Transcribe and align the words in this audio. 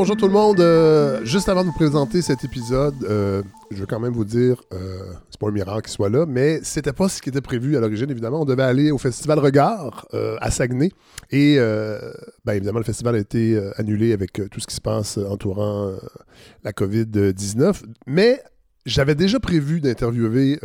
bonjour 0.00 0.16
tout 0.16 0.28
le 0.28 0.32
monde. 0.32 0.60
Euh, 0.60 1.22
juste 1.26 1.50
avant 1.50 1.60
de 1.60 1.66
vous 1.66 1.74
présenter 1.74 2.22
cet 2.22 2.42
épisode, 2.42 2.94
euh, 3.04 3.42
je 3.70 3.80
veux 3.80 3.86
quand 3.86 4.00
même 4.00 4.14
vous 4.14 4.24
dire, 4.24 4.62
euh, 4.72 5.12
c'est 5.28 5.38
pas 5.38 5.48
un 5.48 5.50
miracle 5.50 5.82
qu'il 5.82 5.92
soit 5.92 6.08
là, 6.08 6.24
mais 6.26 6.60
c'était 6.62 6.94
pas 6.94 7.10
ce 7.10 7.20
qui 7.20 7.28
était 7.28 7.42
prévu 7.42 7.76
à 7.76 7.80
l'origine, 7.80 8.10
évidemment. 8.10 8.40
On 8.40 8.46
devait 8.46 8.62
aller 8.62 8.92
au 8.92 8.96
Festival 8.96 9.38
Regard 9.40 10.08
à 10.40 10.50
Saguenay. 10.50 10.88
Et, 11.30 11.58
ben, 11.58 12.54
évidemment, 12.54 12.78
le 12.78 12.84
festival 12.84 13.14
a 13.14 13.18
été 13.18 13.60
annulé 13.76 14.14
avec 14.14 14.40
tout 14.50 14.58
ce 14.58 14.66
qui 14.66 14.74
se 14.74 14.80
passe 14.80 15.18
entourant 15.18 15.92
la 16.64 16.72
COVID-19. 16.72 17.82
Mais 18.06 18.42
j'avais 18.86 19.14
déjà 19.14 19.38
prévu 19.38 19.82
d'interviewer 19.82 20.58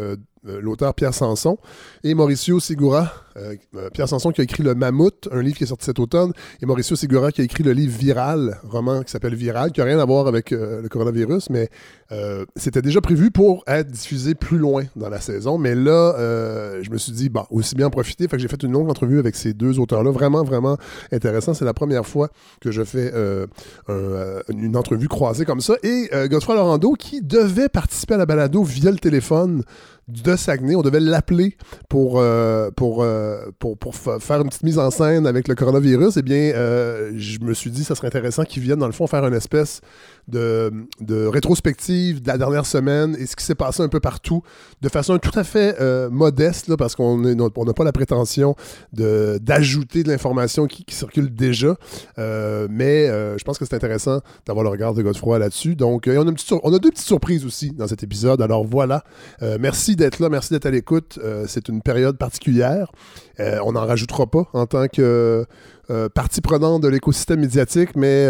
l'auteur 0.46 0.93
Pierre 0.93 1.14
Sanson 1.14 1.57
et 2.04 2.13
Mauricio 2.13 2.59
Segura. 2.59 3.12
Euh, 3.38 3.55
euh, 3.76 3.90
Pierre 3.90 4.08
Sanson 4.08 4.31
qui 4.31 4.41
a 4.41 4.44
écrit 4.44 4.63
Le 4.63 4.76
Mammouth, 4.76 5.27
un 5.31 5.41
livre 5.41 5.58
qui 5.58 5.66
est 5.66 5.67
sorti 5.67 5.86
cet 5.86 5.99
automne, 5.99 6.31
et 6.62 6.66
Mauricio 6.66 6.95
Segura 6.95 7.31
qui 7.31 7.41
a 7.41 7.44
écrit 7.44 7.63
le 7.63 7.73
livre 7.73 7.95
Viral, 7.98 8.59
roman 8.63 9.03
qui 9.03 9.12
s'appelle 9.12 9.36
Viral, 9.36 9.72
qui 9.72 9.81
n'a 9.81 9.86
rien 9.86 10.00
à 10.00 10.05
voir 10.05 10.27
avec 10.27 10.52
euh, 10.53 10.81
le 10.81 10.88
coronavirus, 10.88 11.50
mais 11.50 11.70
euh, 12.12 12.45
c'était 12.55 12.84
déjà 12.84 13.02
prévu 13.02 13.31
pour 13.31 13.63
être 13.67 13.89
diffusé 13.89 14.36
plus 14.36 14.58
loin 14.58 14.84
dans 14.95 15.09
la 15.09 15.20
saison. 15.20 15.58
Mais 15.58 15.73
là, 15.73 16.16
euh, 16.17 16.80
je 16.84 16.91
me 16.91 16.98
suis 16.98 17.12
dit, 17.12 17.30
bon, 17.30 17.45
aussi 17.50 17.75
bien 17.75 17.88
en 17.88 17.89
profiter. 17.89 18.27
Fait 18.27 18.38
que 18.38 18.41
j'ai 18.41 18.48
fait 18.48 18.62
une 18.62 18.72
longue 18.72 18.89
entrevue 18.89 19.20
avec 19.20 19.36
ces 19.36 19.53
deux 19.53 19.80
auteurs-là, 19.80 20.12
vraiment, 20.12 20.44
vraiment 20.44 20.77
intéressant. 21.12 21.53
C'est 21.53 21.66
la 21.66 21.73
première 21.73 22.05
fois 22.05 22.30
que 22.62 22.72
je 22.72 22.84
fais 22.84 23.12
euh, 23.14 23.48
un, 23.88 23.94
euh, 23.94 24.41
une 24.50 24.77
entrevue 24.77 25.08
croisée 25.08 25.45
comme 25.45 25.62
ça. 25.62 25.75
Et 25.84 26.09
euh, 26.14 26.27
Godefroy 26.27 26.55
Laurando, 26.55 26.94
qui 26.94 27.22
devait 27.22 27.70
participer 27.70 28.14
à 28.14 28.17
la 28.17 28.25
balado 28.25 28.64
via 28.64 28.91
le 28.91 29.00
téléphone 29.00 29.64
de 30.08 30.36
Saguenay. 30.36 30.76
On 30.76 30.82
devait 30.82 31.00
l'appeler 31.00 31.58
pour, 31.90 32.20
euh, 32.20 32.70
euh, 32.82 34.20
faire 34.20 34.42
une 34.42 34.50
petite 34.50 34.64
mise 34.64 34.78
en 34.78 34.92
scène 34.92 35.25
avec 35.25 35.47
le 35.47 35.56
coronavirus. 35.56 36.17
Eh 36.17 36.22
bien, 36.22 36.53
euh, 36.56 37.12
je 37.16 37.39
me 37.39 37.53
suis 37.53 37.72
dit 37.72 37.84
ça 37.84 37.95
serait 37.95 38.08
intéressant 38.08 38.44
qu'il 38.44 38.64
vienne, 38.64 38.80
dans 38.80 38.86
le 38.86 38.92
fond, 38.92 39.08
faire 39.08 39.25
une 39.25 39.34
espèce 39.34 39.81
de, 40.28 40.72
rétrospective 41.09 42.22
de 42.22 42.28
la 42.28 42.38
dernière 42.38 42.66
semaine 42.66 43.16
et 43.20 43.25
ce 43.25 43.36
qui 43.36 43.44
s'est 43.44 43.56
passé 43.56 43.81
un 43.81 43.88
peu 43.88 44.00
partout 44.00 44.42
de 44.81 44.89
façon 44.89 45.17
tout 45.17 45.38
à 45.38 45.44
fait 45.44 45.80
modeste, 46.09 46.75
parce 46.75 46.95
qu'on 46.95 47.17
n'a 47.17 47.73
pas 47.73 47.84
la 47.84 47.92
prétention 47.92 48.56
d'ajouter 48.94 50.03
de 50.03 50.09
l'information 50.09 50.67
qui, 50.67 50.86
circule 50.90 51.34
déjà. 51.34 51.75
Mais 52.17 53.08
je 53.08 53.44
pense 53.44 53.58
que 53.58 53.66
c'est 53.66 53.75
intéressant 53.75 54.22
d'avoir 54.45 54.64
le 54.64 54.69
regard 54.69 54.94
de 54.94 55.02
Godefroy 55.02 55.40
là-dessus. 55.40 55.75
Donc, 55.75 56.08
on, 56.08 56.73
a 56.73 56.80
deux 56.80 56.92
petites 56.92 57.08
surprises 57.08 57.45
aussi 57.45 57.72
dans 57.72 57.88
cet 57.88 58.03
épisode. 58.03 58.42
Alors 58.42 58.66
voilà. 58.66 59.03
Euh, 59.42 59.58
d'être 59.95 60.19
là, 60.19 60.29
merci 60.29 60.53
d'être 60.53 60.65
à 60.65 60.71
l'écoute. 60.71 61.19
Euh, 61.23 61.45
c'est 61.47 61.67
une 61.69 61.81
période 61.81 62.17
particulière. 62.17 62.91
Euh, 63.39 63.59
on 63.63 63.73
n'en 63.73 63.85
rajoutera 63.85 64.25
pas 64.27 64.47
en 64.53 64.65
tant 64.65 64.88
que 64.88 65.45
euh, 65.89 66.09
partie 66.09 66.41
prenante 66.41 66.81
de 66.81 66.88
l'écosystème 66.88 67.41
médiatique, 67.41 67.95
mais 67.95 68.27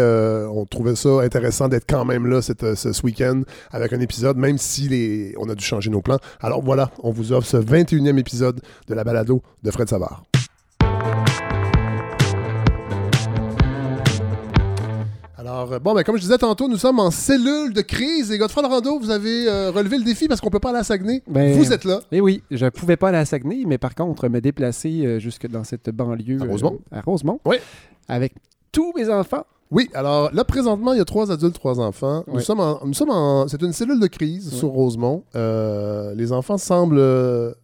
on 0.50 0.66
trouvait 0.66 0.96
ça 0.96 1.20
intéressant 1.22 1.68
d'être 1.68 1.86
quand 1.88 2.04
même 2.04 2.26
là 2.26 2.42
ce, 2.42 3.02
week-end 3.02 3.42
avec 3.70 3.92
un 3.92 4.00
épisode, 4.00 4.36
même 4.36 4.58
si 4.58 5.34
on 5.38 5.48
a 5.48 5.54
dû 5.54 5.64
changer 5.64 5.90
nos 5.90 6.02
plans. 6.02 6.18
Alors 6.40 6.62
voilà, 6.62 6.90
on 7.02 7.10
vous 7.10 7.32
offre 7.32 7.46
ce 7.46 7.56
21e 7.56 8.18
épisode 8.18 8.60
de 8.88 8.94
la 8.94 9.04
balado 9.04 9.42
de 9.62 9.70
Fred 9.70 9.88
Savard. 9.88 10.24
Alors, 15.46 15.72
euh, 15.72 15.78
bon, 15.78 15.94
ben, 15.94 16.02
comme 16.02 16.16
je 16.16 16.22
disais 16.22 16.38
tantôt, 16.38 16.66
nous 16.66 16.76
sommes 16.76 16.98
en 16.98 17.12
cellule 17.12 17.72
de 17.72 17.80
crise 17.80 18.32
et 18.32 18.38
Godefroy 18.38 18.64
Lorando, 18.64 18.98
vous 18.98 19.10
avez 19.10 19.48
euh, 19.48 19.70
relevé 19.70 19.96
le 19.96 20.02
défi 20.02 20.26
parce 20.26 20.40
qu'on 20.40 20.50
peut 20.50 20.58
pas 20.58 20.70
aller 20.70 20.80
à 20.80 20.82
Saguenay. 20.84 21.22
Ben, 21.28 21.56
vous 21.56 21.72
êtes 21.72 21.84
là. 21.84 22.00
Eh 22.10 22.20
oui, 22.20 22.42
je 22.50 22.66
pouvais 22.66 22.96
pas 22.96 23.10
aller 23.10 23.18
à 23.18 23.24
Saguenay, 23.24 23.62
mais 23.64 23.78
par 23.78 23.94
contre, 23.94 24.28
me 24.28 24.40
déplacer 24.40 25.06
euh, 25.06 25.18
jusque 25.20 25.46
dans 25.46 25.62
cette 25.62 25.88
banlieue. 25.90 26.42
À 26.42 26.46
Rosemont. 26.46 26.80
euh, 26.92 26.96
à 26.98 27.00
Rosemont. 27.02 27.40
Oui. 27.44 27.58
Avec 28.08 28.34
tous 28.72 28.92
mes 28.96 29.08
enfants. 29.08 29.44
Oui, 29.70 29.88
alors 29.94 30.32
là, 30.34 30.42
présentement, 30.44 30.92
il 30.94 30.98
y 30.98 31.00
a 31.00 31.04
trois 31.04 31.30
adultes, 31.30 31.54
trois 31.54 31.78
enfants. 31.78 32.24
Nous 32.26 32.34
Oui. 32.38 32.42
sommes 32.42 32.60
en. 32.60 32.80
Nous 32.84 32.94
sommes 32.94 33.10
en 33.10 33.46
c'est 33.46 33.62
une 33.62 33.72
cellule 33.72 34.00
de 34.00 34.06
crise 34.08 34.48
Oui. 34.52 34.58
sur 34.58 34.68
Rosemont. 34.70 35.22
Les 35.34 36.32
enfants 36.32 36.58
semblent 36.58 37.54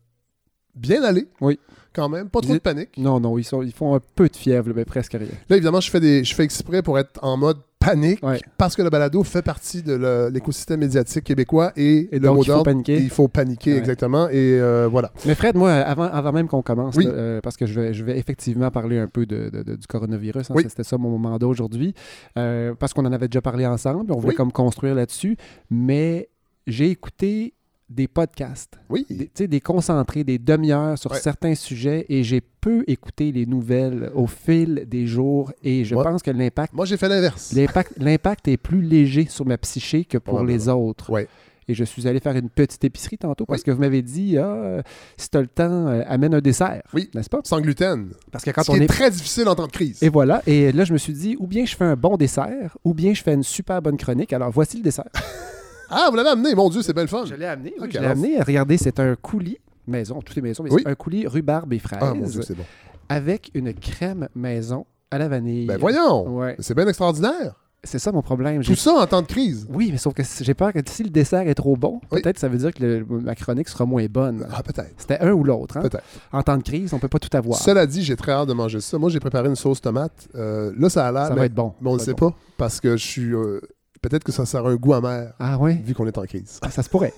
bien 0.77 1.03
aller. 1.03 1.27
Oui. 1.41 1.59
Quand 1.95 2.09
même. 2.09 2.29
Pas 2.29 2.41
trop 2.41 2.53
de 2.55 2.59
panique. 2.59 2.91
Non, 2.97 3.21
non, 3.21 3.37
ils, 3.39 3.45
sont, 3.45 3.63
ils 3.63 3.73
font 3.73 3.95
un 3.95 4.01
peu 4.15 4.29
de 4.29 4.37
fièvre, 4.37 4.71
mais 4.75 4.85
presque 4.85 5.13
rien. 5.13 5.29
Là, 5.49 5.57
évidemment, 5.57 5.81
je 5.81 5.91
fais, 5.91 6.01
des, 6.01 6.25
je 6.25 6.35
fais 6.35 6.45
exprès 6.45 6.83
pour 6.83 6.99
être 6.99 7.19
en 7.23 7.37
mode 7.37 7.59
panique 7.79 8.23
Ouais. 8.23 8.41
parce 8.57 8.77
que 8.77 8.83
le 8.83 8.91
balado 8.91 9.25
fait 9.25 9.43
partie 9.43 9.83
de 9.83 10.29
l'écosystème 10.33 10.79
médiatique 10.81 11.25
québécois 11.25 11.73
et, 11.77 12.09
Et 12.15 12.19
le 12.19 12.21
donc, 12.21 12.37
mot 12.37 12.43
il 12.43 12.47
faut 12.47 12.53
d'ordre, 12.53 12.65
paniquer. 12.65 12.97
Il 12.99 13.11
faut 13.11 13.27
paniquer, 13.29 13.73
Ouais. 13.73 13.79
exactement. 13.79 14.29
Et 14.29 14.35
euh, 14.61 14.87
voilà. 14.89 15.11
Mais 15.27 15.35
Fred, 15.35 15.57
moi, 15.57 15.73
avant, 15.73 16.05
avant 16.05 16.31
même 16.33 16.47
qu'on 16.47 16.63
commence, 16.63 16.95
Oui. 16.97 17.07
là, 17.07 17.11
euh, 17.11 17.41
parce 17.43 17.57
que 17.57 17.67
je 17.67 17.79
vais, 17.81 17.93
je 17.93 18.05
vais 18.05 18.17
effectivement 18.19 18.71
parler 18.71 18.99
un 18.99 19.09
peu 19.09 19.27
de, 19.27 19.51
de- 19.51 19.63
de- 19.65 19.75
du 19.75 19.87
coronavirus, 19.89 20.51
hein, 20.51 20.55
Oui. 20.57 20.65
c'était 20.69 20.85
ça 20.85 20.97
mon 20.97 21.19
mandat 21.19 21.47
aujourd'hui, 21.49 21.93
euh, 22.39 22.73
parce 22.79 22.95
qu'on 22.95 23.05
en 23.05 23.13
avait 23.13 23.27
déjà 23.29 23.43
parlé 23.43 23.67
ensemble, 23.67 24.13
on 24.13 24.17
voulait 24.19 24.29
Oui. 24.31 24.37
comme 24.37 24.53
construire 24.53 24.95
là-dessus, 24.95 25.37
mais 25.69 26.29
j'ai 26.69 26.89
écouté 26.91 27.55
des 27.95 28.09
podcasts, 28.09 28.79
Oui. 28.89 29.07
tu 29.09 29.29
sais, 29.35 29.47
des 29.49 29.61
concentrés, 29.61 30.25
des 30.25 30.39
demi-heures 30.39 30.99
sur 30.99 31.11
Ouais. 31.13 31.21
certains 31.21 31.55
sujets, 31.55 32.07
et 32.09 32.23
j'ai 32.25 32.41
peu 32.41 32.85
écouté 32.87 33.33
les 33.33 33.47
nouvelles 33.47 34.11
au 34.15 34.27
fil 34.27 34.85
des 34.89 35.07
jours, 35.07 35.53
et 35.63 35.85
je 35.85 35.95
Ouais. 35.95 36.03
pense 36.05 36.23
que 36.23 36.31
l'impact 36.31 36.73
Moi, 36.75 36.87
j'ai 36.87 36.97
fait 36.97 37.09
l'inverse. 37.09 37.53
L'impact, 37.99 38.49
est 38.49 38.57
plus 38.57 38.83
léger 38.83 39.27
sur 39.29 39.45
ma 39.47 39.59
psyché 39.59 40.05
que 40.05 40.19
pour 40.19 40.43
les 40.43 40.69
autres. 40.69 41.11
Ouais. 41.11 41.29
Et 41.69 41.75
je 41.75 41.85
suis 41.85 42.09
allé 42.09 42.19
faire 42.19 42.37
une 42.37 42.51
petite 42.51 42.83
épicerie 42.83 43.19
tantôt 43.19 43.47
parce 43.47 43.63
que 43.63 43.71
vous 43.71 43.79
m'avez 43.81 44.03
dit, 44.03 44.37
ah, 44.37 44.83
si 45.17 45.31
tu 45.31 45.37
as 45.39 45.41
le 45.41 45.47
temps, 45.47 45.87
euh, 45.87 46.03
amène 46.09 46.35
un 46.35 46.41
dessert. 46.41 46.83
Oui. 46.93 47.09
N'est-ce 47.15 47.31
pas? 47.31 47.39
Sans 47.45 47.61
gluten. 47.61 48.11
Parce 48.33 48.43
que 48.45 48.51
quand 48.51 48.65
Ce 48.65 48.73
on 48.73 48.75
qui 48.75 48.81
est 48.81 48.85
est. 48.85 48.89
très 48.89 49.11
difficile 49.13 49.47
en 49.49 49.55
temps 49.55 49.69
de 49.69 49.73
crise. 49.73 50.03
Et 50.03 50.09
voilà. 50.09 50.43
Et 50.49 50.73
là, 50.73 50.85
je 50.85 50.93
me 50.93 50.99
suis 50.99 51.13
dit, 51.13 51.37
ou 51.39 51.47
bien 51.47 51.65
je 51.65 51.77
fais 51.77 51.85
un 51.85 51.95
bon 51.95 52.17
dessert, 52.17 52.77
ou 52.85 52.95
bien 52.95 53.15
je 53.15 53.23
fais 53.23 53.33
une 53.35 53.45
super 53.45 53.81
bonne 53.81 53.97
chronique. 53.97 54.33
Alors, 54.33 54.51
voici 54.51 54.79
le 54.79 54.83
dessert. 54.83 55.05
Ah, 55.93 56.09
vous 56.11 56.17
l'avez 56.17 56.31
amené. 56.31 56.55
Mon 56.55 56.69
Dieu, 56.71 56.83
c'est 56.83 56.93
belle 56.95 57.09
fun. 57.09 57.25
Je 57.27 57.35
l'ai 57.35 57.47
amené. 57.47 57.75
oui, 57.79 57.85
Ok, 57.87 57.91
je 57.95 57.99
l'ai 58.01 58.07
amené. 58.07 58.41
Regardez, 58.41 58.77
c'est 58.79 58.99
un 59.01 59.15
coulis 59.15 59.59
maison, 59.87 60.21
tout 60.23 60.39
est 60.39 60.43
maison, 60.43 60.63
mais 60.63 60.73
Oui. 60.73 60.83
c'est 60.85 60.91
un 60.91 60.95
coulis 60.95 61.27
rhubarbe 61.27 61.73
et 61.73 61.79
fraise 61.79 61.99
Ah, 62.03 62.15
mon 62.15 62.27
Dieu, 62.27 62.43
c'est 62.43 62.55
bon. 62.57 62.65
avec 63.09 63.51
une 63.55 63.75
crème 63.75 64.29
maison 64.35 64.87
à 65.11 65.19
la 65.19 65.29
vanille. 65.29 65.67
Ben 65.67 65.79
voyons. 65.79 66.37
Ouais. 66.39 66.57
C'est 66.61 66.75
bien 66.75 66.87
extraordinaire. 66.87 67.57
C'est 67.85 67.99
ça 67.99 68.13
mon 68.13 68.23
problème. 68.23 68.63
Tout 68.63 68.77
ça 68.77 68.93
en 68.93 69.05
temps 69.09 69.23
de 69.23 69.27
crise. 69.27 69.67
Oui, 69.69 69.89
mais 69.91 69.99
sauf 69.99 70.15
que 70.15 70.23
j'ai 70.43 70.55
peur 70.55 70.73
que 70.73 70.79
si 70.87 71.03
le 71.03 71.11
dessert 71.11 71.49
est 71.49 71.55
trop 71.57 71.77
bon, 71.77 72.01
Oui. 72.13 72.23
peut-être 72.23 72.39
ça 72.39 72.47
veut 72.47 72.57
dire 72.59 72.73
que 72.73 72.81
le- 72.81 73.05
ma 73.21 73.35
chronique 73.35 73.69
sera 73.69 73.85
moins 73.85 74.07
bonne. 74.09 74.47
Ah, 74.53 74.63
peut-être. 74.63 74.95
C'était 74.97 75.19
un 75.19 75.33
ou 75.33 75.43
l'autre. 75.43 75.79
Hein? 75.79 75.81
Peut-être. 75.83 76.05
En 76.31 76.43
temps 76.45 76.57
de 76.57 76.63
crise, 76.63 76.95
on 76.95 77.01
peut 77.01 77.09
pas 77.09 77.19
tout 77.19 77.37
avoir. 77.37 77.59
Cela 77.59 77.85
dit, 77.89 78.05
j'ai 78.05 78.15
très 78.15 78.31
hâte 78.31 78.47
de 78.49 78.53
manger 78.53 78.81
ça. 78.81 78.99
Moi, 78.99 79.11
j'ai 79.11 79.19
préparé 79.19 79.49
une 79.49 79.57
sauce 79.57 79.81
tomate. 79.81 80.29
Euh, 80.37 80.73
là, 80.79 80.89
ça 80.91 81.09
a 81.09 81.11
l'air. 81.11 81.25
ça 81.27 81.31
mais, 81.35 81.41
va 81.41 81.47
être 81.47 81.55
bon. 81.55 81.75
mais 81.81 81.91
on 81.91 81.95
ne 81.95 81.99
sait 81.99 82.15
bon. 82.15 82.31
pas 82.31 82.37
parce 82.57 82.79
que 82.81 82.97
je 82.97 83.05
suis. 83.05 83.35
euh, 83.35 83.61
Peut-être 84.03 84.25
que 84.25 84.33
ça 84.33 84.45
sert 84.45 84.67
un 84.67 84.75
goût 84.77 84.95
amer 84.95 85.33
Ah 85.39 85.57
oui? 85.61 85.75
vu 85.85 85.95
qu'on 85.95 86.07
est 86.07 86.19
en 86.19 86.25
crise. 86.25 86.59
Ah, 86.61 86.71
ça 86.71 86.83
se 86.83 86.89
pourrait. 86.91 87.15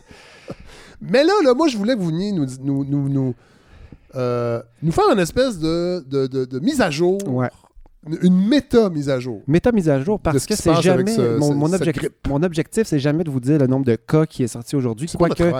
Mais 1.00 1.24
là, 1.24 1.32
là, 1.44 1.54
moi, 1.54 1.66
je 1.68 1.76
voulais 1.76 1.94
que 1.94 1.98
vous 2.00 2.06
veniez 2.10 2.30
nous, 2.32 2.46
nous, 2.62 2.84
nous, 2.84 3.08
nous, 3.08 3.34
euh, 4.14 4.62
nous 4.82 4.92
faire 4.92 5.10
une 5.12 5.18
espèce 5.18 5.58
de, 5.58 6.04
de, 6.08 6.26
de- 6.26 6.44
de 6.44 6.58
mise 6.60 6.80
à 6.80 6.90
jour. 6.90 7.18
Ouais. 7.26 7.48
Une, 8.06 8.18
une 8.22 8.48
méta-mise 8.48 9.08
à 9.08 9.18
jour. 9.18 9.42
Méta 9.46 9.72
mise 9.72 9.88
à 9.88 10.00
jour 10.00 10.20
parce 10.20 10.38
ce 10.38 10.46
que 10.46 10.54
c'est 10.56 10.74
jamais. 10.82 11.14
ce- 11.14 11.38
mon, 11.38 11.72
objectif, 11.72 12.10
mon 12.28 12.42
objectif, 12.42 12.86
c'est 12.86 12.98
jamais 12.98 13.24
de 13.24 13.30
vous 13.30 13.40
dire 13.40 13.58
le 13.58 13.66
nombre 13.66 13.86
de 13.86 13.96
cas 13.96 14.26
qui 14.26 14.42
est 14.42 14.48
sorti 14.48 14.76
aujourd'hui. 14.76 15.08
Quoique, 15.16 15.50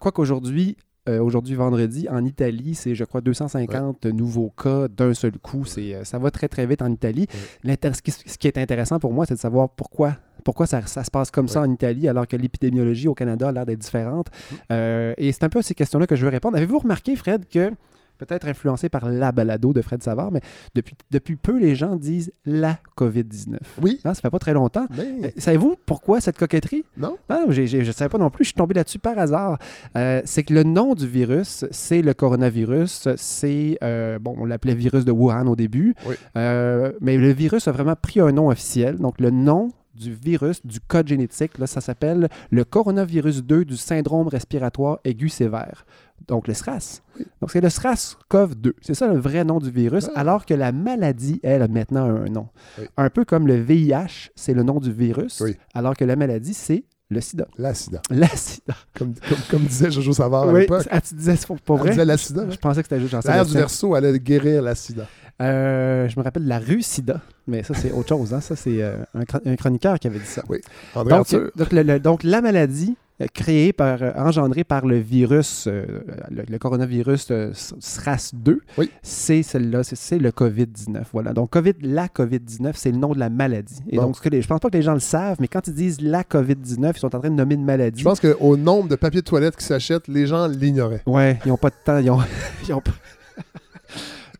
quoi 0.00 0.10
qu'aujourd'hui, 0.12 0.76
euh, 1.08 1.20
aujourd'hui 1.20 1.54
vendredi, 1.54 2.08
en 2.10 2.24
Italie, 2.24 2.74
c'est 2.74 2.94
je 2.96 3.04
crois 3.04 3.20
250 3.20 4.04
nouveaux 4.06 4.50
cas 4.50 4.88
d'un 4.88 5.14
seul 5.14 5.32
coup. 5.38 5.64
C'est, 5.64 5.94
euh, 5.94 6.04
ça 6.04 6.18
va 6.18 6.30
très 6.32 6.48
très 6.48 6.66
vite 6.66 6.82
en 6.82 6.90
Italie. 6.90 7.28
L'intér- 7.64 7.94
Ce 7.94 8.02
qui, 8.02 8.10
ce 8.10 8.36
qui 8.36 8.46
est 8.48 8.58
intéressant 8.58 8.98
pour 8.98 9.12
moi, 9.12 9.24
c'est 9.26 9.34
de 9.34 9.40
savoir 9.40 9.70
pourquoi. 9.70 10.16
Pourquoi 10.44 10.66
ça, 10.66 10.80
ça 10.86 11.04
se 11.04 11.10
passe 11.10 11.30
comme 11.30 11.48
ça 11.48 11.60
en 11.62 11.70
Italie 11.72 12.08
alors 12.08 12.26
que 12.26 12.36
l'épidémiologie 12.36 13.08
au 13.08 13.14
Canada 13.14 13.48
a 13.48 13.52
l'air 13.52 13.66
d'être 13.66 13.78
différente? 13.80 14.28
Mm. 14.50 14.54
Euh, 14.72 15.14
et 15.18 15.32
c'est 15.32 15.44
un 15.44 15.48
peu 15.48 15.60
à 15.60 15.62
ces 15.62 15.74
questions-là 15.74 16.06
que 16.06 16.16
je 16.16 16.24
veux 16.24 16.30
répondre. 16.30 16.56
Avez-vous 16.56 16.78
remarqué, 16.80 17.16
Fred, 17.16 17.46
que 17.48 17.70
peut-être 18.18 18.46
influencé 18.46 18.88
par 18.88 19.08
la 19.08 19.32
balado 19.32 19.72
de 19.72 19.82
Fred 19.82 20.00
Savard, 20.00 20.30
mais 20.30 20.40
depuis, 20.76 20.94
depuis 21.10 21.34
peu, 21.34 21.58
les 21.58 21.74
gens 21.74 21.96
disent 21.96 22.30
la 22.46 22.78
COVID-19. 22.96 23.56
Oui. 23.80 23.98
Hein, 24.04 24.14
ça 24.14 24.20
fait 24.20 24.30
pas 24.30 24.38
très 24.38 24.52
longtemps. 24.52 24.86
Mais, 24.96 25.26
Euh, 25.26 25.30
Savez-vous 25.36 25.74
pourquoi 25.86 26.20
cette 26.20 26.38
coquetterie? 26.38 26.84
non? 26.96 27.16
J'ai- 27.48 27.66
je 27.66 27.78
ne 27.78 27.90
savais 27.90 28.08
pas 28.08 28.18
non 28.18 28.30
plus, 28.30 28.44
je 28.44 28.48
suis 28.50 28.54
tombé 28.54 28.74
là-dessus 28.74 29.00
par 29.00 29.18
hasard. 29.18 29.58
Euh, 29.96 30.22
c'est 30.24 30.44
que 30.44 30.54
le 30.54 30.62
nom 30.62 30.94
du 30.94 31.08
virus, 31.08 31.64
c'est 31.72 32.00
le 32.00 32.14
coronavirus. 32.14 33.08
C'est, 33.16 33.78
euh, 33.82 34.20
bon, 34.20 34.36
on 34.38 34.44
l'appelait 34.44 34.76
virus 34.76 35.04
de 35.04 35.10
Wuhan 35.10 35.48
au 35.48 35.56
début, 35.56 35.96
Oui. 36.06 36.14
Euh, 36.36 36.92
mais 37.00 37.16
le 37.16 37.32
virus 37.32 37.66
a 37.66 37.72
vraiment 37.72 37.96
pris 37.96 38.20
un 38.20 38.30
nom 38.30 38.50
officiel. 38.50 38.98
Donc, 38.98 39.18
le 39.20 39.30
nom 39.30 39.72
du 39.94 40.14
virus, 40.14 40.64
du 40.64 40.80
code 40.80 41.08
génétique, 41.08 41.58
là, 41.58 41.66
ça 41.66 41.80
s'appelle 41.80 42.28
le 42.50 42.64
coronavirus 42.64 43.42
2 43.44 43.64
du 43.64 43.76
syndrome 43.76 44.28
respiratoire 44.28 44.98
aigu 45.04 45.28
sévère. 45.28 45.84
Donc, 46.28 46.46
le 46.48 46.54
SRAS. 46.54 47.02
Donc, 47.40 47.50
c'est 47.50 47.60
le 47.60 47.68
SRAS-CoV-2. 47.68 48.72
C'est 48.80 48.94
ça 48.94 49.08
le 49.08 49.18
vrai 49.18 49.44
nom 49.44 49.58
du 49.58 49.70
virus, 49.70 50.08
Ah. 50.14 50.20
alors 50.20 50.46
que 50.46 50.54
la 50.54 50.72
maladie, 50.72 51.40
elle, 51.42 51.62
a 51.62 51.68
maintenant 51.68 52.04
un 52.06 52.28
nom. 52.28 52.48
Oui. 52.78 52.84
Un 52.96 53.10
peu 53.10 53.24
comme 53.24 53.46
le 53.46 53.60
VIH, 53.60 54.30
c'est 54.36 54.54
le 54.54 54.62
nom 54.62 54.78
du 54.80 54.92
virus, 54.92 55.40
Oui. 55.40 55.56
alors 55.74 55.96
que 55.96 56.04
la 56.04 56.16
maladie, 56.16 56.54
c'est 56.54 56.84
le 57.10 57.20
sida. 57.20 57.46
L'accident. 57.58 58.00
La 58.08 58.28
sida. 58.28 58.74
Comme, 58.96 59.12
comme, 59.28 59.38
comme 59.50 59.62
disait 59.64 59.90
Jojo 59.90 60.14
Savard 60.14 60.44
à 60.48 60.52
Oui, 60.52 60.60
l'époque. 60.60 60.86
ah, 60.90 61.00
tu 61.00 61.14
disais, 61.14 61.36
c'est 61.36 61.46
pas 61.46 61.54
Elle 61.74 61.76
vrai? 61.80 61.90
disait 61.90 62.04
l'accident. 62.06 62.50
Je 62.50 62.56
pensais 62.56 62.82
que 62.82 62.88
c'était 62.88 63.00
juste 63.00 63.22
L'air 63.26 63.44
du 63.44 63.52
verso 63.52 63.94
allait 63.94 64.18
guérir 64.18 64.62
l'accident. 64.62 65.04
Euh, 65.40 66.08
je 66.08 66.18
me 66.18 66.22
rappelle 66.24 66.44
de 66.44 66.48
la 66.48 66.58
rue 66.58 66.82
Sida, 66.82 67.20
mais 67.48 67.62
ça, 67.62 67.74
c'est 67.74 67.90
autre 67.90 68.08
chose. 68.10 68.32
Hein? 68.34 68.40
Ça, 68.40 68.54
c'est 68.54 68.82
euh, 68.82 68.96
un, 69.14 69.24
chron- 69.24 69.40
un 69.44 69.56
chroniqueur 69.56 69.98
qui 69.98 70.06
avait 70.06 70.18
dit 70.18 70.24
ça. 70.26 70.42
Oui. 70.48 70.58
André 70.94 71.16
Donc, 71.16 71.30
donc, 71.56 71.72
le- 71.72 71.82
le- 71.82 71.98
donc, 72.00 72.22
la 72.22 72.40
maladie 72.40 72.96
euh, 73.20 73.26
créée 73.34 73.72
par, 73.72 73.98
engendrée 74.16 74.62
par 74.62 74.86
le 74.86 74.98
virus, 74.98 75.66
euh, 75.66 75.84
le, 76.30 76.44
le 76.48 76.58
coronavirus 76.58 77.28
euh, 77.30 77.52
SRAS-2, 77.52 78.58
Oui. 78.78 78.90
c'est 79.02 79.42
celle-là, 79.42 79.82
c'est- 79.82 79.96
c'est 79.96 80.18
le 80.18 80.30
COVID-19. 80.30 81.02
Voilà. 81.12 81.32
Donc, 81.32 81.50
COVID, 81.50 81.74
la 81.82 82.06
COVID-19, 82.08 82.72
c'est 82.74 82.90
le 82.92 82.98
nom 82.98 83.12
de 83.12 83.18
la 83.18 83.28
maladie. 83.30 83.80
Et 83.90 83.96
Bon. 83.96 84.02
donc, 84.04 84.16
ce 84.16 84.20
que 84.22 84.28
les- 84.28 84.42
je 84.42 84.46
pense 84.48 84.60
pas 84.60 84.70
que 84.70 84.76
les 84.76 84.82
gens 84.82 84.94
le 84.94 85.00
savent, 85.00 85.36
mais 85.40 85.48
quand 85.48 85.66
ils 85.66 85.74
disent 85.74 86.00
la 86.00 86.22
COVID-19, 86.24 86.92
ils 86.96 87.00
sont 87.00 87.14
en 87.16 87.20
train 87.20 87.30
de 87.30 87.34
nommer 87.34 87.54
une 87.56 87.64
maladie. 87.64 88.00
Je 88.00 88.04
pense 88.04 88.20
qu'au 88.20 88.56
nombre 88.56 88.88
de 88.88 88.96
papiers 88.96 89.20
de 89.22 89.26
toilette 89.26 89.56
qui 89.56 89.64
s'achètent, 89.64 90.08
les 90.08 90.26
gens 90.26 90.46
l'ignoraient. 90.46 91.02
Ouais, 91.06 91.38
ils 91.44 91.48
n'ont 91.48 91.56
pas 91.56 91.70
de 91.70 91.74
temps. 91.84 91.98
Ils 91.98 92.10
ont, 92.10 92.18
ils 92.68 92.72
ont 92.72 92.80
pas- 92.80 92.92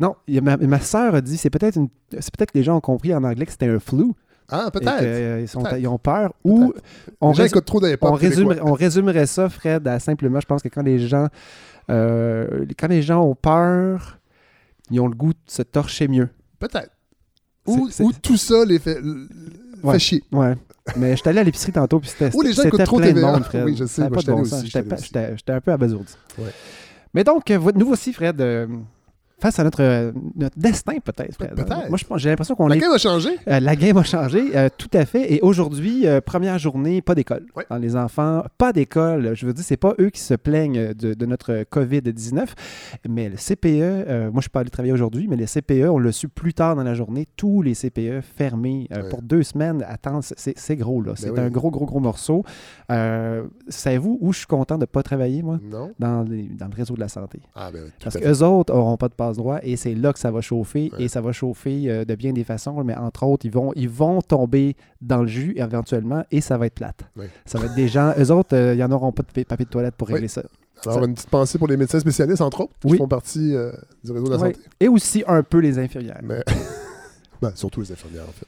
non, 0.03 0.17
il 0.27 0.35
y 0.35 0.39
a 0.39 0.41
ma, 0.43 0.57
ma 0.57 0.81
sœur 0.81 1.15
a 1.15 1.21
dit, 1.21 1.37
c'est 1.39 1.49
peut-être 1.51 1.77
une- 1.77 1.89
c'est 2.13 2.35
peut-être 2.37 2.51
que 2.53 2.59
les 2.59 2.65
gens 2.65 2.77
ont 2.77 2.81
compris 2.81 3.15
en 3.15 3.23
anglais 3.25 3.47
que 3.47 3.53
c'était 3.53 3.69
un 3.69 3.79
flu. 3.79 4.07
Ah, 4.51 4.71
peut-être. 4.71 4.99
euh, 5.03 5.47
ils, 5.47 5.59
Peut-être. 5.63 5.79
ils 5.79 5.87
ont 5.89 5.99
peur. 5.99 6.35
Ou 6.45 6.75
on, 7.21 7.31
les 7.31 7.37
gens 7.37 7.43
rés- 7.45 7.63
trop 7.65 7.81
on, 8.03 8.13
résumerait, 8.13 8.61
on 8.63 8.73
résumerait 8.73 9.27
ça, 9.27 9.49
Fred, 9.49 9.87
à 9.89 9.99
simplement, 9.99 10.41
je 10.41 10.47
pense 10.47 10.61
que 10.63 10.69
quand 10.69 10.83
les 10.83 10.99
gens, 10.99 11.29
euh, 11.91 12.67
quand 12.79 12.89
les 12.89 13.01
gens 13.03 13.23
ont 13.23 13.35
peur, 13.35 14.19
ils 14.91 15.01
ont 15.01 15.09
le 15.09 15.15
goût 15.15 15.33
de 15.33 15.39
se 15.47 15.63
torcher 15.63 16.09
mieux. 16.09 16.29
Peut-être. 16.59 16.91
Ou, 17.67 17.89
tout 18.21 18.37
ça 18.37 18.65
les 18.67 18.79
fait, 18.81 18.99
Ouais. 19.83 19.99
chier. 19.99 20.23
Ouais. 20.33 20.55
Mais 20.97 21.13
je 21.13 21.17
suis 21.21 21.29
allé 21.29 21.39
à 21.39 21.45
l'épicerie 21.45 21.73
tantôt, 21.73 22.01
puis 22.01 22.11
c'était 22.11 22.31
Ou 22.37 22.43
les 22.43 22.53
gens 22.53 22.65
écoutent 22.65 22.85
trop 22.85 22.97
plein 22.99 23.09
de 23.11 23.13
TVA. 23.15 23.33
monde, 23.33 23.45
Fred. 23.45 23.65
Oui, 23.65 23.77
je 23.77 23.85
sais, 23.85 24.09
moi, 24.09 24.21
bon 24.27 24.45
J'étais 24.65 25.53
un 25.53 25.61
peu 25.61 25.71
abasourdi. 25.73 26.13
Ouais. 26.39 26.51
Mais 27.15 27.23
donc, 27.25 27.49
euh, 27.51 27.59
nous 27.77 27.87
aussi, 27.89 28.13
Fred, 28.13 28.41
euh, 28.41 28.67
face 29.43 29.59
à 29.59 29.65
notre, 29.65 29.83
euh, 29.83 30.13
notre 30.37 30.57
destin, 30.59 30.95
peut-être, 31.05 31.35
Fred. 31.35 31.55
Peut-être. 31.55 31.89
Moi, 31.91 31.99
j'ai 32.19 32.29
l'impression 32.31 32.55
qu'on 32.55 32.69
La 32.69 32.77
est 32.77 32.79
game 32.79 32.93
a 32.93 32.99
changé. 32.99 33.31
Euh, 33.49 33.59
la 33.61 33.75
game 33.77 33.97
a 33.97 34.05
changé, 34.05 34.57
euh, 34.57 34.69
tout 34.79 34.89
à 34.95 35.05
fait. 35.05 35.33
Et 35.35 35.41
aujourd'hui, 35.43 36.07
euh, 36.07 36.21
première 36.21 36.59
journée, 36.59 37.03
pas 37.03 37.15
d'école. 37.17 37.45
Dans 37.69 37.77
les 37.77 37.97
enfants, 37.97 38.45
pas 38.57 38.73
d'école. 38.73 39.35
Je 39.35 39.45
veux 39.47 39.53
dire, 39.53 39.65
c'est 39.65 39.77
pas 39.77 39.95
eux 40.01 40.11
qui 40.11 40.21
se 40.21 40.35
plaignent 40.35 40.95
de, 40.95 41.15
de 41.15 41.27
notre 41.27 41.65
COVID-19, 41.65 42.47
mais 43.09 43.29
le 43.29 43.37
CPE, 43.37 44.31
moi 44.31 44.37
je 44.37 44.43
suis 44.43 44.51
pas 44.51 44.61
allé 44.61 44.71
travailler 44.71 44.93
aujourd'hui, 44.93 45.27
mais 45.29 45.37
les 45.37 45.47
CPE, 45.47 45.89
on 45.91 45.99
l'a 45.99 46.13
su 46.13 46.29
plus 46.29 46.55
tard 46.55 46.77
dans 46.77 46.85
la 46.85 46.95
journée, 46.95 47.27
tous 47.37 47.63
les 47.63 47.75
CPE 47.75 48.21
fermés 48.37 48.89
pour 49.11 49.23
deux 49.23 49.43
semaines. 49.43 49.85
Attends, 49.89 50.21
c'est 50.23 50.57
c'est 50.57 50.77
gros, 50.77 51.03
là. 51.03 51.15
C'est 51.17 51.31
oui. 51.31 51.41
un 51.41 51.51
gros, 51.51 51.71
gros, 51.71 51.87
gros 51.87 52.01
morceau. 52.01 52.45
Savez-vous 53.69 54.19
où 54.21 54.33
je 54.33 54.39
suis 54.39 54.47
content 54.47 54.79
de 54.79 54.85
pas 54.87 55.03
travailler, 55.03 55.43
moi? 55.43 55.59
Non. 55.63 55.91
Dans, 55.99 56.23
les- 56.23 56.49
dans 56.49 56.67
le 56.69 56.75
réseau 56.75 56.95
de 56.95 57.01
la 57.01 57.09
santé. 57.09 57.41
Ah, 57.55 57.71
ben 57.73 57.85
Parce 58.03 58.17
qu'eux 58.19 58.43
autres 58.43 58.73
n'auront 58.75 58.97
pas 58.97 59.09
de 59.09 59.15
passe-droit 59.33 59.59
et 59.63 59.77
c'est 59.77 59.95
là 59.95 60.13
que 60.13 60.19
ça 60.19 60.31
va 60.31 60.41
chauffer 60.41 60.91
Ouais. 60.93 61.05
et 61.05 61.09
ça 61.09 61.21
va 61.21 61.33
chauffer 61.33 61.91
euh, 61.91 62.05
de 62.05 62.15
bien 62.15 62.33
des 62.33 62.45
façons, 62.45 62.83
mais 62.85 62.95
entre 62.95 63.25
autres, 63.25 63.47
ils 63.47 63.53
vont, 63.53 63.73
ils 63.77 63.89
vont 63.89 64.21
tomber 64.23 64.77
dans 65.01 65.23
le 65.23 65.29
jus 65.29 65.53
éventuellement 65.57 66.25
et 66.31 66.41
ça 66.41 66.59
va 66.59 66.67
être 66.67 66.75
plate. 66.75 67.01
Ouais. 67.17 67.29
Ça 67.47 67.59
va 67.59 67.67
être 67.67 67.75
des 67.75 67.89
gens, 67.89 68.13
eux 68.19 68.31
autres, 68.31 68.57
euh, 68.57 68.75
ils 68.75 68.79
n'en 68.81 68.91
auront 68.93 69.13
pas 69.13 69.23
de 69.23 69.33
pa- 69.33 69.45
papier 69.45 69.65
de 69.65 69.71
toilette 69.71 69.95
pour 69.97 70.09
régler 70.09 70.29
ça. 70.29 70.43
Alors, 70.85 70.99
ça- 70.99 71.05
une 71.07 71.15
petite 71.15 71.31
pensée 71.31 71.59
pour 71.59 71.69
les 71.69 71.77
médecins 71.77 72.01
spécialistes, 72.01 72.41
entre 72.41 72.63
autres, 72.63 72.73
qui 72.87 72.97
font 72.97 73.07
partie 73.09 73.55
euh, 73.55 73.71
du 74.03 74.11
réseau 74.13 74.25
de 74.27 74.31
la 74.31 74.37
Ouais. 74.39 74.53
santé. 74.55 74.67
Et 74.81 74.89
aussi 74.89 75.23
un 75.27 75.43
peu 75.43 75.59
les 75.59 75.79
infirmières. 75.79 76.21
Mais... 76.25 76.43
ben, 77.41 77.53
surtout 77.55 77.81
les 77.81 77.93
infirmières, 77.93 78.25
en 78.29 78.33
fait. 78.33 78.47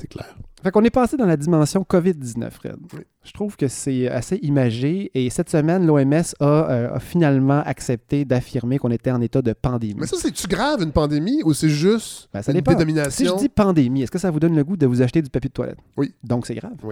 C'est 0.00 0.06
clair. 0.06 0.34
Fait 0.62 0.70
qu'on 0.70 0.82
est 0.82 0.90
passé 0.90 1.16
dans 1.16 1.26
la 1.26 1.36
dimension 1.36 1.82
COVID-19, 1.88 2.50
Fred. 2.50 2.76
Oui. 2.94 3.00
Je 3.22 3.32
trouve 3.32 3.56
que 3.56 3.68
c'est 3.68 4.08
assez 4.08 4.36
imagé 4.36 5.10
et 5.14 5.28
cette 5.28 5.50
semaine, 5.50 5.86
l'OMS 5.86 6.12
a, 6.40 6.44
euh, 6.44 6.94
a 6.94 7.00
finalement 7.00 7.62
accepté 7.64 8.24
d'affirmer 8.24 8.78
qu'on 8.78 8.90
était 8.90 9.10
en 9.10 9.20
état 9.20 9.42
de 9.42 9.52
pandémie. 9.52 9.96
Mais 9.98 10.06
ça, 10.06 10.16
c'est-tu 10.18 10.46
grave, 10.48 10.82
une 10.82 10.92
pandémie, 10.92 11.42
ou 11.44 11.52
c'est 11.52 11.68
juste 11.68 12.28
Ben, 12.32 12.40
ça 12.42 12.52
une 12.52 12.60
dépend. 12.60 12.78
Si 13.10 13.26
je 13.26 13.36
dis 13.36 13.48
pandémie, 13.48 14.02
est-ce 14.02 14.10
que 14.10 14.18
ça 14.18 14.30
vous 14.30 14.40
donne 14.40 14.56
le 14.56 14.64
goût 14.64 14.76
de 14.76 14.86
vous 14.86 15.02
acheter 15.02 15.20
du 15.20 15.28
papier 15.28 15.48
de 15.48 15.54
toilette? 15.54 15.78
Oui. 15.96 16.14
Donc 16.24 16.46
c'est 16.46 16.54
grave. 16.54 16.76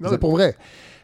Non, 0.00 0.10
mais 0.10 0.18
pour 0.18 0.32
vrai. 0.32 0.56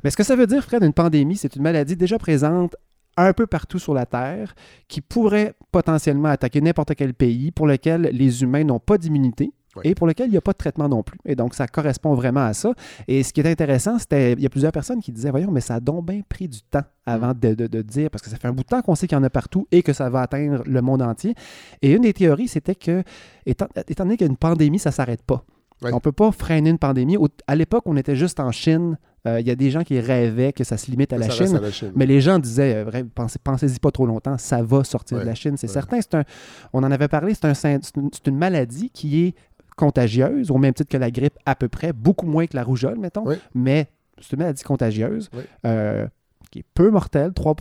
Mais 0.03 0.11
ce 0.11 0.17
que 0.17 0.25
ça 0.25 0.35
veut 0.35 0.49
dire, 0.49 0.65
Fred, 0.65 0.83
une 0.83 0.93
pandémie, 0.93 1.37
c'est 1.37 1.55
une 1.55 1.63
maladie 1.63 1.95
déjà 1.95 2.19
présente 2.19 2.75
un 3.17 3.33
peu 3.33 3.47
partout 3.47 3.79
sur 3.79 3.95
la 3.95 4.07
Terre 4.07 4.55
qui 4.89 5.01
pourrait 5.01 5.55
potentiellement 5.71 6.29
attaquer 6.29 6.61
n'importe 6.61 6.95
quel 6.97 7.15
pays 7.15 7.53
pour 7.53 7.69
lequel 7.69 8.11
les 8.13 8.43
humains 8.43 8.65
n'ont 8.65 8.79
pas 8.81 8.99
d'immunité. 8.99 9.53
Et 9.85 9.95
pour 9.95 10.07
lequel 10.07 10.29
il 10.29 10.33
n'y 10.33 10.37
a 10.37 10.41
pas 10.41 10.53
de 10.53 10.59
traitement 10.59 10.89
non 10.89 11.03
plus. 11.03 11.19
Et 11.25 11.35
donc, 11.37 11.55
ça 11.55 11.67
correspond 11.67 12.15
vraiment 12.15 12.45
à 12.45 12.53
ça. 12.55 12.73
Et 13.07 13.23
ce 13.23 13.33
qui 13.33 13.41
est 13.41 13.47
intéressant, 13.51 13.99
c'était 13.99 14.33
il 14.33 14.41
y 14.41 14.47
a 14.47 14.51
plusieurs 14.51 14.73
personnes 14.73 15.01
qui 15.01 15.13
disaient 15.13 15.31
Voyons, 15.31 15.51
mais 15.51 15.61
ça 15.61 15.77
a 15.77 15.81
donc 15.81 16.07
bien 16.07 16.21
pris 16.29 16.49
du 16.49 16.61
temps 16.63 16.83
avant 17.07 17.33
de, 17.35 17.55
de- 17.55 17.67
de 17.67 17.83
dire, 17.83 18.11
parce 18.11 18.23
que 18.23 18.31
ça 18.31 18.37
fait 18.37 18.49
un 18.49 18.53
bout 18.53 18.63
de 18.63 18.69
temps 18.69 18.83
qu'on 18.83 18.95
sait 18.95 19.07
qu'il 19.07 19.17
y 19.17 19.21
en 19.21 19.25
a 19.25 19.31
partout 19.31 19.67
et 19.73 19.83
que 19.83 19.93
ça 19.93 20.09
va 20.11 20.23
atteindre 20.23 20.63
le 20.67 20.83
monde 20.83 21.03
entier. 21.03 21.35
Et 21.83 21.93
une 21.93 22.03
des 22.03 22.13
théories, 22.13 22.49
c'était 22.49 22.75
que, 22.75 23.03
étant, 23.47 23.69
étant 23.89 24.05
donné 24.05 24.17
qu'une 24.17 24.37
pandémie, 24.37 24.79
ça 24.79 24.91
ne 24.91 24.95
s'arrête 24.95 25.23
pas. 25.23 25.45
On 25.93 25.97
ne 25.97 26.01
peut 26.01 26.11
pas 26.13 26.33
freiner 26.33 26.71
une 26.71 26.79
pandémie. 26.79 27.17
À 27.47 27.55
l'époque, 27.55 27.85
on 27.87 27.97
était 27.97 28.17
juste 28.17 28.41
en 28.41 28.51
Chine. 28.51 28.99
Euh, 29.29 29.39
Il 29.41 29.47
y 29.47 29.51
a 29.51 29.55
des 29.55 29.71
gens 29.71 29.85
qui 29.85 29.99
rêvaient 30.01 30.53
que 30.53 30.65
ça 30.65 30.77
se 30.77 30.91
limite 30.91 31.13
à 31.13 31.19
la 31.19 31.27
Chine. 31.31 31.57
à 31.57 31.61
la 31.61 31.71
Chine. 31.71 31.93
Mais 31.95 32.05
les 32.07 32.21
gens 32.21 32.39
disaient, 32.41 32.85
euh, 32.85 33.05
pensez, 33.15 33.39
pensez-y 33.43 33.79
pas 33.79 33.93
trop 33.93 34.05
longtemps, 34.07 34.37
ça 34.39 34.61
va 34.63 34.83
sortir 34.83 35.19
de 35.19 35.25
la 35.25 35.35
Chine, 35.37 35.57
c'est 35.57 35.69
certain. 35.69 36.01
C'est 36.01 36.15
un, 36.17 36.25
on 36.73 36.83
en 36.83 36.91
avait 36.91 37.07
parlé, 37.09 37.33
un 37.43 37.55
c'est 37.55 38.27
une 38.27 38.37
maladie 38.39 38.91
qui 38.91 39.25
est 39.27 39.35
contagieuse, 39.79 40.51
au 40.51 40.59
même 40.59 40.75
titre 40.75 40.91
que 40.91 40.99
la 40.99 41.11
grippe 41.11 41.39
à 41.47 41.55
peu 41.55 41.69
près, 41.69 41.93
beaucoup 41.95 42.27
moins 42.27 42.47
que 42.47 42.57
la 42.57 42.65
rougeole, 42.65 42.99
mettons, 42.99 43.25
mais 43.55 43.87
c'est 44.21 44.33
une 44.33 44.41
maladie 44.41 44.63
contagieuse 44.65 45.31
Ouais. 45.35 45.45
euh, 45.65 46.07
qui 46.51 46.59
est 46.61 46.65
peu 46.75 46.91
mortelle, 46.91 47.33
3 47.33 47.55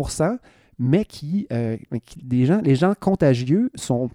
mais 0.79 1.05
qui, 1.05 1.47
euh, 1.51 1.77
mais 1.91 1.99
qui- 1.99 2.21
des 2.23 2.45
gens, 2.45 2.59
les 2.63 2.75
gens 2.75 2.93
contagieux 2.99 3.69
sont 3.75 4.09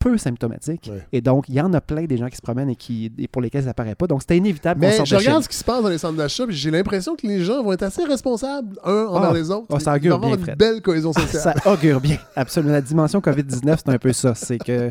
peu 0.00 0.18
symptomatiques. 0.18 0.90
Et 1.12 1.22
donc, 1.22 1.48
il 1.48 1.54
y 1.54 1.60
en 1.62 1.72
a 1.72 1.80
plein 1.80 2.04
des 2.04 2.18
gens 2.18 2.28
qui 2.28 2.36
se 2.36 2.42
promènent 2.42 2.68
et, 2.68 2.76
qui, 2.76 3.10
et 3.16 3.26
pour 3.26 3.40
lesquels 3.40 3.62
ça 3.62 3.68
n'apparaît 3.68 3.94
pas. 3.94 4.06
Donc, 4.06 4.20
c'était 4.20 4.36
inévitable 4.36 4.78
Mais 4.82 4.92
je 5.02 5.14
de 5.14 5.16
regarde 5.18 5.42
ce 5.44 5.48
qui 5.48 5.56
se 5.56 5.64
passe 5.64 5.82
dans 5.82 5.88
les 5.88 5.96
centres 5.96 6.18
d'achat, 6.18 6.46
puis 6.46 6.54
j'ai 6.54 6.70
l'impression 6.70 7.16
que 7.16 7.26
les 7.26 7.42
gens 7.42 7.62
vont 7.62 7.72
être 7.72 7.84
assez 7.84 8.04
responsables, 8.04 8.76
un 8.84 9.06
envers 9.06 9.30
Ah. 9.30 9.32
les 9.32 9.50
autres. 9.50 9.66
Ah, 9.74 9.80
ça 9.80 9.94
augure 9.94 10.18
bien, 10.18 10.34
une 10.34 10.40
Fred. 10.40 10.58
belle 10.58 10.82
cohésion 10.82 11.12
sociale. 11.14 11.54
Ça 11.64 11.72
augure 11.72 12.02
bien, 12.02 12.18
absolument. 12.36 12.74
La 12.74 12.82
dimension 12.82 13.20
COVID-19, 13.20 13.76
c'est 13.82 13.88
un 13.88 13.98
peu 13.98 14.12
ça. 14.12 14.34
C'est 14.34 14.58
que. 14.58 14.90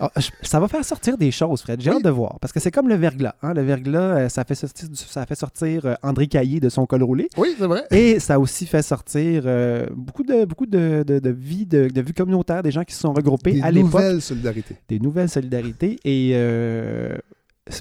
Ah, 0.00 0.10
ça 0.42 0.60
va 0.60 0.68
faire 0.68 0.84
sortir 0.84 1.18
des 1.18 1.30
choses, 1.30 1.62
Fred. 1.62 1.80
J'ai 1.80 1.90
Oui. 1.90 1.96
hâte 1.96 2.04
de 2.04 2.10
voir. 2.10 2.38
Parce 2.40 2.52
que 2.52 2.60
c'est 2.60 2.70
comme 2.70 2.88
le 2.88 2.94
verglas. 2.94 3.34
hein. 3.42 3.52
Le 3.52 3.62
verglas, 3.62 3.98
euh, 4.16 4.28
ça 4.28 4.44
fait 4.44 4.54
sortir, 4.54 4.88
ça 4.94 5.26
fait 5.26 5.34
sortir 5.34 5.96
André 6.02 6.28
Caillé 6.28 6.60
de 6.60 6.68
son 6.68 6.86
col 6.86 7.02
roulé. 7.02 7.28
Oui, 7.36 7.54
c'est 7.58 7.66
vrai. 7.66 7.84
Et 7.90 8.20
ça 8.20 8.34
a 8.34 8.38
aussi 8.38 8.66
fait 8.66 8.82
sortir 8.82 9.42
euh, 9.46 9.86
beaucoup 9.94 10.22
de, 10.22 10.44
beaucoup 10.44 10.66
de, 10.66 11.04
de, 11.06 11.18
de 11.18 11.30
vies, 11.30 11.66
de, 11.66 11.88
des 11.88 12.70
gens 12.70 12.84
qui 12.84 12.94
se 12.94 13.00
sont 13.00 13.12
regroupés 13.12 13.52
Des 13.52 13.62
à 13.62 13.70
l'époque, 13.70 13.92
nouvelles 13.92 14.22
solidarités. 14.22 14.76
des 14.88 14.98
nouvelles 15.00 15.28
solidarités. 15.28 15.98
Et 16.04 16.30
euh, 16.34 17.16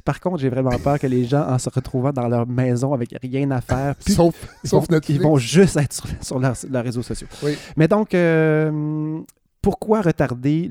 par 0.04 0.20
contre, 0.20 0.40
j'ai 0.40 0.50
vraiment 0.50 0.78
peur 0.84 1.00
que 1.00 1.08
les 1.08 1.26
gens, 1.26 1.46
en 1.48 1.58
se 1.60 1.70
retrouvant 1.70 2.12
dans 2.12 2.28
leur 2.28 2.48
maison 2.48 2.94
avec 2.94 3.16
rien 3.22 3.52
à 3.52 3.62
faire, 3.62 3.96
puis 3.96 4.14
Sauf, 4.14 4.36
ils 4.64 4.70
sauf 4.70 4.90
vont, 4.90 5.00
ils 5.08 5.22
vont 5.22 5.38
juste 5.38 5.78
être 5.78 5.94
sur, 5.94 6.06
sur 6.22 6.40
leurs, 6.40 6.56
réseaux 6.84 7.04
sociaux. 7.04 7.28
Oui. 7.44 7.56
Mais 7.78 7.88
donc, 7.88 8.14
euh, 8.14 9.20
pourquoi 9.68 10.00
retarder 10.00 10.70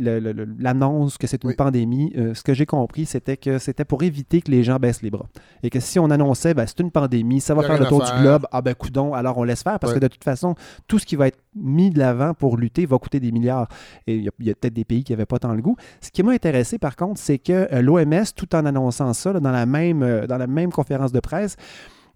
l'annonce 0.58 1.18
que 1.18 1.26
c'est 1.26 1.44
une 1.44 1.50
Oui. 1.50 1.54
pandémie? 1.54 2.14
Euh, 2.16 2.32
ce 2.32 2.42
que 2.42 2.54
j'ai 2.54 2.64
compris, 2.64 3.04
c'était 3.04 3.36
que 3.36 3.58
c'était 3.58 3.84
pour 3.84 4.02
éviter 4.02 4.40
que 4.40 4.50
les 4.50 4.62
gens 4.62 4.76
baissent 4.76 5.02
les 5.02 5.10
bras. 5.10 5.26
Et 5.62 5.68
que 5.68 5.80
si 5.80 5.98
on 5.98 6.08
annonçait, 6.08 6.54
ben, 6.54 6.64
c'est 6.66 6.80
une 6.80 6.90
pandémie, 6.90 7.42
ça 7.42 7.54
va 7.54 7.62
faire 7.62 7.78
le 7.78 7.84
tour 7.88 8.02
du 8.02 8.22
globe, 8.22 8.46
ah 8.50 8.62
ben 8.62 8.74
coudon, 8.74 9.12
alors 9.12 9.36
on 9.36 9.44
laisse 9.44 9.62
faire, 9.62 9.78
parce 9.78 9.92
que 9.92 9.98
de 9.98 10.08
toute 10.08 10.24
façon, 10.24 10.54
tout 10.88 10.98
ce 10.98 11.04
qui 11.04 11.14
va 11.14 11.26
être 11.26 11.38
mis 11.54 11.90
de 11.90 11.98
l'avant 11.98 12.32
pour 12.32 12.56
lutter 12.56 12.86
va 12.86 12.96
coûter 12.96 13.20
des 13.20 13.32
milliards. 13.32 13.68
Et 14.06 14.16
il 14.16 14.22
y 14.22 14.50
a, 14.50 14.54
peut-être 14.54 14.72
des 14.72 14.86
pays 14.86 15.04
qui 15.04 15.12
n'avaient 15.12 15.26
pas 15.26 15.40
tant 15.40 15.52
le 15.52 15.60
goût. 15.60 15.76
Ce 16.00 16.10
qui 16.10 16.22
m'a 16.22 16.32
intéressé, 16.32 16.78
par 16.78 16.96
contre, 16.96 17.20
c'est 17.20 17.38
que 17.38 17.68
euh, 17.74 17.82
l'OMS, 17.82 18.24
tout 18.34 18.56
en 18.56 18.64
annonçant 18.64 19.12
ça, 19.12 19.30
là, 19.34 19.40
dans, 19.40 19.52
la 19.52 19.66
même, 19.66 20.02
euh, 20.02 20.26
dans 20.26 20.38
la 20.38 20.46
même 20.46 20.72
conférence 20.72 21.12
de 21.12 21.20
presse, 21.20 21.56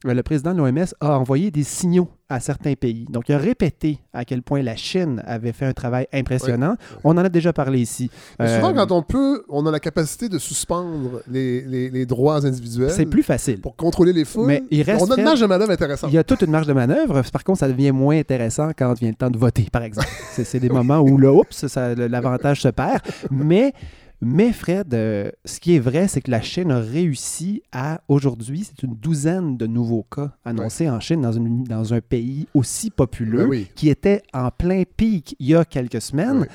le 0.05 0.23
président 0.23 0.53
de 0.55 0.59
l'OMS 0.59 0.87
a 1.01 1.19
envoyé 1.19 1.51
des 1.51 1.63
signaux 1.65 2.09
à 2.31 2.39
certains 2.41 2.75
pays. 2.75 3.07
Donc, 3.11 3.29
il 3.29 3.35
a 3.35 3.39
répété 3.39 3.99
à 4.13 4.25
quel 4.25 4.43
point 4.43 4.63
la 4.63 4.77
Chine 4.77 5.21
avait 5.27 5.53
fait 5.53 5.67
un 5.67 5.73
travail 5.73 6.07
impressionnant. 6.13 6.77
On 7.03 7.11
en 7.11 7.19
a 7.19 7.29
déjà 7.29 7.53
parlé 7.53 7.81
ici. 7.81 8.09
Mais 8.39 8.55
souvent, 8.57 8.71
Euh, 8.71 8.75
quand 8.75 8.93
on 8.93 9.03
peut, 9.03 9.43
on 9.49 9.67
a 9.67 9.71
la 9.73 9.81
capacité 9.81 10.29
de 10.29 10.39
suspendre 10.39 11.23
les, 11.29 11.63
les- 11.63 11.91
les 11.91 12.07
droits 12.07 12.47
individuels 12.47 12.93
c'est 12.93 13.05
plus 13.07 13.25
facile. 13.25 13.61
pour 13.61 13.75
contrôler 13.75 14.13
les 14.13 14.25
foules. 14.25 14.47
Mais 14.47 14.63
il 14.71 14.83
reste 14.83 15.03
on 15.03 15.11
a 15.11 15.17
une 15.19 15.25
marge 15.25 15.41
de 15.41 15.47
manœuvre 15.47 15.73
intéressante. 15.73 16.11
Il 16.13 16.15
y 16.15 16.19
a 16.19 16.25
toute 16.25 16.43
une 16.43 16.51
marge 16.53 16.69
de 16.69 16.73
manœuvre. 16.73 17.21
Par 17.33 17.43
contre, 17.43 17.59
ça 17.59 17.69
devient 17.69 17.91
moins 17.91 18.17
intéressant 18.19 18.71
quand 18.79 18.95
vient 18.95 19.09
le 19.11 19.17
temps 19.17 19.31
de 19.31 19.39
voter, 19.39 19.67
par 19.73 19.83
exemple. 19.83 20.09
c'est, 20.33 20.61
des 20.61 20.69
moments 20.71 21.01
où 21.01 21.19
là, 21.19 21.33
oups, 21.33 21.67
l'avantage 21.97 22.63
se 22.63 22.69
perd. 22.69 23.01
Mais, 23.31 23.73
mais 24.21 24.53
Fred, 24.53 24.93
euh, 24.95 25.31
ce 25.45 25.61
qui 25.61 25.75
est 25.75 25.79
vrai, 25.79 26.07
c'est 26.09 26.21
que 26.21 26.31
la 26.31 26.41
Chine 26.43 26.71
a 26.71 26.81
réussi 26.81 27.63
à, 27.73 28.03
aujourd'hui, 28.09 28.65
c'est 28.65 28.83
une 28.83 28.95
douzaine 28.95 29.57
de 29.57 29.67
nouveaux 29.67 30.03
cas 30.03 30.33
annoncés 30.45 30.91
en 30.91 31.01
Chine 31.01 31.23
dans, 31.23 31.33
une- 31.33 31.65
dans 31.65 31.95
un 31.95 32.01
pays 32.01 32.47
aussi 32.55 32.91
populeux 32.91 33.45
Ben 33.45 33.49
oui. 33.49 33.71
qui 33.75 33.89
était 33.89 34.23
en 34.35 34.51
plein 34.51 34.83
pic 34.97 35.37
il 35.39 35.47
y 35.49 35.55
a 35.55 35.65
quelques 35.65 36.01
semaines. 36.03 36.41
Oui. 36.41 36.47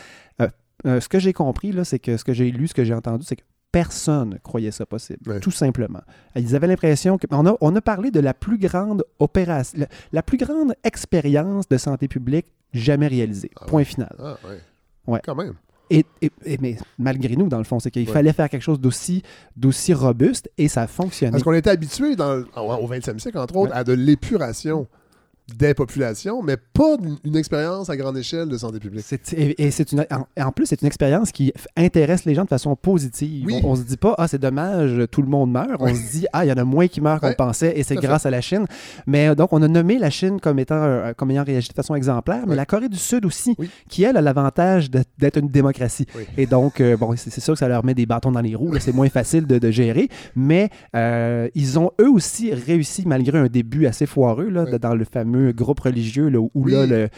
Euh, 0.41 0.47
euh, 0.85 0.99
ce 1.01 1.09
que 1.09 1.17
j'ai 1.19 1.33
compris, 1.33 1.71
là, 1.71 1.83
c'est 1.83 1.99
que 1.99 2.17
ce 2.17 2.23
que 2.23 2.33
j'ai 2.33 2.51
lu, 2.51 2.67
ce 2.67 2.73
que 2.75 2.83
j'ai 2.83 2.93
entendu, 2.93 3.25
c'est 3.27 3.35
que 3.35 3.43
personne 3.71 4.39
croyait 4.43 4.71
ça 4.71 4.85
possible, 4.85 5.19
Oui. 5.27 5.39
tout 5.41 5.51
simplement. 5.51 6.01
Ils 6.35 6.55
avaient 6.55 6.67
l'impression 6.67 7.17
que... 7.17 7.27
On 7.31 7.45
a, 7.45 7.57
on 7.59 7.75
a 7.75 7.81
parlé 7.81 8.09
de 8.11 8.19
la 8.21 8.33
plus 8.33 8.57
grande 8.57 9.03
opération, 9.19 9.77
la, 9.79 9.87
la 10.13 10.23
plus 10.23 10.37
grande 10.37 10.75
expérience 10.83 11.67
de 11.67 11.77
santé 11.77 12.07
publique 12.07 12.45
jamais 12.73 13.07
réalisée. 13.07 13.51
Ah 13.59 13.65
Point 13.65 13.83
final. 13.83 14.15
Ah, 14.19 14.37
ouais. 14.47 14.59
Ouais. 15.07 15.21
Quand 15.25 15.35
même. 15.35 15.55
Et, 15.89 16.03
et- 16.21 16.31
et- 16.45 16.57
mais 16.59 16.77
malgré 16.97 17.35
nous, 17.35 17.47
dans 17.47 17.59
le 17.59 17.63
fond, 17.63 17.79
c'est 17.79 17.91
qu'il 17.91 18.07
Ouais. 18.07 18.13
fallait 18.13 18.33
faire 18.33 18.49
quelque 18.49 18.63
chose 18.63 18.79
d'aussi, 18.79 19.21
d'aussi 19.55 19.93
robuste 19.93 20.49
et 20.57 20.67
ça 20.67 20.83
a 20.83 20.87
fonctionné. 20.87 21.31
Parce 21.31 21.43
qu'on 21.43 21.53
était 21.53 21.69
habitué 21.69 22.15
au 22.15 22.87
20e 22.87 23.19
siècle, 23.19 23.37
entre 23.37 23.55
autres, 23.55 23.71
Ouais. 23.71 23.77
à 23.77 23.83
de 23.83 23.93
l'épuration 23.93 24.87
des 25.57 25.73
populations, 25.75 26.41
mais 26.41 26.57
pas 26.57 26.97
une, 27.23 27.35
expérience 27.35 27.89
à 27.89 27.97
grande 27.97 28.17
échelle 28.17 28.49
de 28.49 28.57
santé 28.57 28.79
publique. 28.79 29.05
Et, 29.37 29.65
et 29.65 29.71
c'est 29.71 29.91
une, 29.91 30.05
en, 30.39 30.51
plus, 30.51 30.65
c'est 30.65 30.81
une 30.81 30.87
expérience 30.87 31.31
qui 31.31 31.53
intéresse 31.77 32.25
les 32.25 32.33
gens 32.33 32.43
de 32.43 32.49
façon 32.49 32.75
positive. 32.75 33.45
Oui. 33.45 33.61
On, 33.63 33.71
on 33.71 33.75
se 33.75 33.83
dit 33.83 33.97
pas, 33.97 34.15
ah, 34.17 34.27
c'est 34.27 34.39
dommage, 34.41 35.03
tout 35.11 35.21
le 35.21 35.27
monde 35.27 35.51
meurt. 35.51 35.69
On 35.79 35.87
se 35.93 36.11
dit, 36.11 36.25
ah, 36.33 36.45
il 36.45 36.49
y 36.49 36.51
en 36.51 36.57
a 36.57 36.63
moins 36.63 36.87
qui 36.87 36.99
meurent 37.01 37.19
qu'on 37.19 37.27
Ouais, 37.27 37.35
pensait, 37.35 37.77
et 37.77 37.83
c'est 37.83 37.95
fait. 37.95 38.01
grâce 38.01 38.25
à 38.25 38.31
la 38.31 38.41
Chine. 38.41 38.65
Mais 39.05 39.35
donc, 39.35 39.53
on 39.53 39.61
a 39.61 39.67
nommé 39.67 39.99
la 39.99 40.09
Chine 40.09 40.39
comme 40.39 40.57
étant, 40.57 40.81
euh, 40.81 41.13
comme 41.13 41.29
ayant 41.31 41.43
réagi 41.43 41.69
de 41.69 41.73
façon 41.73 41.93
exemplaire, 41.93 42.45
mais 42.47 42.55
la 42.55 42.65
Corée 42.65 42.89
du 42.89 42.97
Sud 42.97 43.25
aussi, 43.25 43.55
Oui. 43.59 43.69
qui, 43.87 44.03
elle, 44.03 44.17
a 44.17 44.21
l'avantage 44.21 44.89
d'être 44.89 45.37
une 45.37 45.49
démocratie. 45.49 46.07
Oui. 46.15 46.23
Et 46.37 46.47
donc, 46.47 46.81
euh, 46.81 46.97
bon, 46.97 47.13
c'est 47.15 47.39
sûr 47.39 47.53
que 47.53 47.59
ça 47.59 47.67
leur 47.67 47.85
met 47.85 47.93
des 47.93 48.05
bâtons 48.07 48.31
dans 48.31 48.41
les 48.41 48.55
roues, 48.55 48.73
c'est 48.79 48.93
moins 48.93 49.09
facile 49.09 49.45
de, 49.45 49.59
de 49.59 49.71
gérer, 49.71 50.09
mais 50.35 50.69
euh, 50.95 51.49
ils 51.53 51.77
ont 51.77 51.91
eux 52.01 52.09
aussi 52.09 52.51
réussi, 52.53 53.03
malgré 53.05 53.37
un 53.37 53.47
début 53.47 53.85
assez 53.85 54.05
foireux, 54.07 54.49
là, 54.49 54.65
Oui. 54.71 54.79
dans 54.79 54.95
le 54.95 55.05
fameux 55.05 55.34
groupe 55.53 55.79
religieux, 55.81 56.29
là, 56.29 56.39
où 56.39 56.51
Oui. 56.55 56.71
là, 56.73 56.85
le- 56.85 57.09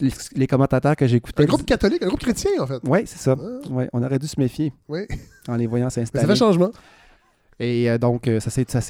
les, 0.00 0.10
les 0.34 0.46
commentateurs 0.46 0.96
que 0.96 1.06
j'écoutais. 1.06 1.42
Un 1.44 1.46
groupe 1.46 1.64
catholique, 1.66 2.02
un 2.02 2.08
groupe 2.08 2.20
chrétien, 2.20 2.50
en 2.60 2.66
fait. 2.66 2.80
Oui, 2.84 3.00
c'est 3.06 3.18
ça. 3.18 3.36
Ah. 3.38 3.68
Ouais, 3.70 3.88
on 3.92 4.02
aurait 4.02 4.18
dû 4.18 4.26
se 4.26 4.38
méfier 4.40 4.72
Oui. 4.88 5.00
en 5.48 5.56
les 5.56 5.66
voyant 5.66 5.86
Mais 5.86 5.90
ça 5.90 6.00
s'installer. 6.02 6.26
fait 6.26 6.36
changement. 6.36 6.70
Et 7.60 7.90
euh, 7.90 7.98
donc, 7.98 8.28
euh, 8.28 8.38
ça 8.38 8.50
ça 8.70 8.80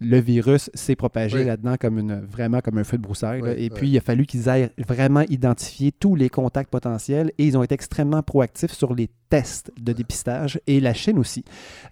le 0.00 0.18
virus 0.18 0.70
s'est 0.74 0.96
propagé 0.96 1.38
Oui. 1.38 1.44
là-dedans 1.44 1.76
comme 1.80 2.00
une, 2.00 2.20
vraiment 2.20 2.58
comme 2.60 2.78
un 2.78 2.82
feu 2.82 2.98
de. 2.98 3.40
Oui, 3.42 3.50
et 3.50 3.54
oui. 3.64 3.70
puis, 3.72 3.88
il 3.90 3.96
a 3.96 4.00
fallu 4.00 4.26
qu'ils 4.26 4.48
aient 4.48 4.72
vraiment 4.88 5.20
identifié 5.28 5.92
tous 5.92 6.16
les 6.16 6.28
contacts 6.28 6.68
potentiels 6.68 7.30
et 7.38 7.46
ils 7.46 7.56
ont 7.56 7.62
été 7.62 7.74
extrêmement 7.76 8.24
proactifs 8.24 8.72
sur 8.72 8.92
les 8.92 9.08
tests 9.28 9.70
de 9.80 9.92
dépistage 9.92 10.60
et 10.66 10.80
la 10.80 10.94
Chine 10.94 11.16
aussi. 11.20 11.44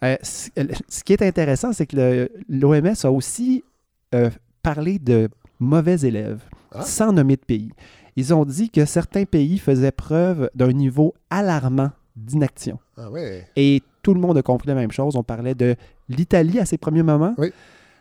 Euh, 0.03 0.17
ce 0.23 1.05
qui 1.05 1.13
est 1.13 1.23
intéressant, 1.23 1.73
c'est 1.73 1.87
que 1.87 1.95
le- 1.97 2.29
l'OMS 2.49 2.95
a 3.05 3.11
aussi 3.13 3.63
euh, 4.15 4.29
parlé 4.65 4.99
de 4.99 5.29
mauvais 5.61 6.01
élèves, 6.01 6.43
Ah. 6.73 6.83
sans 6.83 7.13
nommer 7.13 7.37
de 7.37 7.45
pays. 7.45 7.71
Ils 8.17 8.33
ont 8.35 8.45
dit 8.45 8.71
que 8.71 8.85
certains 8.85 9.25
pays 9.25 9.59
faisaient 9.59 9.93
preuve 9.93 10.51
d'un 10.55 10.73
niveau 10.73 11.15
alarmant 11.31 11.91
d'inaction. 12.17 12.79
Ah 12.97 13.11
ouais. 13.11 13.47
Et 13.57 13.83
tout 14.03 14.15
le 14.15 14.21
monde 14.21 14.39
a 14.39 14.43
compris 14.43 14.69
la 14.69 14.75
même 14.75 14.91
chose. 14.91 15.17
On 15.17 15.23
parlait 15.23 15.55
de 15.55 15.77
l'Italie 16.09 16.59
à 16.59 16.65
ses 16.65 16.79
premiers 16.79 17.03
moments, 17.03 17.35
Oui. 17.39 17.53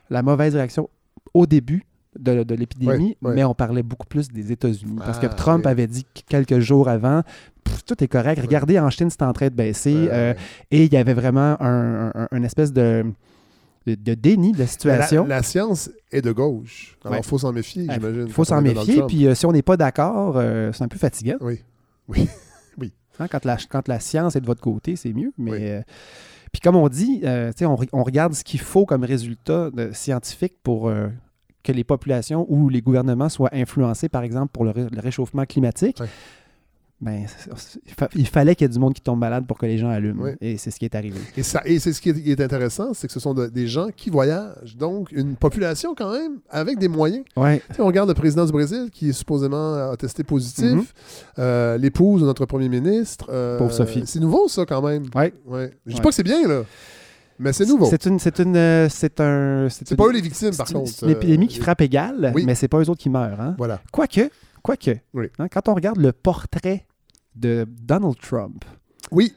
la 0.10 0.22
mauvaise 0.24 0.56
réaction 0.56 0.90
au 1.34 1.46
début 1.46 1.84
de, 2.18 2.44
de 2.44 2.56
l'épidémie, 2.56 2.94
Oui, 2.98 3.18
oui. 3.22 3.32
mais 3.36 3.44
on 3.44 3.54
parlait 3.54 3.84
beaucoup 3.84 4.08
plus 4.08 4.30
des 4.30 4.54
États-Unis. 4.54 5.00
parce 5.00 5.20
que 5.20 5.26
Ah, 5.26 5.34
Trump 5.34 5.66
avait 5.68 5.88
dit 5.88 6.06
que 6.06 6.22
quelques 6.30 6.60
jours 6.60 6.88
avant, 6.88 7.24
tout 7.86 8.02
est 8.02 8.08
correct. 8.08 8.40
Regardez, 8.42 8.80
en 8.80 8.90
Chine, 8.90 9.10
c'est 9.10 9.22
en 9.24 9.34
train 9.34 9.48
de 9.50 9.54
baisser. 9.54 10.08
Euh, 10.12 10.34
et 10.72 10.86
il 10.86 10.94
y 10.94 10.98
avait 10.98 11.14
vraiment 11.14 11.58
un, 11.62 12.12
un- 12.16 12.28
un 12.32 12.44
espèce 12.44 12.72
de, 12.72 13.04
de, 13.86 13.96
de 13.96 14.14
déni 14.16 14.52
de 14.52 14.60
la 14.60 14.68
situation. 14.68 15.26
La, 15.26 15.38
la 15.38 15.44
science 15.44 15.90
est 16.12 16.22
de 16.22 16.32
gauche. 16.32 16.98
Alors, 17.04 17.16
il 17.16 17.20
Ouais. 17.20 17.24
faut 17.24 17.38
s'en 17.38 17.52
méfier, 17.54 17.88
j'imagine. 17.92 18.26
Il 18.28 18.34
faut 18.34 18.44
s'en 18.46 18.62
méfier. 18.62 19.02
Puis 19.08 19.28
euh, 19.28 19.36
si 19.36 19.46
on 19.46 19.52
n'est 19.52 19.62
pas 19.62 19.78
d'accord, 19.78 20.36
euh, 20.38 20.72
c'est 20.74 20.84
un 20.84 20.88
peu 20.88 20.98
fatigant. 20.98 21.38
Oui. 22.08 22.30
Hein, 23.18 23.28
quand, 23.30 23.46
la, 23.46 23.56
quand 23.70 23.88
la 23.88 24.00
science 24.02 24.36
est 24.36 24.42
de 24.42 24.46
votre 24.46 24.60
côté, 24.62 24.96
c'est 24.98 25.14
mieux. 25.14 25.32
Mais 25.38 25.52
Oui. 25.52 25.58
euh, 25.62 25.82
puis 26.52 26.60
comme 26.62 26.76
on 26.76 26.88
dit, 26.90 27.22
on, 27.62 27.78
on 27.94 28.04
regarde 28.04 28.34
ce 28.34 28.44
qu'il 28.44 28.60
faut 28.60 28.86
comme 28.86 29.04
résultat 29.06 29.70
de- 29.72 29.92
scientifique 29.94 30.56
pour 30.64 30.92
que 31.64 31.72
les 31.72 31.84
populations 31.84 32.46
ou 32.50 32.70
les 32.70 32.82
gouvernements 32.82 33.30
soient 33.30 33.50
influencés, 33.54 34.10
par 34.10 34.24
exemple, 34.24 34.52
pour 34.52 34.66
le, 34.66 34.72
ré- 34.72 34.88
le 34.92 35.00
réchauffement 35.02 35.46
climatique. 35.46 36.00
Ouais. 36.02 36.08
Ben, 37.06 37.26
il 37.86 37.94
fa- 37.94 38.10
il 38.16 38.28
fallait 38.28 38.56
qu'il 38.56 38.66
y 38.66 38.70
ait 38.70 38.74
du 38.74 38.80
monde 38.80 38.94
qui 38.96 39.02
tombe 39.02 39.20
malade 39.20 39.46
pour 39.46 39.60
que 39.60 39.68
les 39.68 39.78
gens 39.78 39.90
allument. 39.90 40.24
Oui. 40.24 40.32
Et 40.42 40.58
c'est 40.58 40.72
ce 40.72 40.80
qui 40.80 40.86
est 40.86 40.96
arrivé. 40.96 41.20
Et, 41.38 41.44
ça, 41.44 41.62
et 41.64 41.78
c'est 41.78 41.94
ce 41.94 42.02
qui 42.02 42.10
est, 42.10 42.14
qui 42.22 42.32
est 42.32 42.42
intéressant, 42.42 42.94
c'est 42.96 43.06
que 43.08 43.14
ce 43.14 43.20
sont 43.20 43.34
de- 43.36 43.46
des 43.48 43.68
gens 43.68 43.90
qui 43.96 44.10
voyagent. 44.10 44.76
Donc, 44.76 45.12
une 45.12 45.36
population 45.36 45.94
quand 45.96 46.12
même 46.12 46.40
avec 46.50 46.80
des 46.80 46.88
moyens. 46.88 47.24
Ouais. 47.38 47.62
On 47.78 47.86
regarde 47.86 48.10
le 48.10 48.16
président 48.16 48.44
du 48.46 48.52
Brésil 48.52 48.90
qui 48.92 49.10
est 49.10 49.14
supposément 49.14 49.96
testé 49.98 50.24
positif. 50.24 50.66
Mhm. 50.72 50.84
Euh, 51.40 51.78
L'épouse 51.78 52.22
de 52.22 52.26
notre 52.26 52.46
premier 52.46 52.70
ministre. 52.70 53.28
euh, 53.30 53.58
Pauvre 53.60 53.72
Sophie. 53.72 54.04
C'est 54.08 54.20
nouveau, 54.20 54.48
ça, 54.48 54.66
quand 54.66 54.82
même. 54.82 55.04
Ouais. 55.14 55.32
Ouais. 55.46 55.72
Je 55.86 55.92
dis 55.92 55.98
Ouais. 55.98 56.02
pas 56.02 56.10
que 56.10 56.16
c'est 56.16 56.24
bien, 56.24 56.48
là. 56.48 56.64
Mais 57.38 57.54
c'est 57.54 57.66
nouveau. 57.66 57.86
C'est 57.90 58.06
une, 58.06 58.18
c'est 58.18 58.40
une, 58.40 58.56
euh, 58.56 58.88
c'est 58.90 59.20
un, 59.20 59.68
C'est 59.70 59.96
pas 59.96 60.06
eux 60.08 60.12
les 60.14 60.22
victimes, 60.22 60.56
par 60.56 60.66
contre. 60.68 60.90
C'est 60.90 61.06
une 61.06 61.12
épidémie 61.12 61.48
qui 61.48 61.60
frappe 61.60 61.82
égal, 61.82 62.32
oui. 62.34 62.46
mais 62.48 62.56
c'est 62.56 62.68
pas 62.70 62.80
eux 62.80 62.90
autres 62.90 63.02
qui 63.02 63.10
meurent. 63.10 63.42
Hein? 63.42 63.56
Voilà. 63.58 63.82
Quoique, 63.92 64.30
quoique, 64.64 64.92
Oui. 65.14 65.26
hein, 65.38 65.48
quand 65.50 65.68
on 65.68 65.74
regarde 65.76 65.98
le 65.98 66.14
portrait 66.14 66.86
de 67.36 67.66
Donald 67.82 68.16
Trump, 68.20 68.64
Oui, 69.12 69.34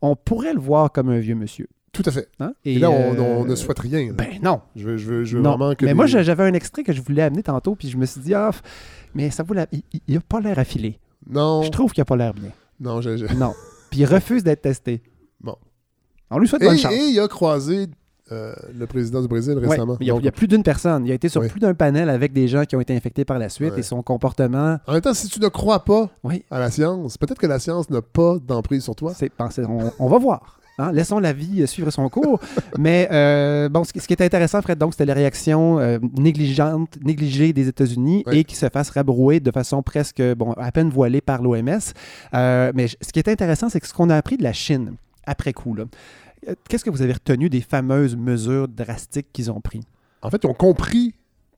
on 0.00 0.16
pourrait 0.16 0.54
le 0.54 0.60
voir 0.60 0.90
comme 0.92 1.08
un 1.10 1.18
vieux 1.18 1.34
monsieur. 1.34 1.68
tout 1.92 2.02
à 2.06 2.10
fait. 2.10 2.28
hein? 2.40 2.54
Et, 2.64 2.78
là, 2.78 2.90
on, 2.90 3.14
euh, 3.14 3.20
on 3.20 3.44
ne 3.44 3.54
souhaite 3.54 3.78
rien. 3.78 4.06
là. 4.08 4.12
Ben 4.14 4.38
non. 4.42 4.60
je 4.74 4.84
veux, 4.88 4.96
je 4.96 5.06
veux, 5.10 5.24
je 5.24 5.36
veux 5.36 5.42
non. 5.42 5.50
vraiment 5.56 5.74
que. 5.74 5.84
mais 5.84 5.90
les- 5.92 5.94
moi, 5.94 6.06
j'a- 6.06 6.22
j'avais 6.22 6.44
un 6.44 6.54
extrait 6.54 6.82
que 6.84 6.92
je 6.92 7.02
voulais 7.02 7.22
amener 7.22 7.42
tantôt, 7.42 7.74
puis 7.74 7.88
je 7.88 7.96
me 7.98 8.06
suis 8.06 8.20
dit, 8.20 8.34
ah, 8.34 8.50
mais 9.14 9.30
ça 9.30 9.42
vaut 9.42 9.54
la... 9.54 9.66
il, 9.72 9.82
il- 9.92 10.00
il 10.08 10.16
a 10.16 10.20
pas 10.20 10.40
l'air 10.40 10.58
affilé. 10.58 10.98
Non, 11.28 11.62
Je 11.62 11.70
trouve 11.70 11.92
qu'il 11.92 12.00
a 12.00 12.04
pas 12.06 12.16
l'air 12.16 12.32
bien. 12.34 12.50
non, 12.80 13.00
je- 13.00 13.16
je- 13.16 13.26
Non. 13.34 13.52
Puis 13.90 14.00
il 14.00 14.06
refuse 14.06 14.42
d'être 14.42 14.62
testé. 14.62 15.02
Bon. 15.40 15.56
On 16.30 16.38
lui 16.38 16.48
souhaite 16.48 16.62
Et, 16.62 16.66
bonne 16.66 16.78
chance. 16.78 16.92
et 16.92 17.10
il 17.10 17.20
a 17.20 17.28
croisé 17.28 17.86
euh, 18.32 18.54
le 18.78 18.86
président 18.86 19.20
du 19.20 19.28
Brésil 19.28 19.58
Ouais, 19.58 19.68
récemment. 19.68 19.96
il, 20.00 20.06
y 20.06 20.10
a, 20.10 20.14
Donc, 20.14 20.22
il 20.22 20.24
y 20.24 20.28
a 20.28 20.32
plus 20.32 20.48
d'une 20.48 20.62
personne. 20.62 21.04
Il 21.06 21.12
a 21.12 21.14
été 21.14 21.28
sur 21.28 21.40
Oui. 21.42 21.48
plus 21.48 21.60
d'un 21.60 21.74
panel 21.74 22.08
avec 22.08 22.32
des 22.32 22.48
gens 22.48 22.64
qui 22.64 22.74
ont 22.76 22.80
été 22.80 22.96
infectés 22.96 23.24
par 23.24 23.38
la 23.38 23.48
suite 23.48 23.74
Ouais. 23.74 23.80
et 23.80 23.82
son 23.82 24.02
comportement. 24.02 24.78
En 24.86 24.92
même 24.92 25.00
temps, 25.02 25.14
si 25.14 25.28
tu 25.28 25.38
ne 25.40 25.48
crois 25.48 25.84
pas 25.84 26.08
Oui, 26.24 26.44
à 26.50 26.58
la 26.58 26.70
science, 26.70 27.18
peut-être 27.18 27.38
que 27.38 27.46
la 27.46 27.58
science 27.58 27.90
n'a 27.90 28.02
pas 28.02 28.36
d'emprise 28.44 28.82
sur 28.84 28.94
toi. 28.96 29.12
c'est, 29.14 29.30
c'est- 29.50 29.64
on, 29.66 29.92
on 29.98 30.08
va 30.08 30.18
voir. 30.18 30.58
hein. 30.78 30.90
Laissons 30.92 31.18
la 31.18 31.32
vie 31.32 31.66
suivre 31.66 31.90
son 31.90 32.08
cours. 32.08 32.40
Mais 32.78 33.08
euh, 33.12 33.68
bon, 33.68 33.84
ce 33.84 33.92
qui, 33.92 34.00
ce 34.00 34.06
qui 34.08 34.14
est 34.14 34.22
intéressant, 34.22 34.62
Fred, 34.62 34.78
donc, 34.78 34.92
c'était 34.94 35.04
les 35.06 35.12
réactions 35.12 35.78
euh, 35.78 35.98
négligeantes, 36.18 36.98
négligées 37.04 37.52
des 37.52 37.68
États-Unis 37.68 38.24
Oui. 38.26 38.38
et 38.38 38.44
qui 38.44 38.56
se 38.56 38.68
fassent 38.68 38.90
rabrouer 38.90 39.38
de 39.40 39.50
façon 39.50 39.82
presque, 39.82 40.22
bon, 40.36 40.52
à 40.52 40.72
peine 40.72 40.88
voilée 40.88 41.20
par 41.20 41.42
l'OMS. 41.42 41.68
Euh, 42.34 42.72
mais 42.74 42.86
ce 42.88 43.12
qui 43.12 43.18
est 43.18 43.28
intéressant, 43.28 43.68
c'est 43.68 43.80
que 43.80 43.86
ce 43.86 43.92
qu'on 43.94 44.10
a 44.10 44.16
appris 44.16 44.36
de 44.38 44.42
la 44.42 44.52
Chine 44.54 44.94
après 45.24 45.52
coup, 45.52 45.74
là, 45.74 45.84
qu'est-ce 46.68 46.84
que 46.84 46.90
vous 46.90 47.02
avez 47.02 47.12
retenu 47.12 47.48
des 47.48 47.60
fameuses 47.60 48.16
mesures 48.16 48.68
drastiques 48.68 49.28
qu'ils 49.32 49.50
ont 49.50 49.60
prises? 49.60 49.84
En 50.22 50.30
fait, 50.30 50.40
ils 50.44 50.46
ont 50.48 50.54
compris 50.54 51.14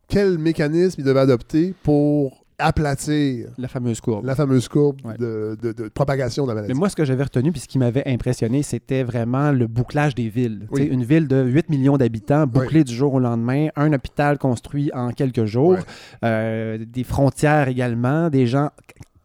quel 0.09 0.39
mécanisme 0.39 1.01
ils 1.01 1.05
devaient 1.05 1.21
adopter 1.21 1.75
pour 1.83 2.45
aplatir 2.59 3.49
La 3.59 3.67
fameuse 3.67 4.01
courbe. 4.01 4.25
la 4.25 4.37
fameuse 4.37 4.69
courbe 4.69 5.01
Ouais. 5.05 5.17
de, 5.19 5.59
de- 5.61 5.73
de 5.73 5.89
propagation 5.89 6.45
de 6.45 6.49
la 6.51 6.55
Mais 6.55 6.61
maladie. 6.63 6.79
moi, 6.79 6.89
ce 6.89 6.95
que 6.95 7.05
j'avais 7.05 7.25
retenu, 7.25 7.51
puis 7.51 7.61
ce 7.61 7.67
qui 7.67 7.79
m'avait 7.79 8.07
impressionné, 8.07 8.63
c'était 8.63 9.03
vraiment 9.03 9.51
le 9.51 9.67
bouclage 9.67 10.15
des 10.15 10.29
villes. 10.29 10.69
Oui. 10.71 10.85
Une 10.85 11.03
ville 11.03 11.27
de 11.27 11.43
8 11.43 11.69
millions 11.69 11.97
d'habitants, 11.97 12.47
bouclée 12.47 12.85
du 12.85 12.95
jour 12.95 13.15
au 13.15 13.19
lendemain, 13.19 13.69
un 13.75 13.93
hôpital 13.93 14.39
construit 14.39 14.91
en 14.95 15.11
quelques 15.11 15.47
jours, 15.47 15.79
euh, 16.25 16.79
des 16.87 17.03
frontières 17.03 17.67
également, 17.69 18.31
des 18.31 18.47
gens, 18.47 18.71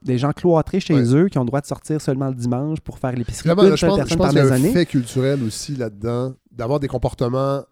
des 0.01 0.17
gens 0.17 0.31
cloîtrés 0.31 0.79
chez 0.79 0.93
Ouais. 0.95 1.13
eux 1.15 1.27
qui 1.29 1.37
ont 1.37 1.41
le 1.43 1.47
droit 1.47 1.61
de 1.61 1.65
sortir 1.65 1.99
seulement 2.01 2.27
le 2.27 2.35
dimanche 2.35 2.79
pour 2.81 2.99
faire 2.99 3.11
l'épicerie. 3.11 3.49
Là, 3.49 3.55
je 3.75 3.85
pense, 3.85 3.99
je 4.09 4.15
pense 4.15 4.29
qu'il 4.29 4.37
y 4.37 4.41
a 4.41 4.53
un 4.53 4.57
fait 4.73 4.85
culturel 4.85 5.43
aussi 5.43 5.75
là-dedans, 5.75 6.33
d'avoir 6.51 6.79
des 6.79 6.87
comportements 6.87 7.63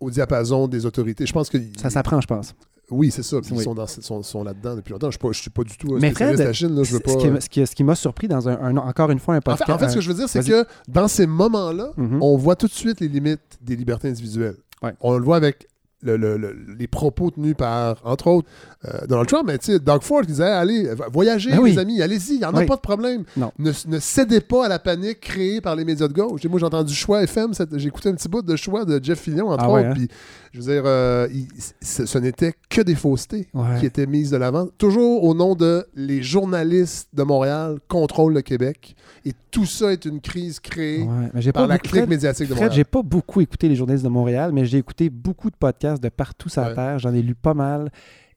au 0.00 0.10
diapason 0.10 0.66
des 0.68 0.84
autorités. 0.86 1.26
Je 1.26 1.32
pense 1.32 1.48
que 1.48 1.58
Ça 1.80 1.90
s'apprend, 1.90 2.20
je 2.20 2.26
pense. 2.26 2.54
oui, 2.90 3.10
c'est 3.10 3.22
ça. 3.22 3.40
Puis 3.40 3.50
Oui. 3.52 3.58
Ils 3.58 3.62
sont, 3.64 3.74
dans- 3.74 3.86
sont- 3.86 4.22
sont 4.22 4.42
là-dedans 4.44 4.74
depuis 4.76 4.92
longtemps. 4.92 5.10
Je 5.10 5.18
ne 5.22 5.32
suis, 5.32 5.50
pas 5.50 5.62
du 5.62 5.76
tout 5.76 5.94
un 5.94 5.98
Mais 6.00 6.10
Fred, 6.10 6.36
de 6.38 6.42
la 6.42 6.52
Chine. 6.52 6.74
Là, 6.74 6.82
je 6.82 6.92
veux 6.94 7.00
pas... 7.00 7.14
qui, 7.48 7.66
ce 7.66 7.74
qui- 7.74 7.84
m'a 7.84 7.94
surpris 7.94 8.28
dans 8.28 8.48
un, 8.48 8.58
un- 8.60 8.76
encore 8.78 9.10
une 9.10 9.18
fois 9.20 9.34
un 9.34 9.38
En 9.38 9.40
podcast. 9.40 9.66
fait, 9.66 9.72
en 9.72 9.78
fait, 9.78 9.88
ce 9.90 9.94
que 9.94 10.00
je 10.00 10.08
veux 10.08 10.14
dire, 10.16 10.28
c'est 10.28 10.44
que 10.46 10.64
dans 10.88 11.06
ces 11.08 11.26
moments-là, 11.26 11.90
Mhm. 11.96 12.18
on 12.22 12.36
voit 12.36 12.56
tout 12.56 12.66
de 12.66 12.72
suite 12.72 13.00
les 13.00 13.08
limites 13.08 13.58
des 13.60 13.76
libertés 13.76 14.08
individuelles. 14.08 14.56
Ouais. 14.82 14.94
On 15.00 15.16
le 15.16 15.22
voit 15.24 15.36
avec 15.36 15.68
le- 16.02 16.16
le- 16.16 16.36
le- 16.36 16.56
les 16.78 16.86
propos 16.86 17.30
tenus 17.30 17.54
par, 17.56 17.96
entre 18.04 18.26
autres, 18.28 18.48
euh, 18.84 19.06
Donald 19.08 19.28
Trump, 19.28 19.44
mais 19.46 19.58
tu 19.58 19.72
sais, 19.72 19.78
Doug 19.78 20.02
Ford 20.02 20.22
qui 20.22 20.28
disait 20.28 20.44
Allez, 20.44 20.90
voyagez, 21.12 21.50
Ben 21.50 21.58
oui. 21.60 21.72
les 21.72 21.78
amis, 21.78 22.02
allez-y, 22.02 22.34
il 22.34 22.38
n'y 22.38 22.44
en 22.44 22.54
a 22.54 22.64
pas 22.64 22.76
de 22.76 22.80
problème. 22.80 23.24
Non. 23.36 23.52
Ne, 23.58 23.70
ne 23.86 23.98
cédez 24.00 24.40
pas 24.40 24.66
à 24.66 24.68
la 24.68 24.78
panique 24.78 25.20
créée 25.20 25.60
par 25.60 25.76
les 25.76 25.84
médias 25.84 26.08
de 26.08 26.12
gauche. 26.12 26.44
Moi, 26.44 26.58
j'ai 26.58 26.66
entendu 26.66 26.92
Choix 26.94 27.22
FM, 27.22 27.52
j'ai 27.76 27.88
écouté 27.88 28.08
un 28.08 28.14
petit 28.14 28.28
bout 28.28 28.42
de 28.42 28.56
Choix 28.56 28.84
de 28.84 28.98
Jeff 29.02 29.20
Fillion, 29.20 29.48
entre 29.50 29.64
Ah 29.64 29.70
ouais, 29.70 29.80
autres, 29.80 29.90
hein? 29.90 29.94
puis 29.94 30.08
je 30.52 30.60
veux 30.60 30.72
dire, 30.74 30.82
euh, 30.84 31.28
il- 31.32 31.46
ce, 31.80 32.04
ce 32.06 32.18
n'était 32.18 32.52
que 32.68 32.80
des 32.82 32.94
faussetés 32.96 33.48
Ouais. 33.54 33.78
qui 33.80 33.86
étaient 33.86 34.06
mises 34.06 34.30
de 34.30 34.36
l'avant, 34.36 34.66
toujours 34.78 35.22
au 35.24 35.34
nom 35.34 35.54
de 35.54 35.86
les 35.94 36.22
journalistes 36.22 37.08
de 37.12 37.22
Montréal 37.22 37.78
contrôlent 37.88 38.34
le 38.34 38.42
Québec. 38.42 38.94
Et 39.24 39.32
tout 39.50 39.66
ça 39.66 39.92
est 39.92 40.04
une 40.04 40.20
crise 40.20 40.58
créée 40.60 41.02
Ouais, 41.02 41.30
mais 41.32 41.40
j'ai 41.42 41.52
par 41.52 41.64
pas 41.64 41.68
la 41.68 41.78
clique 41.78 42.08
médiatique 42.08 42.48
de 42.48 42.54
Montréal. 42.54 42.72
j'ai 42.74 42.84
pas 42.84 43.02
beaucoup 43.02 43.40
écouté 43.40 43.68
les 43.68 43.76
journalistes 43.76 44.04
de 44.04 44.08
Montréal, 44.10 44.50
mais 44.52 44.64
j'ai 44.64 44.78
écouté 44.78 45.10
beaucoup 45.10 45.50
de 45.50 45.56
podcasts 45.56 45.91
de 46.00 46.08
partout 46.08 46.48
sur 46.48 46.62
la. 46.62 46.74
Terre. 46.74 46.98
J'en 46.98 47.12
ai 47.14 47.22
lu 47.22 47.34
pas 47.34 47.54
mal. 47.54 47.90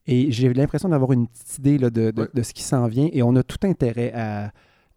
Et 0.07 0.31
j'ai 0.31 0.53
l'impression 0.53 0.89
d'avoir 0.89 1.11
une 1.13 1.27
petite 1.27 1.57
idée 1.57 1.77
là, 1.79 1.89
de, 1.89 2.11
de- 2.11 2.21
Ouais. 2.21 2.27
de 2.33 2.43
ce 2.43 2.53
qui 2.53 2.61
s'en 2.63 2.85
vient. 2.87 3.09
Et 3.11 3.23
on 3.23 3.35
a 3.35 3.43
tout 3.43 3.57
intérêt 3.67 4.11
à, 4.13 4.51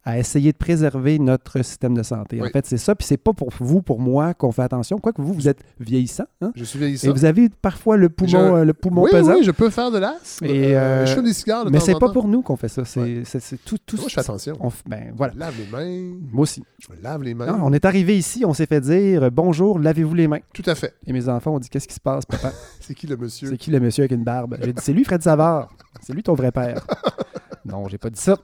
à 0.05 0.17
essayer 0.17 0.51
de 0.53 0.57
préserver 0.57 1.19
notre 1.19 1.61
système 1.61 1.93
de 1.93 2.03
santé. 2.03 2.41
En 2.41 2.45
fait, 2.45 2.65
c'est 2.65 2.77
ça. 2.77 2.95
Puis 2.95 3.05
c'est 3.05 3.17
pas 3.17 3.33
pour 3.33 3.49
vous, 3.59 3.81
pour 3.81 3.99
moi, 3.99 4.33
qu'on 4.33 4.51
fait 4.51 4.61
attention. 4.61 4.97
Quoique 4.97 5.21
vous, 5.21 5.33
vous 5.33 5.47
êtes 5.49 5.59
vieillissant. 5.79 6.23
hein? 6.41 6.51
Je 6.55 6.63
suis 6.63 6.77
Et 6.77 6.81
vieillissant. 6.81 7.11
vous 7.13 7.25
avez 7.25 7.49
parfois 7.49 7.97
le 7.97 8.07
poumon, 8.09 8.29
Je- 8.29 8.37
euh, 8.37 8.63
le 8.65 8.73
poumon 8.73 9.03
oui, 9.03 9.11
pesant. 9.11 9.33
oui, 9.35 9.43
je 9.43 9.51
peux 9.51 9.69
faire 9.69 9.91
de 9.91 9.97
l'asthme. 9.99 10.45
Et, 10.45 10.75
euh, 10.77 11.05
je 11.05 11.13
fume 11.13 11.25
des 11.25 11.33
cigares 11.33 11.65
de 11.65 11.69
mais 11.69 11.79
c'est 11.81 11.93
pas 11.93 12.07
temps. 12.07 12.13
pour 12.13 12.27
nous 12.29 12.41
qu'on 12.41 12.55
fait 12.55 12.69
ça. 12.69 12.85
C'est 12.85 12.99
Ouais. 13.01 13.23
tout, 13.65 13.77
tout 13.85 13.97
Moi, 13.97 14.05
je 14.07 14.13
fais 14.13 14.21
attention. 14.21 14.55
on 14.61 14.69
ben 14.87 15.13
voilà. 15.15 15.33
Je 15.33 15.39
lave 15.39 15.53
les 15.59 15.67
mains. 15.71 16.15
Moi 16.31 16.43
aussi. 16.43 16.63
Je 16.79 16.87
me 16.95 17.01
lave 17.03 17.21
les 17.23 17.33
mains. 17.33 17.47
Non, 17.47 17.59
on 17.63 17.73
est 17.73 17.83
arrivé 17.85 18.17
ici, 18.17 18.45
on 18.45 18.53
s'est 18.53 18.65
fait 18.67 18.81
dire 18.81 19.23
euh, 19.23 19.29
bonjour, 19.29 19.79
lavez-vous 19.79 20.15
les 20.15 20.27
mains. 20.29 20.39
Tout 20.53 20.63
à 20.65 20.75
fait. 20.75 20.93
Et 21.05 21.13
mes 21.13 21.27
enfants 21.27 21.53
ont 21.55 21.59
dit 21.59 21.69
qu'est-ce 21.69 21.87
qui 21.87 21.93
se 21.95 21.99
passe, 21.99 22.25
papa? 22.25 22.53
C'est 22.79 22.95
qui 22.95 23.05
le 23.05 23.17
monsieur? 23.17 23.49
C'est 23.49 23.57
qui 23.57 23.69
le 23.69 23.79
monsieur 23.81 24.03
avec 24.03 24.11
une 24.13 24.23
barbe? 24.23 24.57
J'ai 24.61 24.71
dit 24.73 24.81
c'est 24.81 24.93
lui, 24.93 25.03
Fred 25.03 25.21
Savard. 25.21 25.69
C'est 26.01 26.13
lui 26.13 26.23
ton 26.23 26.33
vrai 26.35 26.51
père. 26.53 26.85
Non, 27.69 27.87
j'ai 27.87 27.97
pas 27.97 28.09
dit 28.09 28.19
ça. 28.19 28.37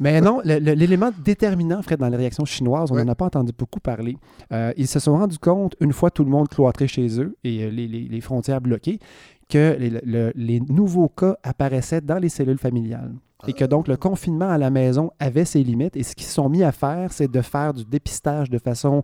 Mais 0.00 0.20
non, 0.20 0.40
l'élément 0.44 1.10
déterminant, 1.24 1.82
Fred, 1.82 1.98
dans 2.00 2.08
les 2.08 2.16
réactions 2.16 2.44
chinoises, 2.44 2.90
on 2.90 2.96
n'en 2.96 3.04
Ouais. 3.04 3.10
a 3.10 3.14
pas 3.14 3.26
entendu 3.26 3.52
beaucoup 3.56 3.80
parler. 3.80 4.16
Euh, 4.52 4.72
ils 4.76 4.86
se 4.88 4.98
sont 4.98 5.16
rendus 5.16 5.38
compte, 5.38 5.74
une 5.80 5.92
fois 5.92 6.10
tout 6.10 6.24
le 6.24 6.30
monde 6.30 6.48
cloîtré 6.48 6.86
chez 6.88 7.20
eux 7.20 7.36
et 7.44 7.64
euh, 7.64 7.70
les, 7.70 7.88
les- 7.88 8.08
les 8.08 8.20
frontières 8.20 8.60
bloquées, 8.60 8.98
que 9.48 9.76
les, 9.78 9.90
le- 10.04 10.32
les 10.34 10.60
nouveaux 10.60 11.08
cas 11.08 11.36
apparaissaient 11.42 12.00
dans 12.00 12.18
les 12.18 12.28
cellules 12.28 12.58
familiales. 12.58 13.14
Et 13.46 13.52
que 13.52 13.64
donc 13.64 13.86
le 13.86 13.96
confinement 13.96 14.48
à 14.48 14.58
la 14.58 14.70
maison 14.70 15.10
avait 15.20 15.44
ses 15.44 15.62
limites. 15.62 15.96
Et 15.96 16.02
ce 16.02 16.14
qu'ils 16.16 16.26
se 16.26 16.32
sont 16.32 16.48
mis 16.48 16.62
à 16.64 16.72
faire, 16.72 17.12
c'est 17.12 17.30
de 17.30 17.40
faire 17.42 17.74
du 17.74 17.84
dépistage 17.84 18.48
de 18.50 18.58
façon 18.58 19.02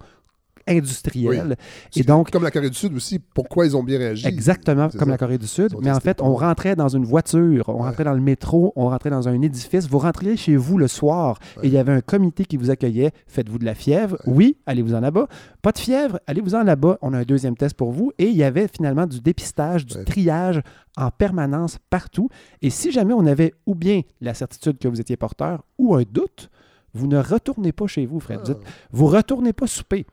industrielle. 0.68 1.56
Et 1.58 2.00
C'est 2.00 2.06
donc, 2.06 2.30
Comme 2.30 2.42
la 2.44 2.50
Corée 2.50 2.70
du 2.70 2.76
Sud 2.76 2.94
aussi, 2.94 3.18
pourquoi 3.18 3.66
ils 3.66 3.76
ont 3.76 3.82
bien 3.82 3.98
réagi? 3.98 4.26
Exactement, 4.26 4.88
comme 4.88 5.00
ça. 5.00 5.06
la 5.06 5.18
Corée 5.18 5.38
du 5.38 5.46
Sud. 5.46 5.74
Mais 5.82 5.90
en 5.90 6.00
fait, 6.00 6.20
on 6.20 6.34
rentrait 6.34 6.76
dans 6.76 6.88
une 6.88 7.04
voiture, 7.04 7.64
on 7.68 7.74
Ouais. 7.74 7.82
rentrait 7.88 8.04
dans 8.04 8.12
le 8.14 8.20
métro, 8.20 8.72
on 8.76 8.88
rentrait 8.88 9.10
dans 9.10 9.28
un 9.28 9.40
édifice. 9.42 9.88
Vous 9.88 9.98
rentriez 9.98 10.36
chez 10.36 10.56
vous 10.56 10.78
le 10.78 10.88
soir 10.88 11.38
Ouais. 11.56 11.64
et 11.64 11.66
il 11.68 11.72
y 11.72 11.78
avait 11.78 11.92
un 11.92 12.00
comité 12.00 12.44
qui 12.44 12.56
vous 12.56 12.70
accueillait. 12.70 13.12
Faites-vous 13.26 13.58
de 13.58 13.64
la 13.64 13.74
fièvre? 13.74 14.16
Oui, 14.26 14.56
allez-vous 14.66 14.94
en 14.94 15.00
là-bas. 15.00 15.26
Pas 15.62 15.72
de 15.72 15.78
fièvre? 15.78 16.18
Allez-vous 16.26 16.54
en 16.54 16.62
là-bas. 16.62 16.98
On 17.02 17.12
a 17.12 17.18
un 17.18 17.22
deuxième 17.24 17.56
test 17.56 17.74
pour 17.76 17.92
vous. 17.92 18.12
Et 18.18 18.26
il 18.26 18.36
y 18.36 18.42
avait 18.44 18.68
finalement 18.68 19.06
du 19.06 19.20
dépistage, 19.20 19.86
du 19.86 20.02
triage 20.04 20.60
en 20.96 21.10
permanence 21.10 21.78
partout. 21.90 22.28
Et 22.60 22.70
si 22.70 22.90
jamais 22.92 23.14
on 23.14 23.26
avait 23.26 23.54
ou 23.66 23.74
bien 23.74 24.02
la 24.20 24.34
certitude 24.34 24.78
que 24.78 24.88
vous 24.88 25.00
étiez 25.00 25.16
porteur 25.16 25.64
ou 25.78 25.94
un 25.94 26.02
doute, 26.10 26.50
vous 26.94 27.06
ne 27.06 27.16
retournez 27.18 27.72
pas 27.72 27.86
chez 27.86 28.04
vous, 28.04 28.20
Fred. 28.20 28.40
Ah, 28.42 28.46
Dites, 28.48 28.58
vous 28.90 29.06
retournez 29.06 29.54
pas 29.54 29.66
souper. 29.66 30.04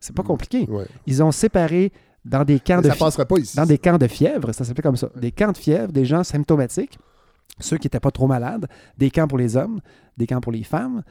C'est 0.00 0.14
pas 0.14 0.22
Mm. 0.22 0.26
compliqué. 0.26 0.66
ouais. 0.68 0.86
Ils 1.06 1.22
ont 1.22 1.30
séparé 1.32 1.92
dans 2.24 2.44
des 2.44 2.58
camps 2.60 2.76
Mais 2.76 2.82
de 2.82 2.88
ça 2.88 2.94
fi- 2.94 2.98
passerait 3.00 3.26
pas 3.26 3.38
ici. 3.38 3.56
dans 3.56 3.66
des 3.66 3.78
camps 3.78 3.98
de 3.98 4.06
fièvre, 4.06 4.52
ça 4.52 4.64
s'appelait 4.64 4.82
comme 4.82 4.96
ça. 4.96 5.08
Des 5.16 5.30
camps 5.32 5.52
de 5.52 5.56
fièvre, 5.58 5.92
des 5.92 6.04
gens 6.04 6.24
symptomatiques, 6.24 6.98
ceux 7.58 7.76
qui 7.78 7.86
n'étaient 7.86 8.00
pas 8.00 8.10
trop 8.10 8.26
malades, 8.26 8.66
des 8.98 9.10
camps 9.10 9.28
pour 9.28 9.38
les 9.38 9.56
hommes, 9.56 9.80
des 10.16 10.26
camps 10.26 10.40
pour 10.40 10.52
les 10.52 10.62
femmes 10.64 11.02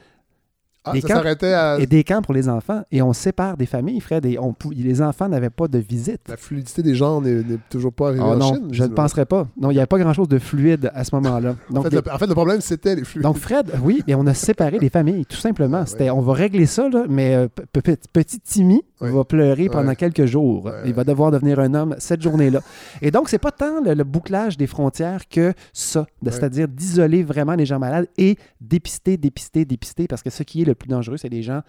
Ah, 0.84 0.92
des 0.92 1.02
ça 1.02 1.08
camps- 1.08 1.14
s'arrêtait 1.16 1.52
à 1.52 1.78
et 1.78 1.86
des 1.86 2.04
camps 2.04 2.22
pour 2.22 2.32
les 2.32 2.48
enfants. 2.48 2.82
Et 2.90 3.02
on 3.02 3.12
sépare 3.12 3.56
des 3.58 3.66
familles, 3.66 4.00
Fred, 4.00 4.24
et 4.24 4.38
on, 4.38 4.54
les 4.70 5.02
enfants 5.02 5.28
n'avaient 5.28 5.50
pas 5.50 5.68
de 5.68 5.78
visite. 5.78 6.22
la 6.28 6.36
fluidité 6.38 6.82
des 6.82 6.94
genres 6.94 7.20
n'est 7.20 7.42
toujours 7.68 7.92
pas 7.92 8.08
arrivée 8.08 8.22
Oh 8.24 8.30
en 8.32 8.36
non, 8.36 8.54
Chine. 8.54 8.68
je 8.72 8.84
ne 8.84 8.88
penserais 8.88 9.26
pas. 9.26 9.46
Non, 9.60 9.70
il 9.70 9.74
n'y 9.74 9.78
avait 9.80 9.86
pas 9.86 9.98
grand-chose 9.98 10.28
de 10.28 10.38
fluide 10.38 10.90
à 10.94 11.04
ce 11.04 11.14
moment-là. 11.16 11.56
En 11.70 11.74
Donc, 11.74 11.84
fait, 11.84 11.90
les- 12.02 12.10
en 12.10 12.18
fait, 12.18 12.26
le 12.26 12.34
problème, 12.34 12.60
c'était 12.62 12.94
les 12.96 13.04
fluides. 13.04 13.22
donc, 13.24 13.36
Fred, 13.36 13.70
oui, 13.82 14.02
et 14.06 14.14
on 14.14 14.26
a 14.26 14.32
séparé 14.34 14.78
les 14.78 14.88
familles, 14.88 15.26
tout 15.26 15.36
simplement. 15.36 15.80
Ouais. 15.80 15.86
C'était, 15.86 16.08
on 16.10 16.20
va 16.22 16.32
régler 16.32 16.64
ça, 16.66 16.88
là, 16.88 17.04
mais 17.08 17.34
euh, 17.34 17.48
pe- 17.72 17.80
pe- 17.82 17.96
petit 18.12 18.40
Timmy 18.40 18.82
Ouais. 19.02 19.10
va 19.10 19.24
pleurer 19.24 19.68
pendant 19.70 19.88
Ouais. 19.88 19.96
quelques 19.96 20.26
jours. 20.26 20.70
Il 20.84 20.92
va 20.94 21.04
devoir 21.04 21.30
devenir 21.30 21.58
un 21.58 21.72
homme 21.74 21.94
cette 21.98 22.20
journée-là. 22.22 22.60
Et 23.00 23.10
donc, 23.10 23.28
c'est 23.30 23.38
pas 23.38 23.50
tant 23.50 23.80
le, 23.82 23.94
le 23.94 24.04
bouclage 24.04 24.56
des 24.58 24.66
frontières 24.66 25.26
que 25.28 25.54
ça, 25.72 26.06
c'est-à-dire 26.22 26.68
d'isoler 26.68 27.22
vraiment 27.22 27.54
les 27.54 27.64
gens 27.66 27.78
malades 27.78 28.08
et 28.18 28.36
dépister, 28.60 29.16
dépister, 29.16 29.64
dépister, 29.64 30.06
parce 30.06 30.22
que 30.22 30.28
ce 30.30 30.42
qui 30.42 30.62
est 30.62 30.64
le 30.66 30.69
plus 30.74 30.88
dangereux, 30.88 31.16
c'est 31.16 31.28
les 31.28 31.42
gens 31.42 31.62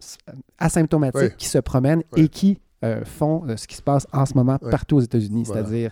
s- 0.00 0.18
asymptomatiques 0.58 1.36
qui 1.36 1.46
se 1.48 1.58
promènent 1.58 2.02
et 2.16 2.28
qui 2.28 2.58
euh, 2.84 3.04
font 3.04 3.44
euh, 3.48 3.56
ce 3.56 3.66
qui 3.66 3.74
se 3.76 3.82
passe 3.82 4.06
en 4.12 4.24
ce 4.26 4.34
moment 4.34 4.58
partout 4.58 4.96
aux 4.96 5.00
États-Unis, 5.00 5.44
Voilà. 5.46 5.62
c'est-à-dire 5.64 5.90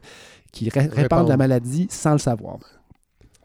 qui 0.52 0.68
ré- 0.68 0.80
répandent 0.80 0.98
Répandent. 0.98 1.28
la 1.28 1.36
maladie 1.36 1.86
sans 1.90 2.12
le 2.12 2.18
savoir. 2.18 2.58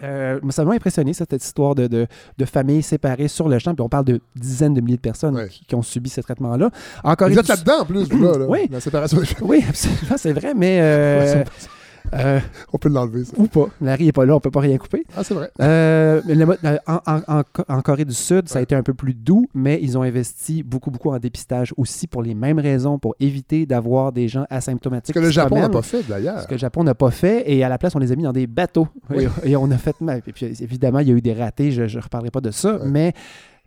Euh, 0.03 0.39
ça 0.49 0.65
m'a 0.65 0.73
impressionné, 0.73 1.13
cette 1.13 1.31
histoire 1.33 1.75
de, 1.75 1.85
de, 1.85 2.07
de 2.37 2.45
familles 2.45 2.81
séparées 2.81 3.27
sur 3.27 3.47
le 3.47 3.59
champ. 3.59 3.75
Puis 3.75 3.83
on 3.83 3.89
parle 3.89 4.05
de 4.05 4.19
dizaines 4.35 4.73
de 4.73 4.81
milliers 4.81 4.95
de 4.97 5.01
personnes 5.01 5.47
qui, 5.47 5.63
qui 5.65 5.75
ont 5.75 5.83
subi 5.83 6.09
ce 6.09 6.21
traitement-là. 6.21 6.71
Encore 7.03 7.27
Vous 7.27 7.33
une 7.35 7.39
êtes 7.39 7.47
là-dedans, 7.47 7.81
en 7.81 7.85
plus, 7.85 8.09
là, 8.11 8.37
là, 8.37 8.45
Oui. 8.47 8.67
La 8.71 8.79
séparation 8.79 9.19
des. 9.19 9.27
Oui, 9.41 9.63
absolument, 9.67 10.17
c'est 10.17 10.33
vrai, 10.33 10.53
mais. 10.55 10.79
euh, 10.81 11.43
euh, 12.13 12.39
On 12.73 12.77
peut 12.77 12.89
l'enlever, 12.89 13.23
ça. 13.25 13.33
ou 13.37 13.47
pas. 13.47 13.67
Larry 13.81 14.05
n'est 14.05 14.11
pas 14.11 14.25
là, 14.25 14.35
on 14.35 14.39
peut 14.39 14.51
pas 14.51 14.59
rien 14.61 14.77
couper. 14.77 15.05
Ah, 15.15 15.23
c'est 15.23 15.33
vrai. 15.33 15.49
Euh, 15.61 16.21
euh, 16.27 16.77
en, 16.87 16.99
en- 17.07 17.21
en- 17.39 17.43
en 17.67 17.81
Corée 17.81 18.05
du 18.05 18.13
Sud, 18.13 18.47
ça 18.49 18.59
a 18.59 18.61
été 18.61 18.75
un 18.75 18.83
peu 18.83 18.93
plus 18.93 19.13
doux, 19.13 19.47
mais 19.53 19.79
ils 19.81 19.97
ont 19.97 20.01
investi 20.01 20.63
beaucoup, 20.63 20.91
beaucoup 20.91 21.09
en 21.11 21.19
dépistage 21.19 21.73
aussi 21.77 22.07
pour 22.07 22.21
les 22.23 22.33
mêmes 22.35 22.59
raisons, 22.59 22.99
pour 22.99 23.15
éviter 23.19 23.65
d'avoir 23.65 24.11
des 24.11 24.27
gens 24.27 24.45
Ce 24.49 24.55
asymptomatiques. 24.55 25.15
que 25.15 25.19
le 25.19 25.29
Japon 25.29 25.59
n'a 25.59 25.69
pas 25.69 25.81
fait, 25.81 26.03
d'ailleurs. 26.07 26.41
Ce 26.41 26.47
que 26.47 26.53
le 26.53 26.59
Japon 26.59 26.83
n'a 26.83 26.95
pas 26.95 27.11
fait, 27.11 27.43
et 27.51 27.63
à 27.63 27.69
la 27.69 27.77
place, 27.77 27.95
on 27.95 27.99
les 27.99 28.11
a 28.11 28.15
mis 28.15 28.23
dans 28.23 28.33
des 28.33 28.47
bateaux. 28.47 28.87
Oui. 29.09 29.27
Et, 29.43 29.51
et 29.51 29.55
on 29.55 29.69
a 29.71 29.77
fait. 29.77 29.95
Et 30.27 30.31
puis, 30.31 30.45
évidemment, 30.61 30.99
il 30.99 31.07
y 31.07 31.11
a 31.11 31.13
eu 31.13 31.21
des 31.21 31.33
ratés, 31.33 31.71
je 31.71 31.83
ne 31.83 32.01
reparlerai 32.01 32.31
pas 32.31 32.41
de 32.41 32.51
ça, 32.51 32.73
Ouais. 32.77 32.87
mais 32.87 33.13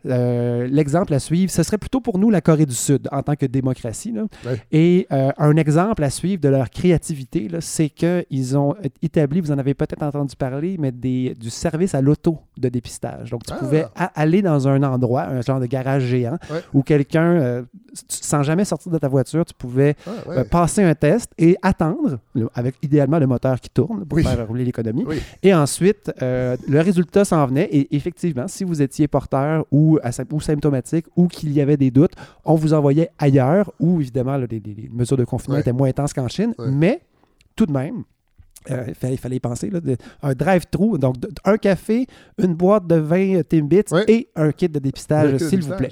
euh, 0.05 0.67
l'exemple 0.69 1.13
à 1.13 1.19
suivre, 1.19 1.51
ce 1.51 1.63
serait 1.63 1.77
plutôt 1.77 1.99
pour 2.01 2.17
nous 2.17 2.29
la 2.29 2.41
Corée 2.41 2.65
du 2.65 2.75
Sud 2.75 3.07
en 3.11 3.21
tant 3.23 3.35
que 3.35 3.45
démocratie. 3.45 4.11
là. 4.11 4.23
Ouais. 4.45 4.61
Et 4.71 5.07
euh, 5.11 5.31
un 5.37 5.55
exemple 5.55 6.03
à 6.03 6.09
suivre 6.09 6.41
de 6.41 6.49
leur 6.49 6.69
créativité, 6.69 7.47
c'est 7.59 7.89
qu'ils 7.89 8.57
ont 8.57 8.75
établi, 9.01 9.41
vous 9.41 9.51
en 9.51 9.57
avez 9.57 9.73
peut-être 9.73 10.03
entendu 10.03 10.35
parler, 10.35 10.77
mais 10.79 10.91
des, 10.91 11.33
du 11.39 11.49
service 11.49 11.95
à 11.95 12.01
l'auto 12.01 12.37
de 12.57 12.69
dépistage. 12.69 13.31
Donc, 13.31 13.43
tu 13.45 13.53
Ah. 13.53 13.57
pouvais 13.57 13.85
aller 13.95 14.41
dans 14.41 14.67
un 14.67 14.81
endroit, 14.83 15.23
un 15.27 15.41
genre 15.41 15.59
de 15.59 15.65
garage 15.65 16.03
géant, 16.03 16.37
Ouais. 16.51 16.59
où 16.73 16.81
quelqu'un, 16.83 17.31
euh, 17.33 17.61
sans 18.07 18.43
jamais 18.43 18.65
sortir 18.65 18.91
de 18.91 18.97
ta 18.97 19.07
voiture, 19.07 19.45
tu 19.45 19.53
pouvais 19.53 19.95
Ah, 20.05 20.29
ouais. 20.29 20.43
passer 20.45 20.83
un 20.83 20.95
test 20.95 21.31
et 21.37 21.55
attendre, 21.61 22.19
avec 22.53 22.75
idéalement 22.81 23.19
le 23.19 23.27
moteur 23.27 23.59
qui 23.59 23.69
tourne 23.69 24.05
pour 24.05 24.17
Oui. 24.17 24.23
faire 24.23 24.47
rouler 24.47 24.65
l'économie. 24.65 25.03
Oui. 25.07 25.17
Et 25.43 25.53
ensuite, 25.53 26.11
le 26.21 26.79
résultat 26.81 27.25
s'en 27.25 27.45
venait. 27.47 27.67
Et 27.71 27.95
effectivement, 27.95 28.47
si 28.47 28.63
vous 28.63 28.81
étiez 28.81 29.07
porteur 29.07 29.65
ou, 29.71 29.94
ou 30.33 30.39
symptomatique 30.41 31.05
ou 31.15 31.27
qu'il 31.27 31.51
y 31.53 31.61
avait 31.61 31.77
des 31.77 31.91
doutes, 31.91 32.13
on 32.43 32.55
vous 32.55 32.73
envoyait 32.73 33.09
ailleurs 33.17 33.71
où, 33.79 33.99
évidemment, 34.01 34.37
là, 34.37 34.45
les, 34.49 34.59
les- 34.59 34.73
les 34.73 34.89
mesures 34.89 35.17
de 35.17 35.25
confinement 35.25 35.55
Ouais. 35.55 35.61
étaient 35.61 35.71
moins 35.73 35.89
intenses 35.89 36.13
qu'en 36.13 36.27
Chine. 36.27 36.53
Ouais. 36.57 36.69
Mais 36.71 37.01
tout 37.55 37.65
de 37.65 37.71
même, 37.71 38.03
euh, 38.71 38.83
il 38.87 38.95
fallait, 38.95 39.13
il 39.13 39.17
fallait 39.17 39.35
y 39.37 39.39
penser, 39.39 39.69
là, 39.69 39.79
de- 39.79 39.97
un 40.21 40.33
drive-thru, 40.33 40.97
donc 40.99 41.19
de- 41.19 41.29
un 41.43 41.57
café, 41.57 42.07
une 42.37 42.53
boîte 42.55 42.87
de 42.87 42.95
vin 42.95 43.35
euh, 43.37 43.43
Timbits 43.43 43.83
Ouais. 43.91 44.05
et 44.07 44.29
un 44.35 44.51
kit 44.51 44.69
de 44.69 44.79
dépistage, 44.79 45.37
s'il 45.37 45.61
vous 45.63 45.73
plaît. 45.75 45.89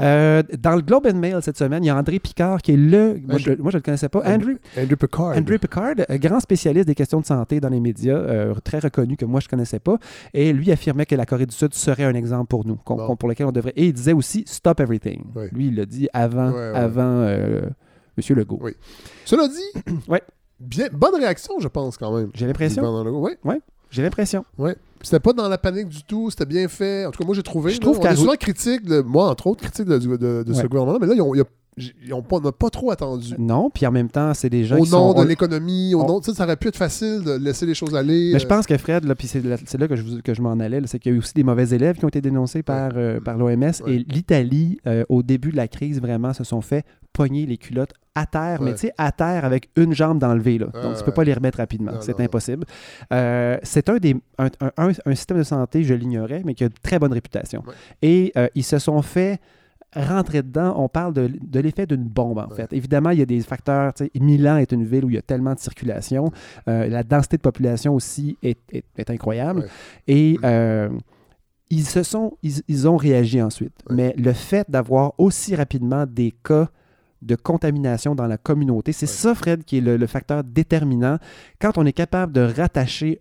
Euh, 0.00 0.42
dans 0.58 0.76
le 0.76 0.82
Globe 0.82 1.06
and 1.06 1.16
Mail 1.18 1.38
cette 1.42 1.58
semaine, 1.58 1.82
il 1.84 1.86
y 1.86 1.90
a 1.90 1.96
André 1.96 2.18
Picard 2.18 2.60
qui 2.62 2.72
est 2.72 2.76
le. 2.76 3.20
Moi, 3.26 3.38
je, 3.38 3.52
moi, 3.52 3.70
je 3.70 3.76
le 3.78 3.82
connaissais 3.82 4.08
pas. 4.08 4.20
Andrew, 4.24 4.56
Andrew 4.76 4.96
Picard. 4.96 5.36
Andrew 5.36 5.58
Picard, 5.58 5.94
grand 6.10 6.40
spécialiste 6.40 6.86
des 6.86 6.94
questions 6.94 7.20
de 7.20 7.26
santé 7.26 7.60
dans 7.60 7.68
les 7.68 7.80
médias, 7.80 8.16
euh, 8.16 8.54
très 8.64 8.78
reconnu 8.78 9.16
que 9.16 9.24
moi 9.24 9.40
je 9.40 9.48
connaissais 9.48 9.78
pas, 9.78 9.98
et 10.34 10.52
lui 10.52 10.70
affirmait 10.72 11.06
que 11.06 11.14
la 11.14 11.26
Corée 11.26 11.46
du 11.46 11.54
Sud 11.54 11.74
serait 11.74 12.04
un 12.04 12.14
exemple 12.14 12.48
pour 12.48 12.66
nous, 12.66 12.78
Bon. 12.86 13.16
pour 13.16 13.28
lequel 13.28 13.46
on 13.46 13.52
devrait. 13.52 13.72
Et 13.76 13.86
il 13.86 13.92
disait 13.92 14.12
aussi 14.12 14.44
stop 14.46 14.80
everything. 14.80 15.22
Lui, 15.52 15.68
il 15.68 15.76
l'a 15.76 15.86
dit 15.86 16.08
avant, 16.12 16.54
avant 16.74 17.26
Monsieur 18.16 18.34
Legault. 18.34 18.58
Oui. 18.60 18.72
Cela 19.24 19.46
dit, 19.48 19.92
Ouais. 20.08 20.22
Bien, 20.60 20.88
bonne 20.92 21.14
réaction, 21.16 21.54
je 21.60 21.68
pense, 21.68 21.96
quand 21.96 22.14
même. 22.16 22.30
J'ai 22.34 22.46
l'impression. 22.46 22.82
Oui. 23.44 23.54
J'ai 23.90 24.02
l'impression. 24.02 24.44
Ouais. 24.58 24.76
C'était 25.02 25.20
pas 25.20 25.32
dans 25.32 25.48
la 25.48 25.58
panique 25.58 25.88
du 25.88 26.02
tout, 26.02 26.28
c'était 26.30 26.44
bien 26.44 26.66
fait. 26.68 27.06
En 27.06 27.10
tout 27.10 27.18
cas, 27.20 27.24
moi, 27.24 27.34
j'ai 27.34 27.42
trouvé. 27.42 27.70
Je 27.70 27.76
là, 27.76 27.82
trouve 27.82 28.00
on 28.00 28.04
est 28.06 28.16
souvent 28.16 28.34
critique, 28.34 28.84
de, 28.84 29.00
moi, 29.00 29.30
entre 29.30 29.46
autres, 29.46 29.62
critique 29.62 29.86
de, 29.86 29.98
de- 29.98 30.52
ce 30.52 30.62
Ouais. 30.62 30.68
gouvernement, 30.68 30.98
mais 31.00 31.06
là, 31.06 31.14
ils 31.14 31.22
ont, 31.22 31.34
ils 31.34 31.42
on 32.12 32.40
n'a 32.40 32.52
pas 32.52 32.70
trop 32.70 32.90
attendu. 32.90 33.34
Non, 33.38 33.70
puis 33.70 33.86
en 33.86 33.90
même 33.92 34.08
temps, 34.08 34.34
c'est 34.34 34.50
des 34.50 34.64
gens 34.64 34.78
Au 34.78 34.84
qui 34.84 34.90
nom 34.90 35.08
sont. 35.12 35.14
de 35.14 35.18
on- 35.20 35.24
l'économie, 35.24 35.94
au 35.94 36.02
on- 36.02 36.06
nom. 36.08 36.22
sais, 36.22 36.34
ça 36.34 36.44
aurait 36.44 36.56
pu 36.56 36.68
être 36.68 36.76
facile 36.76 37.22
de 37.24 37.32
laisser 37.32 37.66
les 37.66 37.74
choses 37.74 37.94
aller. 37.94 38.30
Mais 38.32 38.38
je 38.38 38.46
euh, 38.46 38.48
pense 38.48 38.66
que 38.66 38.76
Fred, 38.78 39.04
là, 39.04 39.14
puis 39.14 39.26
c'est 39.28 39.42
là, 39.44 39.88
que 39.88 39.96
je, 39.96 40.20
que 40.20 40.34
je 40.34 40.42
m'en 40.42 40.52
allais, 40.60 40.80
c'est 40.86 40.98
qu'il 40.98 41.12
y 41.12 41.14
a 41.14 41.16
eu 41.16 41.20
aussi 41.20 41.34
des 41.34 41.44
mauvais 41.44 41.68
élèves 41.70 41.96
qui 41.98 42.04
ont 42.04 42.08
été 42.08 42.20
dénoncés 42.20 42.62
par, 42.62 42.90
euh, 42.96 43.20
par 43.20 43.36
l'OMS. 43.36 43.62
Ouais. 43.84 43.94
Et 43.94 43.98
l'Italie, 44.08 44.78
euh, 44.86 45.04
au 45.08 45.22
début 45.22 45.50
de 45.50 45.56
la 45.56 45.68
crise, 45.68 46.00
vraiment, 46.00 46.32
se 46.32 46.44
sont 46.44 46.60
fait 46.60 46.84
pogner 47.12 47.46
les 47.46 47.56
culottes 47.56 47.92
à 48.14 48.26
terre, 48.26 48.60
mais 48.62 48.72
tu 48.74 48.80
sais, 48.80 48.92
à 48.98 49.10
terre 49.12 49.44
avec 49.44 49.70
une 49.76 49.92
jambe. 49.94 50.20
Là. 50.20 50.34
Ouais, 50.34 50.46
Donc, 50.82 50.96
tu 50.96 51.04
peux 51.04 51.12
pas 51.12 51.24
les 51.24 51.32
remettre 51.34 51.58
rapidement. 51.58 51.92
C'est 52.00 52.20
impossible. 52.20 52.64
Euh, 53.12 53.58
c'est 53.62 53.88
un, 53.88 53.96
des, 53.96 54.16
un, 54.38 54.46
un- 54.60 54.72
un- 54.76 54.92
un 55.06 55.14
système 55.14 55.38
de 55.38 55.42
santé, 55.42 55.84
je 55.84 55.94
l'ignorais, 55.94 56.42
mais 56.44 56.54
qui 56.54 56.64
a 56.64 56.66
une 56.66 56.72
très 56.82 56.98
bonne 56.98 57.12
réputation. 57.12 57.62
Ouais. 57.66 57.74
Et 58.02 58.32
euh, 58.36 58.48
ils 58.54 58.64
se 58.64 58.78
sont 58.78 59.00
fait 59.02 59.40
rentrer 59.94 60.42
dedans, 60.42 60.74
on 60.76 60.88
parle 60.88 61.14
de, 61.14 61.30
de 61.40 61.60
l'effet 61.60 61.86
d'une 61.86 62.04
bombe, 62.04 62.38
en 62.38 62.48
Ouais. 62.48 62.56
fait. 62.56 62.72
Évidemment, 62.72 63.10
il 63.10 63.18
y 63.18 63.22
a 63.22 63.26
des 63.26 63.40
facteurs. 63.40 63.92
Milan 64.20 64.58
est 64.58 64.72
une 64.72 64.84
ville 64.84 65.04
où 65.04 65.10
il 65.10 65.14
y 65.14 65.18
a 65.18 65.22
tellement 65.22 65.54
de 65.54 65.58
circulation. 65.58 66.30
Euh, 66.68 66.86
la 66.88 67.02
densité 67.02 67.36
de 67.36 67.42
population 67.42 67.94
aussi 67.94 68.36
est, 68.42 68.58
est- 68.72 68.84
est 68.96 69.10
incroyable. 69.10 69.60
Ouais. 69.60 69.66
Et 70.08 70.38
euh, 70.44 70.90
ils 71.70 71.84
se 71.86 72.02
sont, 72.02 72.36
ils, 72.42 72.60
ils 72.68 72.86
ont 72.88 72.96
réagi 72.96 73.40
ensuite. 73.42 73.72
Ouais. 73.88 73.96
Mais 73.96 74.14
le 74.18 74.32
fait 74.32 74.70
d'avoir 74.70 75.12
aussi 75.18 75.54
rapidement 75.54 76.04
des 76.06 76.32
cas 76.44 76.68
de 77.20 77.34
contamination 77.34 78.14
dans 78.14 78.26
la 78.26 78.36
communauté, 78.38 78.92
c'est 78.92 79.06
Ouais. 79.06 79.12
ça, 79.12 79.34
Fred, 79.34 79.64
qui 79.64 79.78
est 79.78 79.80
le, 79.80 79.96
le 79.96 80.06
facteur 80.06 80.44
déterminant. 80.44 81.18
Quand 81.60 81.76
on 81.78 81.84
est 81.86 81.92
capable 81.92 82.32
de 82.32 82.42
rattacher 82.42 83.20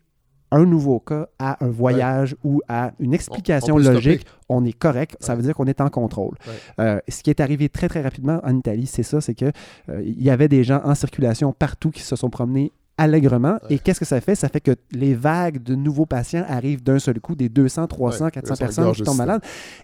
un 0.52 0.66
nouveau 0.66 1.00
cas 1.00 1.28
à 1.40 1.64
un 1.64 1.70
voyage 1.70 2.36
ou 2.44 2.62
à 2.68 2.92
une 3.00 3.14
explication 3.14 3.76
on 3.76 3.78
logique, 3.78 4.22
stopper. 4.22 4.36
on 4.50 4.66
est 4.66 4.78
correct. 4.78 5.18
Ça 5.20 5.36
veut 5.36 5.42
dire 5.42 5.54
qu'on 5.54 5.66
est 5.66 5.82
en 5.82 5.90
contrôle. 5.90 6.36
Ouais. 6.48 6.54
Euh, 6.80 7.00
ce 7.08 7.24
qui 7.24 7.30
est 7.30 7.40
arrivé 7.40 7.70
très, 7.70 7.90
très 7.90 8.02
rapidement 8.02 8.40
en 8.44 8.58
Italie, 8.58 8.88
c'est 8.88 9.04
ça, 9.04 9.22
c'est 9.22 9.36
que 9.36 9.52
euh, 9.90 10.02
il 10.04 10.22
y 10.22 10.30
avait 10.30 10.48
des 10.48 10.64
gens 10.64 10.82
en 10.84 10.96
circulation 10.96 11.52
partout 11.54 11.92
qui 11.92 12.02
se 12.02 12.16
sont 12.16 12.30
promenés 12.30 12.72
allègrement. 12.98 13.58
Et 13.70 13.80
qu'est-ce 13.80 14.00
que 14.00 14.06
ça 14.06 14.20
fait? 14.22 14.36
Ça 14.36 14.50
fait 14.50 14.60
que 14.62 14.72
les 14.92 15.14
vagues 15.14 15.62
de 15.62 15.76
nouveaux 15.76 16.06
patients 16.06 16.44
arrivent 16.48 16.84
d'un 16.84 17.00
seul 17.00 17.20
coup, 17.20 17.36
des 17.36 17.50
200, 17.50 17.88
300, 17.88 18.26
Ouais, 18.26 18.32
400 18.32 18.50
là, 18.50 18.56
ça 18.56 18.66
personnes 18.66 18.92
qui 18.94 19.04
tombent 19.04 19.18
malades. 19.18 19.42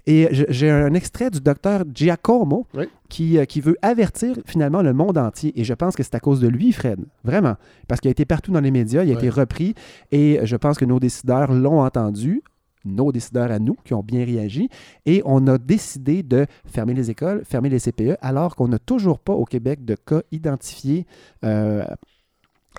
Et 0.07 0.27
j'ai 0.49 0.69
un 0.69 0.93
extrait 0.93 1.29
du 1.29 1.39
docteur 1.39 1.83
Giacomo 1.93 2.65
Oui. 2.75 2.85
qui, 3.09 3.37
euh, 3.37 3.45
qui 3.45 3.61
veut 3.61 3.77
avertir 3.81 4.35
finalement 4.45 4.81
le 4.81 4.93
monde 4.93 5.17
entier. 5.17 5.53
Et 5.59 5.63
je 5.63 5.73
pense 5.73 5.95
que 5.95 6.03
c'est 6.03 6.15
à 6.15 6.19
cause 6.19 6.39
de 6.39 6.47
lui, 6.47 6.71
Fred. 6.71 6.99
Vraiment. 7.23 7.55
Parce 7.87 8.01
qu'il 8.01 8.09
a 8.09 8.11
été 8.11 8.25
partout 8.25 8.51
dans 8.51 8.61
les 8.61 8.71
médias, 8.71 9.03
il 9.03 9.09
a 9.11 9.13
Ouais. 9.13 9.19
été 9.19 9.29
repris. 9.29 9.75
Et 10.11 10.39
je 10.43 10.55
pense 10.55 10.77
que 10.77 10.85
nos 10.85 10.99
décideurs 10.99 11.51
l'ont 11.53 11.81
entendu 11.81 12.41
nos 12.85 13.13
décideurs 13.13 13.49
à 13.49 13.59
nous 13.59 13.77
qui 13.85 13.93
ont 13.93 14.03
bien 14.03 14.25
réagi 14.25 14.67
et 15.05 15.21
on 15.23 15.47
a 15.47 15.57
décidé 15.57 16.21
de 16.21 16.45
fermer 16.65 16.93
les 16.93 17.09
écoles, 17.09 17.41
fermer 17.45 17.69
les 17.69 17.79
CPE, 17.79 18.17
alors 18.21 18.57
qu'on 18.57 18.67
n'a 18.67 18.77
toujours 18.77 19.19
pas 19.19 19.31
au 19.31 19.45
Québec 19.45 19.85
de 19.85 19.95
cas 19.95 20.21
identifiés 20.33 21.05
euh, 21.45 21.85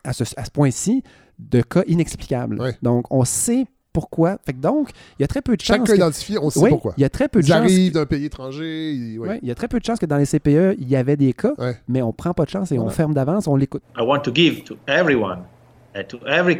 à 0.05 0.13
ce, 0.13 0.25
à 0.37 0.45
ce 0.45 0.51
point-ci, 0.51 1.03
de 1.39 1.63
cas 1.63 1.83
inexplicables. 1.87 2.61
Ouais. 2.61 2.77
Donc, 2.83 3.07
on 3.11 3.25
sait 3.25 3.67
pourquoi. 3.93 4.39
Fait 4.45 4.53
que 4.53 4.59
donc, 4.59 4.91
il 5.19 5.23
y 5.23 5.25
a 5.25 5.29
très 5.29 5.41
peu 5.43 5.57
de 5.57 5.61
Chaque 5.63 5.79
chances. 5.79 5.87
cas 5.89 5.93
que- 5.95 5.99
identifié, 5.99 6.39
on 6.39 6.51
sait 6.51 6.61
Oui, 6.61 6.71
pourquoi. 6.71 6.95
il 6.97 7.01
y 7.03 7.05
a 7.05 7.09
très 7.09 7.29
peu 7.29 7.41
de 7.41 7.45
Ils 7.45 7.49
chances. 7.49 7.57
arrivent 7.59 7.93
d'un 7.93 8.07
pays 8.07 8.25
étranger. 8.25 8.93
ils-. 8.93 9.19
Ouais, 9.19 9.39
il 9.43 9.49
y 9.49 9.53
a 9.53 9.55
très 9.55 9.69
peu 9.69 9.79
de 9.79 9.85
chances 9.85 9.99
que 10.01 10.07
dans 10.07 10.17
les 10.17 10.27
CPE, 10.27 10.75
il 10.79 10.89
y 10.89 10.97
avait 10.97 11.17
des 11.17 11.33
cas, 11.33 11.55
mais 11.89 12.03
on 12.03 12.13
prend 12.13 12.35
pas 12.35 12.45
de 12.45 12.51
chance 12.51 12.73
et 12.73 12.79
on 12.79 12.89
ferme 12.89 13.15
d'avance, 13.15 13.47
on 13.47 13.57
l'écoute. 13.57 13.83
I 13.97 14.03
want 14.03 14.21
to 14.21 14.33
give 14.35 14.65
to 14.65 14.77
everyone, 14.89 15.45
uh, 15.97 16.03
to 16.09 16.19
every 16.27 16.57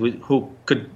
with, 0.00 0.14
who 0.28 0.48
could 0.66 0.86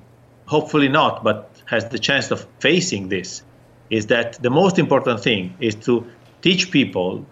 hopefully 0.46 0.88
not, 0.88 1.20
but 1.22 1.44
has 1.70 1.88
the 1.90 2.00
chance 2.00 2.30
of 2.32 2.46
facing 2.60 3.08
this, 3.08 3.44
is 3.90 4.06
that 4.06 4.32
the 4.42 4.48
most 4.50 4.78
important 4.78 5.20
thing 5.22 5.50
is 5.60 5.74
to 5.80 6.04
teach 6.40 6.70
people 6.70 7.22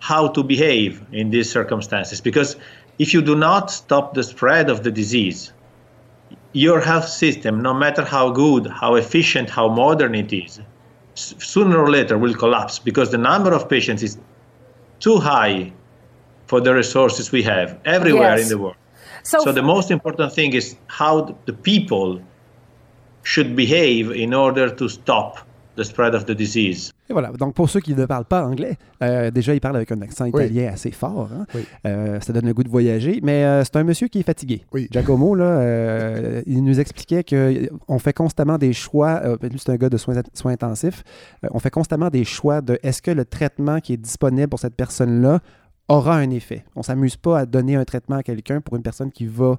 how 0.00 0.28
to 0.28 0.42
behave 0.42 1.00
in 1.12 1.30
these 1.30 1.50
circumstances. 1.50 2.20
Because 2.20 2.56
if 2.98 3.14
you 3.14 3.22
do 3.22 3.34
not 3.34 3.70
stop 3.70 4.14
the 4.14 4.22
spread 4.22 4.70
of 4.70 4.82
the 4.82 4.90
disease, 4.90 5.52
your 6.52 6.80
health 6.80 7.08
system, 7.08 7.62
no 7.62 7.72
matter 7.72 8.04
how 8.04 8.30
good, 8.30 8.66
how 8.66 8.94
efficient, 8.94 9.48
how 9.48 9.68
modern 9.68 10.14
it 10.14 10.32
is, 10.32 10.60
sooner 11.14 11.78
or 11.78 11.90
later 11.90 12.18
will 12.18 12.34
collapse 12.34 12.78
because 12.78 13.10
the 13.10 13.18
number 13.18 13.52
of 13.52 13.68
patients 13.68 14.02
is 14.02 14.18
too 15.00 15.18
high 15.18 15.72
for 16.46 16.60
the 16.60 16.74
resources 16.74 17.32
we 17.32 17.42
have 17.42 17.78
everywhere 17.84 18.36
Yes. 18.36 18.42
in 18.42 18.48
the 18.48 18.58
world. 18.58 18.76
So, 19.22 19.38
So 19.44 19.52
the 19.52 19.62
most 19.62 19.90
important 19.90 20.32
thing 20.32 20.52
is 20.52 20.76
how 20.88 21.36
the 21.46 21.52
people 21.52 22.20
should 23.22 23.54
behave 23.54 24.10
in 24.10 24.34
order 24.34 24.68
to 24.68 24.88
stop 24.88 25.38
the 25.76 25.82
spread 25.82 26.14
of 26.14 26.24
the 26.26 26.32
disease. 26.32 26.92
Et 27.08 27.12
voilà. 27.12 27.30
Donc, 27.32 27.54
pour 27.54 27.68
ceux 27.70 27.80
qui 27.80 27.94
ne 27.94 28.04
parlent 28.06 28.24
pas 28.26 28.44
anglais, 28.46 28.76
euh, 29.02 29.30
déjà, 29.30 29.54
il 29.54 29.60
parle 29.60 29.76
avec 29.76 29.90
un 29.92 30.00
accent 30.02 30.24
Oui. 30.32 30.44
italien 30.44 30.72
assez 30.72 30.90
fort. 30.90 31.28
hein. 31.32 31.46
Oui. 31.54 31.62
Euh, 31.86 32.20
ça 32.20 32.32
donne 32.32 32.46
le 32.46 32.54
goût 32.54 32.62
de 32.64 32.68
voyager. 32.68 33.20
Mais 33.22 33.44
euh, 33.44 33.64
c'est 33.64 33.76
un 33.76 33.84
monsieur 33.84 34.08
qui 34.08 34.20
est 34.20 34.22
fatigué. 34.24 34.64
Oui. 34.72 34.88
Giacomo, 34.90 35.34
là, 35.34 35.44
euh, 35.44 36.42
il 36.46 36.62
nous 36.64 36.78
expliquait 36.80 37.24
qu'on 37.24 37.98
fait 37.98 38.12
constamment 38.12 38.58
des 38.58 38.72
choix. 38.72 39.20
euh, 39.24 39.36
lui, 39.42 39.58
c'est 39.58 39.70
un 39.72 39.76
gars 39.76 39.88
de 39.90 39.96
soins, 39.96 40.20
soins 40.34 40.52
intensifs. 40.52 41.02
Euh, 41.44 41.48
on 41.52 41.58
fait 41.58 41.70
constamment 41.70 42.08
des 42.10 42.24
choix 42.24 42.60
de 42.60 42.78
est-ce 42.82 43.00
que 43.02 43.10
le 43.10 43.24
traitement 43.24 43.80
qui 43.80 43.94
est 43.94 43.96
disponible 43.98 44.48
pour 44.48 44.58
cette 44.60 44.74
personne-là 44.76 45.40
aura 45.88 46.16
un 46.16 46.30
effet. 46.30 46.64
On 46.76 46.80
ne 46.80 46.84
s'amuse 46.84 47.16
pas 47.16 47.40
à 47.40 47.46
donner 47.46 47.76
un 47.76 47.84
traitement 47.84 48.16
à 48.16 48.22
quelqu'un 48.22 48.60
pour 48.60 48.76
une 48.76 48.82
personne 48.82 49.10
qui 49.10 49.26
va 49.26 49.56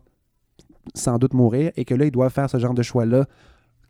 sans 0.95 1.17
doute 1.17 1.33
mourir 1.33 1.71
et 1.77 1.85
que 1.85 1.95
là, 1.95 2.05
ils 2.05 2.11
doivent 2.11 2.31
faire 2.31 2.49
ce 2.49 2.57
genre 2.57 2.73
de 2.73 2.81
choix-là 2.83 3.25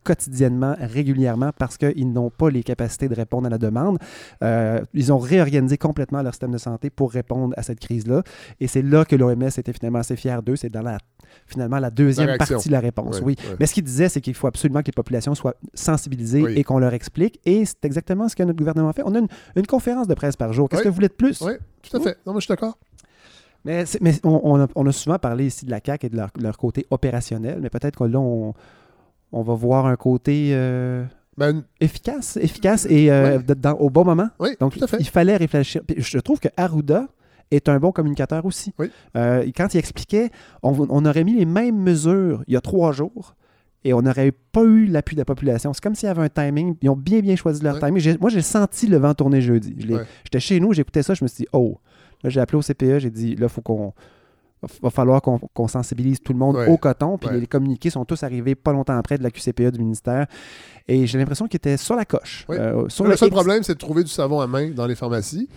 quotidiennement, 0.04 0.76
régulièrement, 0.80 1.52
parce 1.58 1.78
qu'ils 1.78 2.12
n'ont 2.12 2.30
pas 2.30 2.50
les 2.50 2.64
capacités 2.64 3.08
de 3.08 3.16
répondre 3.16 3.48
à 3.48 3.50
la 3.50 3.58
demande. 3.58 3.98
Euh, 4.44 4.82
ils 4.94 5.12
ont 5.14 5.18
réorganisé 5.18 5.78
complètement 5.78 6.22
leur 6.22 6.34
système 6.34 6.52
de 6.52 6.58
santé 6.58 6.90
pour 6.90 7.12
répondre 7.12 7.54
à 7.58 7.64
cette 7.64 7.80
crise-là. 7.80 8.24
Et 8.60 8.68
c'est 8.68 8.82
là 8.82 9.06
que 9.06 9.16
l'OMS 9.16 9.44
était 9.58 9.74
finalement 9.74 10.00
assez 10.00 10.16
fier 10.16 10.44
d'eux. 10.44 10.56
C'est 10.56 10.70
dans 10.70 10.82
la, 10.82 10.98
finalement 11.48 11.80
la 11.80 11.90
deuxième 11.90 12.28
La 12.28 12.38
partie 12.38 12.68
de 12.68 12.72
la 12.74 12.80
réponse. 12.80 13.22
Oui. 13.24 13.36
Mais 13.60 13.66
ce 13.66 13.74
qu'il 13.74 13.84
disait, 13.84 14.10
c'est 14.10 14.22
qu'il 14.22 14.34
faut 14.34 14.48
absolument 14.48 14.82
que 14.82 14.88
les 14.88 14.92
populations 14.92 15.36
soient 15.36 15.56
sensibilisées 15.74 16.42
Oui. 16.44 16.54
et 16.58 16.64
qu'on 16.64 16.80
leur 16.80 16.94
explique. 16.94 17.40
Et 17.46 17.66
c'est 17.66 17.84
exactement 17.86 18.28
ce 18.30 18.36
que 18.36 18.44
notre 18.44 18.58
gouvernement 18.58 18.92
fait. 18.94 19.04
On 19.06 19.16
a 19.16 19.20
une, 19.20 19.28
une 19.56 19.66
conférence 19.68 20.08
de 20.08 20.14
presse 20.14 20.36
par 20.36 20.54
jour. 20.54 20.70
Qu'est-ce 20.70 20.84
que 20.84 20.90
vous 20.90 20.96
voulez 20.96 21.08
de 21.08 21.14
plus? 21.14 21.42
Oui, 21.42 21.54
tout 21.82 21.98
à 21.98 22.00
fait. 22.00 22.18
Non, 22.26 22.34
mais 22.34 22.40
je 22.40 22.46
suis 22.46 22.52
d'accord. 22.52 22.78
Mais, 23.66 23.86
c'est- 23.86 24.02
mais 24.02 24.14
on, 24.26 24.42
on 24.44 24.62
a, 24.62 24.68
on 24.76 24.86
a 24.86 24.92
souvent 24.92 25.18
parlé 25.18 25.46
ici 25.46 25.66
de 25.66 25.72
la 25.72 25.80
CAQ 25.86 26.08
et 26.08 26.10
de 26.10 26.18
leur, 26.18 26.30
leur 26.38 26.58
côté 26.58 26.86
opérationnel, 26.90 27.60
mais 27.62 27.70
peut-être 27.70 27.98
que 27.98 28.04
là, 28.04 28.20
on, 28.20 28.54
on 29.34 29.42
va 29.42 29.54
voir 29.56 29.86
un 29.86 29.96
côté 29.96 30.52
euh, 30.54 31.04
Ben, 31.38 31.64
efficace, 31.82 32.38
efficace 32.38 32.86
et 32.90 33.12
euh, 33.12 33.40
dans- 33.40 33.74
au 33.74 33.90
bon 33.90 34.06
moment. 34.06 34.30
oui, 34.40 34.52
Donc, 34.60 34.78
tout 34.78 34.84
à 34.84 34.88
fait. 34.88 34.98
il 35.00 35.08
fallait 35.10 35.36
réfléchir. 35.38 35.82
Puis 35.88 36.02
je 36.02 36.20
trouve 36.20 36.40
que 36.40 36.48
Arruda 36.56 37.08
est 37.52 37.68
un 37.70 37.80
bon 37.80 37.92
communicateur 37.92 38.46
aussi. 38.46 38.74
Oui. 38.80 38.90
Euh, 39.18 39.44
quand 39.56 39.74
il 39.74 39.78
expliquait, 39.78 40.30
on, 40.64 40.88
on 40.90 41.06
aurait 41.06 41.24
mis 41.24 41.34
les 41.36 41.46
mêmes 41.46 41.78
mesures 41.82 42.44
il 42.48 42.54
y 42.54 42.58
a 42.58 42.62
trois 42.62 42.92
jours 42.94 43.36
et 43.84 43.94
on 43.94 44.02
n'aurait 44.02 44.32
pas 44.52 44.64
eu 44.64 44.86
l'appui 44.86 45.16
de 45.16 45.22
la 45.22 45.26
population. 45.26 45.74
C'est 45.74 45.84
comme 45.84 45.94
s'il 45.96 46.08
y 46.08 46.10
avait 46.10 46.22
un 46.22 46.30
timing. 46.30 46.76
Ils 46.82 46.90
ont 46.90 46.96
bien, 46.96 47.20
bien 47.20 47.36
choisi 47.36 47.62
leur 47.62 47.76
Ouais. 47.76 47.80
timing. 47.82 48.18
Moi, 48.22 48.30
j'ai 48.30 48.42
senti 48.42 48.88
le 48.88 48.98
vent 48.98 49.14
tourner 49.14 49.42
jeudi. 49.42 49.76
Ouais. 49.90 50.04
J'étais 50.24 50.40
chez 50.40 50.60
nous, 50.60 50.72
j'écoutais 50.74 51.04
ça, 51.04 51.14
je 51.16 51.24
me 51.24 51.28
suis 51.28 51.44
dit, 51.44 51.48
oh, 51.52 51.80
là, 52.24 52.30
j'ai 52.30 52.40
appelé 52.40 52.58
au 52.58 52.62
CPE, 52.62 53.00
j'ai 53.00 53.10
dit, 53.12 53.36
là, 53.36 53.48
il 53.48 53.50
faut 53.50 53.62
qu'on. 53.62 53.94
Va 54.82 54.90
falloir 54.90 55.22
qu'on 55.22 55.68
sensibilise 55.68 56.20
tout 56.22 56.34
le 56.34 56.40
monde 56.40 56.56
Ouais. 56.56 56.68
au 56.68 56.78
coton. 56.78 57.18
Puis 57.18 57.30
Ouais. 57.30 57.40
les 57.40 57.48
communiqués 57.48 57.90
sont 57.90 58.06
tous 58.06 58.24
arrivés 58.24 58.56
pas 58.56 58.72
longtemps 58.74 58.98
après 58.98 59.18
de 59.18 59.24
la 59.24 59.32
QCPE 59.32 59.72
du 59.72 59.80
ministère. 59.80 60.28
Et 60.88 61.08
j'ai 61.08 61.18
l'impression 61.18 61.48
qu'ils 61.48 61.58
étaient 61.58 61.78
sur 61.78 61.96
la 61.96 62.06
coche. 62.06 62.46
Oui. 62.50 62.58
Euh, 62.58 62.88
sur 62.90 63.04
le 63.06 63.12
le 63.12 63.18
seul 63.18 63.30
problème, 63.30 63.64
c'est 63.64 63.74
de 63.74 63.80
trouver 63.80 64.04
du 64.04 64.10
savon 64.12 64.40
à 64.42 64.48
main 64.48 64.70
dans 64.72 64.86
les 64.88 64.96
pharmacies. 64.96 65.50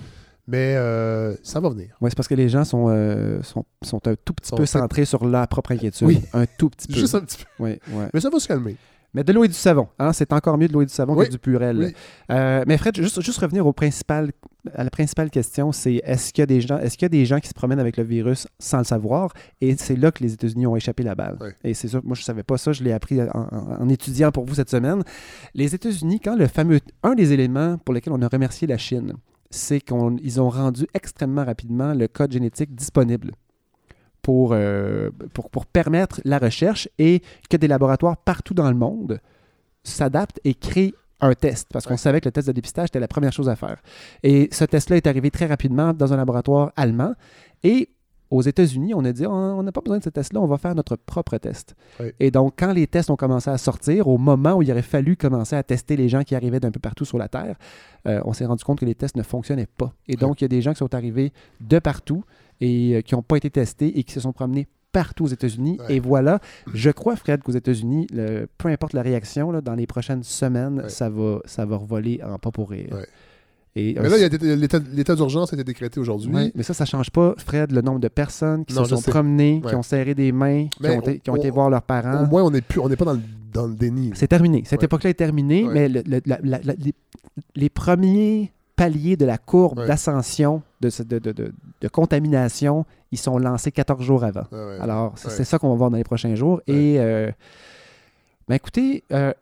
Mais 0.49 0.77
euh, 0.77 1.35
ça 1.43 1.59
va 1.59 1.71
venir. 1.71 1.89
Oui, 2.01 2.09
c'est 2.11 2.15
parce 2.17 2.29
que 2.29 2.35
les 2.37 2.49
gens 2.49 2.63
sont, 2.65 2.87
euh, 2.89 3.43
sont, 3.43 3.65
sont 3.83 4.07
un 4.07 4.15
tout 4.15 4.33
petit 4.33 4.49
Sont 4.51 4.57
peu 4.57 4.65
centrés 4.65 5.05
sur 5.05 5.25
leur 5.27 5.49
propre 5.49 5.73
inquiétude. 5.73 6.07
Oui. 6.07 6.23
Un 6.33 6.47
tout 6.47 6.71
petit 6.71 6.87
peu. 6.87 6.95
Juste 6.95 7.17
un 7.17 7.21
petit 7.23 7.39
peu. 7.39 7.45
Oui, 7.65 7.81
oui. 7.91 8.05
Mais 8.15 8.21
ça 8.21 8.31
va 8.31 8.39
se 8.39 8.47
calmer. 8.47 8.77
Mais 9.17 9.25
de 9.25 9.33
l'eau 9.33 9.43
et 9.45 9.49
du 9.49 9.55
savon, 9.55 9.89
hein, 9.99 10.13
c'est 10.13 10.33
encore 10.33 10.59
mieux 10.59 10.69
de 10.69 10.73
l'eau 10.75 10.83
et 10.83 10.87
du 10.87 10.93
savon 10.93 11.17
Oui. 11.17 11.25
que 11.27 11.31
du 11.33 11.39
purel. 11.39 11.79
Oui. 11.79 11.95
Euh, 12.31 12.63
mais 12.67 12.77
Fred, 12.77 12.95
juste, 12.95 13.21
juste 13.23 13.39
revenir 13.39 13.67
au 13.67 13.73
principal, 13.73 14.31
à 14.75 14.85
la 14.85 14.91
principale 14.91 15.31
question, 15.31 15.73
c'est 15.73 16.03
est-ce 16.05 16.33
qu'il 16.35 16.43
y 16.43 16.45
a 16.45 16.47
des 16.47 16.61
gens, 16.61 16.77
est-ce 16.79 16.99
qu'il 16.99 17.07
y 17.07 17.07
a 17.07 17.09
des 17.09 17.25
gens 17.25 17.41
qui 17.41 17.49
se 17.49 17.55
promènent 17.55 17.81
avec 17.81 17.97
le 17.97 18.05
virus 18.05 18.47
sans 18.59 18.79
le 18.79 18.85
savoir? 18.85 19.33
Et 19.63 19.75
c'est 19.77 19.97
là 19.97 20.11
que 20.13 20.23
les 20.23 20.35
États-Unis 20.35 20.67
ont 20.67 20.77
échappé 20.77 21.03
la 21.03 21.15
balle. 21.15 21.39
Oui. 21.41 21.49
Et 21.65 21.73
c'est 21.75 21.89
ça, 21.89 22.01
moi 22.05 22.15
je 22.15 22.23
savais 22.23 22.43
pas 22.43 22.59
ça, 22.59 22.73
je 22.73 22.85
l'ai 22.85 22.93
appris 22.93 23.21
en, 23.23 23.27
en- 23.35 23.83
en 23.83 23.89
étudiant 23.89 24.31
pour 24.31 24.45
vous 24.45 24.55
cette 24.57 24.71
semaine. 24.71 25.03
Les 25.55 25.75
États-Unis, 25.75 26.21
quand 26.21 26.37
le 26.37 26.47
fameux, 26.47 26.81
un 27.03 27.15
des 27.15 27.33
éléments 27.33 27.79
pour 27.79 27.95
lesquels 27.95 28.13
on 28.13 28.21
a 28.23 28.29
remercié 28.29 28.67
la 28.69 28.77
Chine, 28.77 29.15
c'est 29.49 29.81
qu'ils 29.81 30.41
ont 30.43 30.51
rendu 30.51 30.87
extrêmement 30.93 31.45
rapidement 31.45 31.95
le 31.95 32.07
code 32.09 32.33
génétique 32.33 32.75
disponible 32.75 33.31
pour, 34.27 34.55
euh, 34.55 35.11
pour, 35.35 35.51
pour 35.51 35.67
permettre 35.67 36.21
la 36.25 36.41
recherche 36.41 36.89
et 36.99 37.23
que 37.49 37.57
des 37.57 37.69
laboratoires 37.69 38.17
partout 38.17 38.55
dans 38.55 38.69
le 38.69 38.75
monde 38.75 39.21
s'adaptent 39.85 40.41
et 40.43 40.55
créent 40.55 40.95
un 41.21 41.35
test, 41.35 41.69
parce 41.73 41.87
qu'on 41.87 41.97
savait 41.97 42.21
que 42.21 42.27
le 42.27 42.33
test 42.33 42.49
de 42.49 42.53
dépistage 42.53 42.89
était 42.89 42.99
la 42.99 43.07
première 43.07 43.33
chose 43.33 43.49
à 43.49 43.55
faire. 43.55 43.81
Et 44.25 44.49
ce 44.51 44.65
test-là 44.65 44.97
est 44.97 45.07
arrivé 45.07 45.31
très 45.31 45.47
rapidement 45.47 45.93
dans 45.95 46.13
un 46.13 46.17
laboratoire 46.17 46.73
allemand. 46.75 47.15
Et 47.63 47.91
aux 48.33 48.43
États-Unis, 48.43 48.95
on 48.95 49.05
a 49.05 49.13
dit 49.13 49.29
on 49.29 49.63
n'a 49.63 49.71
pas 49.71 49.81
besoin 49.81 49.99
de 49.99 50.03
ce 50.03 50.11
test-là, 50.11 50.41
on 50.41 50.47
va 50.47 50.59
faire 50.59 50.75
notre 50.75 50.97
propre 50.97 51.39
test. 51.39 51.77
Et 52.19 52.33
donc, 52.33 52.55
quand 52.59 52.73
les 52.73 52.89
tests 52.89 53.11
ont 53.11 53.17
commencé 53.17 53.49
à 53.49 53.59
sortir, 53.59 54.09
au 54.09 54.19
moment 54.19 54.55
où 54.55 54.63
il 54.63 54.73
aurait 54.73 54.83
fallu 54.83 55.17
commencer 55.17 55.55
à 55.55 55.63
tester 55.63 55.97
les 55.97 56.09
gens 56.09 56.25
qui 56.25 56.35
arrivaient 56.35 56.59
d'un 56.59 56.73
peu 56.73 56.81
partout 56.81 57.05
sur 57.05 57.17
la 57.17 57.29
Terre, 57.29 57.55
euh, 58.09 58.21
on 58.25 58.33
s'est 58.33 58.45
rendu 58.45 58.65
compte 58.65 58.81
que 58.81 58.87
les 58.87 58.97
tests 58.97 59.17
ne 59.17 59.23
fonctionnaient 59.23 59.69
pas. 59.69 59.93
Et 60.09 60.17
donc, 60.17 60.41
il 60.41 60.45
y 60.45 60.47
a 60.47 60.49
des 60.49 60.63
gens 60.63 60.73
qui 60.73 60.79
sont 60.79 60.97
arrivés 60.97 61.33
de 61.61 61.79
partout 61.79 62.25
et 62.61 62.97
euh, 62.97 63.01
qui 63.03 63.15
n'ont 63.15 63.23
pas 63.23 63.37
été 63.37 63.51
testés 63.51 63.99
et 63.99 64.03
qui 64.05 64.13
se 64.13 64.21
sont 64.21 64.33
promenés 64.33 64.67
partout 64.93 65.25
aux 65.25 65.29
États-Unis. 65.29 65.79
Ouais. 65.89 65.97
Et 65.97 66.01
voilà, 66.01 66.41
je 66.73 66.91
crois, 66.91 67.17
Fred, 67.17 67.43
qu'aux 67.43 67.53
États-Unis, 67.53 68.07
peu 68.57 68.69
importe 68.69 68.95
la 68.95 69.03
réaction, 69.03 69.51
là, 69.51 69.61
dans 69.61 69.75
les 69.75 69.87
prochaines 69.87 70.23
semaines, 70.23 70.81
Ouais. 70.83 70.89
ça, 70.89 71.11
va, 71.11 71.41
ça 71.45 71.67
va 71.67 71.77
revoler 71.77 72.21
en 72.25 72.39
pas 72.39 72.51
pour 72.51 72.71
rire. 72.71 72.89
Ouais. 72.93 73.07
Et, 73.79 73.95
Mais 74.01 74.09
là, 74.09 74.17
l'état 74.57 75.15
d'urgence 75.15 75.53
a 75.53 75.57
été 75.57 75.65
décrété 75.65 76.01
aujourd'hui. 76.01 76.33
Mais 76.55 76.63
ça, 76.63 76.73
ça 76.73 76.87
change 76.87 77.11
pas, 77.11 77.35
Fred, 77.37 77.73
le 77.73 77.83
nombre 77.83 78.01
de 78.01 78.09
personnes 78.09 78.65
qui 78.65 78.75
Non, 78.75 78.85
se 78.85 78.91
sont 78.91 79.03
sais. 79.03 79.11
promenées, 79.11 79.61
qui 79.69 79.75
ont 79.75 79.83
serré 79.83 80.15
des 80.15 80.33
mains, 80.33 80.69
qui 80.69 80.87
ont, 80.87 81.01
été, 81.03 81.19
qui 81.19 81.29
ont 81.29 81.35
on- 81.35 81.37
été 81.37 81.51
voir 81.51 81.69
leurs 81.69 81.83
parents. 81.83 82.25
Au 82.25 82.27
moins, 82.27 82.43
on 82.43 82.51
n'est 82.51 82.63
plus, 82.63 82.81
on 82.81 82.89
n'est 82.89 82.97
pas 82.97 83.05
dans 83.05 83.13
le, 83.13 83.21
dans 83.53 83.67
le 83.67 83.75
déni. 83.75 84.13
C'est 84.15 84.29
terminé. 84.29 84.63
Cette 84.65 84.81
Ouais. 84.81 84.87
époque-là 84.87 85.11
est 85.11 85.15
terminée, 85.15 85.65
Ouais. 85.65 85.75
mais 85.75 85.89
le- 85.91 86.03
le- 86.07 86.23
la- 86.25 86.39
la- 86.43 86.61
la- 86.65 86.73
les, 86.79 86.95
les 87.55 87.69
premiers 87.69 88.51
paliers 88.77 89.17
de 89.17 89.25
la 89.25 89.39
courbe 89.39 89.79
Ouais. 89.81 89.87
d'ascension, 89.87 90.63
de, 90.81 90.91
de, 91.03 91.19
de- 91.19 91.53
de- 91.81 91.89
contamination, 91.89 92.85
ils 93.11 93.19
sont 93.19 93.39
lancés 93.39 93.73
14 93.73 94.03
jours 94.03 94.23
avant. 94.25 94.45
Ouais, 94.53 94.59
ouais. 94.65 94.79
Alors, 94.81 95.15
c'est 95.17 95.45
ça 95.45 95.59
qu'on 95.59 95.71
va 95.71 95.75
voir 95.77 95.91
dans 95.91 95.97
les 95.97 96.05
prochains 96.05 96.35
jours. 96.35 96.61
Et, 96.67 96.97
euh, 96.99 97.31
ben 98.49 98.55
écoutez, 98.57 99.03
euh, 99.13 99.33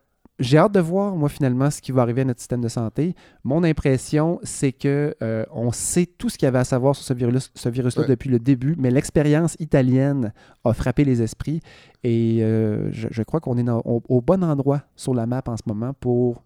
j'ai 0.40 0.58
hâte 0.58 0.72
de 0.72 0.80
voir, 0.80 1.14
moi, 1.14 1.28
finalement, 1.28 1.70
ce 1.70 1.80
qui 1.80 1.92
va 1.92 2.02
arriver 2.02 2.22
à 2.22 2.24
notre 2.24 2.40
système 2.40 2.60
de 2.60 2.68
santé. 2.68 3.14
Mon 3.44 3.62
impression, 3.64 4.40
c'est 4.42 4.72
que 4.72 5.14
euh, 5.22 5.44
on 5.52 5.70
sait 5.72 6.06
tout 6.06 6.28
ce 6.28 6.36
qu'il 6.38 6.46
y 6.46 6.48
avait 6.48 6.58
à 6.58 6.64
savoir 6.64 6.96
sur 6.96 7.04
ce 7.04 7.14
virus, 7.14 7.50
ce 7.54 7.68
virus-là 7.68 8.02
Ouais. 8.02 8.08
depuis 8.08 8.30
le 8.30 8.38
début, 8.40 8.74
mais 8.78 8.90
l'expérience 8.90 9.56
italienne 9.60 10.32
a 10.64 10.72
frappé 10.72 11.04
les 11.04 11.22
esprits 11.22 11.60
et 12.02 12.38
euh, 12.42 12.90
je, 12.92 13.08
je 13.10 13.22
crois 13.22 13.40
qu'on 13.40 13.56
est 13.58 13.62
dans- 13.62 13.82
au, 13.84 14.02
au 14.08 14.20
bon 14.20 14.42
endroit 14.42 14.82
sur 14.96 15.14
la 15.14 15.26
map 15.26 15.42
en 15.46 15.56
ce 15.56 15.62
moment 15.66 15.92
pour, 16.00 16.42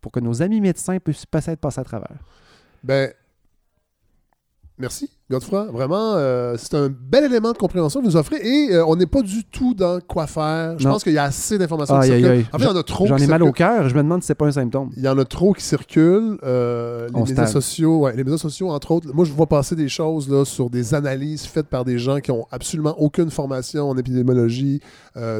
pour, 0.00 0.12
que 0.12 0.20
nos 0.20 0.42
amis 0.42 0.60
médecins 0.60 0.98
puissent 0.98 1.26
passer 1.26 1.56
à 1.80 1.84
travers. 1.84 2.18
Ben, 2.82 3.12
merci, 4.78 5.10
Godefroy. 5.30 5.66
Vraiment, 5.72 6.14
euh, 6.14 6.54
c'est 6.58 6.74
un 6.74 6.88
bel 6.88 7.24
élément 7.24 7.52
de 7.52 7.58
compréhension 7.58 8.00
que 8.00 8.06
vous 8.06 8.12
nous 8.12 8.16
offrez 8.16 8.36
et 8.42 8.72
euh, 8.74 8.86
on 8.86 8.96
n'est 8.96 9.06
pas 9.06 9.20
du 9.20 9.44
tout 9.44 9.74
dans 9.74 10.00
quoi 10.00 10.26
faire. 10.26 10.78
Je 10.78 10.84
Non. 10.86 10.92
pense 10.94 11.04
qu'il 11.04 11.12
y 11.12 11.18
a 11.18 11.24
assez 11.24 11.58
d'informations 11.58 11.96
qui 12.00 12.04
aïe, 12.10 12.20
circulent. 12.20 12.30
aïe. 12.38 12.46
En 12.52 12.58
fait, 12.58 12.64
il 12.64 12.68
y 12.68 12.72
en 12.72 12.76
a 12.76 12.82
trop. 12.82 13.06
J'en 13.06 13.16
ai 13.18 13.26
mal 13.26 13.42
au 13.42 13.52
cœur, 13.52 13.88
je 13.90 13.94
me 13.94 14.02
demande 14.02 14.22
si 14.22 14.28
c'est 14.28 14.34
pas 14.34 14.46
un 14.46 14.52
symptôme. 14.52 14.90
Il 14.96 15.02
y 15.02 15.08
en 15.08 15.18
a 15.18 15.24
trop 15.26 15.52
qui 15.52 15.62
circulent. 15.62 16.38
euh, 16.44 17.08
les 17.14 17.20
médias 17.22 17.46
sociaux, 17.46 17.98
ouais, 18.00 18.16
les 18.16 18.24
médias 18.24 18.38
sociaux, 18.38 18.70
entre 18.70 18.90
autres. 18.92 19.08
Moi, 19.12 19.24
je 19.26 19.32
vois 19.32 19.46
passer 19.46 19.76
des 19.76 19.88
choses 19.88 20.30
là, 20.30 20.44
sur 20.46 20.70
des 20.70 20.94
analyses 20.94 21.44
faites 21.44 21.66
par 21.66 21.84
des 21.84 21.98
gens 21.98 22.20
qui 22.20 22.30
ont 22.30 22.46
absolument 22.50 22.94
aucune 22.98 23.30
formation 23.30 23.90
en 23.90 23.96
épidémiologie, 23.98 24.80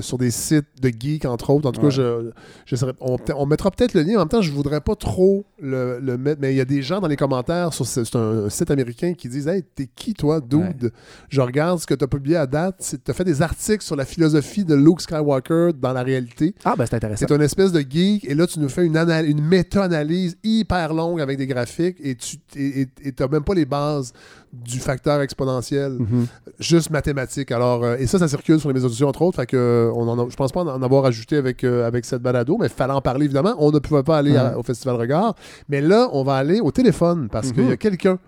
sur 0.01 0.19
des 0.19 0.31
sites 0.31 0.67
de 0.83 0.89
geeks, 0.91 1.25
entre 1.25 1.51
autres. 1.51 1.69
En 1.69 1.73
tout 1.73 1.81
Ouais. 1.81 1.87
cas, 1.89 1.95
je, 1.95 2.31
je 2.67 2.77
serais- 2.77 2.93
on, 3.01 3.17
on 3.37 3.47
mettra 3.47 3.71
peut-être 3.71 3.95
le 3.95 4.03
lien. 4.03 4.17
En 4.17 4.19
même 4.21 4.29
temps, 4.29 4.43
je 4.43 4.51
voudrais 4.53 4.81
pas 4.81 4.97
trop 4.97 5.45
le, 5.61 5.99
le 6.01 6.19
mettre. 6.19 6.41
Mais 6.43 6.53
il 6.53 6.57
y 6.57 6.61
a 6.61 6.65
des 6.65 6.83
gens 6.83 7.01
dans 7.01 7.07
les 7.09 7.17
commentaires 7.17 7.73
sur 7.73 7.87
ce- 7.87 8.05
c'est 8.05 8.17
un, 8.17 8.49
site 8.51 8.71
américain 8.71 9.15
qui 9.15 9.29
disent 9.29 9.47
Hey, 9.49 9.63
t'es 9.79 9.89
qui, 9.95 10.13
toi, 10.15 10.41
dude? 10.41 10.93
Je 11.29 11.41
regarde 11.41 11.79
ce 11.79 11.87
que 11.87 11.95
tu 11.95 12.03
as 12.05 12.09
publié 12.09 12.37
à 12.37 12.47
date. 12.47 12.97
Tu 13.05 13.11
as 13.11 13.15
fait 13.15 13.25
des 13.25 13.43
articles 13.43 13.85
sur 13.85 13.95
la 13.97 14.05
philosophie 14.05 14.65
de 14.65 14.75
Luke 14.75 15.01
Skywalker 15.01 15.71
dans 15.81 15.93
la 15.93 16.03
réalité. 16.03 16.55
Ah, 16.65 16.75
ben 16.77 16.85
c'est 16.87 16.97
intéressant. 16.97 17.27
C'est 17.29 17.35
une 17.35 17.43
espèce 17.43 17.71
de 17.73 17.81
geek, 17.81 18.25
et 18.25 18.35
là, 18.35 18.47
tu 18.47 18.59
nous 18.59 18.69
fais 18.69 18.85
une, 18.85 18.97
anal- 18.97 19.27
une 19.27 19.41
méta-analyse 19.43 20.37
hyper 20.43 20.93
longue 20.95 21.21
avec 21.21 21.39
des 21.39 21.47
graphiques, 21.47 21.97
et 22.03 22.17
tu 22.17 22.39
n'as 22.57 23.29
même 23.29 23.45
pas 23.45 23.55
les 23.55 23.65
bases 23.67 24.13
du 24.53 24.79
facteur 24.81 25.21
exponentiel, 25.21 25.93
Mhm. 25.99 26.27
juste 26.59 26.91
mathématique. 26.91 27.53
Alors, 27.53 27.85
euh, 27.85 27.97
et 27.99 28.07
ça, 28.07 28.19
ça 28.19 28.29
circule 28.29 28.59
sur 28.59 28.71
les 28.71 28.75
médias 28.75 28.89
sociaux, 28.89 29.07
entre 29.07 29.23
autres, 29.23 29.37
fait 29.37 29.47
que, 29.47 29.57
euh, 29.57 29.93
on 29.95 30.09
en 30.09 30.19
a- 30.27 30.31
je 30.31 30.37
pense 30.37 30.53
pas 30.53 30.63
en 30.65 30.83
avoir 30.83 31.05
ajouté 31.05 31.37
avec, 31.37 31.65
euh, 31.65 31.87
avec 31.87 32.05
cette 32.07 32.23
balado, 32.23 32.57
mais 32.59 32.67
il 32.67 32.73
fallait 32.73 32.95
en 32.95 33.03
parler, 33.03 33.27
évidemment. 33.27 33.55
On 33.59 33.71
ne 33.71 33.79
pouvait 33.79 34.03
pas 34.03 34.17
aller 34.19 34.37
à- 34.37 34.59
au 34.59 34.63
Festival 34.63 34.97
Regard, 34.97 35.35
mais 35.69 35.81
là, 35.83 36.09
on 36.13 36.25
va 36.25 36.35
aller 36.37 36.61
au 36.61 36.71
téléphone, 36.73 37.29
parce 37.31 37.53
qu'il 37.53 37.63
y 37.65 37.67
a 37.67 37.71
Mhm. 37.73 37.77
quelqu'un 37.77 38.19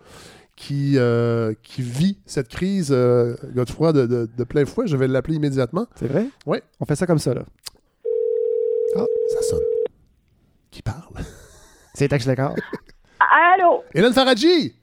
qui, 0.61 0.93
euh, 0.99 1.55
qui 1.63 1.81
vit 1.81 2.19
cette 2.27 2.49
crise, 2.49 2.91
euh, 2.93 3.35
Godefroy, 3.55 3.95
de, 3.95 4.05
de- 4.07 4.29
de 4.37 4.45
plein 4.45 4.67
fouet. 4.67 4.87
Je 4.87 4.95
vais 4.95 5.09
l'appeler 5.09 5.37
immédiatement. 5.37 5.87
C'est 5.97 6.07
vrai? 6.07 6.27
Oui. 6.45 6.59
On 6.81 6.85
fait 6.85 6.97
ça 6.97 7.07
comme 7.07 7.19
ça, 7.19 7.33
là. 7.33 7.45
Ah, 8.95 9.05
ça 9.29 9.43
sonne. 9.43 9.61
Qui 10.71 10.83
parle? 10.83 11.15
C'est 11.95 12.09
Tax 12.09 12.27
Lécart. 12.27 12.55
Allô? 13.55 13.83
Hélène 13.95 14.13
Faradji! 14.13 14.75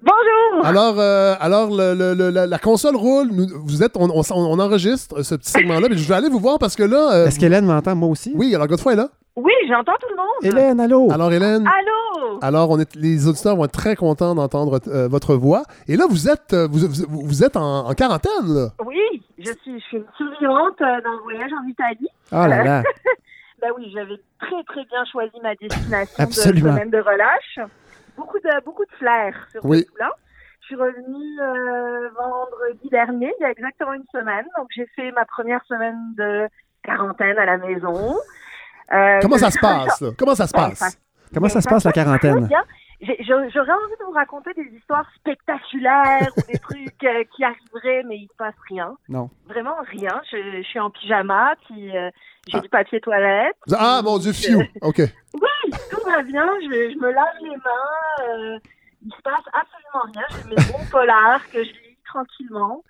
Bonjour! 0.00 0.64
Alors, 0.66 1.00
euh, 1.00 1.34
alors 1.40 1.74
le- 1.74 1.94
le- 1.94 2.14
le- 2.14 2.30
la, 2.30 2.46
la 2.46 2.58
console 2.60 2.94
roule. 2.94 3.28
Nous- 3.32 3.48
vous 3.64 3.82
êtes, 3.82 3.96
on, 3.96 4.08
on- 4.10 4.22
on 4.30 4.58
enregistre 4.60 5.22
ce 5.22 5.34
petit 5.34 5.50
segment-là, 5.50 5.88
mais 5.90 5.96
je 5.96 6.06
vais 6.08 6.14
aller 6.14 6.28
vous 6.28 6.38
voir 6.38 6.58
parce 6.60 6.76
que 6.76 6.82
là. 6.84 7.12
euh, 7.12 7.26
Est-ce 7.26 7.40
qu'Hélène 7.40 7.64
m'entend, 7.66 7.96
moi 7.96 8.08
aussi? 8.08 8.32
Oui, 8.36 8.54
alors 8.54 8.68
Godefroy 8.68 8.92
est 8.92 8.96
là. 8.96 9.10
Oui, 9.36 9.52
j'entends 9.68 9.94
tout 10.00 10.08
le 10.10 10.16
monde. 10.16 10.26
Hélène, 10.42 10.78
allô? 10.80 11.10
Alors, 11.10 11.32
Hélène? 11.32 11.66
Allô? 11.66 12.38
Alors, 12.40 12.70
on 12.70 12.78
est, 12.78 12.94
les 12.94 13.26
auditeurs 13.26 13.56
vont 13.56 13.64
être 13.64 13.72
très 13.72 13.96
contents 13.96 14.34
d'entendre 14.34 14.78
euh, 14.86 15.08
votre 15.08 15.34
voix. 15.34 15.64
Et 15.88 15.96
là, 15.96 16.04
vous 16.08 16.28
êtes, 16.28 16.52
euh, 16.52 16.68
vous, 16.70 16.86
vous- 16.86 17.26
vous 17.26 17.42
êtes 17.44 17.56
en, 17.56 17.88
en 17.88 17.94
quarantaine, 17.94 18.46
là. 18.46 18.68
Oui, 18.86 19.22
je 19.38 19.50
suis, 19.62 19.80
je 19.80 19.84
suis 19.86 19.96
une 19.96 20.06
survivante 20.16 20.80
euh, 20.80 21.00
d'un 21.00 21.16
voyage 21.24 21.50
en 21.52 21.66
Italie. 21.66 22.08
Ah 22.30 22.46
là 22.48 22.62
là. 22.62 22.82
Ben 23.62 23.70
oui, 23.78 23.90
j'avais 23.94 24.20
très 24.40 24.62
très 24.64 24.84
bien 24.84 25.04
choisi 25.10 25.32
ma 25.42 25.54
destination 25.54 26.14
Absolument. 26.18 26.66
de 26.72 26.74
semaine 26.74 26.90
de 26.90 26.98
relâche. 26.98 27.58
Beaucoup 28.14 28.38
de 28.38 28.64
beaucoup 28.64 28.84
de 28.84 28.90
flair 28.98 29.34
sur 29.52 29.64
Oui. 29.64 29.78
ce 29.86 29.90
coup-là. 29.90 30.10
Je 30.60 30.66
suis 30.66 30.76
revenue 30.76 31.40
euh, 31.40 32.08
vendredi 32.14 32.88
dernier, 32.90 33.32
il 33.38 33.42
y 33.42 33.46
a 33.46 33.50
exactement 33.52 33.94
une 33.94 34.04
semaine. 34.12 34.44
Donc 34.58 34.66
j'ai 34.76 34.84
fait 34.94 35.10
ma 35.12 35.24
première 35.24 35.64
semaine 35.64 35.96
de 36.18 36.46
quarantaine 36.82 37.38
à 37.38 37.46
la 37.46 37.56
maison. 37.56 38.16
Euh, 38.92 39.18
Comment 39.22 39.38
ça 39.38 39.50
se 39.50 39.58
passe, 39.62 40.00
là? 40.00 40.10
Comment 40.18 40.34
ça 40.34 40.46
se 40.46 40.52
Ben, 40.52 40.68
passe? 40.70 40.98
Comment 41.32 41.48
ça 41.48 41.60
se 41.60 41.68
passe, 41.68 41.84
la 41.84 41.92
quarantaine? 41.92 42.48
J'aurais 43.00 43.72
envie 43.72 43.96
de 44.00 44.04
vous 44.06 44.12
raconter 44.12 44.54
des 44.54 44.70
histoires 44.78 45.06
spectaculaires 45.16 46.28
ou 46.36 46.40
des 46.52 46.58
trucs 46.58 47.04
euh, 47.04 47.24
qui 47.36 47.44
arriveraient, 47.44 48.02
mais 48.06 48.16
il 48.18 48.28
se 48.28 48.36
passe 48.38 48.54
rien. 48.68 48.96
Non. 49.08 49.28
Vraiment 49.46 49.74
rien. 49.90 50.20
Je, 50.30 50.58
je 50.58 50.62
suis 50.62 50.78
en 50.80 50.90
pyjama, 50.90 51.54
puis 51.66 51.94
euh, 51.96 52.10
j'ai 52.48 52.58
Ah. 52.58 52.60
du 52.60 52.68
papier 52.68 53.00
toilette. 53.00 53.56
Ah, 53.76 54.00
mon 54.02 54.18
Dieu, 54.18 54.32
fiu! 54.32 54.56
OK. 54.80 54.98
Oui, 54.98 55.70
tout 55.90 56.00
va 56.06 56.22
bien. 56.22 56.46
Je, 56.62 56.92
je 56.92 56.98
me 56.98 57.10
lave 57.12 57.34
les 57.42 57.50
mains. 57.50 58.28
euh, 58.28 58.58
il 59.04 59.12
se 59.12 59.20
passe 59.22 59.44
absolument 59.52 60.12
rien. 60.14 60.24
J'ai 60.30 60.48
mes 60.48 60.72
bons 60.72 60.86
polars 60.90 61.40
que 61.52 61.58
je 61.62 61.68
lis 61.70 61.98
tranquillement. 62.06 62.82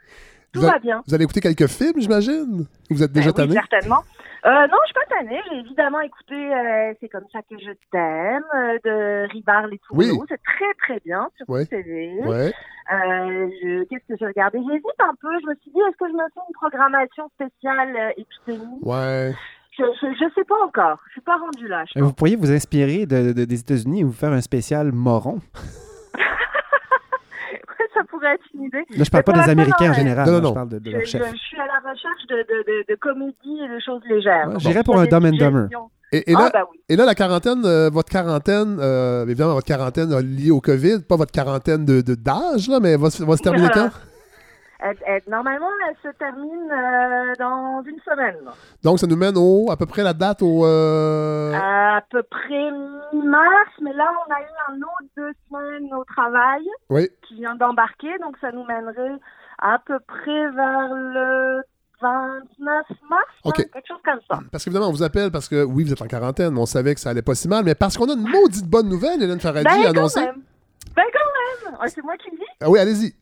Tout 0.53 0.61
Vous, 0.61 0.67
va 0.69 0.79
bien. 0.79 1.03
vous 1.09 1.13
allez 1.15 1.25
écouter 1.25 1.41
quelques 1.41 1.67
films, 1.67 1.95
j'imagine? 2.01 2.67
Vous 2.89 3.03
êtes 3.03 3.11
déjà 3.11 3.33
Ben 3.33 3.43
oui, 3.43 3.49
tanné? 3.49 3.61
certainement. 3.69 4.05
Euh, 4.47 4.67
non, 4.69 4.77
je 4.83 4.87
suis 4.87 4.95
pas 4.95 5.17
tannée. 5.17 5.41
J'ai 5.51 5.59
évidemment 5.61 6.01
écouté 6.01 6.35
euh, 6.35 6.93
C'est 7.01 7.09
comme 7.09 7.25
ça 7.33 7.41
que 7.49 7.57
je 7.59 7.71
t'aime 7.91 8.45
euh, 8.55 8.79
de 8.85 9.33
Ribard 9.33 9.67
Les 9.69 9.79
Tourneaux. 9.79 10.03
Oui. 10.03 10.27
C'est 10.29 10.43
très 10.43 10.75
très 10.83 11.01
bien 11.05 11.29
sur 11.37 11.49
Ouais. 11.49 11.65
TV. 11.67 12.19
Ouais. 12.25 12.53
Euh, 12.93 13.49
je- 13.63 13.85
Qu'est-ce 13.85 14.07
que 14.07 14.19
j'ai 14.19 14.27
regardé 14.27 14.59
J'hésite 14.59 14.85
un 15.01 15.15
peu. 15.21 15.29
Je 15.43 15.47
me 15.49 15.55
suis 15.57 15.71
dit, 15.71 15.79
est-ce 15.81 15.97
que 15.97 16.07
je 16.09 16.13
me 16.13 16.25
fais 16.35 16.41
une 16.47 16.55
programmation 16.55 17.31
spéciale 17.35 17.97
euh, 17.97 18.11
épidémie 18.19 18.79
Ouais. 18.83 19.33
je, 19.79 19.85
je, 20.03 20.07
je 20.13 20.35
sais 20.35 20.45
pas 20.45 20.63
encore. 20.63 20.99
Je 21.09 21.13
suis 21.13 21.21
pas 21.23 21.37
rendue 21.39 21.67
là. 21.69 21.85
je 21.87 21.99
Euh, 21.99 22.05
Vous 22.05 22.13
pourriez 22.13 22.37
vous 22.37 22.53
inspirer 22.53 23.07
de, 23.07 23.33
de- 23.33 23.45
des 23.47 23.61
États-Unis 23.61 24.01
et 24.01 24.05
vous 24.05 24.13
faire 24.13 24.33
un 24.33 24.43
spécial 24.43 24.93
moron. 24.93 25.39
ça 27.95 28.03
pourrait 28.05 28.35
être 28.35 28.45
une 28.55 28.65
idée. 28.65 28.85
Là, 28.91 29.05
je 29.05 29.11
parle 29.11 29.25
pas 29.25 29.33
des 29.33 29.51
Américains 29.51 29.87
en 29.87 29.89
non, 29.89 29.95
général. 29.95 30.27
Non, 30.27 30.33
non, 30.33 30.39
je 30.39 30.43
non. 30.45 30.55
parle 30.55 30.69
de, 30.69 30.79
de 30.79 30.91
Je, 30.91 30.97
leur 30.97 31.01
je- 31.05 31.07
chef. 31.07 31.23
je 31.33 31.37
suis 31.39 31.57
à 31.61 31.67
la 31.67 31.91
recherche 31.91 32.27
de, 32.29 32.37
de, 32.37 32.63
de, 32.67 32.85
de 32.93 32.95
comédie 33.01 33.61
et 33.65 33.69
de 33.75 33.79
choses 33.85 34.03
légères. 34.09 34.49
Ouais, 34.49 34.55
j'irais 34.59 34.83
pour 34.83 34.99
un 34.99 35.07
Dumb 35.07 35.25
and 35.25 35.37
Dumber. 35.39 35.67
Et, 36.13 36.31
et 36.31 36.35
là, 36.35 36.45
Ah, 36.47 36.51
bah 36.53 36.69
oui. 36.71 36.79
Et 36.89 36.97
là, 36.97 37.07
la 37.07 37.15
quarantaine, 37.15 37.63
euh, 37.65 37.91
votre 37.91 38.09
quarantaine, 38.11 38.77
euh, 38.81 39.25
évidemment, 39.25 39.55
votre 39.55 39.67
quarantaine 39.67 40.13
euh, 40.13 40.21
liée 40.23 40.51
au 40.51 40.61
COVID, 40.61 41.01
pas 41.09 41.17
votre 41.17 41.33
quarantaine 41.33 41.85
de 41.85 42.03
de- 42.03 42.15
d'âge, 42.15 42.69
là, 42.69 42.79
mais 42.81 42.97
va, 42.97 43.11
se- 43.11 43.25
va 43.25 43.37
se 43.37 43.43
terminer 43.43 43.69
quand? 43.75 43.91
Elle- 44.87 44.99
elle- 45.07 45.23
normalement, 45.29 45.71
elle 45.89 45.97
se 46.03 46.15
termine 46.19 46.71
euh, 46.71 47.33
dans 47.39 47.83
une 47.87 47.99
semaine. 48.01 48.37
Donc, 48.83 48.99
ça 48.99 49.07
nous 49.07 49.17
mène 49.17 49.37
au, 49.39 49.71
à 49.71 49.79
peu 49.79 49.87
près 49.87 50.03
la 50.03 50.13
date 50.13 50.43
au. 50.43 50.67
euh, 50.67 51.53
À 51.55 52.03
peu 52.11 52.23
près 52.23 52.71
mi-mars, 53.15 53.71
mais 53.81 53.95
là, 53.95 54.11
on 54.29 54.33
a 54.33 54.41
eu 54.41 54.75
un 54.75 54.77
autre 54.83 55.11
deux 55.17 55.33
semaines 55.49 55.95
au 55.95 56.05
travail 56.05 56.65
Oui. 56.91 57.09
qui 57.27 57.37
vient 57.37 57.55
d'embarquer, 57.55 58.13
donc 58.21 58.37
ça 58.43 58.53
nous 58.53 58.65
mènerait 58.65 59.19
à 59.59 59.79
peu 59.87 59.99
près 60.07 60.51
vers 60.51 60.89
le 60.93 61.63
29 62.03 62.87
mars, 63.09 63.23
Ok. 63.45 63.61
hein, 63.61 63.63
quelque 63.73 63.89
chose 63.89 64.01
comme 64.05 64.21
ça. 64.31 64.41
Parce 64.53 64.65
qu'évidemment, 64.65 64.89
on 64.89 64.93
vous 64.93 65.03
appelle 65.03 65.31
parce 65.31 65.49
que, 65.49 65.65
oui, 65.65 65.85
vous 65.85 65.93
êtes 65.93 66.03
en 66.03 66.07
quarantaine, 66.07 66.51
mais 66.53 66.61
on 66.61 66.67
savait 66.67 66.95
que 66.95 67.01
ça 67.01 67.11
allait 67.11 67.23
pas 67.23 67.35
si 67.35 67.49
mal, 67.49 67.65
mais 67.65 67.75
parce 67.75 67.97
qu'on 67.97 68.09
a 68.11 68.13
une 68.15 68.29
maudite 68.29 68.69
bonne 68.69 68.89
nouvelle, 68.91 69.23
Hélène 69.23 69.41
Faradji 69.41 69.65
Ben, 69.65 69.73
a 69.81 69.85
quand 69.85 69.99
annoncé. 69.99 70.21
même. 70.21 70.43
Ben, 70.95 71.05
quand 71.13 71.71
même. 71.71 71.79
Ah, 71.81 71.89
C'est 71.89 72.03
moi 72.05 72.17
qui 72.19 72.31
le 72.33 72.37
dis. 72.37 72.45
Ah 72.61 72.69
oui, 72.69 72.79
allez-y. 72.79 73.15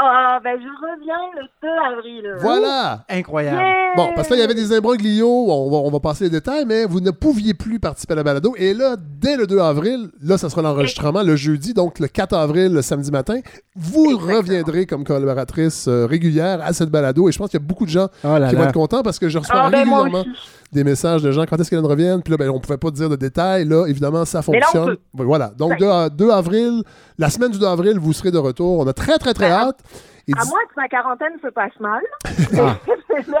Ah, 0.00 0.38
ben, 0.44 0.56
je 0.60 0.68
reviens 0.68 1.16
le 1.34 1.42
2 1.60 1.68
avril. 1.96 2.34
Voilà! 2.40 3.04
Incroyable. 3.08 3.56
Yeah! 3.58 3.94
Bon, 3.96 4.10
parce 4.14 4.28
que 4.28 4.34
là, 4.34 4.38
il 4.38 4.40
y 4.42 4.44
avait 4.44 4.54
des 4.54 4.72
imbroglios, 4.72 5.46
on 5.50 5.70
va, 5.70 5.76
on 5.78 5.90
va 5.90 5.98
passer 5.98 6.24
les 6.24 6.30
détails, 6.30 6.64
mais 6.66 6.84
vous 6.84 7.00
ne 7.00 7.10
pouviez 7.10 7.52
plus 7.54 7.80
participer 7.80 8.12
à 8.12 8.16
la 8.16 8.22
balado. 8.22 8.54
Et 8.56 8.74
là, 8.74 8.94
dès 8.98 9.36
le 9.36 9.46
2 9.48 9.58
avril, 9.58 10.10
là, 10.22 10.38
ça 10.38 10.48
sera 10.50 10.62
l'enregistrement 10.62 11.22
le 11.22 11.34
jeudi, 11.34 11.74
donc 11.74 11.98
le 11.98 12.06
4 12.06 12.32
avril, 12.36 12.72
le 12.72 12.82
samedi 12.82 13.10
matin, 13.10 13.40
vous 13.74 14.04
Exactement. 14.12 14.36
reviendrez 14.36 14.86
comme 14.86 15.02
collaboratrice 15.04 15.88
euh, 15.88 16.06
régulière 16.06 16.60
à 16.62 16.72
cette 16.72 16.90
balado. 16.90 17.28
Et 17.28 17.32
je 17.32 17.38
pense 17.38 17.50
qu'il 17.50 17.58
y 17.58 17.62
a 17.62 17.66
beaucoup 17.66 17.84
de 17.84 17.90
gens 17.90 18.06
Oh 18.22 18.38
là 18.38 18.48
qui 18.48 18.54
vont 18.54 18.64
être 18.64 18.72
contents 18.72 19.02
parce 19.02 19.18
que 19.18 19.28
je 19.28 19.38
reçois 19.38 19.56
Ah, 19.64 19.70
ben, 19.70 19.78
régulièrement. 19.78 20.24
Des 20.72 20.84
messages 20.84 21.22
de 21.22 21.30
gens 21.32 21.44
quand 21.46 21.58
est-ce 21.58 21.70
qu'elle 21.70 21.84
revienne. 21.84 22.22
Puis 22.22 22.30
là, 22.30 22.36
ben, 22.36 22.50
on 22.50 22.60
pouvait 22.60 22.76
pas 22.78 22.90
dire 22.90 23.08
de 23.08 23.16
détails. 23.16 23.64
Là, 23.64 23.86
évidemment, 23.86 24.24
ça 24.24 24.42
fonctionne. 24.42 24.96
Voilà. 25.12 25.48
Donc, 25.56 25.72
Ça 25.78 26.08
2, 26.08 26.14
y 26.14 26.16
2 26.16 26.30
avril, 26.30 26.82
la 27.18 27.30
semaine 27.30 27.50
du 27.50 27.58
2 27.58 27.66
avril, 27.66 27.98
vous 27.98 28.12
serez 28.12 28.30
de 28.30 28.38
retour. 28.38 28.80
On 28.80 28.86
a 28.86 28.92
très, 28.92 29.18
très, 29.18 29.34
très 29.34 29.48
Ben, 29.48 29.68
hâte. 29.68 29.80
Et 30.26 30.32
À 30.32 30.44
moins 30.44 30.60
que 30.68 30.74
ma 30.76 30.88
quarantaine 30.88 31.32
se 31.42 31.48
passe 31.48 31.78
mal. 31.80 32.02
Ah. 32.60 32.76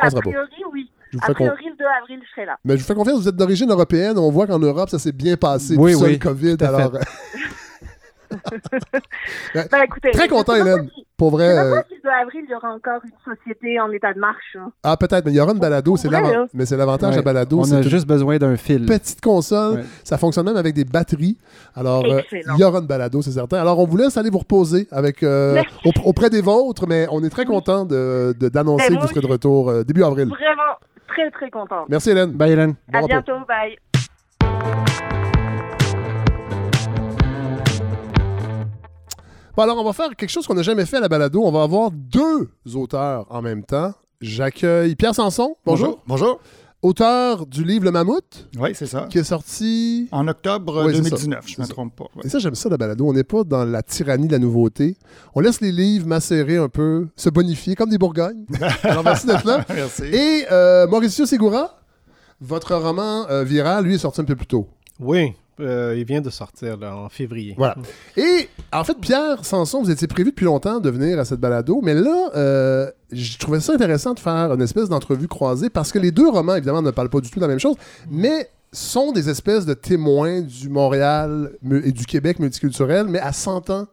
a 0.00 0.10
priori, 0.10 0.48
oui. 0.72 0.90
A 1.22 1.32
priori, 1.32 1.64
le 1.64 1.76
2 1.76 1.84
avril, 2.02 2.20
je 2.24 2.30
serai 2.30 2.46
là. 2.46 2.56
Mais 2.64 2.76
je 2.76 2.82
vous 2.82 2.86
fais 2.86 2.94
confiance, 2.94 3.20
vous 3.20 3.28
êtes 3.28 3.36
d'origine 3.36 3.70
européenne. 3.70 4.18
On 4.18 4.30
voit 4.30 4.46
qu'en 4.46 4.58
Europe, 4.58 4.88
ça 4.90 4.98
s'est 4.98 5.12
bien 5.12 5.36
passé. 5.36 5.76
Oui, 5.76 5.94
ça, 5.94 6.04
oui, 6.04 6.12
le 6.12 6.18
COVID. 6.18 6.56
tout 6.56 6.64
à 6.64 6.68
fait. 6.68 6.74
Alors, 6.74 6.92
Ben, 9.54 9.82
écoutez, 9.84 10.10
Très 10.12 10.24
je 10.24 10.28
content, 10.30 10.52
sais 10.54 10.60
Hélène. 10.60 10.88
si- 10.94 11.06
pour 11.16 11.30
Je 11.30 11.36
vrai. 11.36 11.48
sais 11.48 11.54
même 11.56 11.72
euh, 11.72 11.76
pas 11.76 11.84
si 11.88 11.94
le 11.94 12.00
2 12.02 12.08
avril, 12.22 12.40
il 12.46 12.50
y 12.50 12.54
aura 12.54 12.68
encore 12.74 13.00
une 13.04 13.34
société 13.34 13.80
en 13.80 13.90
état 13.90 14.12
de 14.14 14.20
marche. 14.20 14.56
hein. 14.58 14.70
Ah, 14.84 14.96
peut-être, 14.96 15.24
mais 15.24 15.32
il 15.32 15.36
y 15.36 15.40
aura 15.40 15.52
une 15.52 15.58
balado. 15.58 15.96
C'est 15.96 16.08
vrai, 16.08 16.20
l'avant- 16.22 16.32
là. 16.32 16.46
Mais 16.54 16.64
c'est 16.66 16.76
l'avantage 16.76 17.10
de 17.10 17.14
la 17.14 17.18
Ouais. 17.18 17.24
balado. 17.24 17.58
On 17.60 17.64
c'est 17.64 17.74
a 17.76 17.82
juste 17.82 18.06
besoin 18.06 18.36
d'un 18.38 18.56
fil. 18.56 18.86
petite 18.86 19.20
console. 19.20 19.78
Ouais. 19.78 19.84
Ça 20.04 20.16
fonctionne 20.18 20.46
même 20.46 20.56
avec 20.56 20.74
des 20.74 20.84
batteries. 20.84 21.36
Alors, 21.74 22.04
euh, 22.04 22.20
il 22.32 22.58
y 22.58 22.64
aura 22.64 22.78
une 22.78 22.86
balado, 22.86 23.20
c'est 23.22 23.32
certain. 23.32 23.58
Alors, 23.60 23.78
on 23.80 23.86
vous 23.86 23.96
laisse 23.96 24.16
aller 24.16 24.30
vous 24.30 24.38
reposer 24.38 24.86
avec, 24.92 25.22
euh, 25.22 25.60
auprès 26.04 26.30
des 26.30 26.40
vôtres, 26.40 26.86
mais 26.86 27.06
on 27.10 27.22
est 27.24 27.30
très 27.30 27.44
content 27.44 27.84
de- 27.84 28.34
de- 28.38 28.48
d'annoncer 28.48 28.88
Ben, 28.90 28.96
que 28.96 29.02
vous 29.02 29.08
serez 29.08 29.20
de 29.20 29.26
retour 29.26 29.70
euh, 29.70 29.82
début 29.84 30.04
avril. 30.04 30.28
Vraiment 30.28 30.76
très, 31.08 31.30
très 31.30 31.50
contente. 31.50 31.86
Merci, 31.88 32.10
Hélène. 32.10 32.30
Bye, 32.32 32.52
Hélène. 32.52 32.74
Bon 32.92 32.98
à 32.98 33.00
repos. 33.02 33.08
bientôt. 33.08 33.38
Bye. 33.48 35.17
Bon, 39.58 39.64
alors, 39.64 39.78
on 39.78 39.82
va 39.82 39.92
faire 39.92 40.14
quelque 40.14 40.30
chose 40.30 40.46
qu'on 40.46 40.54
n'a 40.54 40.62
jamais 40.62 40.86
fait 40.86 40.98
à 40.98 41.00
la 41.00 41.08
balado. 41.08 41.42
On 41.42 41.50
va 41.50 41.64
avoir 41.64 41.90
deux 41.90 42.48
auteurs 42.76 43.26
en 43.28 43.42
même 43.42 43.64
temps. 43.64 43.92
J'accueille 44.20 44.94
Pierre 44.94 45.16
Sanson. 45.16 45.56
Bonjour. 45.66 46.00
Bonjour. 46.06 46.38
Auteur 46.80 47.44
du 47.44 47.64
livre 47.64 47.84
Le 47.84 47.90
Mammouth, 47.90 48.48
Oui, 48.56 48.70
c'est 48.74 48.86
ça. 48.86 49.08
qui 49.10 49.18
est 49.18 49.24
sorti. 49.24 50.08
En 50.12 50.28
octobre 50.28 50.84
Oui, 50.86 50.92
c'est 50.94 51.00
2019, 51.02 51.40
ça. 51.40 51.52
je 51.52 51.60
ne 51.60 51.66
me 51.66 51.68
trompe 51.72 51.96
pas. 51.96 52.04
ouais. 52.14 52.22
Et 52.26 52.28
ça, 52.28 52.38
j'aime 52.38 52.54
ça, 52.54 52.68
la 52.68 52.76
balado. 52.76 53.04
On 53.04 53.12
n'est 53.12 53.24
pas 53.24 53.42
dans 53.42 53.64
la 53.64 53.82
tyrannie 53.82 54.28
de 54.28 54.32
la 54.32 54.38
nouveauté. 54.38 54.96
On 55.34 55.40
laisse 55.40 55.60
les 55.60 55.72
livres 55.72 56.06
macérer 56.06 56.56
un 56.58 56.68
peu, 56.68 57.08
se 57.16 57.28
bonifier, 57.28 57.74
comme 57.74 57.90
des 57.90 57.98
Bourgognes. 57.98 58.46
alors, 58.84 59.02
merci 59.02 59.26
d'être 59.26 59.44
là. 59.44 59.64
Merci. 59.74 60.04
Et 60.04 60.44
euh, 60.52 60.86
Mauricio 60.86 61.26
Segura, 61.26 61.80
votre 62.40 62.76
roman 62.76 63.26
euh, 63.28 63.42
viral, 63.42 63.86
lui, 63.86 63.96
est 63.96 63.98
sorti 63.98 64.20
un 64.20 64.24
peu 64.24 64.36
plus 64.36 64.46
tôt. 64.46 64.68
Oui, 65.00 65.32
euh, 65.60 65.94
il 65.96 66.04
vient 66.04 66.20
de 66.20 66.30
sortir 66.30 66.76
là, 66.76 66.96
en 66.96 67.08
février. 67.08 67.54
Voilà. 67.56 67.76
Et 68.16 68.48
en 68.72 68.84
fait, 68.84 68.98
Pierre 69.00 69.44
Sanson, 69.44 69.82
vous 69.82 69.90
étiez 69.90 70.06
prévu 70.06 70.30
depuis 70.30 70.44
longtemps 70.44 70.80
de 70.80 70.90
venir 70.90 71.18
à 71.18 71.24
cette 71.24 71.40
balado, 71.40 71.80
mais 71.82 71.94
là, 71.94 72.30
euh, 72.36 72.90
je 73.12 73.38
trouvais 73.38 73.60
ça 73.60 73.72
intéressant 73.74 74.14
de 74.14 74.20
faire 74.20 74.52
une 74.52 74.62
espèce 74.62 74.88
d'entrevue 74.88 75.28
croisée 75.28 75.70
parce 75.70 75.92
que 75.92 75.98
les 75.98 76.10
deux 76.10 76.28
romans, 76.28 76.54
évidemment, 76.56 76.82
ne 76.82 76.90
parlent 76.90 77.10
pas 77.10 77.20
du 77.20 77.30
tout 77.30 77.36
de 77.40 77.44
la 77.44 77.48
même 77.48 77.58
chose, 77.60 77.76
mais 78.10 78.48
sont 78.72 79.12
des 79.12 79.30
espèces 79.30 79.64
de 79.64 79.74
témoins 79.74 80.42
du 80.42 80.68
Montréal 80.68 81.52
et 81.84 81.92
du 81.92 82.04
Québec 82.04 82.38
multiculturel, 82.38 83.06
mais 83.06 83.18
à 83.18 83.32
100 83.32 83.70
ans 83.70 83.86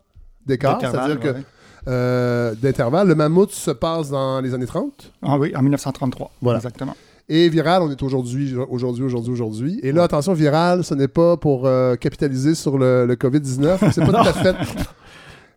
d'écart. 0.45 0.77
D'intervalle, 0.79 1.07
C'est-à-dire 1.07 1.19
que 1.19 1.37
ouais. 1.39 1.45
euh, 1.87 2.55
d'intervalle, 2.55 3.07
le 3.07 3.15
mammouth 3.15 3.51
se 3.51 3.71
passe 3.71 4.09
dans 4.09 4.41
les 4.41 4.53
années 4.53 4.65
30. 4.65 5.13
Ah 5.21 5.37
oui, 5.37 5.55
en 5.55 5.61
1933. 5.61 6.31
Voilà. 6.41 6.59
Exactement. 6.59 6.95
Et 7.27 7.49
Viral, 7.49 7.81
on 7.81 7.89
est 7.89 8.03
aujourd'hui, 8.03 8.53
aujourd'hui, 8.69 9.03
aujourd'hui, 9.03 9.31
aujourd'hui. 9.33 9.79
Et 9.81 9.91
là, 9.91 10.03
attention, 10.03 10.33
Viral, 10.33 10.83
ce 10.83 10.93
n'est 10.93 11.07
pas 11.07 11.37
pour 11.37 11.65
euh, 11.65 11.95
capitaliser 11.95 12.53
sur 12.53 12.77
le, 12.77 13.05
le 13.07 13.15
COVID-19. 13.15 13.91
C'est 13.91 14.01
pas 14.05 14.07
tout 14.23 14.29
à 14.29 14.33
fait 14.33 14.55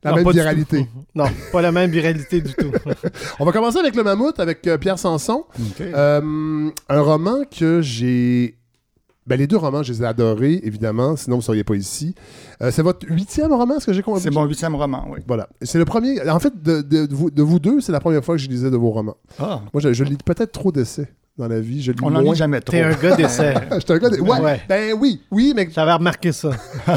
la 0.03 0.11
Non, 0.13 0.17
même 0.17 0.31
viralité. 0.31 0.87
Non, 1.15 1.25
pas 1.53 1.61
la 1.61 1.73
même 1.73 1.91
viralité 1.91 2.41
du 2.41 2.55
tout. 2.55 2.71
On 3.41 3.45
va 3.45 3.53
commencer 3.53 3.79
avec 3.79 3.95
Le 3.97 4.03
Mammouth, 4.03 4.41
avec 4.41 4.67
euh, 4.67 4.79
Pierre 4.79 4.99
Sanson. 4.99 5.45
Euh, 5.81 6.71
un 6.89 7.01
roman 7.03 7.41
que 7.51 7.83
j'ai... 7.83 8.55
Ben, 9.27 9.37
les 9.39 9.47
deux 9.47 9.59
romans, 9.59 9.83
je 9.83 9.93
les 9.93 10.03
ai 10.03 10.07
adorés, 10.07 10.59
évidemment, 10.63 11.15
sinon 11.17 11.37
vous 11.37 11.41
ne 11.43 11.45
seriez 11.45 11.65
pas 11.65 11.75
ici. 11.75 12.15
Euh, 12.63 12.71
c'est 12.71 12.81
votre 12.81 13.07
huitième 13.11 13.53
roman, 13.53 13.77
est-ce 13.77 13.85
que 13.85 13.93
j'ai 13.93 14.01
compris? 14.03 14.23
c'est 14.23 14.31
mon 14.31 14.47
huitième 14.47 14.75
roman, 14.75 15.07
oui. 15.11 15.19
Voilà. 15.27 15.51
C'est 15.61 15.77
le 15.79 15.85
premier... 15.85 16.27
En 16.31 16.39
fait, 16.41 16.63
de, 16.63 16.81
de- 16.81 17.05
de 17.05 17.15
vous, 17.15 17.31
de 17.31 17.43
vous 17.43 17.59
deux, 17.59 17.83
c'est 17.83 17.93
la 17.93 18.01
première 18.01 18.25
fois 18.25 18.37
que 18.37 18.41
je 18.41 18.49
lisais 18.49 18.71
de 18.71 18.77
vos 18.79 18.89
romans. 18.91 19.19
Ah, 19.39 19.61
Moi, 19.75 19.83
je, 19.83 19.93
je 19.93 20.05
lis 20.05 20.17
peut-être 20.25 20.53
trop 20.53 20.73
d'essais 20.73 21.13
dans 21.39 21.49
la 21.49 21.61
vie. 21.61 21.81
Je 21.83 21.93
lis 21.93 21.99
on 22.03 22.11
n'en 22.11 22.23
moins. 22.23 22.33
lit 22.33 22.39
jamais 22.39 22.61
trop. 22.61 22.73
T'es 22.73 22.83
un 22.83 22.93
gars 22.95 23.15
d'essai. 23.17 23.55
J'étais 23.73 23.93
un 23.93 23.99
gars 23.99 24.11
de- 24.11 24.21
Ouais, 24.21 24.41
Ouais. 24.41 24.61
ben 24.69 24.95
oui, 25.01 25.23
oui, 25.31 25.53
mais 25.55 25.69
J'avais 25.71 25.93
remarqué 25.93 26.33
ça. 26.33 26.51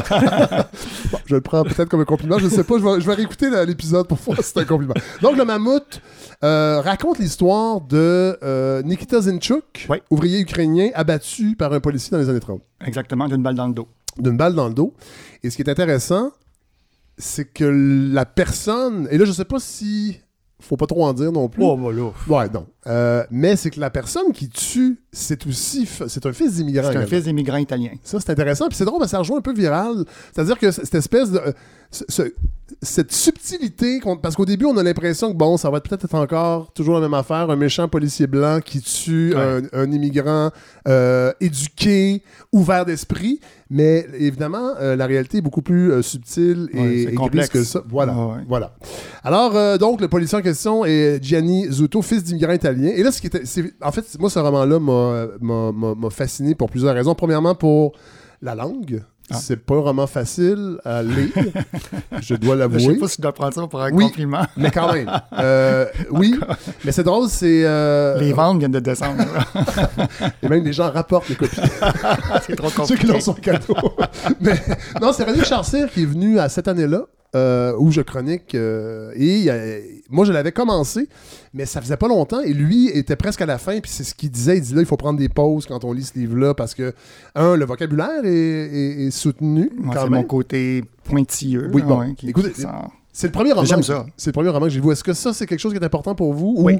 Bon, 1.12 1.18
je 1.26 1.34
le 1.34 1.40
prends 1.40 1.62
peut-être 1.62 1.88
comme 1.88 2.00
un 2.00 2.04
compliment. 2.04 2.38
Je 2.38 2.46
ne 2.46 2.50
sais 2.50 2.64
pas. 2.64 2.78
Je 2.78 2.84
vais, 2.84 3.00
je 3.00 3.06
vais 3.06 3.14
réécouter 3.14 3.50
la- 3.50 3.64
l'épisode 3.64 4.06
pour 4.08 4.18
voir 4.18 4.38
si 4.38 4.44
c'est 4.52 4.58
un 4.60 4.64
compliment. 4.64 4.94
Donc, 5.20 5.36
le 5.36 5.44
mammouth 5.44 6.00
euh, 6.42 6.80
raconte 6.80 7.18
l'histoire 7.18 7.80
de 7.82 8.36
euh, 8.42 8.82
Nikita 8.82 9.20
Zinchuk, 9.20 9.86
Oui. 9.88 9.98
ouvrier 10.10 10.40
ukrainien 10.40 10.88
abattu 10.94 11.54
par 11.56 11.72
un 11.72 11.80
policier 11.80 12.10
dans 12.10 12.18
les 12.18 12.28
années 12.28 12.40
30, 12.40 12.60
Exactement, 12.84 13.28
d'une 13.28 13.42
balle 13.42 13.54
dans 13.54 13.68
le 13.68 13.74
dos. 13.74 13.88
d'une 14.18 14.36
balle 14.36 14.54
dans 14.54 14.68
le 14.68 14.74
dos. 14.74 14.94
Et 15.42 15.50
ce 15.50 15.56
qui 15.56 15.62
est 15.62 15.70
intéressant, 15.70 16.32
c'est 17.18 17.44
que 17.52 17.64
la 18.12 18.24
personne. 18.24 19.06
Et 19.10 19.18
là, 19.18 19.24
je 19.24 19.30
ne 19.30 19.34
sais 19.36 19.44
pas 19.44 19.58
si. 19.60 20.18
Faut 20.60 20.76
pas 20.76 20.86
trop 20.86 21.04
en 21.04 21.12
dire 21.12 21.32
non 21.32 21.48
plus. 21.48 21.62
Oh, 21.62 21.76
voilà. 21.76 22.02
Ouais, 22.28 22.48
non. 22.52 22.66
Euh, 22.88 23.22
mais 23.30 23.54
c'est 23.54 23.70
que 23.70 23.78
la 23.78 23.90
personne 23.90 24.32
qui 24.32 24.48
tue, 24.48 24.98
c'est 25.12 25.46
aussi. 25.46 25.88
C'est 26.08 26.26
un 26.26 26.32
fils 26.32 26.54
d'immigrant. 26.54 26.88
C'est 26.90 26.98
un 26.98 27.06
fils 27.06 27.24
d'immigrant 27.24 27.58
italien. 27.58 27.90
Ça, 28.02 28.18
c'est 28.18 28.30
intéressant. 28.30 28.66
Puis 28.68 28.76
c'est 28.76 28.84
drôle, 28.84 28.98
parce 28.98 29.10
que 29.12 29.16
ça 29.16 29.18
rejoint 29.20 29.38
un 29.38 29.42
peu 29.42 29.54
viral. 29.54 30.04
C'est-à-dire 30.34 30.58
que 30.58 30.70
cette 30.70 30.94
espèce 30.94 31.30
de. 31.30 31.38
euh, 31.38 31.52
ce- 31.90 32.04
ce- 32.08 32.32
cette 32.80 33.12
subtilité, 33.12 34.00
parce 34.22 34.34
qu'au 34.34 34.46
début, 34.46 34.64
on 34.64 34.76
a 34.78 34.82
l'impression 34.82 35.30
que, 35.30 35.36
bon, 35.36 35.58
ça 35.58 35.68
va 35.68 35.80
peut-être 35.82 36.06
être 36.06 36.14
encore 36.14 36.72
toujours 36.72 36.94
la 36.94 37.00
même 37.02 37.12
affaire, 37.12 37.50
un 37.50 37.54
méchant 37.56 37.86
policier 37.86 38.26
blanc 38.26 38.60
qui 38.64 38.80
tue 38.80 39.34
un, 39.36 39.60
un 39.74 39.92
immigrant 39.92 40.50
euh, 40.88 41.32
éduqué, 41.38 42.22
ouvert 42.50 42.86
d'esprit. 42.86 43.40
Mais 43.68 44.06
évidemment, 44.18 44.70
euh, 44.80 44.96
la 44.96 45.06
réalité 45.06 45.38
est 45.38 45.42
beaucoup 45.42 45.60
plus 45.62 45.92
euh, 45.92 46.00
subtile 46.02 46.68
et, 46.72 47.06
Ouais, 47.08 47.12
complexe. 47.14 47.50
que 47.50 47.62
ça. 47.62 47.82
Voilà. 47.88 48.14
Ouais. 48.16 48.42
voilà. 48.48 48.74
Alors, 49.22 49.78
donc, 49.78 50.00
le 50.00 50.08
policier 50.08 50.38
en 50.38 50.42
question 50.42 50.84
est 50.86 51.22
Gianni 51.22 51.70
Zuto, 51.70 52.00
fils 52.00 52.24
d'immigrant 52.24 52.52
italien. 52.52 52.71
Et 52.80 53.02
là, 53.02 53.12
ce 53.12 53.20
qui 53.20 53.26
était. 53.26 53.42
En 53.82 53.92
fait, 53.92 54.04
moi, 54.18 54.30
ce 54.30 54.38
roman-là 54.38 54.78
m'a- 54.78 55.26
m'a 55.40 55.72
m'a- 55.72 55.94
m'a 55.94 56.10
fasciné 56.10 56.54
pour 56.54 56.70
plusieurs 56.70 56.94
raisons. 56.94 57.14
Premièrement, 57.14 57.54
pour 57.54 57.92
la 58.40 58.54
langue. 58.54 59.02
Ah. 59.30 59.36
C'est 59.40 59.56
pas 59.56 59.76
un 59.76 59.80
roman 59.80 60.06
facile 60.08 60.78
à 60.84 61.00
lire, 61.02 61.28
je 62.20 62.34
dois 62.34 62.54
Je 62.54 62.58
l'avouer. 62.58 62.80
sais 62.80 62.94
pas 62.96 63.08
si 63.08 63.16
je 63.18 63.22
dois 63.22 63.32
prendre 63.32 63.54
ça 63.54 63.66
pour 63.68 63.80
un 63.80 63.90
Oui. 63.92 64.04
compliment. 64.06 64.42
Mais 64.56 64.70
quand 64.72 64.92
même. 64.92 65.08
Euh, 65.38 65.86
oui, 66.10 66.34
mais 66.84 66.90
c'est 66.92 67.04
drôle, 67.04 67.28
c'est. 67.28 67.62
euh, 67.64 68.18
Les 68.18 68.32
ventes 68.32 68.58
viennent 68.58 68.72
de 68.72 68.80
descendre. 68.80 69.22
Et 70.42 70.48
même 70.48 70.64
les 70.64 70.72
gens 70.72 70.90
rapportent 70.90 71.28
les 71.28 71.36
copies. 71.36 71.60
c'est 72.46 72.56
trop 72.56 72.68
Ceux 72.68 72.96
qui 72.96 73.06
compliqué. 73.06 73.06
leur 73.06 73.22
sont 73.22 73.34
cadeaux. 73.34 73.76
mais 74.40 74.60
non, 75.00 75.12
c'est 75.12 75.24
René 75.24 75.44
Charcir 75.44 75.90
qui 75.90 76.02
est 76.02 76.06
venu 76.06 76.38
à 76.38 76.48
cette 76.48 76.66
année-là. 76.68 77.02
euh, 77.34 77.72
où 77.78 77.90
je 77.90 78.02
chronique 78.02 78.54
euh, 78.54 79.10
et 79.16 80.02
moi 80.10 80.26
je 80.26 80.32
l'avais 80.32 80.52
commencé 80.52 81.08
mais 81.54 81.66
ça 81.66 81.80
faisait 81.80 81.96
pas 81.96 82.08
longtemps 82.08 82.40
et 82.40 82.52
lui 82.54 82.88
était 82.88 83.16
presque 83.16 83.40
à 83.42 83.46
la 83.46 83.58
fin 83.58 83.80
puis 83.80 83.90
c'est 83.90 84.04
ce 84.04 84.14
qu'il 84.14 84.30
disait 84.30 84.56
il 84.58 84.62
dit 84.62 84.74
là 84.74 84.80
il 84.80 84.86
faut 84.86 84.96
prendre 84.96 85.18
des 85.18 85.28
pauses 85.28 85.66
quand 85.66 85.84
on 85.84 85.92
lit 85.92 86.04
ce 86.04 86.18
livre-là 86.18 86.54
parce 86.54 86.74
que 86.74 86.94
un 87.34 87.56
le 87.56 87.64
vocabulaire 87.66 88.24
est, 88.24 88.28
est- 88.30 89.06
est 89.06 89.10
soutenu 89.10 89.70
Moi, 89.76 89.94
quand 89.94 90.04
c'est 90.04 90.10
même 90.10 90.20
mon 90.22 90.26
côté 90.26 90.82
pointilleux. 91.04 91.70
Oui, 91.72 91.82
bon. 91.82 92.14
qui- 92.14 92.30
Écoutez, 92.30 92.52
qui 92.52 92.62
c'est 93.12 93.26
le 93.26 93.32
premier 93.32 93.52
roman 93.52 93.66
J'aime 93.66 93.82
ça. 93.82 94.06
c'est 94.16 94.28
le 94.30 94.32
premier 94.32 94.48
roman 94.48 94.66
que 94.66 94.72
j'ai 94.72 94.80
vu 94.80 94.90
est-ce 94.90 95.04
que 95.04 95.12
ça 95.12 95.32
c'est 95.34 95.46
quelque 95.46 95.58
chose 95.60 95.72
qui 95.72 95.78
est 95.78 95.84
important 95.84 96.14
pour 96.14 96.32
vous 96.32 96.54
ou 96.56 96.62
Oui. 96.64 96.78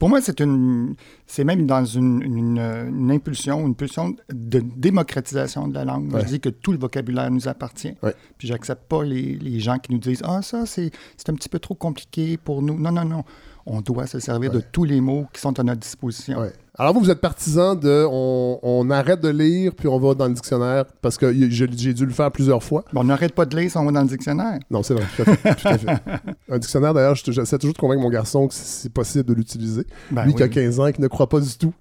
Pour 0.00 0.08
moi, 0.08 0.22
c'est 0.22 0.40
une, 0.40 0.94
c'est 1.26 1.44
même 1.44 1.66
dans 1.66 1.84
une, 1.84 2.22
une, 2.22 2.58
une 2.58 3.10
impulsion, 3.12 3.66
une 3.66 3.74
pulsion 3.74 4.16
de 4.32 4.60
démocratisation 4.76 5.68
de 5.68 5.74
la 5.74 5.84
langue. 5.84 6.10
Ouais. 6.12 6.22
Je 6.22 6.26
dis 6.26 6.40
que 6.40 6.48
tout 6.48 6.72
le 6.72 6.78
vocabulaire 6.78 7.30
nous 7.30 7.48
appartient. 7.48 7.94
Ouais. 8.02 8.14
Puis 8.38 8.48
j'accepte 8.48 8.88
pas 8.88 9.04
les, 9.04 9.34
les 9.36 9.60
gens 9.60 9.78
qui 9.78 9.92
nous 9.92 9.98
disent 9.98 10.22
ah 10.24 10.40
ça 10.40 10.64
c'est 10.64 10.90
c'est 11.18 11.28
un 11.28 11.34
petit 11.34 11.50
peu 11.50 11.58
trop 11.58 11.74
compliqué 11.74 12.38
pour 12.38 12.62
nous. 12.62 12.78
Non 12.78 12.92
non 12.92 13.04
non, 13.04 13.24
on 13.66 13.80
doit 13.80 14.06
se 14.06 14.18
servir 14.20 14.50
de 14.50 14.60
tous 14.60 14.84
les 14.84 15.00
mots 15.00 15.26
qui 15.32 15.40
sont 15.40 15.58
à 15.58 15.62
notre 15.62 15.80
disposition. 15.80 16.38
Ouais. 16.40 16.52
Alors 16.76 16.92
vous, 16.92 17.00
vous 17.00 17.10
êtes 17.10 17.20
partisan 17.20 17.76
de 17.76 18.04
on, 18.10 18.58
on 18.64 18.90
arrête 18.90 19.20
de 19.20 19.28
lire 19.28 19.72
puis 19.76 19.86
on 19.86 19.96
va 20.00 20.12
dans 20.14 20.26
le 20.26 20.34
dictionnaire 20.34 20.84
parce 21.02 21.16
que 21.16 21.32
j'ai 21.48 21.66
dû 21.68 22.04
le 22.04 22.12
faire 22.12 22.32
plusieurs 22.32 22.64
fois. 22.64 22.84
On 22.96 23.04
n'arrête 23.04 23.32
pas 23.32 23.44
de 23.46 23.56
lire 23.56 23.70
si 23.70 23.76
on 23.78 23.84
va 23.84 23.92
dans 23.92 24.00
le 24.02 24.08
dictionnaire. 24.08 24.58
Non, 24.70 24.82
c'est 24.82 24.94
vrai, 24.94 25.04
tout 25.16 25.22
à 25.22 25.36
fait. 25.36 25.54
tout 25.54 25.68
à 25.68 25.78
fait. 25.78 26.02
Un 26.50 26.58
dictionnaire, 26.58 26.92
d'ailleurs, 26.92 27.14
je- 27.14 27.30
j'essaie 27.30 27.58
toujours 27.58 27.74
de 27.74 27.78
convaincre 27.78 28.02
mon 28.02 28.10
garçon 28.10 28.48
que 28.48 28.54
c'est 28.54 28.92
possible 28.92 29.24
de 29.24 29.34
l'utiliser. 29.34 29.86
Ben 30.10 30.24
Lui 30.24 30.30
oui, 30.32 30.36
qui 30.36 30.42
a 30.42 30.48
15 30.48 30.80
ans 30.80 30.86
et 30.88 30.92
qui 30.92 31.00
ne 31.00 31.06
croit 31.06 31.28
pas 31.28 31.38
du 31.38 31.56
tout. 31.56 31.72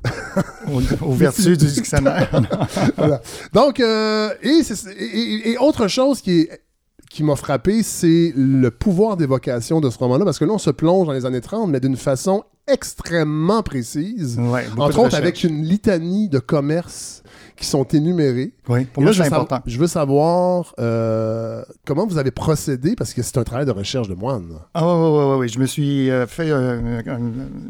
aux, 1.02 1.12
vertus 1.14 1.58
du 1.58 1.66
dictionnaire. 1.66 2.30
Voilà. 2.98 3.22
Donc, 3.52 3.80
euh, 3.80 4.30
et, 4.44 4.62
c'est- 4.64 4.92
et- 4.94 5.04
et- 5.04 5.52
et 5.54 5.58
autre 5.58 5.88
chose 5.88 6.22
qui 6.22 6.42
est 6.42 6.62
qui 7.14 7.24
m'a 7.24 7.36
frappé, 7.36 7.84
c'est 7.84 8.34
le 8.36 8.72
pouvoir 8.72 9.18
d'évocation 9.18 9.80
de 9.80 9.90
ce 9.92 9.98
roman-là, 10.00 10.26
parce 10.26 10.40
que 10.40 10.46
là, 10.46 10.54
on 10.54 10.58
se 10.58 10.72
plonge 10.72 11.06
dans 11.06 11.14
les 11.14 11.28
années 11.28 11.42
30, 11.42 11.70
mais 11.70 11.80
d'une 11.80 11.96
façon 11.96 12.44
extrêmement 12.68 13.62
précise. 13.62 14.40
Ouais, 14.40 14.66
Entre 14.78 14.98
autres, 15.00 15.16
avec 15.16 15.44
une 15.44 15.64
litanie 15.64 16.28
de 16.28 16.40
commerces 16.40 17.23
qui 17.56 17.66
sont 17.66 17.84
énumérés. 17.84 18.54
Oui, 18.68 18.86
pour 18.86 19.04
Et 19.04 19.06
moi, 19.06 19.14
c'est 19.14 19.24
important. 19.24 19.62
je 19.66 19.78
veux 19.78 19.88
savoir 19.88 20.74
euh, 20.80 21.64
comment 21.86 22.06
vous 22.08 22.18
avez 22.18 22.32
procédé, 22.32 22.96
parce 22.96 23.14
que 23.14 23.22
c'est 23.22 23.38
un 23.38 23.44
travail 23.44 23.66
de 23.66 23.72
recherche 23.72 24.08
de 24.08 24.16
moine. 24.16 24.60
Ah 24.74 24.86
oui, 24.86 24.94
oui, 24.94 25.26
oui, 25.26 25.36
oui. 25.40 25.50
Je 25.50 25.60
me 25.60 25.66
suis 25.66 26.10
euh, 26.10 26.26
fait 26.28 26.50
euh, 26.50 27.02
un, 27.06 27.20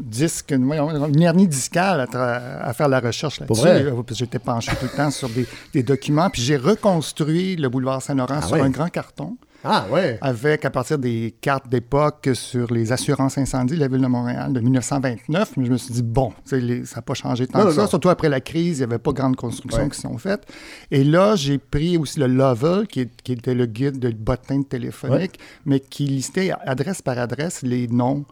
disque, 0.00 0.52
une, 0.52 1.22
hernie 1.22 1.48
discale 1.48 2.06
à, 2.12 2.72
faire 2.72 2.88
la 2.88 3.00
recherche 3.00 3.40
là-dessus. 3.40 3.68
J'étais 4.12 4.38
penché 4.38 4.72
tout 4.78 4.86
le 4.90 4.96
temps 4.96 5.10
sur 5.10 5.28
des, 5.28 5.46
des 5.72 5.82
documents. 5.82 6.30
Puis 6.30 6.42
j'ai 6.42 6.56
reconstruit 6.56 7.56
le 7.56 7.68
boulevard 7.68 8.02
Saint-Laurent 8.02 8.38
Ah 8.38 8.46
sur 8.46 8.56
ouais? 8.56 8.62
un 8.62 8.70
grand 8.70 8.88
carton 8.88 9.36
Ah, 9.64 9.86
ouais. 9.90 10.18
avec, 10.20 10.64
à 10.64 10.70
partir 10.70 10.98
des 10.98 11.34
cartes 11.40 11.68
d'époque 11.68 12.28
sur 12.34 12.72
les 12.72 12.92
assurances 12.92 13.38
incendies 13.38 13.74
de 13.76 13.80
la 13.80 13.88
ville 13.88 14.02
de 14.02 14.06
Montréal 14.06 14.52
de 14.52 14.60
1929. 14.60 15.56
Mais 15.56 15.64
je 15.64 15.70
me 15.72 15.76
suis 15.78 15.94
dit, 15.94 16.02
bon, 16.02 16.32
les- 16.52 16.84
ça 16.84 16.96
n'a 16.96 17.02
pas 17.02 17.14
changé 17.14 17.46
tant 17.46 17.58
Non, 17.60 17.64
que 17.64 17.70
non, 17.70 17.74
ça. 17.76 17.82
non. 17.82 17.88
Surtout 17.88 18.08
après 18.10 18.28
la 18.28 18.40
crise, 18.40 18.78
il 18.78 18.80
n'y 18.80 18.84
avait 18.84 18.98
pas 18.98 19.12
grande 19.12 19.36
construction 19.36 19.84
Ouais. 19.84 19.88
qui 19.90 20.00
sont 20.00 20.18
faites. 20.18 20.46
Et 20.90 21.02
là, 21.04 21.34
j'ai 21.36 21.58
pris 21.58 21.96
aussi 21.96 22.18
le 22.20 22.26
Lovell, 22.26 22.86
qui, 22.86 23.00
était 23.00 23.54
le 23.54 23.66
guide 23.66 23.98
de 23.98 24.10
bottin 24.10 24.62
téléphonique, 24.62 25.38
mais 25.64 25.80
qui 25.80 26.06
listait 26.06 26.52
adresse 26.66 27.02
par 27.02 27.18
adresse 27.18 27.62
les 27.62 27.88
noms. 27.88 28.24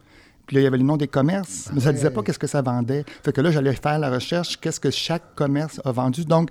Puis 0.47 0.57
là, 0.57 0.61
il 0.61 0.65
y 0.65 0.67
avait 0.67 0.77
le 0.79 0.83
nom 0.85 0.97
des 0.97 1.07
commerces, 1.09 1.71
mais 1.73 1.81
ça 1.81 1.93
ne 1.93 1.97
disait 1.97 2.11
pas 2.11 2.23
qu'est-ce 2.23 2.39
que 2.39 2.47
ça 2.49 2.63
vendait. 2.63 3.05
Fait 3.25 3.33
que 3.33 3.41
là, 3.41 3.51
j'allais 3.53 3.73
faire 3.75 3.99
la 3.99 4.11
recherche, 4.11 4.59
qu'est-ce 4.61 4.81
que 4.81 4.91
chaque 4.91 5.35
commerce 5.37 5.81
a 5.85 5.93
vendu. 5.93 6.25
Donc, 6.25 6.51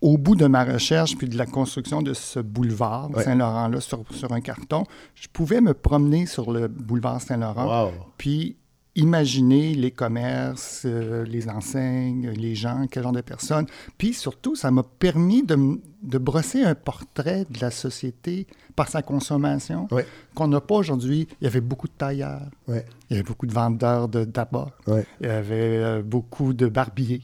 au 0.00 0.16
bout 0.18 0.34
de 0.36 0.46
ma 0.46 0.64
recherche 0.64 1.16
puis 1.16 1.28
de 1.28 1.36
la 1.36 1.46
construction 1.46 2.00
de 2.02 2.14
ce 2.14 2.40
boulevard 2.40 3.10
Ouais. 3.10 3.22
Saint-Laurent-là 3.24 3.80
sur, 3.80 4.02
sur 4.12 4.32
un 4.32 4.40
carton, 4.40 4.84
je 5.14 5.28
pouvais 5.32 5.60
me 5.60 5.74
promener 5.74 6.26
sur 6.26 6.50
le 6.52 6.68
boulevard 6.68 7.20
Saint-Laurent 7.20 7.84
Wow. 7.86 7.90
puis 8.16 8.56
imaginer 8.96 9.74
les 9.74 9.90
commerces, 9.90 10.82
euh, 10.84 11.24
les 11.24 11.48
enseignes, 11.48 12.30
les 12.30 12.54
gens, 12.54 12.86
quel 12.90 13.02
genre 13.02 13.12
de 13.12 13.20
personnes. 13.20 13.66
Puis 13.98 14.12
surtout, 14.14 14.56
ça 14.56 14.70
m'a 14.70 14.82
permis 14.82 15.42
de, 15.42 15.56
de 16.02 16.18
brosser 16.18 16.62
un 16.64 16.74
portrait 16.74 17.46
de 17.50 17.60
la 17.60 17.70
société 17.70 18.46
par 18.76 18.88
sa 18.88 19.02
consommation 19.02 19.86
Ouais. 19.90 20.06
qu'on 20.34 20.48
n'a 20.48 20.60
pas 20.60 20.76
aujourd'hui. 20.76 21.28
Il 21.40 21.44
y 21.44 21.46
avait 21.46 21.60
beaucoup 21.60 21.86
de 21.86 21.92
tailleurs, 21.92 22.42
Ouais, 22.66 22.84
il 23.10 23.14
y 23.14 23.20
avait 23.20 23.28
beaucoup 23.28 23.46
de 23.46 23.52
vendeurs 23.52 24.08
de 24.08 24.24
tabac, 24.24 24.68
ouais, 24.86 25.04
il 25.20 25.26
y 25.26 25.30
avait 25.30 25.54
euh, 25.76 26.02
beaucoup 26.02 26.52
de 26.52 26.66
barbiers. 26.68 27.20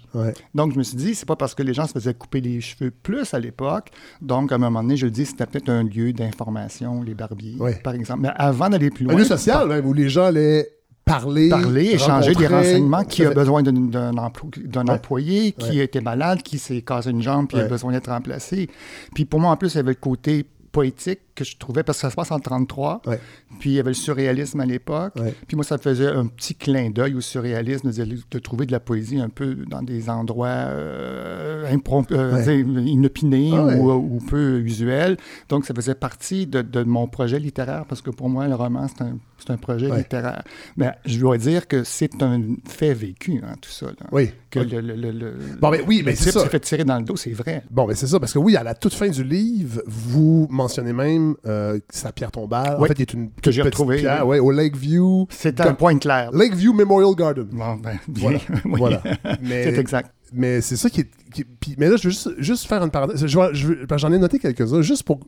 Donc, 0.54 0.72
je 0.72 0.78
me 0.78 0.82
suis 0.82 0.96
dit, 0.96 1.14
c'est 1.14 1.26
pas 1.26 1.36
parce 1.36 1.54
que 1.54 1.62
les 1.62 1.72
gens 1.74 1.86
se 1.86 1.92
faisaient 1.92 2.14
couper 2.14 2.40
les 2.40 2.60
cheveux 2.60 2.90
plus 2.90 3.32
à 3.34 3.38
l'époque. 3.38 3.90
Donc, 4.20 4.52
à 4.52 4.56
un 4.56 4.58
moment 4.58 4.82
donné, 4.82 4.96
je 4.96 5.06
le 5.06 5.12
dis, 5.12 5.24
c'était 5.26 5.46
peut-être 5.46 5.68
un 5.70 5.82
lieu 5.84 6.12
d'information, 6.12 7.02
les 7.02 7.14
barbiers, 7.14 7.56
par 7.82 7.94
exemple. 7.94 8.20
Mais 8.22 8.30
avant 8.36 8.68
d'aller 8.68 8.90
plus 8.90 9.06
Un 9.06 9.10
loin, 9.12 9.18
lieu 9.18 9.24
social, 9.24 9.70
hein, 9.72 9.80
où 9.84 9.92
les 9.92 10.08
gens 10.08 10.24
allaient 10.26 10.68
parler, 11.10 11.48
parler, 11.48 11.84
échanger 11.92 12.34
des 12.34 12.48
renseignements, 12.48 13.04
qui 13.04 13.24
a 13.24 13.30
besoin 13.30 13.62
d'un 13.62 13.72
emplo- 14.12 14.50
Ouais. 14.56 14.90
employé, 14.90 15.52
qui 15.52 15.70
Ouais. 15.70 15.80
a 15.80 15.84
été 15.84 16.00
malade, 16.00 16.42
qui 16.42 16.58
s'est 16.58 16.82
cassé 16.82 17.10
une 17.10 17.22
jambe, 17.22 17.46
puis 17.48 17.58
a 17.60 17.64
besoin 17.68 17.92
d'être 17.92 18.10
remplacé. 18.10 18.68
Puis 19.14 19.24
pour 19.24 19.40
moi, 19.40 19.50
en 19.52 19.56
plus, 19.56 19.72
il 19.74 19.76
y 19.76 19.80
avait 19.80 19.92
le 19.92 19.94
côté 19.94 20.44
poétique 20.72 21.20
que 21.34 21.42
je 21.44 21.56
trouvais, 21.56 21.82
parce 21.82 21.96
que 21.98 22.02
ça 22.02 22.10
se 22.10 22.16
passe 22.16 22.30
en 22.32 22.38
33, 22.40 23.00
Ouais. 23.06 23.18
puis 23.60 23.70
il 23.70 23.72
y 23.74 23.78
avait 23.80 23.90
le 23.90 23.94
surréalisme 23.94 24.60
à 24.60 24.66
l'époque. 24.66 25.14
Puis 25.46 25.54
moi, 25.56 25.64
ça 25.64 25.76
me 25.76 25.80
faisait 25.80 26.08
un 26.08 26.26
petit 26.26 26.54
clin 26.54 26.90
d'œil 26.90 27.14
au 27.14 27.20
surréalisme, 27.22 27.90
de, 27.92 28.18
de 28.30 28.38
trouver 28.40 28.66
de 28.66 28.72
la 28.72 28.80
poésie 28.80 29.18
un 29.18 29.30
peu 29.30 29.54
dans 29.54 29.80
des 29.82 30.10
endroits 30.10 30.48
euh, 30.48 31.64
euh, 31.72 32.82
inopinés 32.84 33.52
Ah 33.54 33.76
ou 33.76 34.18
peu 34.28 34.58
usuels. 34.60 35.16
Donc, 35.48 35.64
ça 35.66 35.72
faisait 35.72 35.94
partie 35.94 36.46
de, 36.46 36.60
de 36.62 36.82
mon 36.82 37.06
projet 37.06 37.38
littéraire, 37.38 37.84
parce 37.88 38.02
que 38.02 38.10
pour 38.10 38.28
moi, 38.28 38.46
le 38.48 38.54
roman, 38.54 38.86
c'est 38.88 39.02
un, 39.02 39.16
c'est 39.38 39.50
un 39.52 39.56
projet 39.56 39.88
Ouais. 39.90 39.98
littéraire. 39.98 40.42
Mais 40.76 40.92
je 41.04 41.18
dois 41.18 41.38
dire 41.38 41.68
que 41.68 41.84
c'est 41.84 42.22
un 42.22 42.42
fait 42.66 42.94
vécu, 42.94 43.40
hein, 43.44 43.54
tout 43.60 43.70
ça. 43.70 43.86
là. 43.86 44.06
Oui. 44.12 44.30
Que 44.50 44.60
le, 44.60 44.80
le- 44.80 44.94
le- 45.12 45.34
Bon, 45.60 45.70
ben 45.70 45.82
oui, 45.86 46.02
mais 46.04 46.14
c'est 46.14 46.24
type 46.24 46.32
ça. 46.34 46.40
s'est 46.40 46.48
fait 46.48 46.60
tirer 46.60 46.84
dans 46.84 46.98
le 46.98 47.04
dos, 47.04 47.16
c'est 47.16 47.32
vrai. 47.32 47.62
Bon, 47.70 47.86
ben 47.86 47.94
c'est 47.94 48.06
ça, 48.06 48.18
parce 48.18 48.32
que 48.32 48.38
oui, 48.38 48.56
à 48.56 48.62
la 48.62 48.74
toute 48.74 48.94
fin 48.94 49.08
du 49.08 49.22
livre, 49.22 49.82
vous 49.86 50.46
mentionnez 50.50 50.92
même 50.92 51.34
euh, 51.46 51.78
sa 51.90 52.12
pierre 52.12 52.30
tombale. 52.30 52.76
En 52.76 52.80
Oui, 52.80 52.88
fait, 52.88 52.94
il 52.98 53.02
est 53.02 53.12
une 53.12 53.30
que 53.42 53.50
j'ai 53.50 53.62
retrouvée, 53.62 53.98
pierre, 53.98 54.26
oui. 54.26 54.38
ouais, 54.38 54.38
au 54.38 54.50
Lakeview. 54.50 55.26
C'est 55.30 55.60
un 55.60 55.74
point 55.74 55.98
clair. 55.98 56.30
Lakeview 56.32 56.72
Memorial 56.72 57.14
Garden. 57.14 57.44
Bon, 57.52 57.74
ben, 57.76 57.98
bien. 58.08 58.38
Voilà. 58.64 59.02
Mais, 59.42 59.64
C'est 59.64 59.78
exact. 59.78 60.10
Mais 60.32 60.60
c'est 60.60 60.76
ça 60.76 60.90
qui 60.90 61.00
est. 61.02 61.10
qui- 61.32 61.44
puis- 61.44 61.74
mais 61.76 61.88
là, 61.88 61.96
je 61.96 62.04
veux 62.04 62.10
juste, 62.10 62.30
juste 62.38 62.66
faire 62.66 62.82
une 62.82 62.90
parenthèse. 62.90 63.26
Je 63.26 63.38
vais- 63.38 63.54
je 63.54 63.96
J'en 63.96 64.12
ai 64.12 64.18
noté 64.18 64.38
quelques-uns, 64.38 64.80
juste 64.82 65.02
pour 65.02 65.20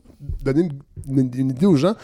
donner 0.43 0.61
une, 1.07 1.19
une- 1.19 1.31
une 1.35 1.49
idée 1.51 1.65
aux 1.65 1.75
gens. 1.75 1.95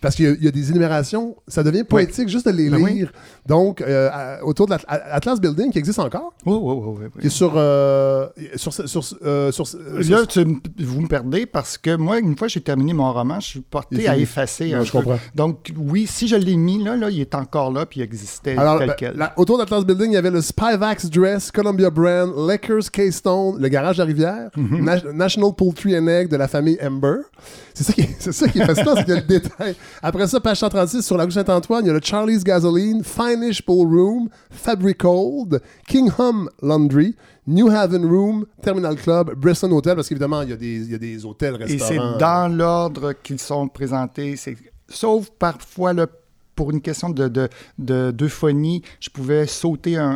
Parce 0.00 0.14
qu'il 0.14 0.24
y, 0.26 0.28
a- 0.28 0.32
il 0.32 0.44
y 0.44 0.48
a 0.48 0.50
des 0.50 0.70
énumérations, 0.70 1.36
ça 1.48 1.62
devient 1.62 1.84
poétique 1.84 2.28
juste 2.28 2.46
de 2.46 2.52
les 2.52 2.70
Ben 2.70 2.80
oui. 2.80 2.94
lire. 2.94 3.12
Donc, 3.46 3.80
euh, 3.80 4.08
à- 4.12 4.44
autour 4.44 4.66
de 4.66 4.72
l'Atlas 4.72 5.40
Building, 5.40 5.70
qui 5.72 5.78
existe 5.78 5.98
encore, 5.98 6.32
Oui, 6.46 6.56
oui, 6.60 6.74
oui. 6.86 6.96
oui, 7.14 7.20
qui 7.20 7.26
est 7.26 7.30
sur. 7.30 7.52
euh, 7.56 8.28
sur, 8.56 8.72
sur, 8.72 8.88
sur, 8.88 9.18
euh, 9.24 9.50
sur- 9.52 9.66
Là, 10.08 10.26
tu 10.26 10.44
vous 10.78 11.00
me 11.00 11.08
perdez 11.08 11.46
parce 11.46 11.76
que 11.76 11.96
moi, 11.96 12.18
une 12.20 12.36
fois 12.36 12.46
que 12.48 12.52
j'ai 12.54 12.60
terminé 12.60 12.92
mon 12.92 13.12
roman, 13.12 13.40
je 13.40 13.46
suis 13.46 13.60
porté 13.60 14.08
à 14.08 14.16
effacer. 14.16 14.70
Non, 14.70 14.78
un 14.78 14.84
je 14.84 14.92
peu. 14.92 14.98
comprends. 14.98 15.18
Donc, 15.34 15.72
oui, 15.76 16.06
si 16.06 16.28
je 16.28 16.36
l'ai 16.36 16.56
mis 16.56 16.82
là, 16.82 16.96
là, 16.96 17.10
il 17.10 17.20
est 17.20 17.34
encore 17.34 17.72
là, 17.72 17.84
puis 17.86 18.00
il 18.00 18.02
existait 18.04 18.56
Alors, 18.56 18.78
tel 18.78 18.88
ben, 18.88 18.94
quel. 18.96 19.30
autour 19.36 19.56
de 19.58 19.62
l'Atlas 19.62 19.84
Building, 19.84 20.10
il 20.10 20.14
y 20.14 20.16
avait 20.16 20.30
le 20.30 20.40
Spyvax 20.40 21.10
Dress, 21.10 21.50
Columbia 21.50 21.90
Brand, 21.90 22.30
Lakers 22.46 22.90
Keystone, 22.92 23.60
le 23.60 23.68
garage 23.68 23.96
de 23.98 24.02
la 24.02 24.06
rivière, 24.06 24.50
Mhm. 24.56 24.84
Na- 24.84 25.12
National 25.12 25.52
Poultry 25.56 25.96
and 25.98 26.06
Egg 26.08 26.28
de 26.28 26.36
la 26.36 26.48
famille 26.48 26.78
Amber. 26.82 27.16
C'est 27.74 27.84
ça 27.84 27.92
qui 27.92 28.00
est, 28.02 28.20
ça 28.32 28.48
qui 28.48 28.60
est 28.60 28.64
fascinant, 28.66 28.94
c'est 28.96 29.04
qu'il 29.04 29.14
y 29.14 29.16
a 29.16 29.20
le 29.20 29.26
détail. 29.26 29.74
Après 30.02 30.26
ça, 30.26 30.40
page 30.40 30.58
136, 30.58 31.02
sur 31.02 31.16
la 31.16 31.24
rue 31.24 31.30
Saint-Antoine, 31.32 31.84
il 31.84 31.88
y 31.88 31.90
a 31.90 31.94
le 31.94 32.00
Charlie's 32.02 32.42
Gasoline, 32.44 33.02
Finish 33.04 33.62
Pool 33.62 33.86
Room, 33.88 34.28
Fabric 34.50 35.04
Old, 35.04 35.60
King 35.88 36.10
Hum 36.18 36.48
Laundry, 36.62 37.16
New 37.46 37.68
Haven 37.70 38.04
Room, 38.04 38.46
Terminal 38.62 38.96
Club, 38.96 39.34
Bresson 39.36 39.70
Hotel, 39.72 39.96
parce 39.96 40.08
qu'évidemment, 40.08 40.42
il 40.42 40.50
y, 40.50 40.52
a 40.52 40.56
des, 40.56 40.76
il 40.76 40.90
y 40.90 40.94
a 40.94 40.98
des 40.98 41.24
hôtels, 41.24 41.56
Et 41.66 41.78
c'est 41.78 41.98
restaurants. 41.98 42.18
dans 42.18 42.56
l'ordre 42.56 43.12
qu'ils 43.22 43.40
sont 43.40 43.66
présentés. 43.68 44.36
Sauf 44.88 45.30
parfois, 45.38 45.92
là, 45.92 46.06
pour 46.60 46.70
une 46.72 46.82
question 46.82 47.08
de, 47.08 47.26
de, 47.28 47.48
de- 47.78 48.10
d'euphonie, 48.10 48.82
je 49.00 49.08
pouvais 49.08 49.46
sauter 49.46 49.96
un, 49.96 50.10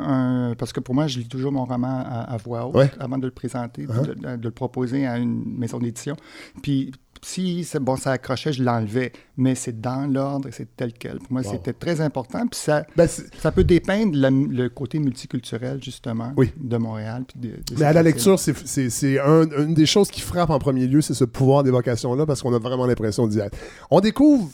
un- 0.50 0.54
Parce 0.56 0.74
que 0.74 0.80
pour 0.80 0.94
moi, 0.94 1.06
je 1.06 1.18
lis 1.20 1.26
toujours 1.26 1.52
mon 1.52 1.64
roman 1.64 2.02
à, 2.06 2.34
à 2.34 2.36
voix 2.36 2.66
haute 2.66 2.74
Ouais. 2.74 2.90
avant 3.00 3.16
de 3.16 3.24
le 3.24 3.30
présenter, 3.32 3.86
Uh-huh. 3.86 4.36
de, 4.36 4.42
le 4.44 4.50
proposer 4.50 5.06
à 5.06 5.16
une 5.16 5.42
maison 5.58 5.78
d'édition. 5.78 6.16
Puis 6.62 6.92
si 7.22 7.64
c'est 7.64 7.80
bon, 7.80 7.96
ça 7.96 8.10
accrochait, 8.12 8.52
je 8.52 8.62
l'enlevais. 8.62 9.10
Mais 9.38 9.54
c'est 9.54 9.80
dans 9.80 10.06
l'ordre 10.12 10.48
et 10.48 10.52
c'est 10.52 10.68
tel 10.76 10.92
quel. 10.92 11.16
Pour 11.18 11.32
moi, 11.32 11.40
Wow. 11.42 11.52
c'était 11.52 11.72
très 11.72 12.02
important. 12.02 12.46
Puis 12.46 12.60
ça, 12.60 12.84
Ben, 12.94 13.08
ça 13.08 13.50
peut 13.50 13.64
dépeindre 13.64 14.14
la- 14.14 14.28
le 14.30 14.68
côté 14.68 14.98
multiculturel, 14.98 15.82
justement, 15.82 16.34
Oui. 16.36 16.52
de 16.60 16.76
Montréal. 16.76 17.24
puis 17.26 17.40
de- 17.40 17.56
de 17.56 17.78
Mais 17.80 17.86
à 17.86 17.94
la 17.94 18.02
lecture, 18.02 18.38
c'est, 18.38 18.54
c'est, 18.66 18.90
c'est 18.90 19.18
un- 19.18 19.48
une 19.64 19.72
des 19.72 19.86
choses 19.86 20.10
qui 20.10 20.20
frappe 20.20 20.50
en 20.50 20.58
premier 20.58 20.86
lieu, 20.86 21.00
c'est 21.00 21.14
ce 21.14 21.24
pouvoir 21.24 21.62
d'évocation-là, 21.62 22.26
parce 22.26 22.42
qu'on 22.42 22.52
a 22.52 22.58
vraiment 22.58 22.84
l'impression 22.84 23.26
d'y 23.26 23.38
être. 23.38 23.56
On 23.90 24.00
découvre, 24.00 24.50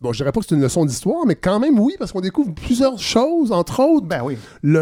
bon, 0.00 0.12
je 0.12 0.18
dirais 0.18 0.32
pas 0.32 0.40
que 0.40 0.46
c'est 0.48 0.54
une 0.54 0.60
leçon 0.62 0.84
d'histoire, 0.84 1.24
mais 1.26 1.34
quand 1.36 1.58
même 1.58 1.78
oui, 1.78 1.94
parce 1.98 2.12
qu'on 2.12 2.20
découvre 2.20 2.52
plusieurs 2.54 2.98
choses, 2.98 3.52
entre 3.52 3.80
autres, 3.82 4.06
Ben 4.06 4.22
oui. 4.22 4.36
le, 4.62 4.78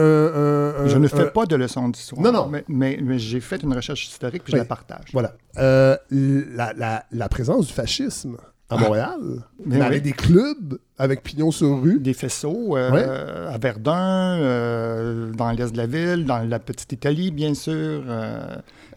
un- 0.79 0.85
un- 0.85 0.89
Je 0.89 0.99
ne 0.99 1.09
fais 1.09 1.23
un- 1.23 1.27
pas 1.27 1.47
de 1.47 1.57
leçon 1.57 1.89
d'histoire. 1.89 2.23
Non, 2.23 2.33
non. 2.33 2.49
Mais, 2.49 2.65
mais- 2.69 2.99
mais 3.03 3.19
j'ai 3.19 3.41
fait 3.41 3.63
une 3.63 3.73
recherche 3.75 4.07
historique 4.07 4.43
puis 4.45 4.53
je 4.53 4.57
la 4.59 4.65
partage. 4.65 5.07
Voilà. 5.13 5.33
Euh, 5.59 5.97
la, 6.11 6.73
la- 6.75 7.05
la 7.13 7.29
présence 7.29 7.67
du 7.67 7.73
fascisme 7.73 8.37
à 8.71 8.79
Montréal, 8.79 9.21
Mais 9.65 9.79
dans 9.79 9.91
oui. 9.91 10.01
des 10.01 10.13
clubs 10.13 10.79
avec 10.97 11.23
pignon 11.23 11.51
sur 11.51 11.83
rue? 11.83 12.01
Des 12.01 12.15
faisceaux 12.15 12.77
euh, 12.77 13.53
à 13.53 13.59
Verdun, 13.59 14.39
euh, 14.41 15.33
dans 15.33 15.51
l'est 15.53 15.71
de 15.71 15.77
la 15.77 15.87
ville, 15.87 16.25
dans 16.25 16.39
la 16.49 16.59
petite 16.59 16.91
Italie, 16.93 17.31
bien 17.31 17.53
sûr. 17.55 18.03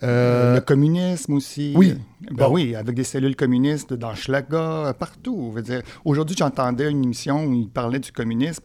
euh, 0.03 0.55
le 0.55 0.59
communisme 0.61 1.33
aussi. 1.33 1.73
oui. 1.75 1.95
Ben 2.31 2.47
Bon. 2.47 2.53
oui, 2.53 2.75
avec 2.75 2.95
des 2.95 3.03
cellules 3.03 3.35
communistes 3.35 3.93
dans 3.93 4.15
Schlaga, 4.15 4.93
partout. 4.97 5.53
Aujourd'hui, 6.05 6.35
j'entendais 6.37 6.89
une 6.89 7.03
émission 7.03 7.45
où 7.45 7.53
il 7.53 7.69
parlait 7.69 7.99
du 7.99 8.11
communisme 8.11 8.63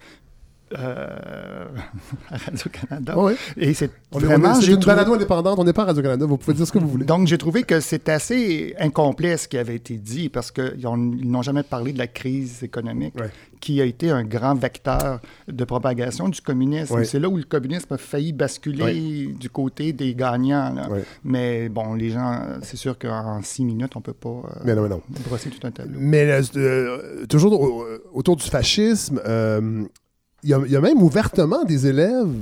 euh, 0.78 1.66
à 2.30 2.36
Radio-Canada. 2.36 3.18
ouais. 3.18 3.34
Et 3.56 3.74
c'est 3.74 3.90
vraiment... 4.10 4.52
est- 4.58 4.60
c'est 4.62 4.66
une 4.72 4.78
trouvé- 4.78 4.86
balado 4.96 5.14
indépendante, 5.14 5.58
on 5.58 5.64
n'est 5.64 5.72
pas 5.72 5.82
à 5.82 5.86
Radio-Canada, 5.86 6.26
vous 6.26 6.36
pouvez 6.36 6.54
dire 6.56 6.66
ce 6.66 6.72
que 6.72 6.78
vous 6.78 6.88
voulez. 6.88 7.04
Donc, 7.04 7.26
j'ai 7.26 7.38
trouvé 7.38 7.62
que 7.62 7.80
c'est 7.80 8.08
assez 8.08 8.74
incomplet 8.78 9.36
ce 9.36 9.48
qui 9.48 9.58
avait 9.58 9.76
été 9.76 9.96
dit 9.96 10.28
parce 10.28 10.50
qu'ils 10.50 10.86
ont- 10.86 11.12
ils 11.18 11.30
n'ont 11.30 11.42
jamais 11.42 11.62
parlé 11.62 11.92
de 11.92 11.98
la 11.98 12.06
crise 12.06 12.62
économique 12.62 13.14
Ouais. 13.18 13.30
qui 13.60 13.80
a 13.80 13.84
été 13.84 14.10
un 14.10 14.24
grand 14.24 14.54
vecteur 14.54 15.20
de 15.48 15.64
propagation 15.64 16.28
du 16.28 16.40
communisme. 16.40 16.94
Ouais. 16.94 17.04
C'est 17.04 17.18
là 17.20 17.28
où 17.28 17.36
le 17.36 17.42
communisme 17.44 17.92
a 17.94 17.98
failli 17.98 18.32
basculer 18.32 19.26
du 19.38 19.50
côté 19.50 19.92
des 19.92 20.14
gagnants. 20.14 20.72
là. 20.74 20.88
Mais 21.24 21.68
bon, 21.68 21.94
les 21.94 22.10
gens, 22.10 22.40
c'est 22.62 22.76
sûr 22.76 22.98
qu'en 22.98 23.40
six 23.42 23.64
minutes, 23.64 23.92
on 23.96 24.00
ne 24.00 24.04
peut 24.04 24.12
pas 24.12 24.28
euh, 24.28 24.60
Mais 24.64 24.74
non, 24.74 24.82
mais 24.82 24.88
non. 24.88 25.02
brosser 25.26 25.50
tout 25.50 25.64
un 25.66 25.70
tableau. 25.70 25.98
Mais 25.98 26.24
euh, 26.30 26.42
euh, 26.56 27.26
toujours 27.26 27.60
au- 27.60 27.84
autour 28.12 28.36
du 28.36 28.44
fascisme, 28.44 29.20
euh, 29.26 29.84
il 30.42 30.50
y, 30.50 30.76
a- 30.76 30.80
même 30.80 31.02
ouvertement 31.02 31.64
des 31.64 31.86
élèves 31.86 32.34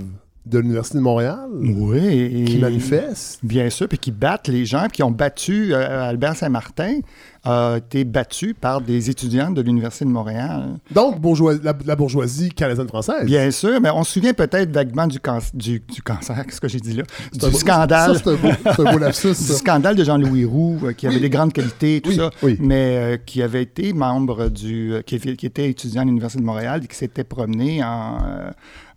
de 0.51 0.59
l'Université 0.59 0.99
de 0.99 1.03
Montréal 1.03 1.49
Oui. 1.61 2.45
qui 2.47 2.59
manifestent. 2.59 3.39
Bien 3.43 3.71
sûr, 3.71 3.89
puis 3.89 3.99
qui 3.99 4.11
battent 4.11 4.49
les 4.49 4.65
gens, 4.67 4.83
puis 4.83 4.97
qui 4.97 5.03
ont 5.03 5.11
battu 5.11 5.73
euh, 5.75 6.09
Albert 6.09 6.37
Saint-Martin, 6.37 6.99
a 7.45 7.77
été 7.79 8.05
battu 8.05 8.53
par 8.53 8.83
des 8.83 9.09
étudiants 9.09 9.51
de 9.51 9.63
l'Université 9.63 10.05
de 10.05 10.11
Montréal. 10.11 10.75
Donc, 10.91 11.19
bourgeois- 11.21 11.59
la, 11.63 11.73
la 11.87 11.97
bourgeoisie 11.97 12.51
canadienne-française. 12.51 13.25
Bien 13.25 13.51
sûr, 13.51 13.81
mais 13.81 13.89
on 13.91 14.05
se 14.05 14.13
souvient 14.13 14.35
peut-être 14.35 14.71
vaguement 14.71 15.07
du, 15.07 15.19
can- 15.21 15.39
du, 15.55 15.81
du 15.81 16.03
cancer, 16.03 16.45
qu'est-ce 16.45 16.61
que 16.61 16.69
j'ai 16.69 16.81
dit 16.81 16.93
là? 16.95 17.05
Un 17.43 17.49
Du 17.49 17.55
scandale. 17.55 18.17
Ça, 18.19 18.23
c'est 18.25 18.31
un 18.31 18.37
beau, 18.37 18.49
un 18.89 18.93
beau 18.93 18.99
lapsus, 18.99 19.29
Du 19.29 19.35
ça. 19.35 19.55
scandale 19.55 19.97
de 19.97 20.05
Jean-Louis 20.05 20.45
Roux, 20.45 20.79
euh, 20.85 20.93
qui 20.93 21.07
avait 21.07 21.21
des 21.21 21.31
grandes 21.31 21.55
qualités, 21.55 22.03
tout 22.03 22.11
Oui, 22.11 22.17
ça, 22.17 22.31
oui. 22.43 22.59
mais 22.61 22.97
euh, 22.99 23.17
qui 23.25 23.43
avait 23.43 23.63
été 23.63 23.95
membre 23.95 24.51
du. 24.51 24.93
qui, 25.07 25.15
était 25.17 25.71
étudiant 25.71 26.03
à 26.03 26.05
l'Université 26.05 26.41
de 26.43 26.47
Montréal 26.47 26.83
et 26.85 26.87
qui 26.89 26.97
s'était 26.97 27.25
promené 27.25 27.83
en, 27.83 28.19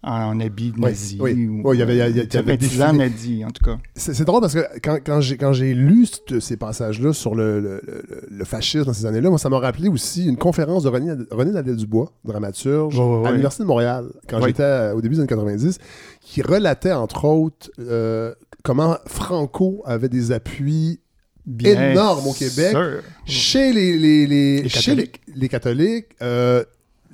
en 0.04 0.40
habit 0.40 0.74
nazi. 0.78 1.18
oui. 1.20 1.48
ou, 1.48 1.62
Oui, 1.70 1.78
il 1.78 1.80
y 1.80 1.82
avait- 1.82 1.94
il 1.96 1.98
y 1.98 2.02
a- 2.02 2.08
il 2.10 2.16
y 2.34 2.38
avait 2.38 2.58
défilé. 2.58 2.92
nazi, 2.92 3.44
en 3.46 3.52
tout 3.52 3.64
cas. 3.64 3.78
C'est 3.96 4.26
drôle 4.26 4.42
parce 4.42 4.54
que 4.54 4.60
quand, 4.84 4.98
quand 5.06 5.22
j'ai, 5.22 5.38
quand 5.38 5.54
j'ai 5.54 5.74
lu 5.74 6.06
ce- 6.06 6.40
ces 6.40 6.58
passages-là 6.58 7.14
sur 7.14 7.36
le, 7.36 7.60
le- 7.62 7.82
le- 7.88 8.04
le 8.30 8.46
fascisme 8.46 8.86
dans 8.86 8.94
ces 8.94 9.06
années-là, 9.06 9.30
moi, 9.30 9.40
ça 9.40 9.50
m'a 9.50 9.60
rappelé 9.60 9.88
aussi 9.88 10.26
une 10.26 10.38
conférence 10.38 10.84
de 10.84 10.90
René, 10.90 11.14
René 11.32 11.52
Ladel-Dubois, 11.52 12.12
dramaturge, 12.26 13.00
Ouais, 13.00 13.06
ouais, 13.22 13.28
à 13.28 13.32
l'Université 13.32 13.64
de 13.64 13.68
Montréal, 13.68 14.06
quand 14.28 14.38
Oui. 14.42 14.48
j'étais 14.50 14.64
euh, 14.64 14.94
au 14.94 15.02
début 15.02 15.16
des 15.16 15.22
années 15.22 15.28
90, 15.30 15.78
qui 16.22 16.42
relatait, 16.42 16.92
entre 16.94 17.26
autres, 17.26 17.72
euh, 17.80 18.34
comment 18.64 18.98
Franco 19.06 19.82
avait 19.86 20.10
des 20.10 20.32
appuis 20.32 21.00
Bien 21.46 21.92
Énorme 21.92 22.26
au 22.28 22.32
Québec. 22.34 22.70
sûr. 22.72 23.02
chez 23.26 23.74
les, 23.74 23.98
les, 23.98 24.26
les, 24.28 24.62
Les 24.62 24.70
chez 24.70 24.96
les- 24.96 25.04
catholiques. 25.08 25.22
les 25.36 25.50
catholiques, 25.50 26.06
euh, 26.22 26.64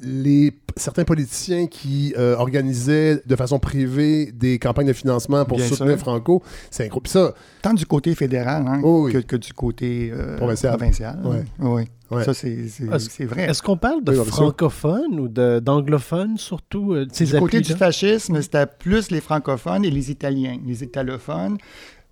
les, 0.02 0.54
certains 0.78 1.04
politiciens 1.04 1.68
qui 1.68 2.14
euh, 2.18 2.36
organisaient 2.36 3.22
de 3.26 3.36
façon 3.36 3.60
privée 3.60 4.32
des 4.34 4.60
campagnes 4.60 4.88
de 4.88 4.94
financement 4.94 5.46
pour 5.46 5.58
Bien 5.58 5.68
soutenir 5.68 5.94
sûr. 5.94 6.00
Franco. 6.00 6.42
C'est 6.72 6.86
incroyable. 6.86 7.04
Puis 7.04 7.12
ça, 7.12 7.34
Tant 7.62 7.74
du 7.74 7.86
côté 7.86 8.16
fédéral 8.16 8.64
hein, 8.68 8.80
Oh 8.84 9.06
oui. 9.06 9.14
que, 9.14 9.18
que 9.20 9.36
du 9.36 9.52
côté 9.54 10.12
euh, 10.14 10.38
Provincial. 10.38 10.78
provincial. 10.78 11.20
Ouais. 11.26 11.44
Oui. 11.60 11.84
Ouais. 12.12 12.24
Ça, 12.24 12.34
c'est 12.34 12.68
c'est 12.70 13.26
vrai. 13.26 13.44
Est-ce 13.50 13.62
qu'on 13.62 13.78
parle 13.78 14.04
de 14.04 14.12
Oui, 14.18 14.26
francophones 14.26 15.20
ou 15.20 15.28
de- 15.28 15.60
d'anglophones, 15.60 16.38
surtout, 16.38 16.94
euh, 16.94 17.06
ces 17.12 17.26
Du 17.26 17.38
côté 17.38 17.62
du 17.62 17.74
fascisme, 17.74 18.42
c'était 18.42 18.66
plus 18.66 19.12
les 19.12 19.22
francophones 19.22 19.86
et 19.86 19.92
les 19.92 20.10
Italiens, 20.10 20.58
les 20.66 20.84
italophones. 20.84 21.58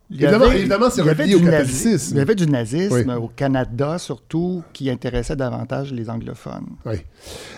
Évidemment- 0.10 0.90
c'est 0.90 1.02
relié 1.02 1.36
au 1.36 1.40
catholicisme. 1.42 2.16
Il 2.16 2.18
y 2.20 2.22
avait 2.22 2.36
du 2.36 2.48
nazisme 2.48 2.94
Oui. 3.10 3.14
au 3.16 3.28
Canada, 3.36 3.98
surtout, 3.98 4.64
qui 4.74 4.90
intéressait 4.90 5.36
davantage 5.36 5.92
les 5.94 6.10
anglophones. 6.10 6.68
Oui. 6.86 6.96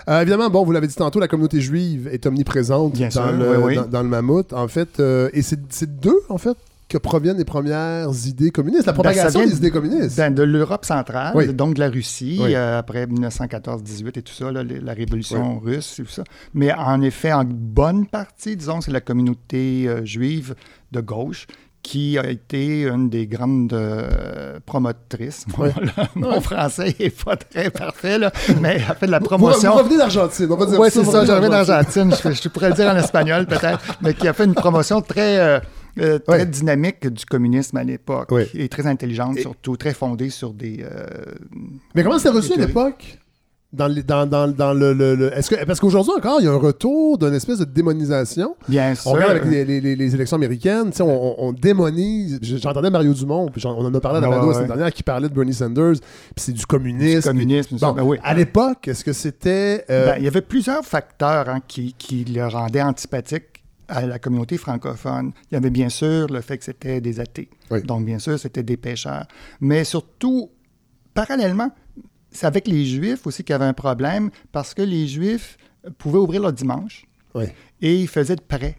Euh, 0.10 0.22
évidemment, 0.22 0.50
bon, 0.50 0.64
vous 0.64 0.72
l'avez 0.72 0.88
dit 0.88 0.96
tantôt, 0.96 1.20
la 1.20 1.28
communauté 1.28 1.62
juive 1.62 2.10
est 2.12 2.26
omniprésente 2.26 2.98
dans, 3.00 3.12
sûr, 3.12 3.32
le, 3.32 3.50
oui, 3.58 3.64
oui. 3.64 3.76
Dans, 3.76 3.86
dans 3.86 4.04
le 4.04 4.10
mammouth. 4.10 4.52
En 4.54 4.68
fait, 4.68 5.00
euh, 5.00 5.30
et 5.34 5.42
c'est 5.44 6.00
d'eux, 6.00 6.22
en 6.30 6.38
fait, 6.40 6.58
que 6.88 6.98
proviennent 6.98 7.38
les 7.38 7.46
premières 7.46 8.10
idées 8.26 8.50
communistes, 8.50 8.88
la 8.88 8.94
Ben, 8.94 9.04
propagation 9.04 9.46
des 9.46 9.56
idées 9.58 9.70
communistes. 9.70 10.18
Ben, 10.18 10.34
de 10.34 10.42
l'Europe 10.42 10.86
centrale, 10.86 11.34
Oui. 11.36 11.54
donc 11.54 11.76
de 11.76 11.80
la 11.82 11.90
Russie, 11.90 12.40
Oui. 12.42 12.56
euh, 12.56 12.80
après 12.80 13.06
1914-18 13.06 14.18
et 14.18 14.22
tout 14.24 14.34
ça, 14.34 14.52
là, 14.52 14.64
la 14.64 14.94
révolution 14.94 15.60
russe 15.60 16.00
et 16.00 16.04
tout 16.04 16.10
ça. 16.10 16.24
Mais 16.56 16.74
en 16.74 17.00
effet, 17.04 17.32
en 17.32 17.44
bonne 17.46 18.08
partie, 18.08 18.56
disons, 18.58 18.82
c'est 18.82 18.90
la 18.92 19.02
communauté 19.02 19.88
euh, 19.88 20.04
juive 20.04 20.56
de 20.92 21.02
gauche 21.02 21.46
qui 21.82 22.18
a 22.18 22.30
été 22.30 22.84
une 22.84 23.10
des 23.10 23.26
grandes 23.26 23.74
euh, 23.74 24.60
promotrices. 24.66 25.46
Ouais. 25.58 25.72
Mon 26.16 26.40
français 26.42 26.96
n'est 27.00 27.10
pas 27.10 27.36
très 27.38 27.70
parfait, 27.70 28.18
là, 28.18 28.32
mais 28.62 28.82
a 28.88 28.94
fait 28.96 29.06
de 29.08 29.12
la 29.12 29.20
promotion. 29.20 29.72
Vous, 29.72 29.78
revenez 29.80 29.98
d'Argentine, 29.98 30.48
on 30.52 30.56
va 30.56 30.66
dire 30.66 30.80
Oui, 30.80 30.90
ça. 30.92 31.04
c'est 31.04 31.12
ça, 31.12 31.22
revenez 31.22 31.28
j'arrive 31.28 31.50
d'Argentine. 31.50 32.14
Je, 32.24 32.32
je 32.34 32.50
pourrais 32.50 32.70
le 32.70 32.76
dire 32.76 32.88
en 32.90 32.96
espagnol 32.98 33.46
peut-être, 33.46 33.80
mais 34.02 34.14
qui 34.14 34.28
a 34.28 34.34
fait 34.34 34.46
une 34.46 34.54
promotion 34.56 35.02
très, 35.02 35.40
euh, 35.40 35.60
euh, 36.00 36.20
très 36.20 36.40
Ouais. 36.40 36.46
dynamique 36.46 37.08
du 37.08 37.26
communisme 37.26 37.78
à 37.78 37.84
l'époque. 37.84 38.30
Et 38.54 38.68
très 38.70 38.86
intelligente 38.86 39.38
Et- 39.38 39.42
surtout, 39.42 39.78
très 39.78 39.94
fondée 39.94 40.30
sur 40.30 40.54
des. 40.54 40.86
Mais 41.96 42.04
comment 42.04 42.18
c'était 42.18 42.30
reçu 42.36 42.54
à 42.54 42.58
l'époque? 42.58 43.18
Dans, 43.72 43.88
les- 43.88 44.02
dans, 44.02 44.26
dans, 44.26 44.48
dans 44.52 44.74
le. 44.74 44.94
le- 44.94 45.14
le- 45.14 45.32
est-ce 45.38 45.52
que, 45.52 45.64
parce 45.64 45.80
qu'aujourd'hui 45.80 46.12
encore, 46.18 46.42
il 46.42 46.46
y 46.46 46.48
a 46.48 46.52
un 46.52 46.56
retour 46.58 47.20
d'une 47.20 47.36
espèce 47.36 47.60
de 47.60 47.66
démonisation. 47.66 48.56
bien 48.68 48.96
sûr. 48.96 49.12
On 49.12 49.14
regarde 49.14 49.32
avec 49.32 49.46
les, 49.46 49.64
les- 49.64 49.80
les- 49.80 49.96
les 49.96 50.16
élections 50.16 50.38
américaines, 50.38 50.92
on, 51.00 51.04
on- 51.04 51.36
on 51.38 51.54
démonise. 51.54 52.40
J'entendais 52.42 52.90
Mario 52.90 53.14
Dumont, 53.14 53.48
puis 53.50 53.64
on 53.68 53.70
en 53.78 53.94
a 53.94 54.00
parlé 54.00 54.18
à 54.18 54.22
la 54.22 54.30
radio 54.30 54.52
ouais. 54.60 54.66
dernière, 54.66 54.92
qui 54.92 55.04
parlait 55.04 55.30
de 55.30 55.34
Bernie 55.36 55.54
Sanders, 55.54 55.94
puis 56.00 56.34
c'est 56.38 56.52
du 56.52 56.66
communisme. 56.66 57.20
Du 57.22 57.28
communisme, 57.28 57.78
Bon, 57.78 57.92
ben 57.92 58.02
oui. 58.04 58.18
À 58.24 58.34
l'époque, 58.34 58.88
est-ce 58.88 59.04
que 59.04 59.14
c'était. 59.14 59.86
euh, 59.92 60.14
Ben, 60.14 60.16
il 60.18 60.24
y 60.24 60.28
avait 60.28 60.42
plusieurs 60.42 60.84
facteurs 60.84 61.48
hein, 61.48 61.60
qui, 61.68 61.94
qui 61.94 62.26
le 62.26 62.48
rendaient 62.48 62.82
antipathique 62.82 63.64
à 63.88 64.04
la 64.08 64.18
communauté 64.18 64.58
francophone. 64.58 65.32
Il 65.52 65.54
y 65.54 65.58
avait 65.58 65.70
bien 65.70 65.90
sûr 65.90 66.26
le 66.28 66.42
fait 66.42 66.58
que 66.58 66.64
c'était 66.66 67.02
des 67.02 67.20
athées. 67.20 67.50
Oui. 67.70 67.84
Donc, 67.84 68.04
bien 68.04 68.18
sûr, 68.18 68.40
c'était 68.40 68.64
des 68.64 68.78
pêcheurs. 68.78 69.26
Mais 69.62 69.84
surtout, 69.84 70.50
parallèlement, 71.14 71.70
c'est 72.32 72.46
avec 72.48 72.68
les 72.68 72.86
Juifs 72.86 73.26
aussi 73.28 73.44
qu'il 73.44 73.54
y 73.54 73.56
avait 73.56 73.66
un 73.66 73.74
problème 73.74 74.30
parce 74.52 74.74
que 74.74 74.82
les 74.82 75.08
Juifs 75.08 75.58
pouvaient 75.98 76.20
ouvrir 76.20 76.42
leur 76.42 76.54
dimanche 76.54 77.06
oui, 77.36 77.46
et 77.82 77.96
ils 77.96 78.08
faisaient 78.08 78.36
de 78.36 78.42
prêts. 78.42 78.76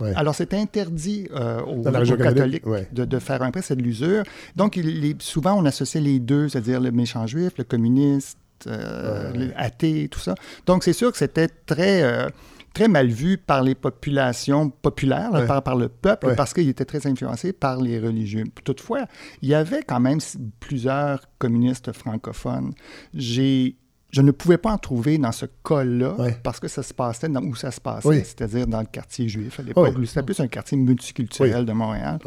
oui. 0.00 0.10
Alors, 0.16 0.34
c'était 0.34 0.56
interdit 0.56 1.28
euh, 1.32 1.60
aux, 1.62 1.82
catholiques 1.82 2.64
de, 2.92 3.04
de 3.04 3.18
faire 3.18 3.42
un 3.42 3.50
prêt, 3.50 3.62
c'est 3.62 3.76
de 3.76 3.82
l'usure. 3.82 4.22
Donc, 4.56 4.76
il- 4.76 5.00
les- 5.00 5.16
souvent, 5.20 5.54
on 5.60 5.64
associait 5.66 6.00
les 6.00 6.18
deux, 6.18 6.48
c'est-à-dire 6.48 6.80
le 6.80 6.90
méchant 6.90 7.26
juif, 7.26 7.52
le 7.58 7.64
communiste, 7.64 8.38
euh, 8.66 9.32
Ouais. 9.32 9.52
athée, 9.56 10.08
tout 10.10 10.18
ça. 10.20 10.34
Donc, 10.66 10.84
c'est 10.84 10.92
sûr 10.94 11.12
que 11.12 11.18
c'était 11.18 11.48
très, 11.66 12.02
euh, 12.02 12.28
très 12.74 12.88
mal 12.88 13.08
vu 13.08 13.36
par 13.38 13.62
les 13.62 13.74
populations 13.74 14.70
populaires, 14.70 15.30
là, 15.32 15.40
Ouais. 15.40 15.46
par, 15.46 15.62
par 15.62 15.76
le 15.76 15.88
peuple, 15.88 16.28
Ouais. 16.28 16.36
parce 16.36 16.52
qu'il 16.54 16.68
était 16.68 16.84
très 16.84 17.06
influencé 17.06 17.52
par 17.52 17.80
les 17.80 17.98
religieux. 17.98 18.44
Toutefois, 18.64 19.06
il 19.42 19.48
y 19.48 19.54
avait 19.54 19.82
quand 19.82 20.00
même 20.00 20.18
plusieurs 20.60 21.24
communistes 21.38 21.92
francophones. 21.92 22.72
J'ai 23.14 23.76
je 24.10 24.22
ne 24.22 24.30
pouvais 24.30 24.58
pas 24.58 24.72
en 24.72 24.78
trouver 24.78 25.18
dans 25.18 25.32
ce 25.32 25.46
cas-là 25.64 26.14
Ouais. 26.18 26.36
parce 26.42 26.58
que 26.60 26.68
ça 26.68 26.82
se 26.82 26.92
passait 26.92 27.28
dans, 27.28 27.42
où 27.42 27.54
ça 27.54 27.70
se 27.70 27.80
passait, 27.80 28.08
Oui. 28.08 28.16
c'est-à-dire 28.24 28.66
dans 28.66 28.80
le 28.80 28.86
quartier 28.86 29.28
juif 29.28 29.60
à 29.60 29.62
l'époque. 29.62 29.94
Oui. 29.96 30.06
C'était 30.06 30.22
plus 30.22 30.40
un 30.40 30.48
quartier 30.48 30.76
multiculturel 30.76 31.64
de 31.64 31.72
Montréal. 31.72 32.18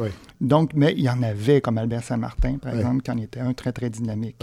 Donc, 0.42 0.72
mais 0.76 0.94
il 0.98 1.04
y 1.04 1.10
en 1.10 1.22
avait, 1.24 1.62
comme 1.62 1.78
Albert 1.78 2.04
Saint-Martin, 2.04 2.58
par 2.62 2.76
exemple, 2.76 3.02
qui 3.02 3.12
en 3.12 3.18
était 3.18 3.40
un 3.40 3.54
très, 3.54 3.72
très 3.72 3.90
dynamique. 3.90 4.38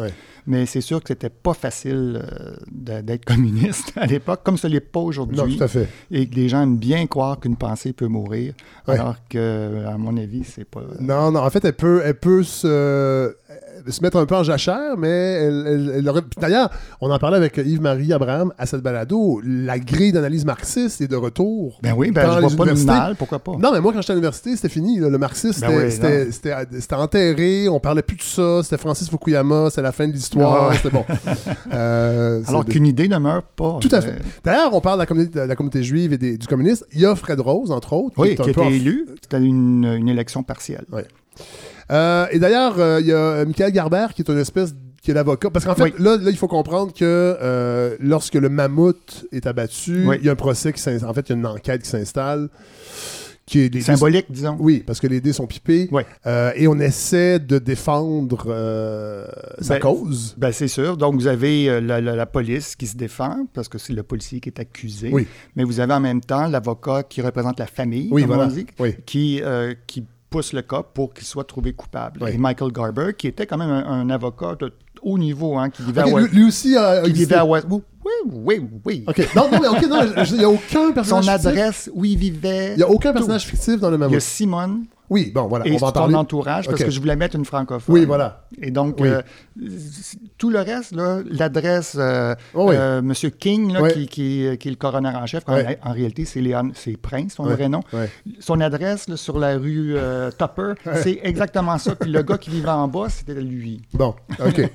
Mais 0.46 0.66
c'est 0.66 0.80
sûr 0.80 1.00
que 1.00 1.08
c'était 1.08 1.28
pas 1.30 1.54
facile 1.54 2.22
euh, 2.22 2.56
d'être 3.02 3.24
communiste 3.24 3.92
à 3.96 4.06
l'époque, 4.06 4.40
comme 4.44 4.56
ce 4.56 4.66
n'est 4.66 4.80
pas 4.80 5.00
Non, 5.00 5.06
aujourd'hui. 5.06 5.56
tout 5.56 5.64
à 5.64 5.68
fait. 5.68 5.88
Et 6.10 6.28
que 6.28 6.34
les 6.34 6.48
gens 6.48 6.62
aiment 6.62 6.78
bien 6.78 7.06
croire 7.06 7.38
qu'une 7.40 7.56
pensée 7.56 7.92
peut 7.92 8.06
mourir, 8.08 8.54
alors 8.86 9.16
que, 9.28 9.84
à 9.86 9.96
mon 9.98 10.16
avis, 10.16 10.44
c'est 10.44 10.64
pas... 10.64 10.82
Non, 11.00 11.30
non, 11.30 11.40
en 11.40 11.50
fait, 11.50 11.64
elle 11.64 11.72
peut, 11.74 12.02
elle 12.04 12.18
peut 12.18 12.42
se, 12.42 12.66
euh, 12.66 13.32
se 13.88 14.02
mettre 14.02 14.16
un 14.18 14.26
peu 14.26 14.34
en 14.36 14.42
jachère, 14.42 14.96
mais 14.98 15.08
elle, 15.08 15.64
elle- 15.66 15.92
elle 15.98 16.08
aurait. 16.08 16.22
D'ailleurs, 16.40 16.70
on 17.00 17.10
en 17.10 17.18
parlait 17.18 17.36
avec 17.36 17.56
Yves-Marie 17.56 18.12
Abraham 18.12 18.52
à 18.58 18.66
cette 18.66 18.82
balado. 18.82 19.40
La 19.44 19.78
grille 19.78 20.12
d'analyse 20.12 20.44
marxiste 20.44 21.00
est 21.00 21.08
de 21.08 21.16
retour. 21.16 21.78
Ben 21.82 21.94
oui, 21.96 22.10
ben, 22.10 22.26
dans 22.26 22.32
je 22.36 22.40
les 22.48 22.54
vois 22.56 22.66
pas 22.66 22.74
mal, 22.74 23.16
pourquoi 23.16 23.38
pas? 23.38 23.52
Non, 23.58 23.70
mais 23.72 23.80
moi, 23.80 23.92
quand 23.92 24.00
j'étais 24.00 24.12
à 24.12 24.14
l'université, 24.16 24.56
c'était 24.56 24.68
fini. 24.68 24.98
là. 24.98 25.08
Le 25.08 25.18
marxisme, 25.18 25.60
Ben 25.66 25.90
c'était- 25.90 26.24
oui, 26.26 26.30
enterré. 26.92 27.68
On 27.68 27.80
parlait 27.80 28.02
plus 28.02 28.16
de 28.16 28.22
ça. 28.22 28.62
C'était 28.62 28.78
Francis 28.78 29.08
Fukuyama. 29.08 29.70
C'était 29.70 29.82
la 29.82 29.92
fin 29.92 30.06
de 30.08 30.12
l'histoire. 30.12 30.74
C'était 30.74 30.90
bon. 30.90 31.04
Euh, 31.72 32.42
Alors 32.46 32.64
c'est- 32.66 32.72
qu'une 32.72 32.86
idée 32.86 33.08
ne 33.08 33.18
meurt 33.18 33.46
pas. 33.56 33.78
Tout 33.80 33.88
à 33.92 33.96
Euh, 33.98 34.00
fait. 34.00 34.18
D'ailleurs, 34.44 34.74
on 34.74 34.80
parle 34.80 34.98
de 34.98 35.02
la 35.02 35.06
communauté, 35.06 35.38
de 35.40 35.44
la 35.44 35.56
communauté 35.56 35.82
juive 35.82 36.12
et 36.12 36.18
des- 36.18 36.36
du 36.38 36.46
communiste. 36.46 36.86
Il 36.92 37.00
y 37.00 37.06
a 37.06 37.14
Fred 37.14 37.40
Rose, 37.40 37.70
entre 37.70 37.92
autres. 37.92 38.14
Oui, 38.18 38.34
qui 38.34 38.42
un 38.42 38.46
a 38.46 38.50
été 38.50 38.60
en- 38.60 38.68
élu. 38.70 39.06
C'était 39.22 39.38
une, 39.38 39.84
une 39.84 40.08
élection 40.08 40.42
partielle. 40.42 40.84
Euh, 41.90 42.26
et 42.30 42.38
d'ailleurs, 42.38 42.78
euh, 42.78 43.00
il 43.00 43.06
y 43.06 43.12
a 43.12 43.16
euh, 43.16 43.46
Michael 43.46 43.72
Garber 43.72 44.06
qui 44.14 44.22
est 44.22 44.30
une 44.30 44.38
espèce 44.38 44.74
qui 45.02 45.10
est 45.10 45.14
l'avocat. 45.14 45.50
Parce 45.50 45.64
qu'en 45.64 45.74
fait, 45.74 45.82
Oui. 45.84 45.92
là, 45.98 46.16
là, 46.18 46.30
il 46.30 46.36
faut 46.36 46.48
comprendre 46.48 46.92
que 46.92 47.04
euh, 47.04 47.96
lorsque 48.00 48.34
le 48.34 48.48
mammouth 48.48 49.24
est 49.32 49.46
abattu, 49.46 50.04
Oui. 50.06 50.16
il 50.20 50.26
y 50.26 50.28
a 50.28 50.32
un 50.32 50.36
procès 50.36 50.72
qui 50.72 50.80
s'installe. 50.80 51.08
En 51.10 51.14
fait, 51.14 51.28
il 51.28 51.30
y 51.30 51.34
a 51.34 51.38
une 51.38 51.46
enquête 51.46 51.82
qui 51.82 51.88
s'installe. 51.88 52.48
Qui 53.46 53.60
est 53.62 53.68
dés 53.70 53.80
Symbolique, 53.80 54.26
disons. 54.30 54.56
Oui, 54.60 54.84
parce 54.86 55.00
que 55.00 55.08
les 55.08 55.20
dés 55.20 55.32
sont 55.32 55.48
pipés. 55.48 55.88
Oui. 55.90 56.02
Euh, 56.26 56.52
et 56.54 56.68
on 56.68 56.78
essaie 56.78 57.40
de 57.40 57.58
défendre 57.58 58.44
euh, 58.46 59.26
sa 59.60 59.74
Ben, 59.74 59.80
cause. 59.80 60.36
Ben, 60.38 60.52
c'est 60.52 60.68
sûr. 60.68 60.96
Donc, 60.96 61.14
vous 61.16 61.26
avez 61.26 61.80
la, 61.80 62.00
la- 62.00 62.14
la 62.14 62.26
police 62.26 62.76
qui 62.76 62.86
se 62.86 62.96
défend, 62.96 63.46
parce 63.52 63.68
que 63.68 63.76
c'est 63.78 63.92
le 63.92 64.04
policier 64.04 64.38
qui 64.38 64.50
est 64.50 64.60
accusé. 64.60 65.08
Oui. 65.12 65.26
Mais 65.56 65.64
vous 65.64 65.80
avez 65.80 65.92
en 65.94 65.98
même 65.98 66.20
temps 66.20 66.46
l'avocat 66.46 67.02
qui 67.02 67.22
représente 67.22 67.58
la 67.58 67.66
famille, 67.66 68.08
Oui, 68.12 68.22
comme 68.22 68.34
voilà. 68.36 68.44
on 68.44 68.54
dit, 68.54 68.66
qui, 69.04 69.42
qui 69.88 70.04
pousse 70.30 70.52
le 70.52 70.62
cas 70.62 70.82
pour 70.82 71.12
qu'il 71.12 71.26
soit 71.26 71.44
trouvé 71.44 71.72
coupable. 71.72 72.20
Oui. 72.22 72.30
Et 72.34 72.38
Michael 72.38 72.72
Garber, 72.72 73.12
qui 73.18 73.26
était 73.26 73.46
quand 73.46 73.58
même 73.58 73.70
un, 73.70 73.84
un 73.84 74.08
avocat 74.10 74.54
de 74.58 74.72
haut 75.02 75.18
niveau, 75.18 75.58
hein, 75.58 75.68
qui 75.70 75.82
vivait 75.82 76.02
à 76.02 76.06
West... 76.06 76.32
lui 76.32 76.44
aussi 76.44 76.76
a, 76.76 77.02
qui 77.02 77.12
vivait 77.12 77.34
à 77.34 77.44
West... 77.44 77.66
Oui, 77.68 77.80
oui, 78.32 78.66
oui. 78.84 79.04
Ok. 79.06 79.28
Non, 79.36 79.50
non, 79.50 79.58
mais 79.60 79.68
ok, 79.68 79.86
non, 79.88 80.00
il 80.24 80.38
n'y 80.38 80.44
a 80.44 80.48
aucun 80.48 80.92
personnage 80.92 81.24
Son 81.24 81.32
fictif. 81.32 81.46
adresse, 81.46 81.90
où 81.92 82.04
il 82.04 82.16
vivait... 82.16 82.72
Il 82.72 82.76
n'y 82.78 82.82
a 82.82 82.88
aucun 82.88 83.10
tout. 83.10 83.14
personnage 83.14 83.44
fictif 83.44 83.78
dans 83.78 83.90
le 83.90 83.98
Il 84.06 84.12
y 84.12 84.16
a 84.16 84.20
Simone 84.20 84.84
Oui, 85.10 85.32
bon, 85.34 85.48
voilà, 85.48 85.66
et 85.66 85.72
on 85.72 85.76
va 85.76 85.90
parler. 85.92 86.14
entourage, 86.14 86.66
parce 86.68 86.82
que 86.84 86.90
je 86.90 87.00
voulais 87.00 87.16
mettre 87.16 87.34
une 87.36 87.44
francophone. 87.44 87.92
Oui, 87.94 88.04
voilà. 88.04 88.46
Et 88.62 88.70
donc, 88.70 88.96
Oui. 89.00 89.08
euh, 89.08 89.20
tout 90.38 90.50
le 90.50 90.60
reste, 90.60 90.94
l'adresse, 91.30 91.96
euh, 91.98 92.34
Oh 92.54 92.68
oui. 92.70 92.76
euh, 92.78 93.00
M. 93.00 93.12
King, 93.38 93.72
là, 93.72 93.82
Oui. 93.82 93.92
qui, 93.92 94.06
qui- 94.06 94.56
qui 94.58 94.68
est 94.68 94.70
le 94.70 94.76
coroner 94.76 95.08
en 95.08 95.26
chef, 95.26 95.42
en, 95.48 95.92
réalité, 95.92 96.24
c'est 96.24 96.40
Léon- 96.40 96.70
c'est 96.74 96.96
Prince, 96.96 97.34
son 97.34 97.44
vrai 97.44 97.68
nom. 97.68 97.80
Son 98.38 98.60
adresse 98.60 99.08
là, 99.08 99.16
sur 99.16 99.38
la 99.38 99.56
rue 99.58 99.94
euh, 99.96 100.30
Tupper, 100.30 100.74
c'est 101.02 101.18
exactement 101.24 101.76
ça. 101.78 101.94
Puis 101.96 102.10
le 102.10 102.22
gars 102.22 102.38
qui 102.38 102.50
vivait 102.50 102.68
en 102.68 102.86
bas, 102.88 103.08
c'était 103.08 103.34
lui. 103.40 103.82
Bon, 103.92 104.14
OK. 104.38 104.70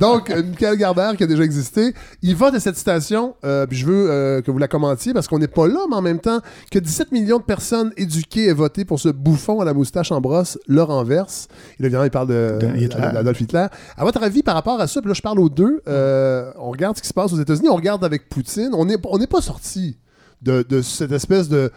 Donc, 0.00 0.30
Michael 0.30 0.76
Garber, 0.76 1.10
qui 1.16 1.24
a 1.24 1.26
déjà 1.26 1.42
existé, 1.42 1.92
il 2.22 2.36
va 2.36 2.50
de 2.50 2.58
cette 2.58 2.76
citation, 2.76 3.34
euh, 3.44 3.66
puis 3.66 3.76
je 3.78 3.86
veux 3.86 4.40
que 4.42 4.50
vous 4.50 4.58
la 4.58 4.68
commentiez, 4.68 5.12
parce 5.12 5.26
qu'on 5.26 5.38
n'est 5.38 5.48
pas 5.48 5.66
là, 5.66 5.80
mais 5.90 5.96
en 5.96 6.02
même 6.02 6.20
temps, 6.20 6.40
que 6.70 6.78
17 6.78 7.12
millions 7.12 7.38
de 7.38 7.42
personnes 7.42 7.92
éduquées 7.96 8.46
aient 8.46 8.52
voté 8.52 8.84
pour 8.84 9.00
ce 9.00 9.08
bouffon 9.08 9.47
à 9.60 9.64
la 9.64 9.74
moustache 9.74 10.12
en 10.12 10.20
brosse, 10.20 10.58
le 10.66 10.82
renverse. 10.82 11.48
Et 11.78 11.82
là, 11.82 11.86
évidemment, 11.86 12.04
il 12.04 12.10
parle 12.10 12.28
de, 12.28 12.58
De 12.60 12.76
Hitler. 12.76 13.00
d'Adolf 13.12 13.40
Hitler. 13.40 13.66
À 13.96 14.04
votre 14.04 14.22
avis, 14.22 14.42
par 14.42 14.54
rapport 14.54 14.80
à 14.80 14.86
ça, 14.86 15.00
puis 15.00 15.08
là, 15.08 15.14
je 15.14 15.22
parle 15.22 15.40
aux 15.40 15.48
deux, 15.48 15.82
euh, 15.88 16.50
on 16.58 16.70
regarde 16.70 16.96
ce 16.96 17.02
qui 17.02 17.08
se 17.08 17.14
passe 17.14 17.32
aux 17.32 17.40
États-Unis, 17.40 17.68
on 17.70 17.76
regarde 17.76 18.04
avec 18.04 18.28
Poutine, 18.28 18.70
on 18.74 18.84
n'est 18.84 18.96
on 19.04 19.18
pas 19.26 19.40
sorti 19.40 19.96
de, 20.42 20.64
de 20.68 20.82
cette 20.82 21.12
espèce 21.12 21.48
de... 21.48 21.70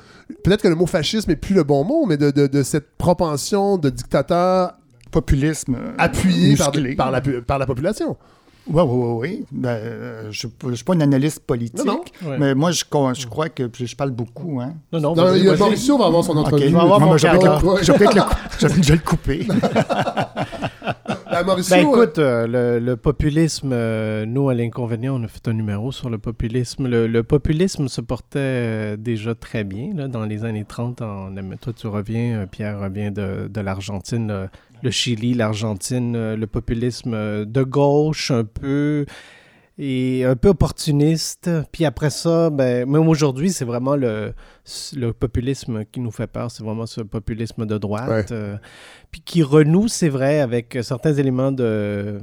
Peut-être 0.44 0.62
que 0.62 0.68
le 0.68 0.76
mot 0.76 0.86
fascisme 0.86 1.30
n'est 1.32 1.36
plus 1.36 1.56
le 1.56 1.64
bon 1.64 1.84
mot, 1.84 2.06
mais 2.06 2.18
de, 2.18 2.30
de- 2.32 2.48
de 2.48 2.64
cette 2.64 2.96
propension 2.98 3.78
de 3.78 3.90
dictateur 3.90 4.74
Populisme. 5.12 5.76
appuyé 5.98 6.56
par, 6.56 6.72
musclé. 6.72 6.96
par, 6.96 7.12
la, 7.12 7.22
par 7.22 7.58
la 7.60 7.66
population. 7.66 8.16
Oui, 8.68 8.84
oui, 8.84 8.90
oui. 8.90 9.18
oui. 9.20 9.46
Ben, 9.52 9.70
euh, 9.70 10.32
je 10.32 10.48
ne 10.66 10.76
suis 10.76 10.84
pas 10.86 10.94
une 10.94 11.02
analyste 11.02 11.40
politique, 11.40 11.86
Non, 11.86 12.02
Ouais. 12.26 12.38
mais 12.38 12.54
moi, 12.56 12.72
je, 12.72 12.84
je 13.14 13.28
crois 13.28 13.50
que 13.50 13.70
je, 13.78 13.86
je 13.86 13.96
parle 13.96 14.12
beaucoup. 14.12 14.60
Hein. 14.62 14.74
Non, 14.94 15.00
non, 15.00 15.16
Non, 15.16 15.34
il 15.34 15.50
va 15.50 16.06
avoir 16.06 16.24
son 16.24 16.38
entrevue. 16.38 16.68
je 16.68 16.74
vais 16.74 16.80
avoir 16.80 17.00
Moi, 17.00 17.10
mon 17.10 17.18
je 17.18 17.28
je 17.28 18.88
vais 18.88 18.96
le 18.96 19.00
couper. 19.00 19.48
Ben, 21.32 21.44
Mauricio, 21.46 21.76
Ben 21.76 21.88
écoute, 21.88 22.20
euh, 22.20 22.46
le, 22.48 22.80
le 22.86 22.98
populisme, 22.98 23.72
euh, 23.74 24.26
nous 24.26 24.50
à 24.50 24.54
l'inconvénient, 24.54 25.16
on 25.20 25.24
a 25.24 25.28
fait 25.28 25.48
un 25.48 25.54
numéro 25.54 25.92
sur 25.92 26.10
le 26.10 26.18
populisme. 26.18 26.88
Le, 26.88 27.08
le 27.08 27.24
populisme 27.24 27.88
se 27.88 28.02
portait 28.02 28.40
euh, 28.40 28.98
déjà 28.98 29.34
très 29.34 29.64
bien 29.64 29.92
là, 29.96 30.08
dans 30.10 30.26
les 30.26 30.44
années 30.44 30.66
30. 30.66 31.02
On 31.02 31.36
aime- 31.38 31.56
toi, 31.60 31.72
tu 31.74 31.88
reviens, 31.88 32.46
Pierre 32.48 32.80
revient 32.82 33.12
de, 33.12 33.48
de 33.48 33.62
l'Argentine, 33.62 34.50
le, 34.84 34.92
Chili, 34.92 35.34
l'Argentine, 35.34 36.34
le 36.36 36.48
populisme 36.48 37.46
de 37.46 37.64
gauche 37.64 38.32
un 38.32 38.44
peu 38.44 39.06
et 39.84 40.24
un 40.26 40.36
peu 40.36 40.50
opportuniste. 40.50 41.50
Puis 41.72 41.86
après 41.86 42.12
ça, 42.12 42.52
ben, 42.52 42.88
même 42.88 43.08
aujourd'hui, 43.08 43.52
c'est 43.52 43.66
vraiment 43.66 43.96
le, 43.96 44.34
le 44.96 45.12
populisme 45.12 45.86
qui 45.92 46.00
nous 46.00 46.12
fait 46.12 46.28
peur. 46.28 46.52
C'est 46.52 46.64
vraiment 46.64 46.86
ce 46.86 47.02
populisme 47.02 47.66
de 47.66 47.78
droite. 47.80 48.10
Ouais. 48.10 48.26
euh, 48.32 48.58
puis 49.10 49.22
qui 49.22 49.42
renoue, 49.42 49.88
c'est 49.88 50.10
vrai, 50.10 50.40
avec 50.40 50.78
certains 50.84 51.14
éléments 51.16 51.52
de, 51.52 52.20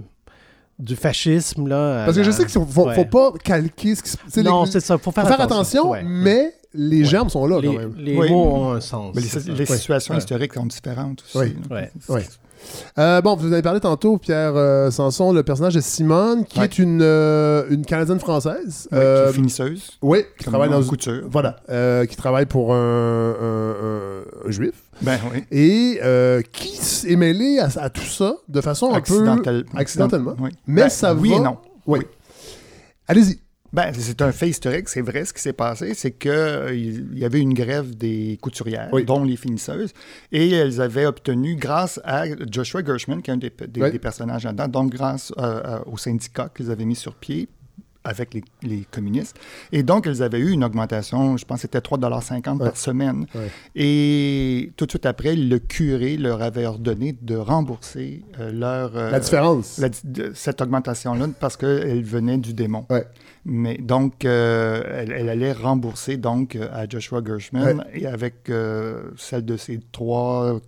du 0.79 0.95
fascisme. 0.95 1.67
Là, 1.67 2.05
Parce 2.05 2.17
que 2.17 2.23
je 2.23 2.31
sais 2.31 2.45
qu'il 2.45 2.53
faut, 2.53 2.65
faut 2.65 2.87
Ouais. 2.87 3.05
pas 3.05 3.33
calquer 3.43 3.97
ce 3.97 4.03
qui 4.05 4.43
Non, 4.45 4.65
les- 4.65 4.71
c'est 4.71 4.81
ça. 4.81 4.95
Il 4.95 5.01
faut 5.01 5.11
faire, 5.11 5.25
faut 5.25 5.29
faire 5.31 5.41
attention, 5.41 5.91
Ouais. 5.91 6.05
mais 6.05 6.53
les 6.75 7.05
germes 7.05 7.29
sont 7.29 7.45
là 7.47 7.61
les, 7.61 7.67
quand 7.69 7.75
même. 7.75 7.95
les 7.97 8.17
Oui. 8.17 8.31
mots 8.31 8.55
ont 8.55 8.71
un 8.73 8.81
sens. 8.81 9.13
Mais 9.17 9.23
les, 9.23 9.67
situations 9.67 10.15
Ouais. 10.15 10.19
historiques 10.21 10.55
sont 10.55 10.67
différentes 10.67 11.25
aussi. 11.35 11.55
Oui. 12.09 12.21
Euh, 12.99 13.21
bon, 13.21 13.37
vous 13.37 13.49
en 13.49 13.53
avez 13.53 13.63
parlé 13.63 13.81
tantôt, 13.81 14.19
Pierre 14.19 14.53
euh, 14.57 14.91
Sanson, 14.91 15.33
le 15.33 15.43
personnage 15.43 15.75
de 15.75 15.81
Simone, 15.81 16.45
qui 16.45 16.59
Ouais. 16.59 16.65
est 16.67 16.79
une, 16.79 17.01
euh, 17.03 17.65
une 17.71 17.85
Canadienne 17.85 18.19
française. 18.19 18.89
Oui, 18.91 18.99
qui 18.99 19.05
est 19.05 19.33
finisseuse. 19.33 19.99
oui, 20.03 20.25
qui 20.39 20.45
travaille 20.47 20.71
dans 20.71 20.83
une 20.83 20.89
couture. 20.89 21.23
Voilà, 21.31 21.57
qui 22.07 22.17
travaille 22.17 22.47
pour 22.47 22.75
un, 22.75 22.77
un- 23.41 23.71
un- 23.71 24.49
un 24.49 24.51
juif 24.51 24.75
Ben 25.03 25.19
oui. 25.33 25.45
et 25.51 26.01
qui 26.53 26.79
est 27.13 27.17
mêlé 27.17 27.59
à, 27.61 27.69
à 27.81 27.91
tout 27.91 28.03
ça 28.03 28.35
de 28.49 28.61
façon 28.61 28.87
un 28.93 29.01
peu. 29.01 29.15
Accidentel- 29.29 29.65
accidentellement. 29.77 30.35
Oui. 30.41 30.51
Mais 30.67 30.83
Ben, 30.83 30.89
ça 30.89 31.15
oui 31.15 31.31
va- 31.31 31.37
et 31.37 31.41
non. 31.41 31.57
Oui. 31.87 32.01
Allez-y. 33.07 33.39
Ben, 33.73 33.93
c'est 33.93 34.23
un 34.23 34.33
fait 34.33 34.49
historique, 34.49 34.89
c'est 34.89 35.03
vrai. 35.03 35.25
Ce 35.27 35.33
qui 35.35 35.43
s'est 35.43 35.53
passé, 35.53 35.93
c'est 35.95 36.13
qu'il 36.13 37.09
il 37.13 37.19
y 37.19 37.25
avait 37.25 37.41
une 37.41 37.53
grève 37.53 37.95
des 37.97 38.39
couturières, 38.41 38.89
Oui. 38.93 39.05
dont 39.05 39.25
les 39.25 39.37
finisseuses, 39.37 39.93
et 40.33 40.51
elles 40.51 40.81
avaient 40.81 41.05
obtenu, 41.05 41.55
grâce 41.57 42.01
à 42.05 42.25
Joshua 42.51 42.83
Gershman, 42.83 43.21
qui 43.21 43.31
est 43.31 43.35
un 43.35 43.37
des, 43.37 43.53
des- 43.69 43.83
Oui. 43.83 43.91
des 43.93 43.99
personnages 43.99 44.45
là-dedans, 44.45 44.69
donc 44.69 44.93
grâce 44.93 45.33
euh, 45.39 45.61
euh, 45.65 45.79
au 45.87 45.99
syndicat 45.99 46.49
qu'ils 46.55 46.71
avaient 46.71 46.87
mis 46.87 46.97
sur 46.97 47.15
pied 47.15 47.49
avec 48.05 48.33
les, 48.35 48.43
les 48.63 48.87
communistes. 48.91 49.37
Et 49.73 49.83
donc, 49.83 50.07
elles 50.07 50.23
avaient 50.23 50.39
eu 50.39 50.51
une 50.53 50.65
augmentation, 50.65 51.37
je 51.37 51.45
pense 51.45 51.57
que 51.59 51.63
c'était 51.63 51.81
3,50 51.81 52.53
Ouais. 52.59 52.67
par 52.69 52.77
semaine. 52.77 53.27
Ouais. 53.35 53.51
Et 53.75 54.73
tout 54.77 54.87
de 54.87 54.91
suite 54.91 55.05
après, 55.07 55.37
le 55.37 55.59
curé 55.59 56.17
leur 56.17 56.41
avait 56.43 56.65
ordonné 56.67 57.17
de 57.21 57.37
rembourser 57.37 58.23
euh, 58.41 58.51
leur... 58.53 58.97
euh, 58.97 59.11
La 59.11 59.21
différence. 59.21 59.79
la- 59.79 59.89
cette 60.35 60.61
augmentation-là 60.63 61.27
parce 61.39 61.57
qu'elle 61.57 62.03
venait 62.05 62.39
du 62.39 62.55
démon. 62.55 62.87
Ouais. 62.89 63.07
Mais 63.45 63.77
donc, 63.79 64.25
euh, 64.25 64.83
elle, 64.87 65.13
elle 65.13 65.29
allait 65.29 65.53
rembourser 65.53 66.17
donc 66.17 66.57
à 66.57 66.89
Joshua 66.89 67.23
Gershman 67.25 67.85
et 67.95 68.07
avec 68.07 68.51
celle 69.17 69.45
de 69.45 69.57
ses 69.57 69.81
trois 69.93 70.61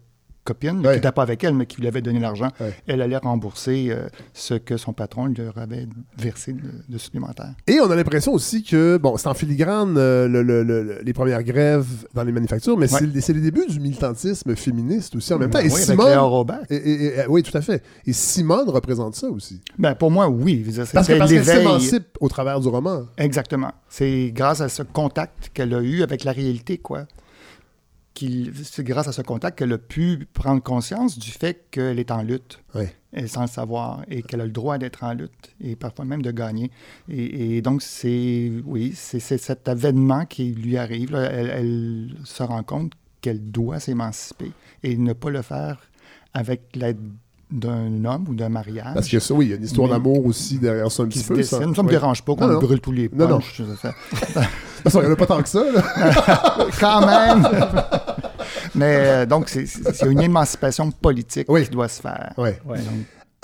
copines, 0.53 0.78
Ouais. 0.78 0.88
qui 0.92 0.94
n'étaient 0.96 1.12
pas 1.12 1.22
avec 1.22 1.42
elle, 1.44 1.55
mais 1.55 1.66
qui 1.66 1.80
lui 1.80 1.88
avaient 1.88 2.03
donné 2.03 2.18
l'argent, 2.20 2.48
Ouais. 2.61 2.74
elle 2.86 3.03
allait 3.03 3.16
rembourser 3.16 3.88
euh, 3.90 4.09
ce 4.34 4.55
que 4.55 4.76
son 4.76 4.92
patron 4.92 5.26
leur 5.36 5.57
avait 5.59 5.86
versé 6.18 6.53
de, 6.53 6.61
de 6.88 6.98
supplémentaire. 6.98 7.55
Et 7.66 7.78
on 7.80 7.90
a 7.90 7.96
l'impression 7.96 8.32
aussi 8.32 8.62
que, 8.62 8.96
bon, 8.96 9.16
c'est 9.16 9.28
en 9.28 9.34
filigrane 9.34 9.94
euh, 9.96 10.28
le- 10.28 10.42
le- 10.42 10.62
le- 10.62 10.98
les 11.03 11.12
premières 11.12 11.42
grèves 11.42 11.86
dans 12.14 12.22
les 12.24 12.32
manufactures, 12.32 12.76
mais 12.76 12.92
Ouais. 12.92 12.98
c'est 13.20 13.32
le- 13.32 13.40
débuts 13.40 13.66
du 13.68 13.80
militantisme 13.80 14.55
féministe 14.57 15.16
aussi 15.16 15.32
en 15.32 15.38
même 15.38 15.51
temps. 15.51 15.59
Ben 15.59 15.64
Et 15.64 15.68
oui, 15.68 15.74
avec 15.74 15.86
Simone. 15.86 16.18
Robert. 16.18 16.61
et- 16.68 16.76
et- 16.76 17.05
et- 17.20 17.26
oui, 17.28 17.42
tout 17.42 17.57
à 17.57 17.61
fait. 17.62 17.82
Et 18.07 18.12
Simone 18.12 18.68
représente 18.68 19.14
ça 19.14 19.28
aussi. 19.28 19.61
Ben, 19.78 19.94
pour 19.94 20.11
moi, 20.11 20.28
oui. 20.28 20.62
Parce 20.76 20.90
que- 20.90 20.94
parce 20.94 21.07
qu'elle 21.30 21.44
s'émancipe 21.44 22.16
au 22.20 22.28
travers 22.28 22.61
du 22.61 22.68
roman. 22.68 23.05
Exactement. 23.16 23.72
C'est 23.88 24.30
grâce 24.34 24.61
à 24.61 24.68
ce 24.68 24.82
contact 24.82 25.51
qu'elle 25.55 25.72
a 25.74 25.80
eu 25.80 26.03
avec 26.03 26.24
la 26.24 26.32
réalité, 26.32 26.78
quoi. 26.78 27.05
Qu'il- 28.21 28.53
C'est 28.64 28.85
grâce 28.85 29.09
à 29.09 29.12
ce 29.12 29.23
contact 29.23 29.59
qu'elle 29.59 29.73
a 29.73 29.79
pu 29.79 30.27
prendre 30.35 30.62
conscience 30.62 31.18
du 31.18 31.31
fait 31.31 31.66
qu'elle 31.71 31.99
est 31.99 32.11
en 32.11 32.23
lutte, 32.23 32.61
Ouais. 32.75 32.95
et 33.14 33.27
sans 33.27 33.43
le 33.43 33.47
savoir, 33.49 34.03
et 34.09 34.23
qu'elle 34.23 34.41
a 34.43 34.45
le 34.45 34.51
droit 34.53 34.79
d'être 34.79 35.03
en 35.05 35.14
lutte, 35.14 35.55
et 35.61 35.75
parfois 35.77 36.05
même 36.05 36.23
de 36.23 36.31
gagner. 36.31 36.71
Et, 37.09 37.57
et 37.57 37.62
donc, 37.62 37.83
c'est 37.83 38.53
oui, 38.64 38.93
c'est 38.95 39.21
c'est 39.21 39.39
cet 39.39 39.68
avènement 39.68 40.27
qui 40.27 40.53
lui 40.53 40.77
arrive. 40.77 41.12
là. 41.12 41.23
Elle, 41.31 41.49
elle 41.51 42.11
se 42.25 42.43
rend 42.43 42.62
compte 42.62 42.93
qu'elle 43.23 43.41
doit 43.51 43.81
s'émanciper 43.81 44.53
et 44.83 44.97
ne 44.97 45.12
pas 45.12 45.31
le 45.31 45.43
faire 45.43 45.79
avec 46.35 46.61
l'aide 46.75 46.99
d'un 47.51 48.05
homme 48.05 48.27
ou 48.29 48.35
d'un 48.37 48.49
mariage. 48.49 48.95
Parce 48.95 49.09
que 49.09 49.18
ça, 49.18 49.35
oui, 49.35 49.47
il 49.47 49.49
y 49.51 49.53
a 49.53 49.57
une 49.57 49.64
histoire 49.64 49.89
d'amour 49.89 50.25
aussi 50.25 50.59
derrière 50.61 50.91
ça 50.93 51.03
un 51.03 51.09
petit 51.09 51.25
peu. 51.25 51.43
ça. 51.43 51.59
Ça 51.59 51.66
ne 51.66 51.73
me 51.73 51.81
Oui. 51.81 51.87
dérange 51.89 52.23
pas 52.23 52.35
qu'on 52.37 52.47
Non, 52.47 52.53
non. 52.55 52.61
brûle 52.61 52.81
tous 52.81 52.93
les 52.93 53.09
Non, 53.12 53.27
non. 53.29 53.39
punchs. 53.41 53.57
toute 53.57 53.77
façon, 54.85 55.01
il 55.01 55.07
n'y 55.07 55.11
en 55.11 55.12
a 55.12 55.16
pas 55.16 55.27
tant 55.27 55.43
que 55.43 55.49
ça. 55.49 55.64
là. 55.73 56.68
quand 56.81 57.07
même. 57.07 57.43
Mais 58.81 58.97
euh, 58.99 59.26
donc, 59.26 59.49
c'est- 59.49 59.66
une 60.07 60.20
émancipation 60.20 60.91
politique 60.91 61.47
Oui. 61.49 61.64
qui 61.64 61.70
doit 61.70 61.89
se 61.89 62.01
faire. 62.03 62.33
Ouais. 62.39 62.59
Donc, 62.66 62.76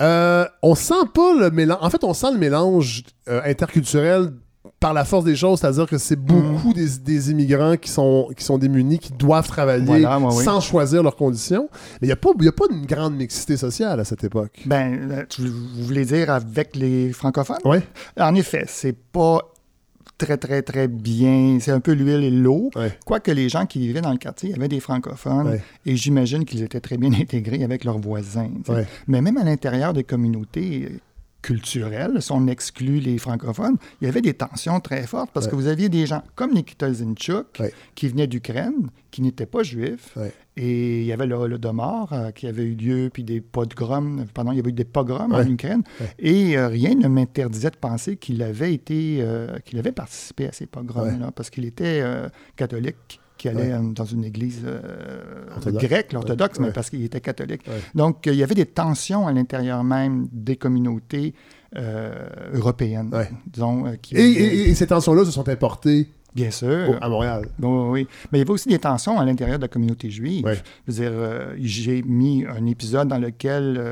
Euh, 0.00 0.44
on 0.62 0.74
sent 0.74 1.06
pas 1.14 1.32
le 1.38 1.50
mélange. 1.50 1.78
En 1.80 1.88
fait, 1.88 2.04
on 2.04 2.12
sent 2.12 2.32
le 2.32 2.38
mélange 2.38 3.02
euh, 3.30 3.40
interculturel 3.46 4.30
par 4.78 4.92
la 4.92 5.06
force 5.06 5.24
des 5.24 5.34
choses, 5.36 5.60
c'est-à-dire 5.60 5.86
que 5.86 5.96
c'est 5.96 6.16
beaucoup 6.16 6.74
des, 6.74 6.86
des 7.02 7.30
immigrants 7.30 7.76
qui 7.78 7.88
sont, 7.90 8.28
qui 8.36 8.44
sont 8.44 8.58
démunis, 8.58 8.98
qui 8.98 9.12
doivent 9.14 9.48
travailler 9.48 9.86
Voilà, 9.86 10.18
oui. 10.18 10.44
sans 10.44 10.60
choisir 10.60 11.02
leurs 11.02 11.16
conditions. 11.16 11.70
Mais 11.72 11.98
il 12.02 12.06
n'y 12.08 12.12
a, 12.12 12.16
pas- 12.16 12.28
il 12.38 12.44
y 12.44 12.48
a 12.48 12.52
pas 12.52 12.66
une 12.70 12.84
grande 12.84 13.16
mixité 13.16 13.56
sociale 13.56 13.98
à 13.98 14.04
cette 14.04 14.22
époque. 14.22 14.60
ben, 14.66 15.24
tu- 15.30 15.48
vous 15.48 15.84
voulez 15.84 16.04
dire 16.04 16.28
avec 16.30 16.76
les 16.76 17.10
francophones? 17.14 17.56
Oui. 17.64 17.78
En 18.20 18.34
effet, 18.34 18.64
c'est 18.68 18.92
pas 18.92 19.40
très, 20.18 20.36
très, 20.36 20.62
très 20.62 20.88
bien. 20.88 21.58
C'est 21.60 21.70
un 21.72 21.80
peu 21.80 21.92
l'huile 21.92 22.24
et 22.24 22.30
l'eau. 22.30 22.70
Ouais. 22.76 22.96
Quoique 23.04 23.30
les 23.30 23.48
gens 23.48 23.66
qui 23.66 23.78
vivaient 23.80 24.00
dans 24.00 24.12
le 24.12 24.18
quartier 24.18 24.54
avaient 24.54 24.68
des 24.68 24.80
francophones 24.80 25.48
Ouais. 25.48 25.62
et 25.84 25.96
j'imagine 25.96 26.44
qu'ils 26.44 26.62
étaient 26.62 26.80
très 26.80 26.96
bien 26.96 27.12
intégrés 27.20 27.62
avec 27.64 27.84
leurs 27.84 27.98
voisins. 27.98 28.50
Ouais. 28.68 28.86
Mais 29.06 29.20
même 29.20 29.36
à 29.36 29.44
l'intérieur 29.44 29.92
des 29.92 30.04
communautés 30.04 30.88
culturelles, 31.42 32.20
si 32.20 32.32
on 32.32 32.46
exclut 32.48 32.98
les 32.98 33.18
francophones, 33.18 33.76
il 34.00 34.06
y 34.06 34.08
avait 34.08 34.20
des 34.20 34.34
tensions 34.34 34.80
très 34.80 35.06
fortes 35.06 35.30
parce 35.32 35.46
Ouais. 35.46 35.50
que 35.52 35.56
vous 35.56 35.68
aviez 35.68 35.88
des 35.88 36.04
gens 36.06 36.22
comme 36.34 36.52
Nikita 36.52 36.92
Zinchuk 36.92 37.46
Ouais. 37.60 37.72
qui 37.94 38.08
venaient 38.08 38.26
d'Ukraine, 38.26 38.88
qui 39.12 39.22
n'étaient 39.22 39.46
pas 39.46 39.62
juifs. 39.62 40.12
Ouais. 40.16 40.32
Et 40.56 41.00
il 41.02 41.06
y 41.06 41.12
avait 41.12 41.26
le, 41.26 41.58
Domar 41.58 42.12
euh, 42.12 42.30
qui 42.32 42.46
avait 42.46 42.64
eu 42.64 42.74
lieu, 42.74 43.10
puis 43.12 43.22
des 43.22 43.40
pogroms, 43.40 44.24
pardon, 44.34 44.52
il 44.52 44.56
y 44.56 44.60
avait 44.60 44.70
eu 44.70 44.72
des 44.72 44.84
pogroms 44.84 45.32
en 45.32 45.46
Ukraine. 45.46 45.82
Et 46.18 46.56
euh, 46.58 46.68
rien 46.68 46.94
ne 46.94 47.06
m'interdisait 47.08 47.70
de 47.70 47.76
penser 47.76 48.16
qu'il 48.16 48.42
avait 48.42 48.72
été, 48.74 49.18
euh, 49.20 49.58
qu'il 49.64 49.78
avait 49.78 49.92
participé 49.92 50.48
à 50.48 50.52
ces 50.52 50.66
pogroms-là, 50.66 51.30
parce 51.32 51.50
qu'il 51.50 51.64
était 51.66 52.02
catholique 52.56 53.20
qui 53.36 53.48
allait 53.48 53.68
Ouais. 53.68 53.72
euh, 53.72 53.92
dans 53.92 54.04
une 54.04 54.24
église 54.24 54.62
euh, 54.64 55.44
Orthodoxe. 55.54 55.84
grecque, 55.84 56.12
l'orthodoxe, 56.12 56.58
mais 56.60 56.70
parce 56.72 56.90
qu'il 56.90 57.04
était 57.04 57.20
catholique. 57.20 57.62
Ouais. 57.66 57.74
Donc, 57.94 58.26
euh, 58.26 58.32
il 58.32 58.38
y 58.38 58.42
avait 58.42 58.54
des 58.54 58.66
tensions 58.66 59.26
à 59.26 59.32
l'intérieur 59.32 59.84
même 59.84 60.28
des 60.32 60.56
communautés 60.56 61.34
euh, 61.76 62.12
européennes, 62.54 63.10
Ouais. 63.12 63.28
disons, 63.52 63.84
qui 64.00 64.14
Et, 64.16 64.20
et- 64.22 64.68
et 64.70 64.74
ces 64.74 64.86
tensions-là 64.86 65.24
se 65.24 65.30
sont 65.30 65.48
importées 65.48 66.08
bien 66.34 66.50
sûr. 66.50 66.90
au- 66.90 67.04
à 67.04 67.08
Montréal. 67.08 67.48
Bon, 67.58 67.90
oui, 67.90 68.06
mais 68.30 68.38
il 68.38 68.40
y 68.40 68.42
avait 68.42 68.50
aussi 68.50 68.68
des 68.68 68.78
tensions 68.78 69.18
à 69.18 69.24
l'intérieur 69.24 69.58
de 69.58 69.62
la 69.62 69.68
communauté 69.68 70.08
juive. 70.08 70.44
Ouais. 70.44 70.58
Je 70.86 70.92
veux 70.92 71.10
dire, 71.10 71.48
j'ai 71.58 72.02
mis 72.02 72.44
un 72.46 72.64
épisode 72.66 73.08
dans 73.08 73.18
lequel 73.18 73.82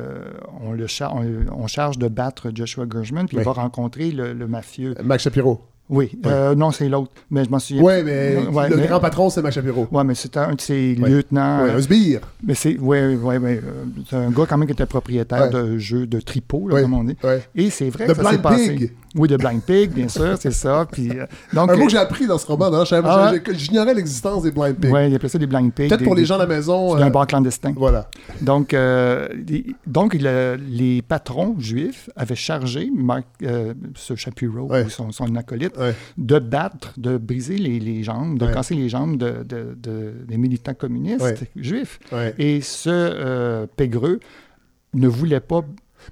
on, 0.62 0.72
le 0.72 0.86
char- 0.86 1.14
on, 1.14 1.24
on 1.52 1.66
charge 1.66 1.98
de 1.98 2.08
battre 2.08 2.50
Joshua 2.54 2.86
Gershman, 2.90 3.26
puis 3.26 3.36
il 3.38 3.42
va 3.42 3.52
rencontrer 3.52 4.10
le, 4.12 4.32
le 4.32 4.46
mafieux. 4.46 4.94
Max 5.02 5.24
Shapiro. 5.24 5.60
Oui, 5.90 6.18
euh, 6.24 6.54
non, 6.54 6.70
c'est 6.70 6.88
l'autre, 6.88 7.10
mais 7.30 7.44
je 7.44 7.50
m'en 7.50 7.58
souviens. 7.58 7.82
Oui, 7.82 8.02
mais 8.04 8.38
Ouais, 8.50 8.70
le 8.70 8.76
mais- 8.76 8.86
grand 8.86 9.00
patron, 9.00 9.28
c'est 9.28 9.42
Max 9.42 9.54
Shapiro. 9.54 9.86
Ouais, 9.92 10.02
mais 10.02 10.14
c'était 10.14 10.38
un 10.38 10.54
de 10.54 10.60
ses 10.60 10.96
Ouais. 10.98 11.10
lieutenants. 11.10 11.60
Euh, 11.66 11.76
un 11.76 11.80
sbire. 11.82 12.20
mais 12.42 12.54
c'est, 12.54 12.78
ouais, 12.78 13.14
ouais, 13.16 13.36
ouais, 13.36 13.60
euh, 13.62 13.84
c'est 14.08 14.16
un 14.16 14.30
gars 14.30 14.46
quand 14.48 14.56
même 14.56 14.66
qui 14.66 14.72
était 14.72 14.86
propriétaire 14.86 15.50
de 15.50 15.76
jeux 15.76 16.06
de 16.06 16.20
tripot, 16.20 16.68
là, 16.68 16.80
comme 16.80 16.94
on 16.94 17.04
dit. 17.04 17.16
Et 17.54 17.68
c'est 17.68 17.90
vrai 17.90 18.06
De 18.06 18.14
que 18.14 18.22
ça 18.22 18.30
s'est 18.30 18.38
passé. 18.38 18.70
Pig. 18.74 18.92
Oui, 19.16 19.28
de 19.28 19.36
Blind 19.36 19.62
Pig, 19.62 19.90
bien 19.92 20.08
sûr, 20.08 20.36
c'est 20.40 20.50
ça. 20.52 20.86
Puis, 20.90 21.10
euh, 21.10 21.26
donc, 21.52 21.70
Un 21.70 21.76
mot 21.76 21.84
que 21.86 21.90
j'ai 21.92 21.98
appris 21.98 22.26
dans 22.26 22.36
ce 22.38 22.46
roman. 22.46 22.68
Ah. 22.72 23.32
J'ignorais 23.52 23.94
l'existence 23.94 24.42
des 24.42 24.50
blind 24.50 24.74
pigs. 24.76 24.90
ouais, 24.92 25.08
il 25.10 25.14
appelait 25.14 25.28
ça 25.28 25.38
des 25.38 25.46
Blind 25.46 25.72
Pigs. 25.72 25.88
Peut-être 25.88 26.02
pour 26.02 26.14
les 26.16 26.24
gens 26.24 26.34
à 26.34 26.38
la 26.38 26.46
maison. 26.46 26.96
C'est 26.96 27.02
un 27.04 27.06
euh, 27.06 27.10
bar 27.10 27.26
clandestin. 27.26 27.72
Voilà. 27.76 28.08
Donc, 28.40 28.74
euh, 28.74 29.28
les- 29.48 29.66
donc 29.86 30.14
le- 30.14 30.56
les 30.68 31.00
patrons 31.02 31.54
juifs 31.58 32.10
avaient 32.16 32.34
chargé 32.34 32.90
Mark, 32.94 33.24
euh, 33.44 33.74
ce 33.94 34.16
Shapiro, 34.16 34.66
Ouais. 34.70 34.84
ou 34.84 34.90
son, 34.90 35.12
son 35.12 35.34
acolyte, 35.36 35.76
Ouais. 35.78 35.94
de 36.18 36.38
battre, 36.40 36.92
de 36.96 37.16
briser 37.16 37.56
les, 37.56 37.78
les 37.78 38.02
jambes, 38.02 38.38
de 38.38 38.46
Ouais. 38.46 38.52
casser 38.52 38.74
les 38.74 38.88
jambes 38.88 39.16
de, 39.16 39.44
de- 39.44 39.76
de- 39.80 40.12
des 40.26 40.36
militants 40.36 40.74
communistes 40.74 41.44
juifs. 41.54 42.00
Et 42.38 42.60
ce 42.60 42.90
euh, 42.90 43.66
Pégreux 43.76 44.18
ne 44.94 45.06
voulait 45.08 45.40
pas 45.40 45.62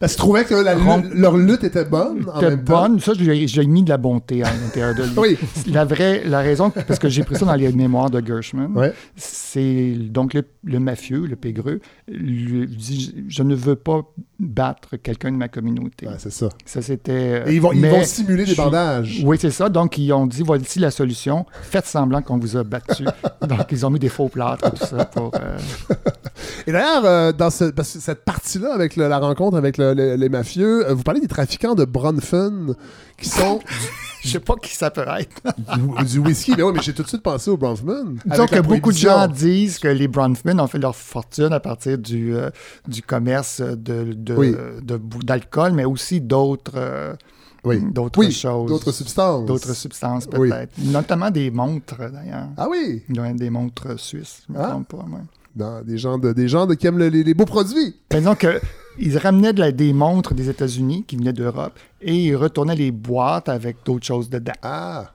Parce 0.00 0.16
que 0.16 0.54
la 0.62 0.74
Rom- 0.74 1.02
lutte- 1.02 1.14
leur 1.14 1.36
lutte 1.36 1.64
était 1.64 1.84
bonne 1.84 2.24
en 2.28 2.34
C'était 2.40 2.50
même 2.50 2.64
temps. 2.64 2.82
bonne. 2.88 3.00
Ça, 3.00 3.12
j'ai 3.16 3.66
mis 3.66 3.82
de 3.82 3.88
la 3.90 3.96
bonté 3.98 4.42
à 4.42 4.50
l'intérieur 4.52 4.94
de 4.94 5.02
lui. 5.04 5.10
Oui. 5.16 5.38
La 5.72 5.84
vraie, 5.84 6.22
la 6.24 6.40
raison, 6.40 6.70
parce 6.70 6.98
que 6.98 7.08
j'ai 7.08 7.22
pris 7.24 7.36
ça 7.36 7.44
dans 7.46 7.54
les 7.54 7.70
mémoires 7.72 8.10
de 8.10 8.24
Gershman, 8.24 8.72
Ouais. 8.74 8.92
c'est 9.16 9.94
donc 9.98 10.34
le, 10.34 10.42
le 10.64 10.80
mafieux, 10.80 11.26
le 11.26 11.36
pégreux, 11.36 11.80
lui 12.08 12.66
dit 12.66 13.14
Je 13.28 13.42
ne 13.42 13.54
veux 13.54 13.76
pas 13.76 14.02
battre 14.40 14.96
quelqu'un 14.96 15.30
de 15.32 15.36
ma 15.36 15.48
communauté. 15.48 16.06
Ouais, 16.08 16.14
c'est 16.18 16.32
ça. 16.32 16.48
Ça, 16.64 16.82
c'était. 16.82 17.44
Et 17.46 17.54
ils 17.54 17.60
vont, 17.60 17.72
ils 17.72 17.86
vont 17.86 18.02
simuler 18.04 18.38
des 18.44 18.50
je 18.50 18.52
suis- 18.54 18.62
bandages. 18.62 19.22
Oui, 19.24 19.36
c'est 19.40 19.50
ça. 19.50 19.68
Donc, 19.68 19.98
ils 19.98 20.12
ont 20.12 20.26
dit 20.26 20.42
voici 20.42 20.78
la 20.80 20.90
solution. 20.90 21.46
Faites 21.62 21.86
semblant 21.86 22.22
qu'on 22.22 22.38
vous 22.38 22.56
a 22.56 22.64
battu. 22.64 23.04
donc, 23.48 23.66
ils 23.70 23.86
ont 23.86 23.90
mis 23.90 23.98
des 24.00 24.08
faux 24.08 24.28
plâtres 24.28 24.66
et 24.66 24.70
tout 24.78 24.86
ça 24.86 25.04
pour. 25.04 25.30
euh, 25.34 25.58
Et 26.66 26.72
d'ailleurs, 26.72 27.04
euh, 27.04 27.32
dans 27.32 27.50
ce- 27.50 27.64
parce 27.70 27.92
que 27.92 28.00
cette 28.00 28.24
partie-là, 28.24 28.72
avec 28.74 28.96
le- 28.96 29.08
la 29.08 29.18
rencontre 29.18 29.56
avec 29.56 29.78
le- 29.78 29.81
le- 29.94 30.14
les 30.16 30.28
mafieux, 30.28 30.88
euh, 30.88 30.94
vous 30.94 31.02
parlez 31.02 31.20
des 31.20 31.26
trafiquants 31.28 31.74
de 31.74 31.84
Bronfen 31.84 32.74
qui 33.18 33.28
sont 33.28 33.60
Je 34.22 34.28
sais 34.28 34.38
pas 34.40 34.54
qui 34.54 34.72
ça 34.76 34.88
peut 34.92 35.04
être. 35.18 35.42
du, 35.98 36.04
du 36.04 36.18
whisky. 36.20 36.54
Mais 36.56 36.62
oui, 36.62 36.72
mais 36.76 36.80
j'ai 36.82 36.92
tout 36.94 37.02
de 37.02 37.08
suite 37.08 37.22
pensé 37.24 37.50
au 37.50 37.56
Bronfman. 37.56 38.14
Disons 38.24 38.46
que 38.46 38.60
beaucoup 38.60 38.92
de 38.92 38.96
gens 38.96 39.26
disent 39.26 39.80
que 39.80 39.88
les 39.88 40.06
Bronfman 40.06 40.60
ont 40.60 40.68
fait 40.68 40.78
leur 40.78 40.94
fortune 40.94 41.52
à 41.52 41.58
partir 41.58 41.98
du, 41.98 42.32
euh, 42.36 42.48
du 42.86 43.02
commerce 43.02 43.60
de, 43.60 44.12
de- 44.12 44.34
Oui. 44.36 44.54
de 44.80 44.96
bou- 44.96 45.24
d'alcool, 45.24 45.72
mais 45.72 45.84
aussi 45.84 46.20
d'autres 46.20 46.70
euh, 46.76 47.14
Oui. 47.64 47.80
d'autres 47.90 48.20
Oui, 48.20 48.30
choses. 48.30 48.68
d'autres 48.68 48.92
substances. 48.92 49.44
D'autres 49.44 49.74
substances, 49.74 50.28
Oui. 50.38 50.50
peut-être. 50.50 50.72
Notamment 50.78 51.30
des 51.32 51.50
montres, 51.50 51.96
d'ailleurs. 51.98 52.46
Ah 52.56 52.68
oui, 52.70 53.02
Des 53.08 53.50
montres 53.50 53.98
suisses, 53.98 54.42
je 54.48 54.52
me 54.52 54.60
Ah. 54.60 54.68
trompe 54.70 54.86
pas. 54.88 54.98
ouais. 54.98 55.20
Dans 55.56 55.82
des 55.82 55.98
gens, 55.98 56.16
de, 56.16 56.32
des 56.32 56.46
gens 56.48 56.66
de, 56.66 56.74
qui 56.74 56.86
aiment 56.86 56.98
le- 56.98 57.08
les, 57.08 57.24
les 57.24 57.34
beaux 57.34 57.44
produits. 57.44 57.96
Mais 58.12 58.20
disons 58.20 58.36
que 58.36 58.60
ils 58.98 59.18
ramenaient 59.18 59.52
de 59.52 59.60
la- 59.60 59.72
des 59.72 59.92
montres 59.92 60.34
des 60.34 60.48
États-Unis 60.48 61.04
qui 61.06 61.16
venaient 61.16 61.32
d'Europe 61.32 61.78
et 62.00 62.14
ils 62.14 62.36
retournaient 62.36 62.76
les 62.76 62.90
boîtes 62.90 63.48
avec 63.48 63.78
d'autres 63.84 64.06
choses 64.06 64.28
dedans. 64.30 64.52
Ah. 64.62 65.12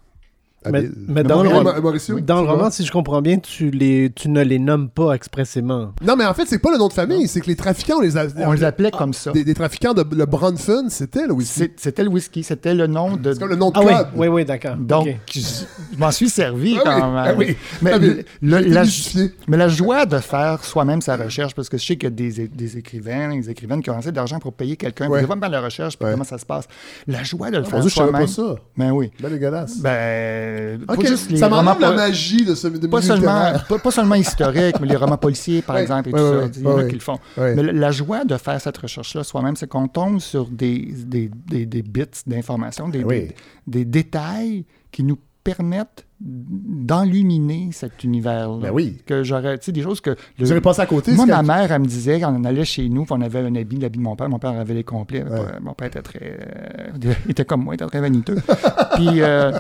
Mais- 0.70 1.24
dans 1.24 1.44
le 1.44 1.50
roman- 1.50 1.80
Mauricio, 1.82 2.20
Dans 2.20 2.36
tu 2.38 2.42
le 2.42 2.48
vois? 2.48 2.58
roman, 2.58 2.72
si 2.72 2.84
je 2.86 2.92
comprends 2.92 3.22
bien, 3.22 3.38
tu, 3.40 3.70
les, 3.70 4.12
tu 4.14 4.28
ne 4.28 4.42
les 4.44 4.60
nommes 4.60 4.90
pas 4.90 5.14
expressément. 5.14 5.94
Non, 6.04 6.16
mais 6.18 6.26
en 6.26 6.34
fait, 6.34 6.46
c'est 6.46 6.60
pas 6.60 6.72
le 6.72 6.78
nom 6.78 6.88
de 6.90 6.94
famille, 6.94 7.28
c'est 7.28 7.40
que 7.40 7.46
les 7.48 7.56
trafiquants, 7.56 7.98
on 8.00 8.02
les 8.02 8.18
a. 8.18 8.26
On 8.40 8.52
les 8.52 8.64
appelait 8.66 8.92
comme 8.92 9.14
ça. 9.14 9.32
Des, 9.32 9.44
des 9.46 9.54
trafiquants 9.54 9.94
de 9.94 10.04
le 10.16 10.26
Bronfen, 10.26 10.90
c'était 10.90 11.26
le 11.28 11.34
whisky. 11.34 11.70
C'était 11.78 12.04
le 12.04 12.10
whisky, 12.10 12.44
c'était 12.44 12.74
le 12.74 12.88
nom 12.88 13.16
de. 13.16 13.32
C'est 13.34 13.40
comme 13.40 13.50
le 13.50 13.56
nom 13.56 13.70
de 13.72 13.78
Ah 13.78 13.82
oui, 13.86 13.94
code. 13.96 14.08
oui, 14.16 14.28
oui, 14.28 14.46
d'accord. 14.46 14.76
Donc, 14.76 15.08
je, 15.34 15.40
je 15.40 15.98
m'en 15.98 16.12
suis 16.12 16.30
servi 16.30 16.78
Ah 16.80 16.82
quand 16.84 16.96
même. 17.14 17.16
ah 17.16 17.34
oui. 17.38 17.56
Mais, 17.82 17.92
Ah, 17.94 17.98
le- 18.00 18.24
la, 18.42 18.62
démystifié. 18.62 19.32
mais 19.48 19.58
la 19.58 19.70
joie 19.70 20.06
de 20.06 20.18
faire 20.18 20.64
soi-même 20.66 21.02
sa 21.02 21.16
recherche, 21.16 21.56
parce 21.56 21.70
que 21.70 21.78
je 21.78 21.86
sais 21.86 21.96
qu'il 21.96 22.04
y 22.04 22.08
a 22.08 22.10
des, 22.10 22.48
des 22.48 22.78
écrivains, 22.78 23.36
des 23.38 23.50
écrivaines 23.50 23.82
qui 23.82 23.90
ont 23.90 23.98
assez 23.98 24.12
d'argent 24.12 24.40
pour 24.40 24.54
payer 24.54 24.76
quelqu'un, 24.76 25.08
Ouais. 25.08 25.20
pour 25.20 25.28
vraiment 25.28 25.42
faire 25.42 25.50
la 25.52 25.62
recherche, 25.62 25.98
puis 25.98 26.06
Ouais. 26.06 26.12
comment 26.12 26.24
ça 26.26 26.38
se 26.40 26.46
passe. 26.46 26.66
La 27.08 27.24
joie 27.24 27.52
de 27.52 27.58
le 27.58 27.64
Mon 27.64 27.70
faire 27.70 27.80
Dieu, 27.80 27.90
je 27.90 27.96
savais 27.96 28.10
soi-même. 28.10 28.28
pas 28.28 28.32
ça. 28.34 28.56
Ben 28.76 28.92
oui. 28.92 29.12
Ben 29.22 29.30
dégueulasse. 29.32 29.78
Ben, 29.80 30.57
pas 30.86 30.94
Ok, 30.94 31.06
juste 31.08 31.30
les 31.32 31.38
ça 31.38 31.50
m'enlève 31.50 31.80
la 31.80 31.92
magie 31.92 32.46
de 32.46 32.56
ce 32.56 32.68
de 32.68 32.88
pas 32.88 33.02
seulement, 33.02 33.54
pas, 33.68 33.80
pas 33.80 33.92
seulement 33.92 34.16
historiques, 34.16 34.80
mais 34.80 34.88
les 34.88 34.96
romans 34.96 35.18
policiers, 35.18 35.62
par 35.62 35.78
exemple, 35.78 36.10
et 36.10 36.12
tout 36.12 36.18
ça. 36.18 36.50
Il 36.56 36.62
y 36.64 36.68
en 36.68 36.78
a 36.78 36.84
qui 36.86 36.96
le 36.96 37.00
font. 37.02 37.20
Mais 37.38 37.56
la- 37.64 37.92
joie 37.92 38.26
de 38.26 38.38
faire 38.38 38.60
cette 38.62 38.78
recherche-là 38.78 39.24
soi-même, 39.24 39.56
c'est 39.56 39.68
qu'on 39.68 39.88
tombe 39.88 40.20
sur 40.20 40.48
des, 40.48 40.94
des, 41.06 41.30
des, 41.48 41.66
des 41.66 41.82
bits 41.82 42.04
d'informations, 42.28 42.90
des, 42.90 43.04
Oui. 43.04 43.28
des, 43.28 43.36
des 43.68 43.86
détails 43.86 44.66
qui 44.92 45.04
nous 45.04 45.18
permettent 45.44 46.06
d'enluminer 46.20 47.70
cet 47.72 48.04
univers-là. 48.04 48.58
Ben 48.62 48.72
oui. 48.72 48.98
Que 49.06 49.24
j'aurais, 49.24 49.58
tu 49.58 49.66
sais, 49.66 49.72
des 49.72 49.82
choses 49.82 50.02
que... 50.02 50.12
le- 50.12 50.16
Vous 50.40 50.52
avez 50.52 50.62
passé 50.62 50.82
à 50.82 50.86
côté. 50.86 51.12
moi, 51.14 51.26
ma 51.26 51.42
mère, 51.44 51.72
elle 51.72 51.82
me 51.82 51.86
disait, 51.88 52.20
quand 52.20 52.34
on 52.38 52.44
allait 52.44 52.66
chez 52.66 52.88
nous, 52.90 53.06
on 53.10 53.22
avait 53.22 53.40
un 53.40 53.56
habit, 53.56 53.78
l'habit 53.78 54.00
de 54.00 54.04
mon 54.04 54.16
père. 54.16 54.30
Mon 54.30 54.40
père 54.40 54.52
avait 54.52 54.74
les 54.74 54.84
complets. 54.84 55.24
Ouais. 55.24 55.40
Mon 55.62 55.74
père 55.74 55.88
était 55.88 56.02
très... 56.02 56.38
euh, 56.40 57.14
il 57.26 57.32
était 57.32 57.46
comme 57.46 57.64
moi, 57.64 57.74
il 57.74 57.76
était 57.76 57.86
très 57.86 58.02
vaniteux. 58.02 58.36
puis 58.96 59.22
euh, 59.22 59.52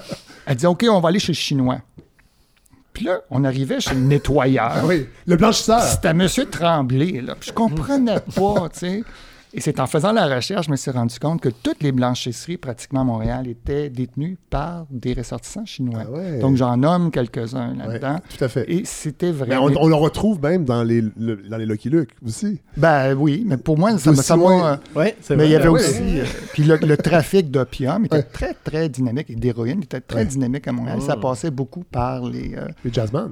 elle 0.48 0.56
disait, 0.56 0.68
OK, 0.68 0.86
on 0.89 1.02
va 1.02 1.10
aller 1.10 1.20
chez 1.20 1.34
le 1.34 1.38
Chinois. 1.38 1.80
Puis 2.93 3.06
là, 3.06 3.20
on 3.30 3.43
arrivait 3.43 3.82
chez 3.82 3.93
le 3.93 4.00
nettoyeur. 4.00 4.72
Ah 4.74 4.86
oui, 4.86 5.08
le 5.28 5.36
blanchisseur. 5.36 5.82
C'était 5.82 6.08
M. 6.08 6.26
Tremblay, 6.50 7.22
là. 7.22 7.36
Puis 7.36 7.50
je 7.50 7.54
comprenais 7.54 8.22
pas, 8.22 8.70
tu 8.74 8.80
sais. 8.80 9.04
Et 9.58 9.60
c'est 9.60 9.80
en 9.80 9.88
faisant 9.88 10.12
la 10.12 10.28
recherche, 10.36 10.68
je 10.68 10.72
me 10.72 10.76
suis 10.76 10.91
rendu 10.91 11.18
compte 11.18 11.41
que 11.41 11.49
toutes 11.49 11.82
les 11.82 11.91
blanchisseries, 11.91 12.58
pratiquement 12.58 13.01
à 13.01 13.03
Montréal, 13.03 13.47
étaient 13.47 13.89
détenues 13.89 14.38
par 14.51 14.86
des 14.91 15.14
ressortissants 15.14 15.66
chinois. 15.66 16.03
Ah 16.05 16.12
ouais. 16.12 16.38
Donc, 16.38 16.58
j'en 16.58 16.78
nomme 16.78 17.10
quelques-uns 17.10 17.72
Ouais, 17.72 17.88
là-dedans. 17.93 18.20
tout 18.38 18.43
à 18.43 18.49
fait. 18.49 18.72
Et 18.72 18.86
c'était 18.86 19.32
Mais 19.32 19.32
vraiment... 19.32 19.64
on, 19.66 19.76
on 19.86 19.88
le 19.88 19.95
retrouve 19.95 20.39
même 20.43 20.64
dans 20.64 20.84
les, 20.84 21.01
le- 21.01 21.38
dans 21.49 21.58
les 21.58 21.66
Lucky 21.66 21.89
Luke 21.89 22.12
aussi. 22.24 22.62
Ben 22.78 23.16
oui, 23.16 23.45
mais 23.47 23.58
pour 23.58 23.80
moi, 23.80 23.97
ça 23.97 24.12
me 24.12 24.18
euh, 24.20 24.76
Oui, 24.95 25.05
c'est 25.22 25.36
Mais 25.36 25.45
vrai. 25.45 25.47
il 25.47 25.51
y 25.53 25.55
avait 25.55 25.70
oui. 25.70 25.80
aussi... 25.80 26.20
euh, 26.20 26.26
puis 26.53 26.62
le, 26.64 26.78
le 26.78 26.95
trafic 26.95 27.49
d'opium 27.49 28.05
était 28.05 28.18
Ouais. 28.18 28.24
très, 28.32 28.53
très 28.53 28.89
dynamique, 28.89 29.32
et 29.32 29.36
d'héroïne 29.36 29.82
était 29.82 30.01
très 30.01 30.20
Ouais. 30.20 30.26
dynamique 30.26 30.68
à 30.68 30.72
Montréal. 30.72 31.01
Ça 31.01 31.18
passait 31.18 31.49
beaucoup 31.49 31.84
par 31.84 32.24
les... 32.24 32.53
euh, 32.55 32.68
Les 32.86 32.93
Jazzman, 32.93 33.32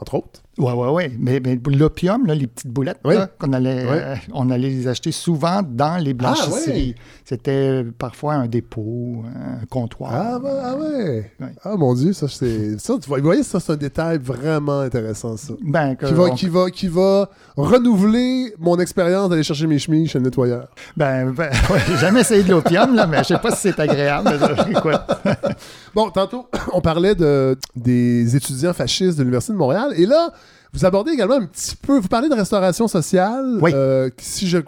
entre 0.00 0.14
autres. 0.16 0.42
Ouais, 0.60 0.72
ouais, 0.72 0.88
ouais. 0.88 1.12
Mais, 1.18 1.40
mais 1.44 1.58
l'opium, 1.66 2.26
là, 2.26 2.34
les 2.34 2.46
petites 2.46 2.70
boulettes, 2.70 3.00
Oui. 3.04 3.14
qu'on 3.38 3.52
allait, 3.52 3.82
Oui. 3.84 3.88
euh, 3.92 4.14
on 4.32 4.50
allait 4.50 4.68
les 4.70 4.88
acheter 4.88 5.12
souvent 5.12 5.62
dans 5.62 5.96
les 6.02 6.14
blanchisseries. 6.14 6.94
Ah, 6.98 7.02
C'était 7.24 7.84
parfois 7.98 8.34
un 8.34 8.46
dépôt, 8.46 9.22
un 9.26 9.64
comptoir. 9.66 10.10
Ah, 10.12 10.38
ben, 10.42 10.50
ah 10.62 10.74
ouais. 10.76 11.30
Ah 11.64 11.76
mon 11.76 11.94
Dieu, 11.94 12.12
ça 12.12 12.26
c'est. 12.28 12.78
Ça, 12.78 12.94
tu 13.00 13.08
vois- 13.08 13.18
vous 13.18 13.24
voyez, 13.24 13.42
ça 13.42 13.58
c'est 13.60 13.72
un 13.72 13.76
détail 13.76 14.18
vraiment 14.18 14.80
intéressant, 14.80 15.36
ça. 15.36 15.54
Ben, 15.62 15.94
que 15.94 16.06
Qui 16.06 16.12
va, 16.14 16.22
on- 16.24 16.34
qui, 16.34 16.48
va, 16.48 16.70
qui 16.70 16.88
va 16.88 17.28
renouveler 17.56 18.54
mon 18.58 18.78
expérience 18.78 19.28
d'aller 19.30 19.42
chercher 19.42 19.66
mes 19.66 19.78
chemises 19.78 20.10
chez 20.10 20.18
le 20.18 20.24
nettoyeur. 20.24 20.68
ben, 20.96 21.30
ben, 21.30 21.50
ouais, 21.70 21.78
j'ai 21.88 21.96
jamais 21.96 22.20
essayé 22.20 22.42
de 22.42 22.50
l'opium, 22.50 22.94
là, 22.94 23.06
mais 23.06 23.18
je 23.18 23.24
sais 23.24 23.38
pas 23.38 23.50
si 23.52 23.62
c'est 23.62 23.80
agréable. 23.80 24.30
mais. 24.84 25.32
Bon, 25.94 26.10
tantôt, 26.10 26.48
on 26.72 26.80
parlait 26.80 27.14
de, 27.14 27.56
des 27.76 28.36
étudiants 28.36 28.72
fascistes 28.72 29.16
de 29.18 29.22
l'Université 29.22 29.52
de 29.52 29.58
Montréal. 29.58 29.92
Et 29.96 30.06
là, 30.06 30.30
vous 30.72 30.84
abordez 30.84 31.12
également 31.12 31.34
un 31.36 31.46
petit 31.46 31.76
peu. 31.76 31.98
Vous 31.98 32.08
parlez 32.08 32.28
de 32.28 32.34
restauration 32.34 32.88
sociale. 32.88 33.58
Oui. 33.60 33.72
euh, 33.74 34.08
qui, 34.10 34.24
si 34.24 34.48
je, 34.48 34.58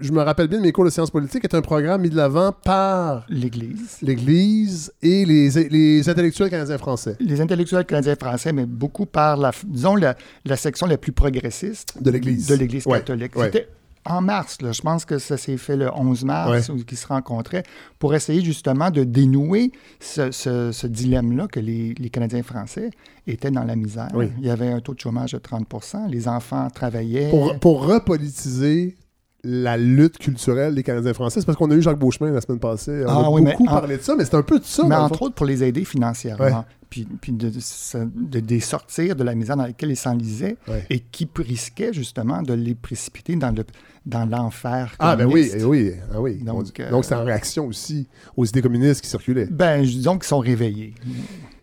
je 0.00 0.12
me 0.12 0.22
rappelle 0.22 0.48
bien 0.48 0.58
de 0.58 0.62
mes 0.62 0.72
cours 0.72 0.84
de 0.84 0.90
sciences 0.90 1.10
politiques, 1.10 1.44
est 1.44 1.54
un 1.54 1.60
programme 1.62 2.00
mis 2.02 2.10
de 2.10 2.16
l'avant 2.16 2.52
par 2.52 3.24
L'Église. 3.28 3.98
l'Église 4.02 4.92
et 5.02 5.24
les, 5.24 5.50
les 5.68 6.08
intellectuels 6.08 6.48
canadiens-français 6.50 7.16
Les 7.20 7.40
intellectuels 7.40 7.84
canadiens 7.84 8.16
français, 8.16 8.52
mais 8.52 8.66
beaucoup 8.66 9.06
par, 9.06 9.36
la, 9.36 9.50
disons, 9.66 9.96
la, 9.96 10.16
la 10.44 10.56
section 10.56 10.86
la 10.86 10.96
plus 10.98 11.12
progressiste 11.12 11.94
de 12.02 12.10
l'Église. 12.10 12.46
de 12.46 12.54
l'Église 12.54 12.86
Ouais, 12.86 12.98
catholique. 12.98 13.36
ouais. 13.36 13.46
C'était 13.52 13.68
en 14.06 14.22
mars, 14.22 14.62
là, 14.62 14.72
je 14.72 14.80
pense 14.80 15.04
que 15.04 15.18
ça 15.18 15.36
s'est 15.36 15.58
fait 15.58 15.76
le 15.76 15.90
11 15.94 16.24
mars, 16.24 16.70
où 16.70 16.76
ils 16.90 16.96
se 16.96 17.06
rencontraient 17.06 17.62
pour 17.98 18.14
essayer 18.14 18.42
justement 18.42 18.90
de 18.90 19.04
dénouer 19.04 19.72
ce, 20.00 20.30
ce- 20.30 20.72
ce 20.72 20.86
dilemme-là 20.86 21.48
que 21.48 21.60
les, 21.60 21.94
les 21.98 22.08
Canadiens 22.10 22.42
français 22.42 22.90
étaient 23.26 23.50
dans 23.50 23.64
la 23.64 23.76
misère. 23.76 24.08
Oui. 24.14 24.30
Il 24.38 24.46
y 24.46 24.50
avait 24.50 24.68
un 24.68 24.80
taux 24.80 24.94
de 24.94 25.00
chômage 25.00 25.32
de 25.32 25.38
30% 25.38 26.08
les 26.08 26.28
enfants 26.28 26.68
travaillaient. 26.70 27.28
Pour, 27.30 27.58
pour 27.58 27.86
repolitiser 27.86 28.96
la 29.42 29.76
lutte 29.76 30.18
culturelle 30.18 30.74
des 30.74 30.82
Canadiens 30.82 31.14
français, 31.14 31.40
c'est 31.40 31.46
parce 31.46 31.56
qu'on 31.56 31.70
a 31.70 31.74
eu 31.74 31.80
Jacques 31.82 31.98
Beauchemin 31.98 32.30
la 32.30 32.40
semaine 32.40 32.58
passée. 32.58 33.04
On 33.06 33.08
Ah 33.10 33.26
a 33.26 33.30
oui, 33.30 33.42
mais 33.42 33.52
beaucoup 33.52 33.66
en- 33.68 33.72
parlé 33.80 33.96
de 33.96 34.02
ça, 34.02 34.14
mais 34.16 34.24
c'est 34.24 34.34
un 34.36 34.42
peu 34.42 34.58
de 34.58 34.64
ça. 34.64 34.84
mais 34.86 34.94
entre 34.96 35.22
autres 35.22 35.34
pour 35.34 35.46
les 35.46 35.62
aider 35.64 35.84
financièrement, 35.84 36.44
Ouais. 36.44 36.52
Puis, 36.90 37.06
puis 37.20 37.32
de, 37.32 37.48
de, 37.50 38.40
de- 38.40 38.58
sortir 38.60 39.16
de 39.16 39.24
la 39.24 39.34
misère 39.34 39.56
dans 39.56 39.62
laquelle 39.64 39.90
ils 39.90 39.96
s'enlisaient 39.96 40.56
Ouais. 40.68 40.84
et 40.90 40.98
qui 41.00 41.28
risquait 41.36 41.92
justement 41.92 42.42
de 42.42 42.52
les 42.52 42.74
précipiter 42.74 43.36
dans 43.36 43.50
le 43.52 43.64
dans 44.06 44.24
l'enfer. 44.24 44.94
Ah, 44.98 45.14
ben 45.14 45.26
oui, 45.26 45.50
oui, 45.62 45.92
ah 46.12 46.20
oui. 46.20 46.36
Donc, 46.42 46.80
euh, 46.80 46.90
Donc, 46.90 47.04
c'est 47.04 47.14
en 47.14 47.22
réaction 47.24 47.66
aussi 47.66 48.08
aux 48.36 48.44
idées 48.46 48.62
communistes 48.62 49.02
qui 49.02 49.08
circulaient. 49.10 49.46
Ben, 49.46 49.82
disons 49.82 50.14
qu'ils 50.18 50.26
sont 50.28 50.38
réveillés. 50.38 50.94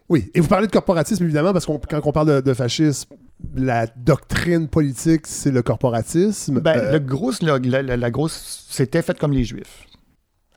Oui, 0.09 0.31
et 0.33 0.39
vous 0.39 0.47
parlez 0.47 0.67
de 0.67 0.71
corporatisme, 0.71 1.23
évidemment, 1.23 1.51
parce 1.51 1.65
que 1.65 1.71
quand 1.89 2.01
on 2.05 2.11
parle 2.11 2.27
de, 2.27 2.41
de 2.41 2.53
fascisme, 2.53 3.09
la 3.55 3.87
doctrine 3.87 4.67
politique, 4.67 5.25
c'est 5.27 5.51
le 5.51 5.61
corporatisme. 5.63 6.59
Ben, 6.61 6.77
Euh, 6.77 6.91
le 6.93 6.99
gros, 6.99 7.31
la, 7.41 7.81
la- 7.97 8.11
grosse, 8.11 8.65
c'était 8.69 9.01
fait 9.01 9.17
comme 9.17 9.33
les 9.33 9.43
Juifs. 9.43 9.85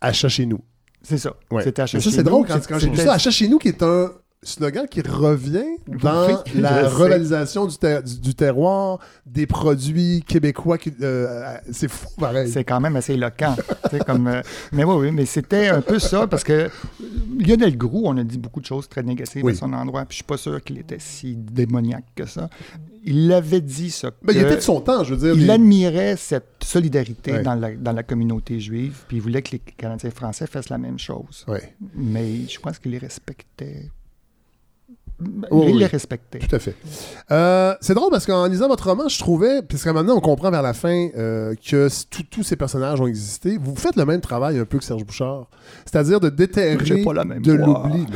Achat 0.01 0.29
chez 0.29 0.47
nous. 0.47 0.61
C'est 1.03 1.19
ça. 1.19 1.35
Ouais. 1.51 1.65
C'était 1.65 1.81
Mais 1.81 1.85
achat 1.85 1.99
ça, 1.99 2.05
chez 2.05 2.11
c'est 2.11 2.23
nous. 2.23 2.29
drôle 2.31 2.47
quand, 2.47 2.61
quand 2.69 2.79
j'ai 2.79 2.91
lu 2.91 2.97
ça. 2.97 3.15
Achat 3.15 3.31
chez 3.31 3.49
nous, 3.49 3.59
qui 3.59 3.69
est 3.69 3.83
un 3.83 4.13
slogan 4.43 4.87
qui 4.89 5.03
revient 5.03 5.77
dans 5.87 6.27
Oui, 6.29 6.61
la 6.63 6.89
revalorisation 6.89 7.67
du, 7.67 7.77
ter- 7.77 8.03
du- 8.03 8.19
du 8.21 8.35
terroir, 8.35 8.99
des 9.27 9.47
produits 9.47 10.23
québécois. 10.27 10.79
qui- 10.79 10.93
euh, 11.03 11.57
c'est 11.71 11.89
fou, 11.89 12.09
pareil. 12.19 12.51
C'est 12.51 12.65
quand 12.65 12.81
même 12.81 12.97
assez 12.97 13.13
éloquent. 13.15 13.55
comme, 14.07 14.29
euh, 14.29 14.41
mais 14.73 14.85
oui, 14.85 14.95
oui, 14.97 15.11
mais 15.13 15.27
c'était 15.27 15.69
un 15.69 15.83
peu 15.83 15.99
ça 15.99 16.27
parce 16.27 16.43
que 16.45 16.53
euh, 16.53 16.69
Lionel 17.39 17.77
Groux, 17.77 18.03
on 18.07 18.17
a 18.17 18.25
dit 18.25 18.39
beaucoup 18.39 18.61
de 18.61 18.67
choses 18.67 18.89
très 18.89 19.03
négatives 19.03 19.45
Oui. 19.45 19.53
à 19.53 19.57
son 19.57 19.73
endroit, 19.75 20.03
puis 20.07 20.13
je 20.13 20.17
suis 20.17 20.25
pas 20.25 20.37
sûr 20.39 20.63
qu'il 20.65 20.79
était 20.79 20.99
si 20.99 21.37
démoniaque 21.37 22.05
que 22.15 22.25
ça. 22.27 22.49
Il 23.05 23.29
l'avait 23.29 23.61
dit, 23.63 23.91
ça. 23.91 24.11
Il 24.29 24.37
était 24.39 24.57
de 24.57 24.61
son 24.61 24.81
temps, 24.81 25.05
je 25.05 25.15
veux 25.15 25.21
dire. 25.21 25.35
il 25.35 25.47
les- 25.47 25.53
admirait 25.53 26.17
cette 26.17 26.63
solidarité 26.63 27.43
dans, 27.43 27.55
la, 27.55 27.75
dans 27.75 27.93
la 27.93 28.03
communauté 28.03 28.59
juive, 28.61 29.05
puis 29.09 29.19
il 29.19 29.21
voulait 29.23 29.43
que 29.43 29.53
les 29.53 29.59
Canadiens 29.59 30.11
français 30.11 30.47
fassent 30.47 30.69
la 30.71 30.79
même 30.79 30.99
chose. 30.99 31.45
Mais 31.95 32.47
je 32.49 32.59
pense 32.59 32.79
qu'il 32.79 32.93
les 32.93 32.99
respectait 32.99 33.91
Oh, 35.51 35.65
il 35.69 35.77
oui. 35.77 35.83
est 35.83 35.87
respecté. 35.87 36.39
Tout 36.39 36.55
à 36.55 36.59
fait. 36.59 36.75
Euh, 37.31 37.75
c'est 37.81 37.95
drôle 37.95 38.11
parce 38.11 38.27
qu'en 38.27 38.47
lisant 38.47 38.69
votre 38.69 38.89
roman, 38.89 39.09
je 39.09 39.19
trouvais, 39.19 39.63
puisque 39.63 39.87
maintenant 39.89 40.17
on 40.17 40.21
comprend 40.21 40.51
vers 40.51 40.63
la 40.63 40.73
fin 40.73 41.09
euh, 41.17 41.55
que 41.55 41.89
tous 42.31 42.43
ces 42.43 42.57
personnages 42.57 43.01
ont 43.01 43.07
existé, 43.07 43.59
vous 43.63 43.77
faites 43.77 43.97
le 43.97 44.05
même 44.07 44.21
travail 44.21 44.59
un 44.59 44.65
peu 44.65 44.79
que 44.79 44.85
Serge 44.85 45.05
Bouchard. 45.05 45.49
C'est-à-dire 45.85 46.21
de 46.21 46.29
déterrer 46.31 46.79
J'ai 46.85 47.05
pas 47.05 47.13
la 47.13 47.25
même 47.25 47.43
de 47.43 47.53
l'oubli. 47.53 48.07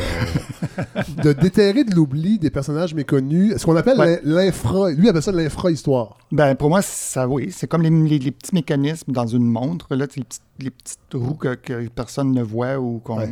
de 1.22 1.32
déterrer 1.32 1.84
de 1.84 1.94
l'oubli 1.94 2.38
des 2.38 2.50
personnages 2.50 2.94
méconnus. 2.94 3.54
Ce 3.56 3.64
qu'on 3.66 3.76
appelle 3.76 3.98
Ouais. 3.98 4.20
l'in- 4.24 4.44
l'infra. 4.44 4.90
Lui 4.90 5.08
appelle 5.08 5.22
ça 5.22 5.32
l'infra-histoire. 5.32 6.18
Ben, 6.32 6.54
pour 6.54 6.68
moi, 6.68 6.82
ça, 6.82 7.28
oui, 7.28 7.50
c'est 7.52 7.66
comme 7.66 7.82
les, 7.82 7.90
les- 7.90 8.18
les 8.18 8.30
petits 8.30 8.54
mécanismes 8.54 9.12
dans 9.12 9.26
une 9.26 9.44
montre, 9.44 9.94
là, 9.94 10.06
les, 10.16 10.24
petites, 10.24 10.40
les 10.58 10.70
petites 10.70 10.98
roues 11.14 11.34
que, 11.34 11.54
que 11.54 11.88
personne 11.88 12.32
ne 12.32 12.42
voit. 12.42 12.78
ou 12.78 12.98
qu'on. 12.98 13.18
Ouais. 13.18 13.30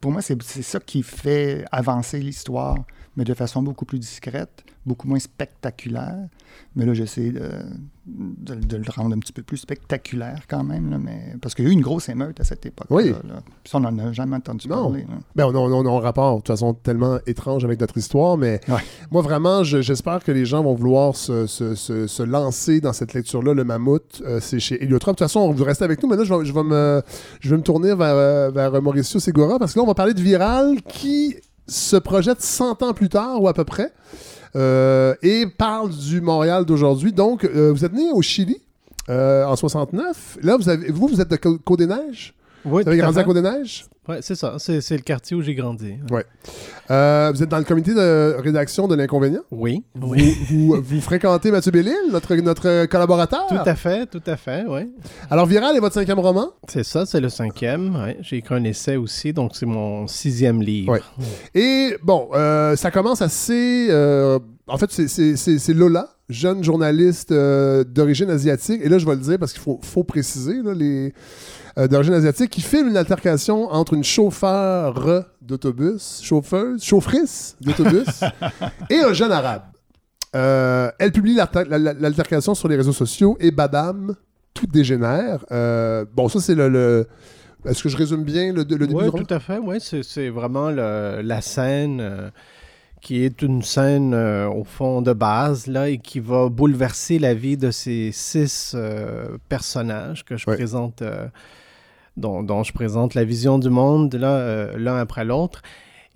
Pour 0.00 0.10
moi, 0.12 0.22
c'est 0.22 0.40
ça 0.62 0.80
qui 0.80 1.02
fait 1.02 1.64
avancer 1.70 2.18
l'histoire, 2.18 2.76
mais 3.16 3.24
de 3.24 3.34
façon 3.34 3.62
beaucoup 3.62 3.84
plus 3.84 3.98
discrète, 3.98 4.64
beaucoup 4.86 5.08
moins 5.08 5.18
spectaculaire. 5.18 6.28
Mais 6.76 6.84
là, 6.86 6.94
j'essaie 6.94 7.30
de, 7.30 7.48
de, 8.06 8.54
de 8.54 8.76
le 8.76 8.84
rendre 8.94 9.14
un 9.14 9.18
petit 9.18 9.32
peu 9.32 9.42
plus 9.42 9.56
spectaculaire 9.58 10.42
quand 10.48 10.64
même, 10.64 10.90
là, 10.90 10.98
mais, 10.98 11.34
parce 11.40 11.54
qu'il 11.54 11.64
y 11.64 11.68
a 11.68 11.70
eu 11.70 11.74
une 11.74 11.80
grosse 11.80 12.08
émeute 12.08 12.40
à 12.40 12.44
cette 12.44 12.64
époque-là. 12.66 12.96
Oui. 12.96 13.10
là. 13.10 13.40
Puis 13.62 13.70
ça, 13.70 13.78
on 13.78 13.80
n'en 13.80 13.96
a 13.98 14.12
jamais 14.12 14.36
entendu 14.36 14.68
Non. 14.68 14.84
parler. 14.90 15.06
Ben, 15.36 15.46
on, 15.46 15.54
on- 15.54 15.72
on 15.72 15.86
a 15.86 15.98
un 15.98 16.00
rapport, 16.00 16.34
de 16.36 16.38
toute 16.40 16.48
façon, 16.48 16.74
tellement 16.74 17.18
étrange 17.26 17.64
avec 17.64 17.80
notre 17.80 17.96
histoire, 17.98 18.36
mais 18.36 18.60
Ouais. 18.68 18.80
moi, 19.10 19.22
vraiment, 19.22 19.62
je- 19.64 19.80
j'espère 19.80 20.22
que 20.24 20.32
les 20.32 20.44
gens 20.44 20.62
vont 20.62 20.74
vouloir 20.74 21.14
se, 21.16 21.46
se- 21.46 21.74
se- 21.74 22.06
se 22.06 22.22
lancer 22.22 22.80
dans 22.80 22.92
cette 22.92 23.14
lecture-là, 23.14 23.54
Le 23.54 23.64
Mammouth. 23.64 24.22
Euh, 24.24 24.38
c'est 24.40 24.60
chez 24.60 24.82
Héliotrope. 24.82 25.14
De 25.16 25.18
toute 25.18 25.26
façon, 25.28 25.52
vous 25.52 25.64
restez 25.64 25.84
avec 25.84 26.02
nous, 26.02 26.08
mais 26.08 26.16
là, 26.16 26.24
je 26.24 26.34
vais, 26.34 26.44
je 26.44 26.52
vais 26.52 26.64
me, 26.64 27.02
je 27.40 27.50
vais 27.50 27.56
me 27.56 27.62
tourner 27.62 27.94
vers, 27.94 28.14
euh, 28.14 28.50
vers 28.50 28.80
Mauricio 28.82 29.20
Segura, 29.20 29.58
parce 29.58 29.72
que 29.74 29.78
là, 29.78 29.84
on 29.84 29.88
va 29.88 29.94
parler 29.94 30.14
de 30.14 30.20
Viral, 30.20 30.82
qui 30.82 31.36
se 31.66 31.96
projette 31.96 32.40
100 32.42 32.82
ans 32.82 32.92
plus 32.92 33.08
tard, 33.08 33.40
ou 33.42 33.48
à 33.48 33.54
peu 33.54 33.64
près, 33.64 33.92
euh, 34.56 35.14
et 35.22 35.46
parle 35.46 35.90
du 35.90 36.20
Montréal 36.20 36.64
d'aujourd'hui. 36.64 37.12
Donc, 37.12 37.44
euh, 37.44 37.72
vous 37.72 37.84
êtes 37.84 37.92
né 37.92 38.10
au 38.12 38.22
Chili. 38.22 38.60
euh, 39.08 39.44
en 39.44 39.56
69. 39.56 40.38
Là, 40.42 40.56
vous, 40.56 40.68
avez, 40.68 40.90
vous, 40.90 41.08
vous 41.08 41.20
êtes 41.20 41.30
de 41.30 41.36
Côte-des-Neiges? 41.36 42.34
Oui, 42.64 42.82
Vous 42.82 42.88
avez 42.88 43.00
à 43.00 43.04
grandi 43.04 43.18
à 43.18 43.22
fait. 43.22 43.26
Côte-des-Neiges? 43.26 43.84
Ouais, 44.08 44.18
c'est 44.22 44.34
ça. 44.34 44.56
C'est 44.58 44.80
c'est 44.80 44.96
le 44.96 45.02
quartier 45.02 45.36
où 45.36 45.42
j'ai 45.42 45.54
grandi. 45.54 45.94
Euh, 46.90 47.30
vous 47.34 47.42
êtes 47.42 47.48
dans 47.48 47.58
le 47.58 47.64
comité 47.64 47.94
de 47.94 48.34
rédaction 48.38 48.88
de 48.88 48.94
l'Inconvénient? 48.94 49.42
Oui. 49.50 49.84
Vous, 49.94 50.08
Oui. 50.10 50.36
vous, 50.50 50.76
vous 50.82 51.00
fréquentez 51.00 51.50
Mathieu 51.50 51.70
Bellil, 51.70 51.94
notre, 52.10 52.34
notre 52.36 52.86
collaborateur? 52.86 53.46
Tout 53.48 53.54
à 53.64 53.74
fait, 53.76 54.06
tout 54.06 54.22
à 54.26 54.36
fait, 54.36 54.64
oui. 54.68 54.90
Alors, 55.30 55.46
Viral 55.46 55.76
est 55.76 55.80
votre 55.80 55.94
cinquième 55.94 56.18
roman? 56.18 56.50
C'est 56.68 56.82
ça, 56.84 57.06
c'est 57.06 57.20
le 57.20 57.28
cinquième. 57.28 57.94
ouais. 57.96 58.16
J'ai 58.20 58.36
écrit 58.38 58.54
un 58.56 58.64
essai 58.64 58.96
aussi, 58.96 59.32
donc 59.32 59.52
c'est 59.54 59.66
mon 59.66 60.06
sixième 60.06 60.60
livre. 60.60 60.92
Ouais. 60.92 61.00
Et 61.54 61.96
bon, 62.02 62.28
euh, 62.34 62.74
ça 62.76 62.90
commence 62.90 63.22
assez. 63.22 63.86
euh, 63.90 64.38
en 64.66 64.76
fait, 64.78 64.90
c'est- 64.90 65.08
c'est 65.08 65.36
c'est- 65.36 65.58
c'est 65.58 65.74
Lola, 65.74 66.08
jeune 66.28 66.64
journaliste 66.64 67.30
euh, 67.32 67.84
d'origine 67.84 68.30
asiatique. 68.30 68.80
Et 68.82 68.88
là, 68.88 68.98
je 68.98 69.06
vais 69.06 69.14
le 69.14 69.20
dire 69.20 69.38
parce 69.38 69.52
qu'il 69.52 69.62
faut, 69.62 69.78
faut 69.82 70.04
préciser, 70.04 70.62
là, 70.64 70.74
les. 70.74 71.12
Euh, 71.78 71.86
d'origine 71.88 72.14
asiatique, 72.14 72.50
qui 72.50 72.60
filme 72.60 72.88
une 72.88 72.96
altercation 72.96 73.70
entre 73.70 73.94
une 73.94 74.04
chauffeur 74.04 75.24
d'autobus, 75.42 76.20
chauffeuse, 76.22 76.82
chaufferisse 76.82 77.56
d'autobus, 77.60 78.22
et 78.90 78.98
un 79.00 79.12
jeune 79.12 79.32
arabe. 79.32 79.62
Euh, 80.36 80.90
elle 80.98 81.10
publie 81.12 81.34
l'alter- 81.34 81.64
la- 81.68 81.78
la- 81.78 81.92
l'altercation 81.94 82.54
sur 82.54 82.68
les 82.68 82.76
réseaux 82.76 82.92
sociaux 82.92 83.36
et 83.40 83.50
badam, 83.50 84.14
tout 84.54 84.66
dégénère. 84.66 85.44
Euh, 85.50 86.04
bon, 86.14 86.28
ça, 86.28 86.40
c'est 86.40 86.54
le. 86.54 86.68
le- 86.68 87.08
Est-ce 87.64 87.82
que 87.82 87.88
je 87.88 87.96
résume 87.96 88.22
bien 88.24 88.52
le, 88.52 88.62
le 88.62 88.64
début 88.86 88.94
Oui, 88.94 89.10
tout 89.10 89.34
à 89.34 89.40
fait. 89.40 89.58
Oui, 89.58 89.78
c'est 89.80 90.28
vraiment 90.28 90.70
le- 90.70 91.20
la 91.22 91.40
scène 91.40 92.00
euh, 92.00 92.30
qui 93.02 93.24
est 93.24 93.42
une 93.42 93.62
scène 93.62 94.14
euh, 94.14 94.48
au 94.48 94.62
fond 94.64 95.02
de 95.02 95.12
base 95.12 95.66
là 95.66 95.88
et 95.88 95.98
qui 95.98 96.20
va 96.20 96.48
bouleverser 96.48 97.18
la 97.18 97.34
vie 97.34 97.56
de 97.56 97.70
ces 97.70 98.10
six 98.12 98.72
euh, 98.76 99.36
personnages 99.48 100.24
que 100.24 100.36
je 100.36 100.46
présente, 100.46 101.02
euh, 101.02 101.26
dont, 102.16 102.42
dont 102.42 102.62
je 102.62 102.72
présente 102.72 103.14
la 103.14 103.24
vision 103.24 103.58
du 103.58 103.70
monde 103.70 104.14
euh, 104.14 104.72
l'un 104.76 104.96
après 104.96 105.24
l'autre. 105.24 105.62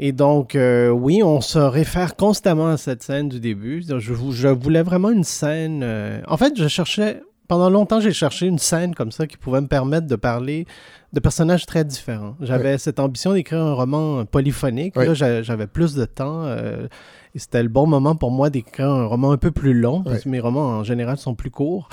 Et 0.00 0.10
donc, 0.12 0.56
euh, 0.56 0.88
oui, 0.90 1.22
on 1.22 1.40
se 1.40 1.58
réfère 1.58 2.16
constamment 2.16 2.66
à 2.68 2.76
cette 2.76 3.02
scène 3.02 3.28
du 3.28 3.38
début. 3.40 3.82
Je, 3.86 4.12
vou- 4.12 4.32
je 4.32 4.48
voulais 4.48 4.82
vraiment 4.82 5.10
une 5.10 5.22
scène. 5.24 5.82
euh, 5.84 6.20
En 6.26 6.36
fait, 6.36 6.54
je 6.56 6.66
cherchais. 6.68 7.22
Pendant 7.46 7.68
longtemps, 7.68 8.00
j'ai 8.00 8.12
cherché 8.12 8.46
une 8.46 8.58
scène 8.58 8.94
comme 8.94 9.12
ça 9.12 9.26
qui 9.26 9.36
pouvait 9.36 9.60
me 9.60 9.66
permettre 9.68 10.06
de 10.06 10.16
parler 10.16 10.66
de 11.12 11.20
personnages 11.20 11.66
très 11.66 11.84
différents. 11.84 12.34
J'avais 12.40 12.78
cette 12.78 12.98
ambition 12.98 13.34
d'écrire 13.34 13.60
un 13.60 13.74
roman 13.74 14.24
polyphonique. 14.24 14.96
Ouais. 14.96 15.06
Là, 15.08 15.14
j'a- 15.14 15.42
j'avais 15.42 15.66
plus 15.66 15.94
de 15.94 16.06
temps. 16.06 16.42
euh, 16.44 16.88
et 17.34 17.38
c'était 17.38 17.62
le 17.62 17.68
bon 17.68 17.86
moment 17.86 18.16
pour 18.16 18.30
moi 18.30 18.48
d'écrire 18.48 18.88
un 18.88 19.06
roman 19.06 19.30
un 19.32 19.36
peu 19.36 19.50
plus 19.50 19.74
long, 19.74 20.02
parce 20.02 20.18
que 20.24 20.28
mes 20.28 20.40
romans 20.40 20.66
en 20.68 20.84
général 20.84 21.18
sont 21.18 21.34
plus 21.34 21.50
courts. 21.50 21.88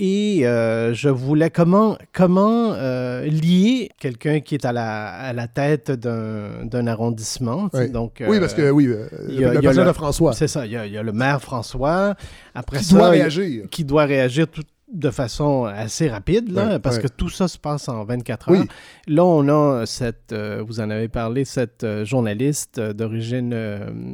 Et 0.00 0.46
euh, 0.46 0.92
je 0.94 1.08
voulais 1.08 1.50
comment, 1.50 1.96
comment 2.12 2.72
euh, 2.72 3.24
lier 3.26 3.88
quelqu'un 4.00 4.40
qui 4.40 4.54
est 4.56 4.64
à 4.64 4.72
la, 4.72 5.10
à 5.12 5.32
la 5.32 5.46
tête 5.46 5.90
d'un 5.92 6.86
arrondissement. 6.86 7.68
Ouais. 7.72 7.88
Donc, 7.88 8.22
Oui, 8.26 8.40
parce 8.40 8.54
que 8.54 8.70
oui, 8.70 8.86
euh, 8.88 9.06
il 9.28 9.40
y 9.40 9.44
a- 9.44 9.50
le 9.50 9.54
il 9.56 9.60
personnage 9.60 9.86
de 9.88 9.92
François 9.92 10.32
C'est 10.32 10.48
ça, 10.48 10.66
il 10.66 10.72
y, 10.72 10.76
a, 10.76 10.86
il 10.86 10.92
y 10.92 10.98
a 10.98 11.02
le 11.02 11.12
maire 11.12 11.40
François. 11.40 12.14
Après 12.54 12.78
qui 12.78 12.84
ça, 12.84 12.96
doit 12.96 13.08
il 13.16 13.20
réagir. 13.20 13.64
qui 13.70 13.84
doit 13.84 14.04
réagir 14.04 14.48
tout 14.48 14.62
de 14.92 15.10
façon 15.10 15.64
assez 15.64 16.08
rapide, 16.08 16.52
là, 16.52 16.66
Ouais, 16.66 16.78
parce 16.78 16.96
ouais. 16.96 17.02
que 17.02 17.08
tout 17.08 17.30
ça 17.30 17.48
se 17.48 17.56
passe 17.58 17.88
en 17.88 18.04
24 18.04 18.50
Oui. 18.50 18.58
heures. 18.58 18.64
Là, 19.06 19.24
on 19.24 19.48
a 19.48 19.86
cette, 19.86 20.32
euh, 20.32 20.62
vous 20.66 20.80
en 20.80 20.90
avez 20.90 21.08
parlé, 21.08 21.44
cette 21.46 21.82
euh, 21.82 22.04
journaliste 22.04 22.78
euh, 22.78 22.92
d'origine 22.92 23.54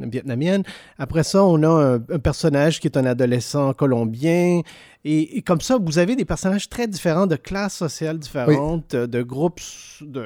vietnamienne. 0.09 0.63
Après 0.97 1.23
ça, 1.23 1.43
on 1.43 1.61
a 1.63 1.67
un, 1.67 1.95
un 1.95 2.19
personnage 2.19 2.79
qui 2.79 2.87
est 2.87 2.97
un 2.97 3.05
adolescent 3.05 3.73
colombien. 3.73 4.61
Et, 5.03 5.37
et 5.37 5.41
comme 5.41 5.59
ça, 5.61 5.77
vous 5.81 5.97
avez 5.97 6.15
des 6.15 6.25
personnages 6.25 6.69
très 6.69 6.87
différents, 6.87 7.27
de 7.27 7.35
classes 7.35 7.75
sociales 7.75 8.17
différentes, 8.17 8.95
de 8.95 9.21
groupes 9.21 9.59
de, 10.01 10.23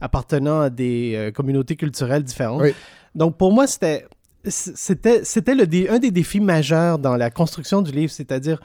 appartenant 0.00 0.60
à 0.60 0.70
des 0.70 1.32
communautés 1.34 1.76
culturelles 1.76 2.22
différentes. 2.22 2.62
Oui. 2.62 2.74
Donc, 3.14 3.36
pour 3.38 3.52
moi, 3.52 3.66
c'était 3.66 4.06
c'était 4.44 5.24
c'était 5.24 5.54
le 5.54 5.64
un 5.90 5.98
des 5.98 6.10
défis 6.10 6.40
majeurs 6.40 6.98
dans 6.98 7.16
la 7.16 7.30
construction 7.30 7.82
du 7.82 7.90
livre, 7.92 8.12
c'est-à-dire 8.12 8.60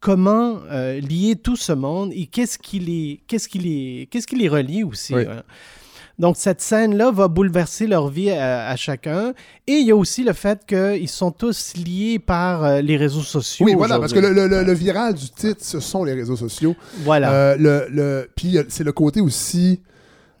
comment 0.00 0.58
euh, 0.70 1.00
lier 1.00 1.36
tout 1.36 1.56
ce 1.56 1.72
monde 1.72 2.12
et 2.14 2.26
qu'est-ce 2.26 2.58
qui 2.58 2.78
les 2.78 3.20
qu'est-ce 3.26 3.48
qui 3.48 3.58
les 3.58 4.08
qu'est-ce 4.10 4.26
qui 4.26 4.36
les 4.36 4.48
relie 4.48 4.84
aussi. 4.84 5.14
Oui. 5.14 5.24
hein. 5.28 5.42
Donc 6.18 6.36
cette 6.38 6.62
scène-là 6.62 7.10
va 7.10 7.28
bouleverser 7.28 7.86
leur 7.86 8.08
vie 8.08 8.30
à, 8.30 8.68
à 8.68 8.76
chacun 8.76 9.34
et 9.66 9.72
il 9.74 9.86
y 9.86 9.90
a 9.90 9.96
aussi 9.96 10.24
le 10.24 10.32
fait 10.32 10.64
qu'ils 10.66 11.08
sont 11.10 11.30
tous 11.30 11.74
liés 11.76 12.18
par 12.18 12.64
euh, 12.64 12.80
les 12.80 12.96
réseaux 12.96 13.20
sociaux. 13.20 13.66
Oui, 13.66 13.74
voilà, 13.74 13.98
parce 13.98 14.14
que 14.14 14.18
le, 14.20 14.32
le- 14.32 14.46
le- 14.48 14.62
le 14.64 14.72
viral 14.72 15.12
du 15.14 15.28
titre, 15.28 15.60
ce 15.62 15.78
sont 15.78 16.04
les 16.04 16.14
réseaux 16.14 16.36
sociaux. 16.36 16.74
voilà. 17.04 17.32
Euh, 17.32 17.56
le, 17.58 17.86
le, 17.90 18.30
puis 18.34 18.56
c'est 18.68 18.84
le 18.84 18.92
côté 18.92 19.20
aussi 19.20 19.82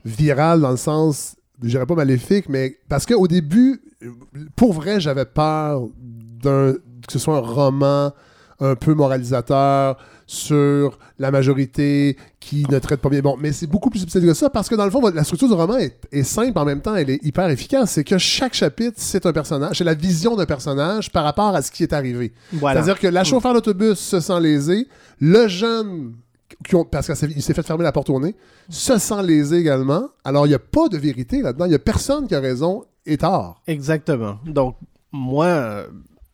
viral 0.04 0.60
dans 0.62 0.70
le 0.70 0.76
sens, 0.78 1.36
je 1.62 1.68
dirais 1.68 1.84
pas 1.86 1.94
maléfique, 1.94 2.48
mais 2.48 2.78
parce 2.88 3.04
qu'au 3.04 3.26
début, 3.28 3.82
pour 4.54 4.72
vrai, 4.72 4.98
j'avais 5.00 5.24
peur 5.26 5.82
d'un 5.98 6.72
que 7.06 7.12
ce 7.12 7.18
soit 7.18 7.36
un 7.36 7.40
roman 7.40 8.12
un 8.60 8.74
peu 8.74 8.94
moralisateur 8.94 9.96
sur 10.26 10.98
la 11.18 11.30
majorité 11.30 12.16
qui 12.40 12.66
ne 12.70 12.78
traite 12.78 13.00
pas 13.00 13.08
bien. 13.08 13.20
Bon, 13.20 13.36
mais 13.38 13.52
c'est 13.52 13.66
beaucoup 13.66 13.90
plus 13.90 14.00
subtil 14.00 14.22
que 14.22 14.34
ça 14.34 14.50
parce 14.50 14.68
que 14.68 14.74
dans 14.74 14.84
le 14.84 14.90
fond, 14.90 15.00
la 15.14 15.24
structure 15.24 15.48
du 15.48 15.54
roman 15.54 15.76
est, 15.76 15.96
est 16.12 16.22
simple 16.22 16.58
en 16.58 16.64
même 16.64 16.80
temps, 16.80 16.94
elle 16.96 17.10
est 17.10 17.24
hyper 17.24 17.48
efficace. 17.48 17.92
C'est 17.92 18.04
que 18.04 18.18
chaque 18.18 18.54
chapitre, 18.54 18.94
c'est 18.96 19.24
un 19.26 19.32
personnage, 19.32 19.78
c'est 19.78 19.84
la 19.84 19.94
vision 19.94 20.34
d'un 20.36 20.46
personnage 20.46 21.12
par 21.12 21.24
rapport 21.24 21.54
à 21.54 21.62
ce 21.62 21.70
qui 21.70 21.82
est 21.82 21.92
arrivé. 21.92 22.32
voilà. 22.52 22.82
C'est-à-dire 22.82 23.00
que 23.00 23.06
la 23.08 23.24
chauffeur 23.24 23.54
d'autobus 23.54 23.98
se 23.98 24.20
sent 24.20 24.40
lésée, 24.40 24.88
le 25.20 25.46
jeune, 25.48 26.14
qui 26.66 26.74
ont- 26.76 26.84
parce 26.84 27.06
qu'il 27.12 27.42
s'est 27.42 27.54
fait 27.54 27.62
fermer 27.62 27.84
la 27.84 27.92
porte 27.92 28.10
au 28.10 28.18
nez, 28.20 28.34
se 28.68 28.98
sent 28.98 29.22
lésé 29.22 29.58
également. 29.58 30.08
Alors, 30.24 30.46
il 30.46 30.50
n'y 30.50 30.54
a 30.54 30.58
pas 30.60 30.88
de 30.88 30.96
vérité 30.96 31.42
là-dedans. 31.42 31.66
Il 31.66 31.70
n'y 31.70 31.74
a 31.74 31.78
personne 31.80 32.26
qui 32.26 32.34
a 32.34 32.40
raison 32.40 32.84
et 33.04 33.16
tort. 33.18 33.62
Exactement. 33.66 34.38
Donc, 34.46 34.76
moi, 35.12 35.84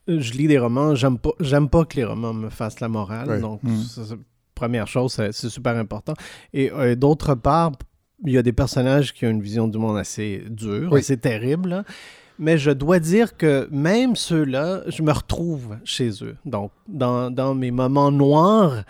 je 0.09 0.33
lis 0.33 0.49
des 0.49 0.59
romans, 0.59 0.95
j'aime 0.95 1.19
pas, 1.19 1.31
j'aime 1.41 1.69
pas 1.69 1.85
que 1.85 1.97
les 1.97 2.05
romans 2.05 2.33
me 2.35 2.51
fassent 2.51 2.81
la 2.81 2.89
morale. 2.89 3.41
Donc, 3.41 3.63
Mm. 3.63 3.77
ça, 3.83 4.03
c'est- 4.05 4.17
première 4.55 4.87
chose, 4.87 5.13
c'est, 5.13 5.33
super 5.33 5.77
important. 5.77 6.15
Et 6.53 6.71
euh, 6.73 6.95
d'autre 6.95 7.35
part, 7.35 7.73
il 8.25 8.33
y 8.33 8.39
a 8.39 8.43
des 8.43 8.53
personnages 8.53 9.13
qui 9.13 9.27
ont 9.27 9.31
une 9.31 9.43
vision 9.43 9.67
du 9.67 9.79
monde 9.79 9.99
assez 9.99 10.45
dure, 10.49 10.91
Oui. 10.93 11.01
assez 11.01 11.17
terrible. 11.17 11.69
là. 11.71 11.85
Mais 12.39 12.59
je 12.59 12.71
dois 12.71 12.99
dire 12.99 13.37
que 13.37 13.69
même 13.71 14.17
ceux-là, 14.17 14.83
je 14.89 15.03
me 15.03 15.13
retrouve 15.13 15.77
chez 15.85 16.11
eux. 16.23 16.37
Donc, 16.45 16.71
dans, 16.89 17.31
dans 17.31 17.55
mes 17.55 17.71
moments 17.71 18.11
noirs, 18.11 18.85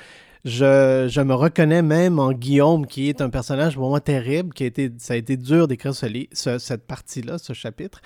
je, 0.44 1.06
je 1.10 1.20
me 1.20 1.34
reconnais 1.34 1.82
même 1.82 2.18
en 2.18 2.32
Guillaume, 2.32 2.86
qui 2.86 3.08
est 3.08 3.20
un 3.20 3.30
personnage 3.30 3.74
pour 3.76 3.88
moi 3.88 4.00
terrible, 4.00 4.52
qui 4.54 4.64
a 4.64 4.66
été, 4.66 4.92
ça 4.98 5.14
a 5.14 5.16
été 5.16 5.36
dur 5.36 5.68
d'écrire 5.68 5.94
ce 5.94 6.06
ce- 6.32 6.58
cette 6.58 6.86
partie-là, 6.86 7.38
ce 7.38 7.52
chapitre. 7.52 8.00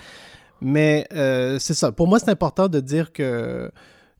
Mais 0.61 1.07
euh, 1.13 1.59
c'est 1.59 1.73
ça. 1.73 1.91
Pour 1.91 2.07
moi, 2.07 2.19
c'est 2.19 2.29
important 2.29 2.67
de 2.67 2.79
dire 2.79 3.13
que, 3.13 3.71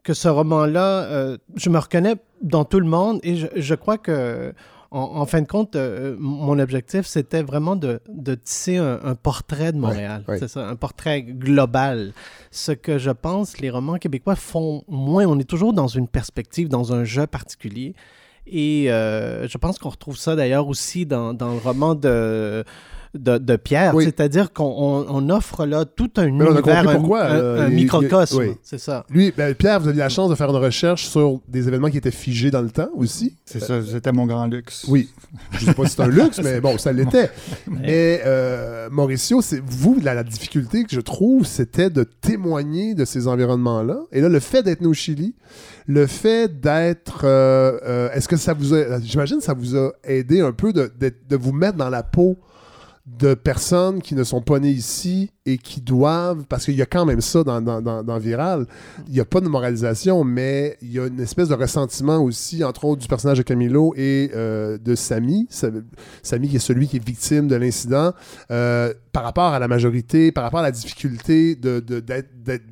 que 0.04 0.14
ce 0.14 0.28
roman-là, 0.28 1.04
euh, 1.04 1.38
je 1.56 1.70
me 1.70 1.80
reconnais 1.80 2.16
dans 2.42 2.66
tout 2.66 2.80
le 2.80 2.86
monde 2.88 3.20
et 3.24 3.36
je, 3.36 3.48
je 3.56 3.76
crois 3.76 3.98
que 3.98 4.54
en, 4.90 5.00
en 5.00 5.26
fin 5.26 5.42
de 5.42 5.48
compte, 5.48 5.76
euh, 5.76 6.16
mon 6.20 6.60
objectif, 6.60 7.06
c'était 7.06 7.42
vraiment 7.42 7.76
de, 7.76 8.00
de 8.08 8.36
tisser 8.36 8.78
un, 8.78 9.00
un 9.04 9.16
portrait 9.16 9.74
de 9.74 9.78
Montréal. 9.80 10.24
Ouais, 10.28 10.36
ouais. 10.36 10.40
C'est 10.40 10.48
ça, 10.48 10.68
un 10.68 10.76
portrait 10.76 11.24
global. 11.24 12.14
Ce 12.52 12.72
que 12.72 12.98
je 12.98 13.12
pense, 13.12 13.60
les 13.60 13.70
romans 13.70 13.98
québécois 13.98 14.36
font 14.36 14.84
moins. 14.88 15.26
On 15.26 15.40
est 15.40 15.50
toujours 15.50 15.74
dans 15.74 15.88
une 15.88 16.08
perspective, 16.08 16.70
dans 16.70 16.94
un 16.94 17.04
jeu 17.04 17.28
particulier. 17.28 17.96
Et 18.50 18.86
je 18.88 19.58
pense 19.58 19.78
qu'on 19.78 19.90
retrouve 19.90 20.16
ça 20.16 20.38
d'ailleurs 20.38 20.70
aussi 20.70 21.06
dans, 21.06 21.34
dans 21.34 21.52
le 21.52 21.58
roman 21.58 21.96
de, 21.96 22.64
de, 23.18 23.38
de 23.38 23.56
Pierre. 23.56 23.94
Oui. 23.96 24.06
C'est-à-dire 24.06 24.54
qu'on 24.54 24.64
on- 24.66 25.06
on 25.10 25.30
offre 25.30 25.66
là 25.66 25.86
tout 25.86 26.10
un 26.18 26.26
Mais 26.32 26.44
on 26.46 26.56
a 26.56 26.60
univers, 26.60 26.88
un, 26.90 26.96
pourquoi, 26.96 27.24
un- 27.26 27.42
là. 27.56 27.64
un 27.64 27.70
Il- 27.70 27.76
microcosme. 27.76 28.38
oui. 28.40 28.52
C'est 28.64 28.78
ça. 28.80 29.06
Lui, 29.10 29.34
ben, 29.36 29.54
Pierre, 29.56 29.80
vous 29.80 29.88
avez 29.88 29.98
eu 29.98 30.00
la 30.00 30.10
chance 30.10 30.30
de 30.30 30.36
faire 30.36 30.50
une 30.50 30.56
recherche 30.56 31.06
sur 31.08 31.40
des 31.48 31.68
événements 31.68 31.90
qui 31.90 31.98
étaient 31.98 32.12
figés 32.12 32.52
dans 32.52 32.62
le 32.62 32.70
temps 32.70 32.90
aussi. 32.96 33.36
C'est 33.46 33.60
ça, 33.60 33.80
c'était 33.86 34.12
mon 34.12 34.26
grand 34.26 34.46
luxe. 34.48 34.86
Oui. 34.88 35.10
Je 35.52 35.66
sais 35.66 35.74
pas 35.74 35.86
si 35.86 35.96
c'est 35.96 36.02
un 36.04 36.08
luxe, 36.08 36.40
mais 36.44 36.60
bon, 36.62 36.78
ça 36.78 36.92
l'était. 36.94 37.30
Mais 37.68 38.22
euh, 38.26 38.90
Mauricio, 38.90 39.42
c'est 39.42 39.62
vous, 39.66 39.98
la, 40.02 40.14
la 40.14 40.24
difficulté 40.24 40.84
que 40.84 40.92
je 40.92 41.02
trouve, 41.02 41.46
c'était 41.46 41.90
de 41.90 42.04
témoigner 42.04 42.94
de 42.96 43.06
ces 43.06 43.28
environnements-là. 43.28 44.00
Et 44.12 44.22
là, 44.22 44.30
le 44.30 44.40
fait 44.40 44.64
d'être 44.64 44.82
né 44.82 44.88
au 44.88 44.94
Chili, 44.94 45.36
le 45.88 46.06
fait 46.08 46.60
d'être... 46.60 47.22
euh, 47.24 47.78
euh, 47.86 48.10
Est-ce 48.12 48.28
que 48.28 48.36
ça 48.38 48.54
vous 48.54 48.74
a... 48.74 49.00
J'imagine 49.02 49.38
que 49.38 49.44
ça 49.44 49.54
vous 49.54 49.76
a 49.78 49.92
aidé 50.04 50.42
un 50.42 50.52
peu 50.52 50.74
de, 50.74 50.92
de- 51.00 51.14
de 51.30 51.36
vous 51.36 51.54
mettre 51.54 51.78
dans 51.78 51.90
la 51.90 52.04
peau 52.04 52.38
de 53.08 53.34
personnes 53.36 54.02
qui 54.02 54.16
ne 54.16 54.24
sont 54.26 54.42
pas 54.42 54.60
nées 54.60 54.70
ici 54.70 55.32
et 55.46 55.58
qui 55.58 55.80
doivent, 55.80 56.44
parce 56.50 56.66
qu'il 56.66 56.76
y 56.76 56.82
a 56.82 56.86
quand 56.86 57.06
même 57.06 57.22
ça 57.22 57.44
dans, 57.44 57.62
dans, 57.62 58.04
dans, 58.04 58.18
Viral, 58.20 58.68
il 59.08 59.14
n'y 59.14 59.22
a 59.22 59.26
pas 59.26 59.40
de 59.40 59.48
moralisation, 59.48 60.26
mais 60.26 60.78
il 60.82 60.92
y 60.92 61.00
a 61.00 61.08
une 61.08 61.22
espèce 61.22 61.48
de 61.48 61.54
ressentiment 61.54 62.18
aussi, 62.18 62.64
entre 62.66 62.84
autres, 62.84 63.02
du 63.02 63.08
personnage 63.08 63.38
de 63.38 63.44
Camilo 63.44 63.94
et 63.96 64.30
euh, 64.36 64.78
de 64.78 64.94
Samy. 64.94 65.48
Sa- 65.50 65.70
Samy 66.22 66.50
qui 66.50 66.58
est 66.58 66.60
celui 66.60 66.88
qui 66.90 66.98
est 66.98 67.04
victime 67.06 67.48
de 67.48 67.56
l'incident, 67.56 68.12
euh, 68.52 68.94
par 69.14 69.24
rapport 69.24 69.54
à 69.54 69.60
la 69.60 69.70
majorité, 69.70 70.34
par 70.34 70.44
rapport 70.44 70.60
à 70.60 70.64
la 70.64 70.72
difficulté 70.72 71.56
de, 71.56 71.80
de- 71.80 72.02
d'être- 72.02 72.44
d'être- 72.44 72.66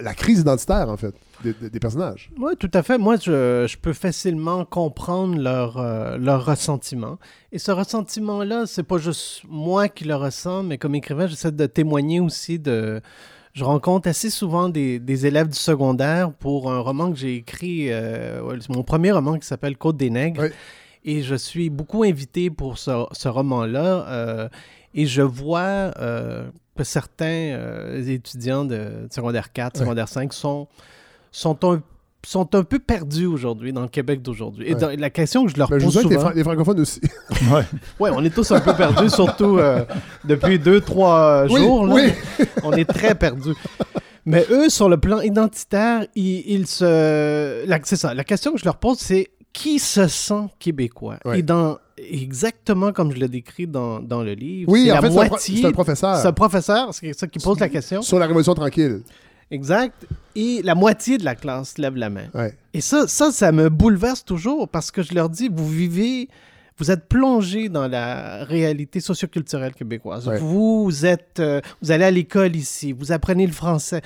la 0.00 0.14
crise 0.14 0.40
identitaire, 0.40 0.88
en 0.88 0.96
fait, 0.96 1.14
des- 1.42 1.52
des- 1.54 1.70
des 1.70 1.78
personnages. 1.80 2.30
Oui, 2.38 2.52
tout 2.58 2.70
à 2.74 2.82
fait. 2.82 2.98
Moi, 2.98 3.16
je, 3.16 3.66
je 3.68 3.76
peux 3.76 3.92
facilement 3.92 4.64
comprendre 4.64 5.38
leur, 5.38 5.78
euh, 5.78 6.16
leur 6.18 6.44
ressentiment. 6.44 7.18
Et 7.52 7.58
ce 7.58 7.70
ressentiment-là, 7.72 8.64
c'est 8.66 8.82
pas 8.82 8.98
juste 8.98 9.42
moi 9.48 9.88
qui 9.88 10.04
le 10.04 10.14
ressens, 10.14 10.62
mais 10.62 10.78
comme 10.78 10.94
écrivain, 10.94 11.26
j'essaie 11.26 11.52
de 11.52 11.66
témoigner 11.66 12.20
aussi 12.20 12.58
de. 12.58 13.00
Je 13.54 13.64
rencontre 13.64 14.08
assez 14.08 14.30
souvent 14.30 14.70
des, 14.70 14.98
des 14.98 15.26
élèves 15.26 15.48
du 15.48 15.58
secondaire 15.58 16.32
pour 16.32 16.72
un 16.72 16.78
roman 16.80 17.12
que 17.12 17.18
j'ai 17.18 17.36
écrit, 17.36 17.92
euh, 17.92 18.40
mon 18.70 18.82
premier 18.82 19.12
roman 19.12 19.38
qui 19.38 19.46
s'appelle 19.46 19.76
Côte 19.76 19.98
des 19.98 20.08
Nègres. 20.08 20.42
Oui. 20.44 20.48
Et 21.04 21.22
je 21.22 21.34
suis 21.34 21.68
beaucoup 21.68 22.02
invité 22.04 22.48
pour 22.48 22.78
ce, 22.78 23.04
ce 23.12 23.28
roman-là. 23.28 24.06
euh, 24.08 24.48
et 24.94 25.04
je 25.06 25.20
vois 25.22 25.90
euh, 25.98 26.48
que 26.76 26.84
certains 26.84 27.26
euh, 27.26 28.02
étudiants 28.06 28.64
de 28.64 29.06
secondaire 29.10 29.52
4, 29.52 29.74
Ouais. 29.74 29.80
secondaire 29.80 30.08
5 30.08 30.32
sont, 30.32 30.66
sont, 31.32 31.58
un, 31.64 31.82
sont 32.24 32.54
un 32.54 32.62
peu 32.62 32.78
perdus 32.78 33.26
aujourd'hui 33.26 33.72
dans 33.72 33.80
le 33.82 33.88
Québec 33.88 34.22
d'aujourd'hui. 34.22 34.68
Et 34.68 34.74
Ouais. 34.74 34.80
dans- 34.80 35.00
la 35.00 35.10
question 35.10 35.44
que 35.44 35.50
je 35.50 35.56
leur 35.56 35.68
Ben, 35.68 35.78
je 35.80 35.86
vous 35.86 35.90
pose 35.92 36.02
dis 36.02 36.04
que 36.04 36.08
les, 36.10 36.14
souvent... 36.16 36.26
fra- 36.28 36.34
les 36.36 36.44
francophones 36.44 36.80
aussi. 36.80 37.00
Ouais. 37.52 37.64
Ouais, 37.98 38.10
on 38.14 38.22
est 38.24 38.30
tous 38.34 38.50
un 38.52 38.60
peu 38.60 38.72
perdus, 38.74 39.10
surtout 39.14 39.58
euh, 39.58 39.84
depuis 40.24 40.58
deux, 40.60 40.80
trois 40.80 41.46
Oui, 41.50 41.60
jours. 41.60 41.86
là. 41.88 41.94
oui. 41.94 42.46
On 42.62 42.72
est 42.72 42.84
très 42.84 43.16
perdus. 43.16 43.54
Mais 44.24 44.46
eux, 44.50 44.68
sur 44.68 44.88
le 44.88 44.98
plan 44.98 45.20
identitaire, 45.20 46.06
ils, 46.14 46.44
ils 46.46 46.66
se. 46.68 47.66
la- 47.66 47.80
C'est 47.82 47.96
ça. 47.96 48.14
La 48.14 48.22
question 48.22 48.52
que 48.52 48.58
je 48.60 48.64
leur 48.64 48.76
pose, 48.76 48.98
c'est 48.98 49.28
qui 49.52 49.80
se 49.80 50.06
sent 50.06 50.44
québécois? 50.60 51.16
Ouais. 51.24 51.40
Et 51.40 51.42
dans 51.42 51.78
exactement 51.98 52.92
comme 52.92 53.12
je 53.12 53.16
l'ai 53.18 53.28
décrit 53.28 53.66
dans, 53.66 54.00
dans 54.00 54.22
le 54.22 54.32
livre, 54.34 54.70
Oui, 54.70 54.84
c'est 54.86 54.92
en 54.92 54.94
la 54.94 55.00
fait, 55.02 55.06
c'est 55.10 55.12
un, 55.18 55.20
pro- 55.22 55.28
moitié. 55.30 55.60
c'est 55.60 55.66
un 55.66 55.72
professeur. 55.72 56.16
C'est 56.18 56.28
un 56.28 56.32
professeur, 56.32 56.94
c'est 56.94 57.12
ça 57.12 57.26
qui 57.26 57.38
pose 57.40 57.58
la 57.58 57.68
question. 57.68 58.00
Sur 58.02 58.18
la 58.20 58.26
Révolution 58.26 58.54
tranquille. 58.54 59.00
Exact. 59.52 60.06
Et 60.34 60.60
la 60.64 60.74
moitié 60.74 61.18
de 61.18 61.24
la 61.24 61.34
classe 61.34 61.78
lève 61.78 61.94
la 61.96 62.10
main. 62.10 62.26
Ouais. 62.34 62.54
Et 62.74 62.80
ça, 62.80 63.06
ça, 63.06 63.30
ça 63.30 63.52
me 63.52 63.68
bouleverse 63.68 64.24
toujours 64.24 64.68
parce 64.68 64.90
que 64.90 65.02
je 65.02 65.14
leur 65.14 65.28
dis, 65.28 65.48
vous 65.52 65.68
vivez, 65.68 66.28
vous 66.78 66.90
êtes 66.90 67.06
plongé 67.06 67.68
dans 67.68 67.86
la 67.86 68.44
réalité 68.44 68.98
socioculturelle 69.00 69.74
québécoise. 69.74 70.26
Ouais. 70.26 70.38
Vous 70.38 71.04
êtes, 71.06 71.38
euh, 71.38 71.60
vous 71.82 71.90
allez 71.90 72.04
à 72.04 72.10
l'école 72.10 72.56
ici, 72.56 72.92
vous 72.92 73.12
apprenez 73.12 73.46
le 73.46 73.52
français 73.52 74.00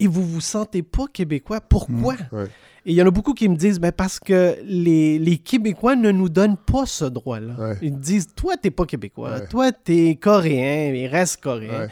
et 0.00 0.06
vous 0.08 0.24
vous 0.26 0.40
sentez 0.40 0.82
pas 0.82 1.06
québécois. 1.12 1.60
Pourquoi? 1.60 2.14
ouais. 2.32 2.46
Et 2.86 2.92
il 2.92 2.94
y 2.94 3.02
en 3.02 3.06
a 3.06 3.10
beaucoup 3.10 3.34
qui 3.34 3.48
me 3.48 3.56
disent, 3.56 3.80
ben 3.80 3.92
parce 3.92 4.18
que 4.18 4.56
les, 4.64 5.18
les 5.18 5.36
Québécois 5.36 5.94
ne 5.94 6.10
nous 6.10 6.28
donnent 6.30 6.56
pas 6.56 6.86
ce 6.86 7.04
droit-là. 7.04 7.52
Ouais. 7.58 7.76
Ils 7.82 7.92
me 7.92 7.98
disent, 7.98 8.28
toi, 8.34 8.56
t'es 8.56 8.70
pas 8.70 8.86
Québécois, 8.86 9.30
Ouais. 9.30 9.46
toi, 9.48 9.72
t'es 9.72 10.16
coréen, 10.18 10.94
il 10.94 11.06
reste 11.06 11.42
coréen. 11.42 11.88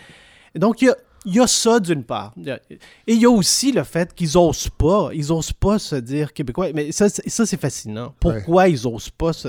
Donc, 0.54 0.80
il 0.80 0.86
y 0.86 0.88
a, 0.88 0.96
il 1.26 1.34
y 1.34 1.40
a 1.40 1.46
ça 1.46 1.80
d'une 1.80 2.04
part. 2.04 2.32
Et 3.06 3.14
il 3.14 3.20
y 3.20 3.26
a 3.26 3.30
aussi 3.30 3.72
le 3.72 3.82
fait 3.84 4.14
qu'ils 4.14 4.38
osent 4.38 4.68
pas. 4.78 5.10
Ils 5.12 5.30
osent 5.32 5.52
pas 5.52 5.78
se 5.78 5.96
dire 5.96 6.32
québécois. 6.32 6.68
Mais 6.72 6.92
ça, 6.92 7.08
c'est- 7.08 7.28
ça 7.28 7.44
c'est 7.44 7.60
fascinant. 7.60 8.14
Pourquoi 8.20 8.68
ils 8.68 8.86
osent 8.86 9.10
pas 9.10 9.32
se, 9.32 9.48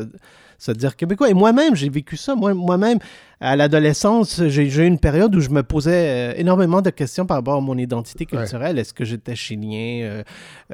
se 0.57 0.71
dire 0.71 0.95
québécois? 0.95 1.29
Et 1.29 1.33
moi-même, 1.33 1.75
j'ai 1.75 1.89
vécu 1.89 2.17
ça. 2.17 2.35
Moi- 2.35 2.53
Moi-même, 2.53 2.97
à 3.39 3.55
l'adolescence, 3.55 4.41
j'ai 4.47 4.63
eu 4.63 4.85
une 4.85 4.97
période 4.97 5.35
où 5.35 5.39
je 5.41 5.49
me 5.49 5.61
posais 5.61 5.91
euh, 5.93 6.33
énormément 6.37 6.81
de 6.81 6.89
questions 6.89 7.25
par 7.27 7.37
rapport 7.37 7.55
à 7.55 7.61
mon 7.61 7.77
identité 7.77 8.25
culturelle. 8.25 8.79
Est-ce 8.79 8.93
que 8.95 9.05
j'étais 9.05 9.35
chilien? 9.35 10.01
Euh, 10.05 10.23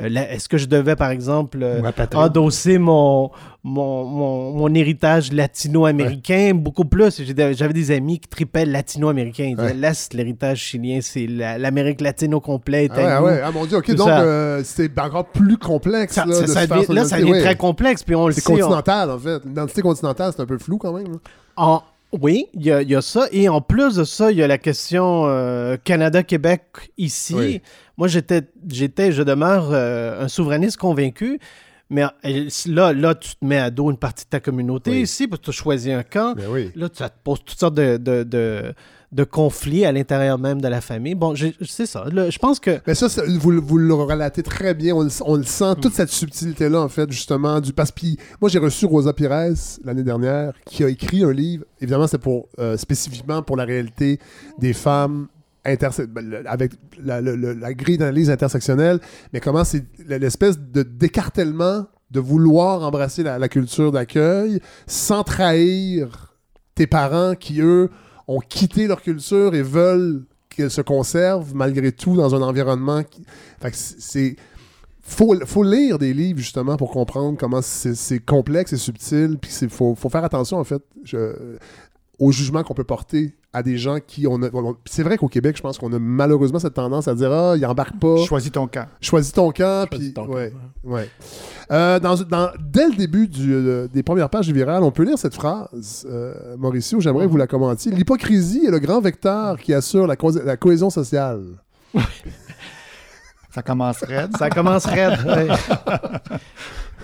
euh, 0.01 0.07
Est-ce 0.29 0.47
que 0.47 0.57
je 0.57 0.67
devais, 0.67 0.95
par 0.95 1.09
exemple, 1.11 1.59
euh, 1.61 1.81
endosser 2.15 2.77
mon, 2.77 3.31
mon, 3.65 4.05
mon, 4.05 4.51
mon 4.53 4.73
héritage 4.75 5.33
latino-américain? 5.33 6.53
Beaucoup 6.55 6.85
plus. 6.85 7.21
J'avais 7.21 7.73
des 7.73 7.91
amis 7.91 8.19
qui 8.19 8.29
tripaient 8.29 8.65
latino-américain. 8.65 9.43
Ils 9.43 9.55
disaient, 9.57 9.67
Ouais. 9.67 9.73
laisse 9.73 10.09
l'héritage 10.13 10.59
chilien, 10.59 10.99
c'est 11.01 11.27
la- 11.27 11.57
l'Amérique 11.57 11.99
latine 12.01 12.33
au 12.33 12.39
complet. 12.39 12.85
est 12.85 12.91
Ah 12.93 12.97
ouais, 12.97 13.05
ah 13.11 13.23
ouais. 13.23 13.41
Ah 13.43 13.51
mon 13.51 13.65
Dieu, 13.65 13.77
ok, 13.77 13.93
donc 13.95 14.09
c'est 14.63 14.97
encore 14.99 15.25
plus 15.25 15.57
complexe. 15.57 16.13
Ça- 16.13 16.25
là, 16.25 16.47
ça- 16.47 16.65
de 16.65 16.73
devient- 16.73 16.93
là, 16.93 17.03
ça 17.05 17.19
devient 17.19 17.39
très 17.41 17.55
complexe. 17.57 18.03
Puis 18.03 18.15
on 18.15 18.27
le 18.27 18.33
C'est 18.33 18.49
on- 18.49 18.55
continental, 18.55 19.11
en 19.11 19.19
fait. 19.19 19.43
L'identité 19.45 19.81
continentale, 19.81 20.31
c'est 20.35 20.41
un 20.41 20.45
peu 20.45 20.57
flou 20.57 20.77
quand 20.77 20.93
même. 20.93 21.17
En- 21.55 21.81
oui, 22.21 22.45
il 22.53 22.65
y, 22.65 22.71
a- 22.71 22.81
il 22.81 22.89
y 22.89 22.95
a 22.95 23.01
ça. 23.01 23.27
Et 23.31 23.49
en 23.49 23.61
plus 23.61 23.95
de 23.95 24.03
ça, 24.03 24.31
il 24.31 24.37
y 24.37 24.43
a 24.43 24.47
la 24.47 24.57
question 24.57 25.23
euh, 25.27 25.77
Canada-Québec 25.83 26.61
ici. 26.97 27.33
Oui. 27.35 27.61
Moi, 27.97 28.07
j'étais, 28.07 28.41
j'étais, 28.69 29.11
je 29.11 29.23
demeure 29.23 29.69
euh, 29.71 30.23
un 30.23 30.27
souverainiste 30.27 30.77
convaincu. 30.77 31.39
Mais 31.89 32.03
euh, 32.25 32.47
là, 32.67 32.93
là, 32.93 33.13
tu 33.15 33.35
te 33.35 33.45
mets 33.45 33.57
à 33.59 33.69
dos 33.69 33.91
une 33.91 33.97
partie 33.97 34.25
de 34.25 34.29
ta 34.29 34.39
communauté 34.39 34.91
Oui. 34.91 35.01
ici 35.01 35.27
parce 35.27 35.39
que 35.41 35.45
tu 35.45 35.49
as 35.51 35.53
choisi 35.53 35.91
un 35.91 36.03
camp. 36.03 36.35
Ben 36.35 36.45
oui. 36.49 36.71
Là, 36.75 36.87
ça 36.93 37.09
te 37.09 37.15
pose 37.23 37.39
toutes 37.45 37.59
sortes 37.59 37.75
de, 37.75 37.97
de, 37.97 38.23
de, 38.23 38.73
de 39.13 39.23
conflits 39.23 39.85
à 39.85 39.91
l'intérieur 39.91 40.39
même 40.39 40.59
de 40.59 40.67
la 40.67 40.81
famille. 40.81 41.13
Bon, 41.15 41.35
c'est 41.35 41.85
ça. 41.85 42.05
Je 42.09 42.37
pense 42.39 42.59
que 42.59 42.79
Mais 42.87 42.95
ça, 42.95 43.07
vous, 43.39 43.61
vous 43.61 43.77
le 43.77 43.93
relatez 43.93 44.41
très 44.43 44.73
bien. 44.73 44.95
On, 44.95 45.03
le- 45.03 45.43
sent, 45.43 45.75
toute 45.81 45.93
cette 45.93 46.09
subtilité-là, 46.09 46.81
en 46.81 46.89
fait, 46.89 47.09
justement. 47.11 47.61
Du, 47.61 47.71
que 47.73 48.17
moi, 48.41 48.49
j'ai 48.49 48.59
reçu 48.59 48.85
Rosa 48.85 49.13
Pires 49.13 49.53
l'année 49.83 50.03
dernière, 50.03 50.53
qui 50.65 50.83
a 50.83 50.89
écrit 50.89 51.23
un 51.23 51.31
livre. 51.31 51.63
Évidemment, 51.79 52.07
c'est 52.07 52.17
pour 52.17 52.47
euh, 52.59 52.75
spécifiquement 52.75 53.43
pour 53.43 53.55
la 53.55 53.65
réalité 53.65 54.19
des 54.57 54.73
femmes 54.73 55.27
ben, 55.65 56.43
avec 56.45 56.73
la, 57.01 57.21
la 57.21 57.73
grille 57.73 57.97
d'analyse 57.97 58.29
intersectionnelle. 58.29 58.99
Mais 59.31 59.39
comment 59.39 59.63
c'est 59.63 59.85
l'espèce 60.07 60.59
de 60.59 60.83
d'écartèlement 60.83 61.85
de 62.11 62.19
vouloir 62.19 62.83
embrasser 62.83 63.23
la 63.23 63.47
culture 63.47 63.91
d'accueil 63.91 64.59
sans 64.87 65.23
trahir 65.23 66.35
tes 66.75 66.85
parents 66.87 67.33
qui, 67.35 67.61
eux, 67.61 67.89
ont 68.27 68.39
quitté 68.39 68.87
leur 68.87 69.01
culture 69.01 69.53
et 69.55 69.61
veulent 69.61 70.23
qu'elle 70.49 70.71
se 70.71 70.81
conserve 70.81 71.53
malgré 71.55 71.91
tout 71.91 72.15
dans 72.15 72.35
un 72.35 72.41
environnement 72.41 73.03
qui... 73.03 73.23
Fait 73.61 73.71
que 73.71 73.77
c'est-. 73.77 74.35
Faut, 75.05 75.35
faut 75.45 75.63
lire 75.63 75.99
des 75.99 76.13
livres 76.13 76.39
justement 76.39 76.77
pour 76.77 76.89
comprendre 76.91 77.37
comment 77.37 77.61
c'est 77.61 78.19
complexe 78.19 78.71
et 78.71 78.77
subtil 78.77 79.37
puis 79.37 79.51
il 79.61 79.69
faut, 79.69 79.95
faut 79.95 80.07
faire 80.07 80.23
attention 80.23 80.57
en 80.59 80.63
fait 80.63 80.81
au 82.19 82.31
jugement 82.31 82.63
qu'on 82.63 82.73
peut 82.73 82.83
porter 82.83 83.35
à 83.53 83.61
des 83.63 83.77
gens 83.77 83.97
qui 84.05 84.25
on 84.27 84.41
a- 84.41 84.49
on- 84.53 84.75
c'est 84.85 85.03
vrai 85.03 85.17
qu'au 85.17 85.27
Québec 85.27 85.55
je 85.57 85.61
pense 85.61 85.77
qu'on 85.77 85.91
a 85.93 85.99
malheureusement 85.99 86.59
cette 86.59 86.73
tendance 86.73 87.07
à 87.07 87.13
dire 87.15 87.31
ah 87.31 87.53
il 87.57 87.65
embarque 87.65 87.99
pas 87.99 88.17
Choisis 88.25 88.51
ton 88.51 88.67
camp. 88.67 88.87
choisis 89.01 89.31
ton 89.31 89.51
camp 89.51 89.85
Choisis 89.89 90.07
puis 90.07 90.13
ton 90.13 90.25
camp, 90.25 90.33
ouais, 90.33 90.53
ouais. 90.83 91.09
Euh, 91.71 91.99
dans, 91.99 92.15
dans- 92.15 92.49
dès 92.59 92.87
le 92.87 92.95
début 92.95 93.27
du, 93.27 93.53
euh, 93.53 93.87
des 93.87 94.01
premières 94.03 94.29
pages 94.29 94.47
du 94.47 94.53
viral 94.53 94.83
on 94.83 94.91
peut 94.91 95.03
lire 95.03 95.17
cette 95.17 95.35
phrase 95.35 96.05
euh, 96.09 96.55
Mauricio 96.57 96.99
j'aimerais 96.99 97.25
que 97.25 97.31
vous 97.31 97.37
la 97.37 97.47
commentiez 97.47 97.91
l'hypocrisie 97.91 98.65
est 98.65 98.71
le 98.71 98.79
grand 98.79 99.01
vecteur 99.01 99.59
qui 99.59 99.73
assure 99.73 100.07
la, 100.07 100.15
co- 100.15 100.31
la 100.43 100.57
cohésion 100.57 100.89
sociale 100.89 101.41
Ça 103.53 103.61
commence 103.61 104.03
raide. 104.03 104.35
ça 104.37 104.49
commence 104.49 104.85
raide. 104.85 105.19
ouais. 105.27 105.47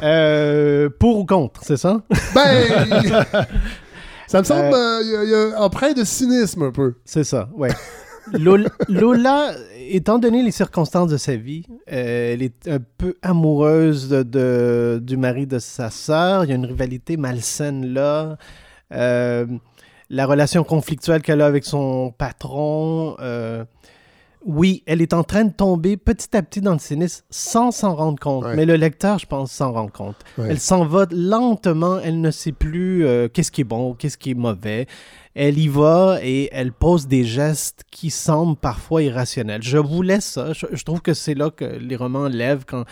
Euh, 0.02 0.90
pour 0.98 1.18
ou 1.20 1.26
contre, 1.26 1.60
c'est 1.62 1.76
ça? 1.76 2.02
Ben, 2.34 2.86
ça 4.30 4.40
me 4.40 4.44
semble 4.46 4.74
Euh, 4.74 5.00
euh, 5.00 5.04
y 5.04 5.16
a- 5.16 5.24
y 5.50 5.54
a 5.54 5.62
empreint 5.62 5.94
de 5.94 6.04
cynisme 6.04 6.64
un 6.64 6.72
peu. 6.72 6.96
C'est 7.06 7.24
ça, 7.24 7.50
ouais. 7.56 7.70
Lola, 8.34 8.70
Lola 8.88 9.52
étant 9.90 10.20
donné 10.20 10.44
les 10.44 10.52
circonstances 10.52 11.10
de 11.10 11.18
sa 11.18 11.36
vie, 11.36 11.66
euh, 11.92 12.34
elle 12.34 12.44
est 12.44 12.68
un 12.68 12.78
peu 12.98 13.16
amoureuse 13.24 14.08
de, 14.08 14.22
de- 14.22 15.00
du 15.04 15.18
mari 15.18 15.48
de 15.48 15.58
sa 15.58 15.90
sœur. 15.90 16.44
Il 16.46 16.50
y 16.50 16.54
a 16.54 16.56
une 16.56 16.66
rivalité 16.66 17.18
malsaine 17.18 17.92
là. 17.92 18.38
Euh, 18.94 19.48
la 20.12 20.26
relation 20.28 20.64
conflictuelle 20.64 21.22
qu'elle 21.24 21.42
a 21.42 21.48
avec 21.48 21.66
son 21.66 22.12
patron. 22.16 23.16
euh, 23.20 23.64
oui, 24.46 24.84
elle 24.86 25.02
est 25.02 25.14
en 25.14 25.24
train 25.24 25.44
de 25.44 25.52
tomber 25.52 25.98
petit 25.98 26.36
à 26.36 26.42
petit 26.42 26.62
dans 26.62 26.74
le 26.74 26.80
cynisme 26.80 27.24
sans 27.30 27.72
s'en 27.72 27.94
rendre 27.96 28.20
compte. 28.20 28.46
Ouais. 28.46 28.56
Mais 28.56 28.66
le 28.66 28.76
lecteur, 28.76 29.20
je 29.20 29.26
pense, 29.26 29.52
s'en 29.52 29.74
rend 29.74 29.88
compte. 29.90 30.16
Ouais. 30.38 30.48
Elle 30.52 30.60
s'en 30.60 30.86
va 30.86 31.06
lentement. 31.12 32.00
Elle 32.00 32.22
ne 32.22 32.32
sait 32.32 32.52
plus 32.54 33.06
euh, 33.06 33.28
qu'est-ce 33.28 33.52
qui 33.52 33.62
est 33.62 33.66
bon, 33.66 33.94
qu'est-ce 33.94 34.18
qui 34.18 34.32
est 34.32 34.36
mauvais. 34.36 34.88
Elle 35.36 35.58
y 35.58 35.68
va 35.68 36.20
et 36.24 36.50
elle 36.54 36.72
pose 36.72 37.08
des 37.08 37.24
gestes 37.26 37.84
qui 37.92 38.10
semblent 38.10 38.58
parfois 38.58 39.04
irrationnels. 39.04 39.62
Je 39.62 39.78
vous 39.78 40.02
laisse 40.02 40.26
ça. 40.26 40.54
Je, 40.54 40.66
je 40.72 40.84
trouve 40.84 41.02
que 41.02 41.14
c'est 41.14 41.36
là 41.36 41.50
que 41.50 41.66
les 41.66 41.96
romans 41.96 42.28
lèvent 42.28 42.66
quand, 42.66 42.86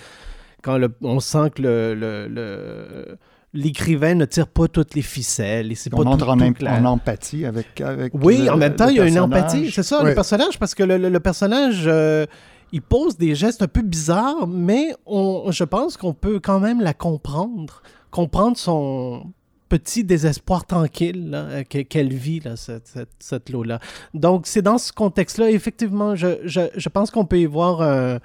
quand 0.62 0.78
le- 0.78 0.93
on 1.02 1.20
sent 1.20 1.50
que 1.56 1.62
le- 1.62 1.95
le- 1.95 2.28
le- 2.28 3.18
l'écrivain 3.54 4.14
ne 4.16 4.26
tire 4.26 4.48
pas 4.48 4.68
toutes 4.68 4.93
les 4.95 5.02
ficelles 5.02 5.72
et 5.72 5.76
c'est 5.76 5.89
pas 5.89 5.98
On 5.98 6.04
tout, 6.04 6.10
entre 6.10 6.30
en, 6.30 6.38
tout 6.38 6.54
clair. 6.54 6.74
en 6.74 6.86
empathie 6.86 7.45
avec, 7.45 7.80
avec 7.82 8.14
Oui, 8.14 8.39
le- 8.39 8.52
en 8.52 8.58
même 8.58 8.76
temps, 8.76 8.89
il 8.89 8.98
y 8.98 9.00
a 9.00 9.06
une 9.08 9.20
empathie. 9.20 9.72
C'est 9.72 9.84
ça, 9.84 10.04
le 10.04 10.14
personnage, 10.14 10.60
parce 10.60 10.76
que 10.76 10.84
le, 10.84 10.98
le- 10.98 11.10
le 11.10 11.20
personnage, 11.20 11.84
euh, 11.88 12.26
il 12.72 12.82
pose 12.82 13.18
des 13.18 13.34
gestes 13.36 13.62
un 13.62 13.68
peu 13.68 13.82
bizarres, 13.82 14.48
mais 14.48 14.93
on, 15.06 15.50
je 15.52 15.64
pense 15.64 15.95
qu'on 15.98 16.14
peut 16.14 16.39
quand 16.39 16.60
même 16.60 16.82
la 16.82 16.93
comprendre. 16.93 17.82
Comprendre 18.12 18.58
son 18.58 19.32
petit 19.70 20.04
désespoir 20.04 20.66
tranquille 20.66 21.30
là, 21.30 21.38
euh, 21.39 21.64
que- 21.64 21.80
qu'elle 21.82 22.14
vit, 22.14 22.39
là, 22.41 22.56
cette, 22.58 22.88
cette, 22.88 23.10
cette 23.20 23.50
Lola. 23.50 23.80
Donc, 24.14 24.45
c'est 24.48 24.62
dans 24.62 24.78
ce 24.78 24.91
contexte-là, 24.93 25.50
effectivement, 25.52 26.16
je, 26.16 26.38
je, 26.43 26.62
je 26.76 26.89
pense 26.89 27.12
qu'on 27.12 27.26
peut 27.26 27.39
y 27.39 27.45
voir... 27.45 27.82
un- 27.82 28.20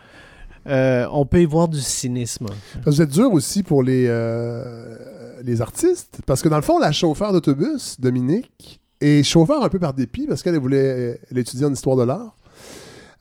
euh, 0.67 1.07
on 1.11 1.27
peut 1.27 1.41
y 1.41 1.45
voir 1.45 1.69
du 1.69 1.81
cynisme. 1.81 2.47
Vous 2.87 3.03
êtes 3.03 3.11
dur 3.11 3.33
aussi 3.33 3.63
pour 3.63 3.83
les, 3.83 4.07
euh, 4.09 4.97
les 5.43 5.61
artistes, 5.61 6.21
parce 6.27 6.43
que 6.43 6.49
dans 6.49 6.57
le 6.57 6.63
fond, 6.63 6.79
la 6.79 6.93
chauffeur 6.93 7.33
d'autobus, 7.33 8.01
Dominique, 8.01 8.81
est 9.01 9.23
chauffeur 9.23 9.65
un 9.65 9.69
peu 9.69 9.79
par 9.79 9.95
dépit, 9.95 10.27
parce 10.27 10.43
qu'elle 10.43 10.59
voulait 10.59 11.21
elle 11.31 11.39
étudier 11.39 11.67
en 11.67 11.73
histoire 11.73 11.97
de 11.97 12.05
l'art. 12.05 12.37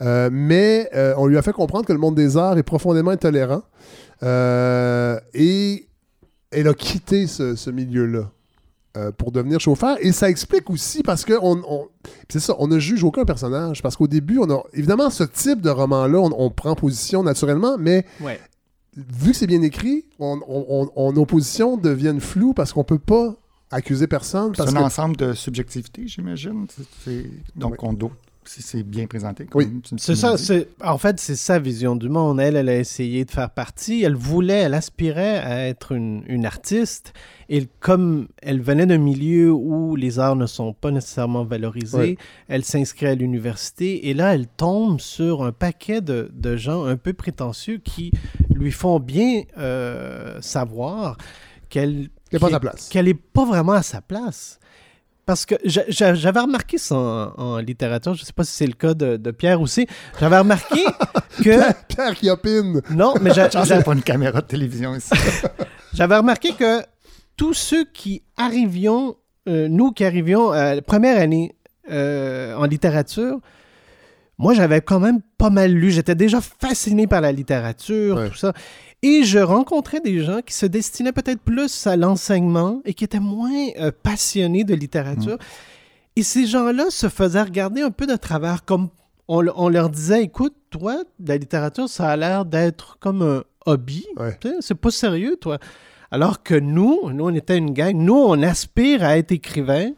Euh, 0.02 0.30
mais 0.32 0.90
on 1.18 1.28
lui 1.28 1.38
a 1.38 1.42
fait 1.42 1.54
comprendre 1.54 1.86
que 1.86 1.94
le 1.94 2.00
monde 2.00 2.16
des 2.16 2.38
arts 2.38 2.58
est 2.58 2.64
profondément 2.64 3.12
intolérant. 3.12 3.64
Et 4.24 5.88
elle 6.52 6.68
a 6.68 6.74
quitté 6.74 7.28
ce 7.28 7.70
milieu-là 7.70 8.30
euh, 8.98 9.12
pour 9.12 9.32
devenir 9.32 9.60
chauffeur. 9.60 9.98
Et 10.02 10.12
ça 10.12 10.30
explique 10.30 10.70
aussi 10.70 11.02
parce 11.04 11.24
que 11.26 11.34
on, 11.42 11.62
on- 11.68 11.88
c'est 12.30 12.40
ça, 12.40 12.56
on 12.60 12.68
ne 12.68 12.78
juge 12.80 13.04
aucun 13.04 13.24
personnage. 13.26 13.82
Parce 13.82 13.96
qu'au 13.96 14.08
début, 14.08 14.38
on 14.40 14.50
a 14.52 14.64
évidemment 14.74 15.10
ce 15.10 15.24
type 15.24 15.62
de 15.62 15.70
roman-là, 15.70 16.20
on, 16.20 16.32
on 16.38 16.50
prend 16.50 16.76
position 16.76 17.24
naturellement, 17.24 17.78
mais 17.78 18.06
Ouais. 18.20 18.40
vu 18.96 19.32
que 19.32 19.38
c'est 19.38 19.48
bien 19.48 19.62
écrit, 19.62 20.06
on, 20.20 20.40
on- 20.48 20.66
on- 20.70 20.90
on- 20.96 21.14
nos 21.14 21.26
positions 21.26 21.78
deviennent 21.78 22.20
floues 22.22 22.54
parce 22.54 22.74
qu'on 22.74 22.84
peut 22.84 23.00
pas 23.00 23.36
accuser 23.72 24.08
personne. 24.08 24.52
C'est 24.56 24.64
un 24.64 24.74
que, 24.74 24.78
ensemble 24.80 25.16
de 25.16 25.32
subjectivité, 25.34 26.06
j'imagine. 26.08 26.68
Donc, 27.56 27.82
on 27.84 27.94
doit, 27.94 28.12
si 28.46 28.62
c'est 28.62 28.84
bien 28.84 29.08
présenté. 29.08 29.48
Oui. 29.54 29.82
C'est 29.98 30.16
ça, 30.16 30.38
c'est 30.38 30.68
en 30.84 30.98
fait 30.98 31.20
c'est 31.20 31.36
sa 31.36 31.60
vision 31.60 31.96
du 31.96 32.10
monde. 32.10 32.40
Elle, 32.40 32.56
elle 32.56 32.70
a 32.70 32.78
essayé 32.78 33.24
de 33.26 33.32
faire 33.32 33.50
partie. 33.50 34.04
Elle 34.04 34.16
voulait, 34.16 34.62
elle 34.62 34.74
aspirait 34.74 35.40
à 35.40 35.68
être 35.68 35.92
une, 35.92 36.24
une 36.28 36.46
artiste. 36.46 37.14
Et 37.50 37.68
comme 37.80 38.28
elle 38.42 38.62
venait 38.62 38.86
d'un 38.86 38.98
milieu 38.98 39.52
où 39.52 39.96
les 39.96 40.20
arts 40.20 40.36
ne 40.36 40.46
sont 40.48 40.74
pas 40.74 40.92
nécessairement 40.92 41.44
valorisés, 41.44 42.18
elle 42.48 42.64
s'inscrit 42.64 43.08
à 43.08 43.16
l'université. 43.16 44.10
Et 44.10 44.14
là, 44.14 44.34
elle 44.34 44.48
tombe 44.48 45.00
sur 45.00 45.44
un 45.44 45.52
paquet 45.52 46.02
de, 46.02 46.32
de 46.34 46.56
gens 46.56 46.86
un 46.86 46.98
peu 46.98 47.14
prétentieux 47.14 47.78
qui 47.78 48.12
lui 48.50 48.72
font 48.72 49.00
bien 49.00 49.44
euh, 49.58 50.40
savoir 50.42 51.18
qu'elle 51.70 52.10
a 52.34 52.40
pas 52.40 52.50
n'est 52.96 53.14
pas 53.14 53.46
vraiment 53.46 53.74
à 53.74 53.84
sa 53.84 54.02
place. 54.02 54.60
Parce 55.32 55.46
que 55.46 55.56
j'a- 55.64 55.86
j'a- 55.88 56.14
j'avais 56.14 56.42
remarqué 56.42 56.78
ça 56.78 56.94
en, 56.96 57.34
en 57.38 57.58
littérature, 57.60 58.14
je 58.16 58.24
ne 58.24 58.26
sais 58.26 58.34
pas 58.34 58.44
si 58.44 58.52
c'est 58.52 58.68
le 58.68 58.74
cas 58.74 58.94
de, 58.94 59.16
de 59.16 59.32
Pierre 59.32 59.62
aussi. 59.62 59.88
J'avais 60.20 60.38
remarqué 60.40 60.84
que. 61.38 61.42
Pierre, 61.44 61.74
Pierre 61.88 62.16
qui 62.16 62.30
opine. 62.30 62.82
Non, 62.90 63.14
mais 63.22 63.34
j'a- 63.34 63.50
Chance, 63.50 63.68
il 63.68 63.70
j'a- 63.70 63.76
n'y 63.76 63.82
a 63.82 63.86
pas 63.86 63.94
une 63.94 64.02
caméra 64.04 64.42
de 64.42 64.46
télévision 64.48 64.94
ici. 64.94 65.14
j'avais 65.94 66.18
remarqué 66.18 66.52
que 66.52 66.82
tous 67.38 67.54
ceux 67.54 67.86
qui 67.86 68.24
arrivions, 68.36 69.16
euh, 69.48 69.70
nous 69.70 69.94
qui 69.94 70.04
arrivions 70.04 70.52
à 70.52 70.76
la 70.76 70.82
première 70.82 71.18
année 71.18 71.56
euh, 71.90 72.54
en 72.58 72.66
littérature, 72.66 73.40
moi 74.38 74.54
j'avais 74.54 74.82
quand 74.82 75.00
même 75.00 75.22
pas 75.38 75.50
mal 75.50 75.72
lu. 75.72 75.92
J'étais 75.92 76.16
déjà 76.16 76.40
fasciné 76.42 77.08
par 77.08 77.22
la 77.22 77.32
littérature, 77.32 78.18
Ouais. 78.18 78.30
tout 78.30 78.36
ça. 78.36 78.52
Et 79.04 79.24
je 79.24 79.40
rencontrais 79.40 80.00
des 80.00 80.24
gens 80.24 80.42
qui 80.42 80.54
se 80.54 80.66
destinaient 80.66 81.12
peut-être 81.12 81.42
plus 81.42 81.88
à 81.88 81.96
l'enseignement 81.96 82.82
et 82.86 82.94
qui 82.94 83.04
étaient 83.04 83.20
moins 83.20 83.68
euh, 83.80 83.92
passionnés 84.04 84.64
de 84.64 84.76
littérature. 84.76 85.38
Et 86.16 86.24
ces 86.24 86.46
gens-là 86.46 86.86
se 86.90 87.10
faisaient 87.10 87.42
regarder 87.42 87.82
un 87.82 87.90
peu 87.90 88.06
de 88.06 88.16
travers, 88.16 88.64
comme 88.64 88.90
on, 89.28 89.46
on 89.56 89.70
leur 89.70 89.90
disait, 89.90 90.24
écoute, 90.24 90.56
toi, 90.70 91.04
la 91.26 91.38
littérature, 91.38 91.90
ça 91.90 92.10
a 92.10 92.16
l'air 92.16 92.46
d'être 92.46 92.98
comme 93.00 93.22
un 93.22 93.44
hobby. 93.66 94.06
Ouais. 94.18 94.38
C'est 94.60 94.76
pas 94.76 94.92
sérieux, 94.92 95.36
toi. 95.40 95.58
Alors 96.12 96.44
que 96.44 96.56
nous, 96.56 97.10
nous, 97.12 97.26
on 97.26 97.34
était 97.34 97.58
une 97.58 97.72
gang, 97.72 97.96
nous, 97.96 98.18
on 98.18 98.42
aspire 98.42 99.04
à 99.04 99.18
être 99.18 99.32
écrivain 99.32 99.92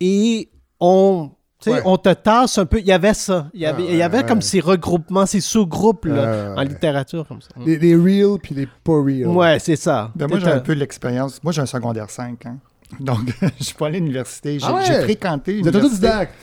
et 0.00 0.50
on, 0.78 1.30
Ouais. 1.66 1.80
on 1.84 1.96
te 1.96 2.10
tasse 2.12 2.58
un 2.58 2.66
peu. 2.66 2.78
Il 2.80 2.86
y 2.86 2.92
avait 2.92 3.14
ça. 3.14 3.48
Il 3.54 3.60
y 3.60 3.66
avait, 3.66 3.84
Ah, 3.88 3.90
il 3.92 3.96
y 3.96 4.02
avait 4.02 4.18
ouais, 4.18 4.26
comme 4.26 4.38
ouais. 4.38 4.42
ces 4.44 4.60
regroupements, 4.60 5.24
ces 5.26 5.40
sous-groupes 5.40 6.04
là, 6.04 6.14
Euh, 6.22 6.54
en 6.56 6.62
littérature 6.62 7.26
comme 7.26 7.40
ça. 7.40 7.48
Les, 7.64 7.78
les 7.78 7.96
real 7.96 8.38
puis 8.42 8.54
les 8.54 8.66
pas 8.84 9.02
real. 9.02 9.28
Ouais, 9.28 9.58
c'est 9.58 9.76
ça. 9.76 10.10
Ben, 10.14 10.28
moi, 10.28 10.38
j'ai 10.38 10.48
un 10.48 10.60
peu 10.60 10.72
l'expérience. 10.74 11.42
Moi, 11.42 11.52
j'ai 11.52 11.62
un 11.62 11.66
secondaire 11.66 12.10
5. 12.10 12.44
hein. 12.46 12.58
Donc, 13.00 13.20
je 13.58 13.64
suis 13.64 13.74
pas 13.74 13.86
allé 13.86 13.96
à 13.96 14.00
l'université. 14.00 14.58
J'ai 14.58 14.66
Ah 14.68 14.74
ouais? 14.74 14.82
j'ai 14.86 15.00
fréquenté 15.02 15.60
Vous 15.62 15.68
êtes 15.68 15.74
autodidacte. 15.74 16.34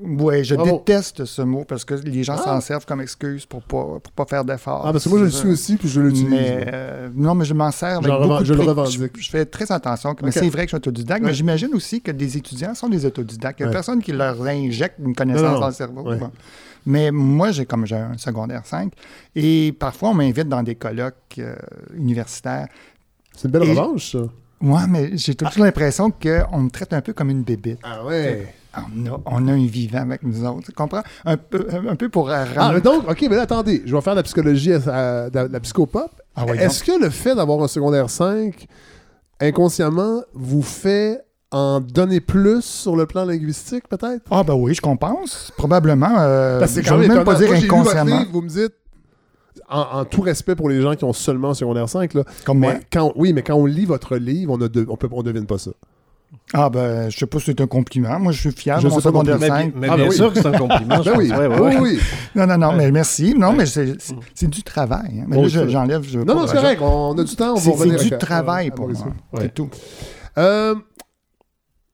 Oui, 0.00 0.44
je 0.44 0.54
Bravo. 0.54 0.78
déteste 0.78 1.24
ce 1.24 1.42
mot 1.42 1.64
parce 1.64 1.84
que 1.84 1.94
les 1.94 2.24
gens 2.24 2.36
Ah. 2.38 2.44
s'en 2.44 2.60
servent 2.60 2.86
comme 2.86 3.00
excuse 3.00 3.44
pour 3.46 3.62
pas, 3.62 3.98
pour 4.02 4.12
pas 4.12 4.24
faire 4.24 4.44
d'efforts. 4.44 4.82
Ah, 4.86 4.92
parce 4.92 5.04
que 5.04 5.08
moi, 5.10 5.18
je 5.18 5.24
le 5.24 5.30
suis 5.30 5.48
aussi, 5.48 5.76
puis 5.76 5.88
je 5.88 6.00
l'utilise. 6.00 6.28
Mais, 6.30 6.64
euh, 6.72 7.08
non, 7.14 7.34
mais 7.34 7.44
je 7.44 7.54
m'en 7.54 7.70
sers 7.70 7.98
avec 7.98 8.10
beaucoup 8.10 8.24
reven- 8.28 8.40
de 8.40 8.44
je 8.44 8.54
le 8.54 8.62
revendique. 8.62 9.16
Je, 9.16 9.22
je 9.22 9.30
fais 9.30 9.44
très 9.44 9.70
attention. 9.70 10.14
Mais 10.22 10.30
c'est 10.30 10.48
vrai 10.48 10.62
que 10.66 10.70
je 10.70 10.76
suis 10.76 10.76
autodidacte, 10.76 11.22
Ouais. 11.22 11.28
mais 11.30 11.34
j'imagine 11.34 11.74
aussi 11.74 12.00
que 12.00 12.10
des 12.10 12.36
étudiants 12.36 12.74
sont 12.74 12.88
des 12.88 13.04
autodidactes. 13.04 13.60
Il 13.60 13.64
n'y 13.64 13.66
a 13.66 13.68
Ouais. 13.68 13.72
personne 13.74 14.00
qui 14.02 14.12
leur 14.12 14.40
injecte 14.46 14.96
une 15.04 15.14
connaissance 15.14 15.42
Non, 15.42 15.52
non. 15.52 15.60
dans 15.60 15.66
le 15.68 15.72
cerveau. 15.74 16.02
Ouais. 16.08 16.16
Bon. 16.16 16.30
Mais 16.86 17.10
moi, 17.12 17.52
j'ai 17.52 17.64
comme 17.66 17.86
j'ai 17.86 17.96
un 17.96 18.16
secondaire 18.18 18.62
5. 18.64 18.92
Et 19.36 19.72
parfois, 19.78 20.08
on 20.10 20.14
m'invite 20.14 20.48
dans 20.48 20.62
des 20.62 20.74
colloques 20.74 21.14
euh, 21.38 21.54
universitaires. 21.94 22.66
C'est 23.36 23.44
une 23.46 23.52
belle 23.52 23.64
Et- 23.64 23.70
revanche, 23.70 24.12
ça. 24.12 24.18
Moi, 24.60 24.86
mais 24.88 25.16
j'ai 25.16 25.34
toujours 25.34 25.64
l'impression 25.64 26.10
qu'on 26.10 26.58
me 26.60 26.70
traite 26.70 26.92
un 26.92 27.00
peu 27.00 27.12
comme 27.12 27.30
une 27.30 27.42
bébête. 27.42 27.78
Ah 27.82 28.04
ouais. 28.04 28.54
On 28.76 29.06
a, 29.06 29.20
on 29.26 29.48
a 29.48 29.52
un 29.52 29.66
vivant 29.66 30.00
avec 30.00 30.22
nous 30.22 30.44
autres. 30.44 30.66
Tu 30.66 30.72
comprends? 30.72 31.02
Un 31.24 31.36
peu, 31.36 31.66
un 31.88 31.94
peu 31.96 32.08
pour 32.08 32.30
euh, 32.30 32.44
Ah, 32.56 32.70
mais 32.74 32.80
donc, 32.80 33.08
OK, 33.10 33.20
mais 33.28 33.36
là, 33.36 33.42
attendez. 33.42 33.82
Je 33.84 33.94
vais 33.94 34.00
faire 34.00 34.14
de 34.14 34.18
la 34.20 34.22
psychologie, 34.22 34.72
à, 34.72 35.28
de 35.30 35.48
la, 35.52 35.60
psychopop. 35.60 36.10
Ah 36.36 36.46
ouais, 36.46 36.56
Est-ce 36.58 36.82
que 36.82 36.98
le 36.98 37.10
fait 37.10 37.34
d'avoir 37.34 37.62
un 37.62 37.68
secondaire 37.68 38.08
5, 38.08 38.66
inconsciemment, 39.40 40.22
vous 40.34 40.62
fait 40.62 41.20
en 41.50 41.80
donner 41.80 42.20
plus 42.20 42.62
sur 42.62 42.96
le 42.96 43.06
plan 43.06 43.24
linguistique, 43.24 43.88
peut-être? 43.88 44.24
Ah, 44.30 44.42
ben 44.42 44.54
oui, 44.54 44.74
je 44.74 44.80
compense. 44.80 45.52
Probablement. 45.56 46.14
Euh, 46.18 46.58
Parce 46.58 46.74
que 46.74 46.82
je 46.82 46.88
quand 46.88 46.96
veux 46.96 47.06
même 47.08 47.24
pas 47.24 47.34
dire 47.34 47.48
Moi, 47.48 47.56
inconsciemment. 47.58 48.18
livre, 48.20 48.30
vous 48.32 48.40
me 48.42 48.48
dites, 48.48 48.72
en, 49.68 49.80
en 50.00 50.04
tout 50.06 50.22
respect 50.22 50.54
pour 50.54 50.68
les 50.70 50.80
gens 50.80 50.94
qui 50.94 51.04
ont 51.04 51.12
seulement 51.12 51.50
un 51.50 51.54
secondaire 51.54 51.88
5, 51.88 52.14
là, 52.14 52.24
Comme 52.46 52.58
mais 52.60 52.72
moi. 52.72 52.80
quand, 52.90 53.12
oui, 53.16 53.32
mais 53.34 53.42
quand 53.42 53.54
on 53.54 53.66
lit 53.66 53.84
votre 53.84 54.16
livre, 54.16 54.52
on 54.54 54.58
ne 54.58 54.66
de- 54.68 54.86
on 54.88 54.96
peut, 54.96 55.08
on 55.12 55.22
devine 55.22 55.46
pas 55.46 55.58
ça. 55.58 55.72
Ah, 56.54 56.68
ben, 56.70 57.08
je 57.10 57.16
sais 57.18 57.26
pas 57.26 57.38
si 57.38 57.46
c'est 57.46 57.60
un 57.60 57.66
compliment. 57.66 58.18
Moi, 58.18 58.32
je 58.32 58.40
suis 58.40 58.52
fier 58.52 58.78
de 58.80 58.88
mon 58.88 59.00
secondaire 59.00 59.36
plus. 59.38 59.42
Mais, 59.42 59.48
5. 59.48 59.72
mais 59.74 59.88
Ah, 59.90 59.96
bien 59.96 60.08
oui. 60.08 60.14
sûr 60.14 60.32
que 60.32 60.40
c'est 60.40 60.46
un 60.46 60.52
compliment. 60.58 61.00
Ben 61.04 61.12
oui, 61.16 61.28
pense. 61.28 61.38
Ouais, 61.38 61.46
ouais, 61.46 61.58
ouais. 61.60 61.76
oui, 61.78 61.90
oui. 61.94 62.00
Non, 62.34 62.46
non, 62.46 62.58
non, 62.58 62.72
mais 62.74 62.90
merci. 62.90 63.34
Non, 63.34 63.50
Ouais. 63.50 63.56
mais 63.58 63.66
c'est 63.66 64.00
c'est- 64.00 64.14
c'est 64.34 64.48
du 64.50 64.62
travail. 64.62 65.20
hein. 65.20 65.24
Mais 65.28 65.36
Bon, 65.36 65.42
là, 65.42 65.66
j'enlève. 65.68 66.02
je 66.04 66.18
Non, 66.18 66.34
non, 66.34 66.46
c'est 66.46 66.56
correct, 66.56 66.80
on 66.82 67.16
a 67.18 67.24
du 67.24 67.36
temps, 67.36 67.52
on 67.52 67.54
va 67.54 67.60
C'est 67.60 67.70
revenir 67.70 67.98
c'est 68.00 68.10
du 68.10 68.18
travail 68.18 68.70
pour 68.70 68.88
moi. 68.88 68.98
C'est 69.38 69.54
tout. 69.54 69.68
Euh, 70.38 70.74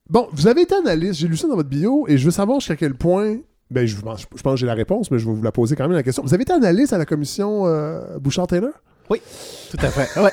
bon, 0.08 0.28
vous 0.32 0.46
avez 0.46 0.62
été 0.62 0.74
analyste, 0.74 1.20
j'ai 1.20 1.28
lu 1.28 1.36
ça 1.36 1.48
dans 1.48 1.56
votre 1.56 1.68
bio, 1.68 2.06
et 2.08 2.18
je 2.18 2.24
veux 2.24 2.30
savoir 2.30 2.60
jusqu'à 2.60 2.76
quel 2.76 2.94
point. 2.94 3.36
Ben, 3.70 3.86
je, 3.86 3.96
pense- 4.00 4.22
je 4.34 4.42
pense 4.42 4.54
que 4.54 4.60
j'ai 4.60 4.66
la 4.66 4.74
réponse, 4.74 5.10
mais 5.10 5.18
je 5.18 5.26
vais 5.26 5.34
vous 5.34 5.42
la 5.42 5.52
poser 5.52 5.76
quand 5.76 5.84
même 5.84 5.92
la 5.96 6.02
question. 6.02 6.22
Vous 6.22 6.32
avez 6.32 6.42
été 6.42 6.52
analyste 6.52 6.92
à 6.92 6.98
la 6.98 7.04
commission 7.04 7.64
euh, 7.66 8.18
Bouchard-Taylor? 8.18 8.70
Tout 9.70 9.76
à 9.80 9.88
fait. 9.88 10.20
Ouais. 10.20 10.30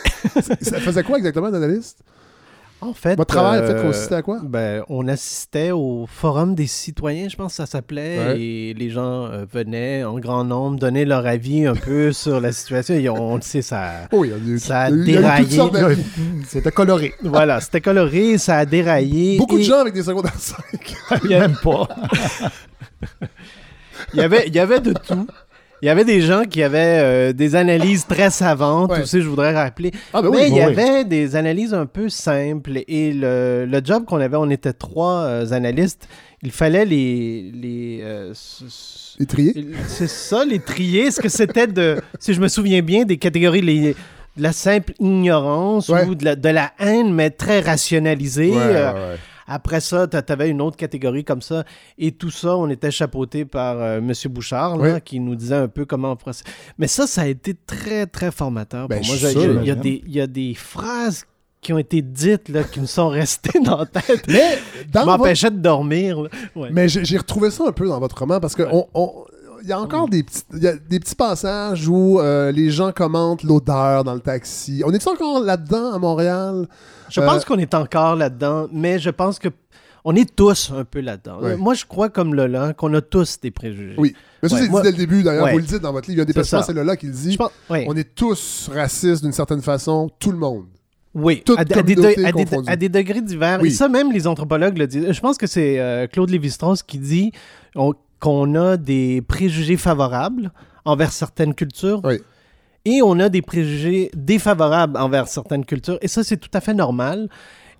Ça 0.62 0.80
faisait 0.80 1.04
quoi 1.04 1.18
exactement, 1.18 1.50
d'analyste? 1.52 2.00
En 2.86 2.94
fait, 2.94 3.16
Votre 3.16 3.34
travail, 3.36 3.62
en 3.62 3.68
fait, 3.68 3.74
euh, 3.74 3.82
consistait 3.84 4.16
à 4.16 4.22
quoi? 4.22 4.40
Ben, 4.44 4.84
on 4.90 5.08
assistait 5.08 5.72
au 5.72 6.06
Forum 6.08 6.56
des 6.56 6.68
citoyens, 6.68 7.28
je 7.30 7.36
pense 7.36 7.54
que 7.54 7.58
ça 7.58 7.66
s'appelait, 7.66 8.20
Ouais. 8.20 8.40
et 8.42 8.74
les 8.74 8.90
gens 8.90 9.26
euh, 9.26 9.46
venaient 9.52 10.04
en 10.04 10.20
grand 10.20 10.44
nombre 10.44 10.78
donner 10.78 11.06
leur 11.06 11.26
avis 11.26 11.66
un 11.66 11.76
peu 11.76 12.12
sur 12.14 12.40
la 12.40 12.52
situation. 12.52 12.96
Et 12.96 13.10
on, 13.10 13.34
on 13.34 13.36
le 13.38 13.42
sait, 13.42 13.62
ça. 13.62 14.08
Oh, 14.12 14.26
eu, 14.26 14.60
Ça 14.60 14.82
a 14.82 14.92
déraillé. 14.92 15.60
C'était 16.48 16.72
coloré. 16.72 17.14
Voilà, 17.24 17.62
c'était 17.62 17.82
coloré, 17.82 18.38
ça 18.38 18.58
a 18.60 18.66
déraillé. 18.66 19.38
Beaucoup 19.38 19.58
de 19.58 19.64
gens 19.64 19.80
avec 19.80 19.94
des 19.94 20.04
secondaires 20.04 20.34
5. 20.38 20.58
Il 21.24 21.32
y, 21.32 21.36
a- 21.36 21.40
Même 21.40 21.58
pas. 21.64 21.88
il 24.14 24.20
y 24.20 24.24
avait, 24.24 24.48
il 24.48 24.56
y 24.56 24.60
avait 24.60 24.80
de 24.80 24.94
tout. 24.94 25.28
Il 25.82 25.86
y 25.88 25.90
avait 25.90 26.06
des 26.06 26.22
gens 26.22 26.44
qui 26.44 26.64
avaient 26.64 27.00
euh, 27.02 27.34
des 27.34 27.56
analyses 27.56 28.06
très 28.08 28.30
savantes, 28.30 28.92
Ouais. 28.92 29.02
aussi, 29.02 29.22
je 29.22 29.28
voudrais 29.28 29.54
rappeler. 29.54 29.92
Ah, 30.14 30.22
ben 30.22 30.30
Mais 30.32 30.38
oui. 30.38 30.44
il 30.48 30.54
y 30.56 30.60
oui. 30.60 30.62
avait 30.62 31.04
des 31.06 31.36
analyses 31.36 31.74
un 31.74 31.86
peu 31.86 32.08
simples. 32.10 32.80
Et 32.88 33.12
le, 33.14 33.66
le 33.70 33.82
job 33.84 34.06
qu'on 34.06 34.20
avait, 34.22 34.38
on 34.38 34.50
était 34.50 34.74
trois 34.74 35.22
euh, 35.24 35.52
analystes. 35.52 36.08
Il 36.42 36.52
fallait 36.52 36.86
les. 36.86 37.52
les 37.54 38.00
euh, 38.04 38.34
Les 39.20 39.26
trier. 39.26 39.68
c'est 39.88 40.10
ça, 40.10 40.46
les 40.46 40.60
trier. 40.60 41.08
Est-ce 41.08 41.20
que 41.22 41.30
c'était 41.30 41.68
de. 41.68 41.98
Si 42.20 42.34
je 42.34 42.42
me 42.42 42.48
souviens 42.48 42.82
bien, 42.82 43.04
des 43.04 43.18
catégories. 43.18 43.62
Les, 43.62 43.96
de 44.38 44.44
la 44.44 44.52
simple 44.52 44.94
ignorance 45.00 45.88
Ouais. 45.90 46.06
ou 46.06 46.14
de 46.16 46.26
la, 46.26 46.36
de 46.36 46.50
la 46.50 46.72
haine, 46.80 47.14
mais 47.14 47.30
très 47.30 47.62
rationalisée. 47.62 48.52
Ouais. 48.52 48.92
Après 49.48 49.80
ça, 49.80 50.08
tu 50.08 50.18
avais 50.32 50.50
une 50.50 50.62
autre 50.62 50.78
catégorie 50.78 51.24
comme 51.24 51.42
ça. 51.42 51.64
Et 51.98 52.12
tout 52.12 52.32
ça, 52.32 52.56
on 52.58 52.70
était 52.70 52.92
chapeauté 52.92 53.46
par 53.46 53.78
euh, 53.80 53.98
M. 54.00 54.12
Bouchard, 54.30 54.78
là, 54.78 54.94
Oui. 54.96 55.02
qui 55.04 55.20
nous 55.20 55.36
disait 55.36 55.56
un 55.56 55.68
peu 55.68 55.86
comment 55.86 56.12
on 56.12 56.16
procé- 56.16 56.44
Mais 56.78 56.88
ça, 56.88 57.08
ça 57.08 57.22
a 57.22 57.28
été 57.28 57.54
très, 57.54 58.06
très 58.08 58.32
formateur 58.32 58.88
Ben, 58.88 59.00
pour 59.00 59.08
moi. 59.08 59.16
il 59.18 59.66
y 59.68 59.72
a 59.72 59.76
des- 59.76 60.04
Il 60.06 60.14
y, 60.16 60.22
a 60.22 60.28
des 60.28 60.54
phrases 60.56 61.26
qui 61.62 61.74
ont 61.74 61.78
été 61.80 62.02
dites, 62.02 62.50
là, 62.50 62.64
qui 62.64 62.80
me 62.80 62.86
sont 62.86 63.08
restées 63.10 63.60
dans 63.60 63.78
la 63.78 63.86
tête. 63.86 64.26
Mais 64.28 64.60
dans 64.92 65.18
votre- 65.18 65.50
de 65.50 65.58
dormir. 65.62 66.20
Ouais. 66.56 66.70
Mais 66.72 66.88
j'ai 66.88 67.18
retrouvé 67.18 67.50
ça 67.52 67.64
un 67.68 67.72
peu 67.72 67.88
dans 67.88 68.00
votre 68.00 68.18
roman 68.20 68.40
parce 68.40 68.56
que 68.56 68.64
Ouais. 68.64 68.86
on- 68.94 69.26
y 69.68 69.72
a 69.74 69.80
encore 69.80 70.08
des 70.10 70.24
petits, 70.24 70.44
il 70.54 70.64
y 70.64 70.68
a 70.68 70.74
des 70.76 71.00
petits 71.00 71.16
passages 71.16 71.88
où 71.88 72.20
euh, 72.20 72.52
les 72.52 72.70
gens 72.72 72.92
commentent 72.92 73.44
l'odeur 73.44 74.04
dans 74.04 74.14
le 74.14 74.20
taxi. 74.20 74.82
On 74.86 74.92
est 74.92 75.08
encore 75.08 75.40
là-dedans 75.42 75.94
à 75.94 76.00
Montréal? 76.00 76.68
Je 77.10 77.22
Euh, 77.22 77.26
pense 77.26 77.46
qu'on 77.46 77.58
est 77.58 77.74
encore 77.74 78.16
là-dedans, 78.16 78.68
mais 78.72 79.00
je 79.00 79.10
pense 79.10 79.40
que 79.40 79.50
on 80.08 80.16
est 80.16 80.36
tous 80.36 80.72
un 80.76 80.84
peu 80.86 81.00
là-dedans. 81.00 81.40
Ouais. 81.42 81.56
Moi, 81.58 81.74
je 81.74 81.84
crois, 81.86 82.10
comme 82.10 82.36
Lola, 82.36 82.74
qu'on 82.74 82.94
a 82.94 83.02
tous 83.02 83.40
des 83.42 83.50
préjugés. 83.50 83.96
Oui. 83.98 84.16
Mais 84.44 84.50
ça, 84.50 84.56
Ouais, 84.56 84.62
c'est 84.62 84.70
moi- 84.70 84.82
dit 84.82 84.86
dès 84.88 84.92
le 84.92 84.98
début, 84.98 85.24
d'ailleurs. 85.24 85.46
Ouais. 85.46 85.52
Vous 85.54 85.58
le 85.58 85.64
dites 85.64 85.82
dans 85.82 85.92
votre 85.94 86.08
livre. 86.08 86.18
Il 86.18 86.20
y 86.20 86.22
a 86.22 86.26
des 86.26 86.34
personnes, 86.34 86.62
c'est 86.64 86.74
Lola 86.74 86.96
qui 86.96 87.08
le 87.08 87.12
dit. 87.14 87.32
Je 87.34 87.38
pense. 87.38 87.52
On 87.70 87.96
est 87.96 88.14
tous 88.14 88.70
racistes 88.74 89.24
d'une 89.24 89.32
certaine 89.34 89.62
façon, 89.64 90.10
tout 90.20 90.32
le 90.32 90.38
monde. 90.38 90.66
Oui, 91.16 91.42
à, 91.58 91.62
à 91.62 91.64
des, 91.64 91.74
communauté 91.74 92.16
de- 92.22 92.26
à 92.26 92.32
des- 92.34 92.44
confondue. 92.44 92.70
à 92.70 92.76
des 92.76 92.90
degrés 92.90 93.22
divers. 93.22 93.60
Oui. 93.62 93.70
Et 93.70 93.72
ça, 93.72 93.88
même 93.88 94.12
les 94.12 94.28
anthropologues 94.28 94.78
le 94.78 94.86
disent. 94.86 95.12
Je 95.12 95.22
pense 95.22 95.38
que 95.38 95.48
c'est 95.48 95.80
euh, 95.80 96.08
Claude 96.08 96.30
Lévi-Strauss 96.30 96.84
qui 96.84 97.00
dit 97.00 97.32
on- 97.74 97.94
qu'on 98.26 98.56
a 98.56 98.76
des 98.78 99.22
préjugés 99.22 99.78
favorables 99.78 100.52
envers 100.84 101.12
certaines 101.12 101.54
cultures. 101.54 102.02
Oui. 102.04 102.18
Et 102.86 103.02
on 103.04 103.20
a 103.20 103.30
des 103.30 103.42
préjugés 103.44 104.10
défavorables 104.16 104.98
envers 104.98 105.28
certaines 105.28 105.64
cultures. 105.66 106.00
Et 106.02 106.08
ça, 106.08 106.24
c'est 106.24 106.38
tout 106.38 106.50
à 106.54 106.60
fait 106.62 106.74
normal. 106.74 107.30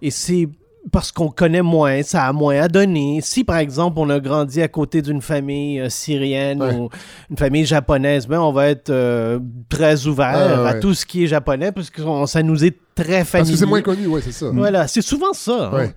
Et 0.04 0.12
c'est 0.12 0.48
parce 0.92 1.12
qu'on 1.12 1.30
connaît 1.30 1.64
moins, 1.64 2.04
ça 2.04 2.26
a 2.26 2.32
moins 2.34 2.62
à 2.62 2.68
donner. 2.68 3.20
Si, 3.22 3.44
par 3.44 3.58
exemple, 3.58 3.98
on 4.00 4.08
a 4.12 4.20
grandi 4.20 4.62
à 4.62 4.68
côté 4.68 5.02
d'une 5.02 5.22
famille 5.22 5.80
euh, 5.80 5.90
syrienne 5.90 6.62
Ouais. 6.62 6.76
ou 6.76 6.90
une 7.32 7.38
famille 7.38 7.66
japonaise, 7.66 8.28
ben, 8.28 8.40
on 8.40 8.52
va 8.52 8.68
être 8.68 8.92
euh, 8.92 9.40
très 9.68 10.06
ouvert 10.06 10.36
Ah, 10.36 10.62
ouais. 10.64 10.70
à 10.70 10.74
tout 10.76 10.94
ce 10.94 11.08
qui 11.08 11.24
est 11.24 11.28
japonais 11.28 11.72
parce 11.72 11.90
que 11.90 12.04
on- 12.04 12.28
ça 12.28 12.44
nous 12.44 12.64
est 12.64 12.76
très 12.94 13.26
familier. 13.26 13.50
Parce 13.50 13.52
que 13.52 13.56
c'est 13.58 13.66
moins 13.66 13.82
connu, 13.82 14.06
oui, 14.06 14.22
c'est 14.24 14.32
ça. 14.32 14.52
Voilà, 14.54 14.88
c'est 14.88 15.02
souvent 15.02 15.34
ça. 15.34 15.72
hein. 15.74 15.90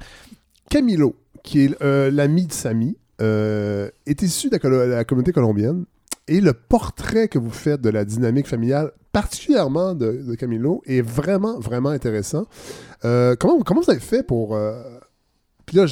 Camilo, 0.70 1.16
qui 1.44 1.64
est 1.64 1.82
euh, 1.82 2.10
l'ami 2.10 2.46
de 2.46 2.52
Samy, 2.52 2.96
euh, 3.20 3.90
est 4.06 4.22
issu 4.22 4.48
de 4.48 4.58
la, 4.86 5.04
communauté 5.04 5.32
colombienne. 5.32 5.84
Et 6.28 6.40
le 6.40 6.52
portrait 6.52 7.28
que 7.28 7.38
vous 7.38 7.50
faites 7.50 7.80
de 7.80 7.88
la 7.88 8.04
dynamique 8.04 8.46
familiale, 8.46 8.92
particulièrement 9.12 9.94
de, 9.94 10.34
Camilo, 10.34 10.82
est 10.86 11.00
vraiment, 11.00 11.58
vraiment 11.58 11.88
intéressant. 11.88 12.46
Euh, 13.04 13.34
comment, 13.38 13.60
comment 13.62 13.80
vous 13.80 13.90
avez 13.90 14.00
fait 14.00 14.22
pour. 14.22 14.54
euh, 14.54 14.82
Puis 15.64 15.78
là, 15.78 15.86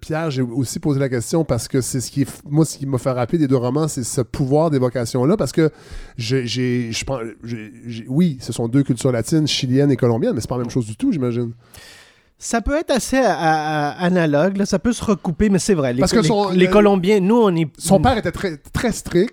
Pierre, 0.00 0.30
j'ai 0.30 0.42
aussi 0.42 0.78
posé 0.78 0.98
la 0.98 1.10
question 1.10 1.44
parce 1.44 1.68
que 1.68 1.82
c'est 1.82 2.00
ce 2.00 2.10
qui 2.10 2.26
moi, 2.48 2.64
ce 2.64 2.78
qui 2.78 2.86
m'a 2.86 2.98
fait 2.98 3.10
rappeler 3.10 3.38
des 3.38 3.48
deux 3.48 3.56
romans, 3.56 3.86
c'est 3.86 4.02
ce 4.02 4.22
pouvoir 4.22 4.70
d'évocation-là. 4.70 5.36
Parce 5.36 5.52
que 5.52 5.70
j'ai, 6.16 6.90
oui, 8.08 8.38
ce 8.40 8.52
sont 8.52 8.68
deux 8.68 8.82
cultures 8.82 9.12
latines, 9.12 9.46
chiliennes 9.46 9.90
et 9.90 9.96
colombiennes, 9.96 10.34
mais 10.34 10.40
c'est 10.40 10.48
pas 10.48 10.56
la 10.56 10.62
même 10.62 10.70
chose 10.70 10.86
du 10.86 10.96
tout, 10.96 11.12
j'imagine. 11.12 11.52
Ça 12.44 12.60
peut 12.60 12.76
être 12.76 12.90
assez 12.90 13.18
à- 13.18 13.90
analogue, 13.90 14.56
là, 14.56 14.66
ça 14.66 14.80
peut 14.80 14.92
se 14.92 15.04
recouper, 15.04 15.48
mais 15.48 15.60
c'est 15.60 15.74
vrai. 15.74 15.92
Les, 15.92 16.00
Parce 16.00 16.10
que 16.12 16.18
les- 16.18 16.26
son- 16.26 16.50
les 16.50 16.66
le- 16.66 16.72
Colombiens, 16.72 17.20
nous, 17.20 17.36
on 17.40 17.54
est. 17.54 17.68
Son 17.78 18.00
père 18.00 18.18
était 18.18 18.32
très, 18.32 18.56
très 18.72 18.90
strict. 18.90 19.32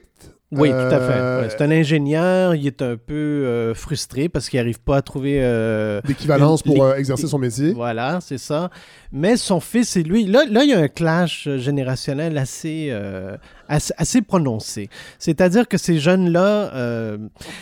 Oui, 0.51 0.69
tout 0.71 0.76
à 0.76 0.89
fait. 0.99 1.13
Euh, 1.13 1.41
Ouais, 1.43 1.47
c'est 1.49 1.61
un 1.61 1.69
ingénieur, 1.69 2.55
il 2.55 2.65
est 2.65 2.81
un 2.81 2.97
peu 2.97 3.13
euh, 3.13 3.76
frustré 3.76 4.30
parce 4.30 4.49
qu'il 4.49 4.59
n'arrive 4.59 4.80
pas 4.80 4.97
à 4.97 5.01
trouver. 5.03 5.38
euh, 5.43 6.01
d'équivalence 6.03 6.63
Une- 6.65 6.73
pour 6.73 6.84
euh, 6.85 6.95
exercer 6.95 7.27
son 7.27 7.38
métier. 7.38 7.71
Voilà, 7.73 8.17
c'est 8.19 8.39
ça. 8.39 8.71
Mais 9.11 9.38
son 9.38 9.59
fils 9.59 9.95
et 9.95 10.01
lui, 10.03 10.26
là, 10.26 10.45
là 10.49 10.63
il 10.63 10.69
y 10.71 10.73
a 10.73 10.80
un 10.80 10.88
clash 10.88 11.45
euh, 11.47 11.59
générationnel 11.59 12.35
assez, 12.39 12.88
euh, 12.91 13.38
assez, 13.67 13.93
assez 13.97 14.21
prononcé. 14.23 14.89
C'est-à-dire 15.19 15.67
que 15.67 15.77
ces 15.77 15.99
jeunes-là, 15.99 16.73
euh, 16.73 17.17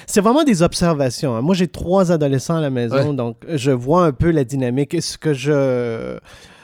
c'est 0.06 0.22
vraiment 0.22 0.46
des 0.46 0.64
observations. 0.64 1.36
hein. 1.36 1.42
Moi, 1.42 1.56
j'ai 1.56 1.68
trois 1.68 2.12
adolescents 2.14 2.56
à 2.56 2.62
la 2.62 2.70
maison, 2.70 3.10
Ouais. 3.10 3.16
donc 3.16 3.38
je 3.54 3.72
vois 3.72 4.06
un 4.06 4.12
peu 4.14 4.32
la 4.32 4.46
dynamique. 4.46 4.94
Et 4.94 5.02
ce 5.02 5.18
que 5.18 5.34
je, 5.34 6.18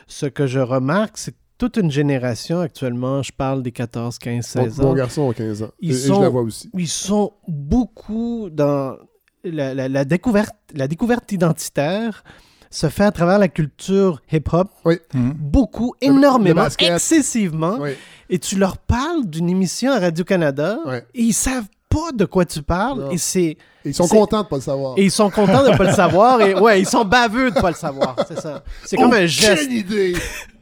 ce 0.08 0.26
que 0.26 0.48
je 0.48 0.60
remarque, 0.60 1.18
c'est 1.18 1.32
que 1.32 1.38
toute 1.64 1.78
une 1.78 1.92
génération 1.92 2.60
actuellement, 2.60 3.24
je 3.24 3.32
parle 3.32 3.64
des 3.64 3.72
14, 3.72 4.18
15, 4.20 4.56
Mon, 4.56 4.64
16 4.66 4.78
mon 4.80 4.88
ans, 4.90 4.94
garçon 4.96 5.30
a 5.30 5.34
15 5.34 5.64
ans. 5.64 5.70
Ils 5.80 5.92
et, 5.92 5.96
et 5.96 5.98
sont- 5.98 6.16
je 6.16 6.22
la 6.22 6.30
vois 6.30 6.42
aussi. 6.42 6.70
ils 6.78 6.88
sont 6.90 7.32
beaucoup 7.48 8.50
dans 8.52 8.98
la, 9.46 9.74
la- 9.74 9.88
la 9.88 10.04
découverte, 10.04 10.56
la 10.76 10.90
découverte 10.90 11.32
identitaire 11.32 12.24
se 12.70 12.90
fait 12.90 13.06
à 13.06 13.12
travers 13.12 13.40
la 13.40 13.48
culture 13.48 14.22
hip-hop, 14.32 14.68
Mhm. 15.14 15.34
beaucoup, 15.38 15.94
Le- 16.02 16.10
le 16.10 16.14
énormément, 16.18 16.66
excessivement. 16.80 17.78
Oui. 17.80 17.92
Et 18.30 18.40
tu 18.40 18.58
leur 18.58 18.78
parles 18.78 19.26
d'une 19.26 19.50
émission 19.50 19.92
à 19.94 20.00
Radio-Canada 20.00 20.80
Ouais. 20.86 21.06
et 21.14 21.22
ils 21.22 21.34
savent 21.34 21.68
pas 21.88 22.12
de 22.14 22.26
quoi 22.26 22.44
tu 22.46 22.62
parles. 22.64 23.00
Non. 23.04 23.12
Et, 23.12 23.18
c'est, 23.18 23.42
Et 23.86 23.90
ils 23.90 23.94
sont 23.94 24.08
C'est- 24.08 24.16
contents 24.18 24.42
de 24.44 24.48
pas 24.48 24.56
le 24.56 24.62
savoir. 24.64 24.98
et 24.98 25.04
ils 25.04 25.12
sont 25.12 25.30
contents 25.30 25.64
de 25.64 25.78
pas 25.78 25.84
le 25.84 25.94
savoir. 25.94 26.42
Et 26.42 26.56
ouais, 26.60 26.82
ils 26.82 26.88
sont 26.88 27.06
baveux 27.06 27.52
de 27.52 27.60
pas 27.62 27.70
le 27.70 27.76
savoir. 27.76 28.16
C'est 28.28 28.40
ça. 28.40 28.64
C'est 28.86 28.98
comme 28.98 29.14
un 29.14 29.26
geste. 29.28 29.70
idée. 29.72 30.14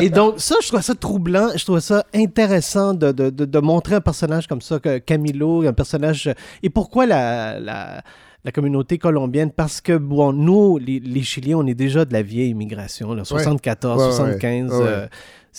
Et 0.00 0.10
donc, 0.10 0.34
ça, 0.38 0.56
je 0.62 0.68
trouve 0.68 0.80
ça 0.82 0.94
troublant. 0.94 1.48
Je 1.56 1.64
trouve 1.64 1.80
ça 1.80 2.04
intéressant 2.14 2.94
de, 2.94 3.12
de- 3.12 3.30
de- 3.30 3.44
de 3.44 3.58
montrer 3.58 3.96
un 3.96 4.00
personnage 4.00 4.46
comme 4.46 4.60
ça, 4.60 4.78
que 4.78 4.98
Camilo, 4.98 5.66
un 5.66 5.72
personnage. 5.72 6.32
Et 6.62 6.70
pourquoi 6.70 7.06
la, 7.06 7.58
la, 7.60 8.02
la 8.44 8.52
communauté 8.52 8.98
colombienne? 8.98 9.50
Parce 9.50 9.80
que, 9.80 9.96
bon, 9.96 10.32
nous, 10.32 10.78
les, 10.78 11.00
les 11.00 11.22
Chiliens, 11.22 11.58
on 11.58 11.66
est 11.66 11.74
déjà 11.74 12.04
de 12.04 12.12
la 12.12 12.22
vieille 12.22 12.50
immigration, 12.50 13.12
là, 13.14 13.24
74, 13.24 14.00
Ouais, 14.00 14.06
ouais, 14.06 14.12
75. 14.12 14.70
ouais, 14.70 14.78
ouais. 14.78 14.84
euh, 14.86 15.06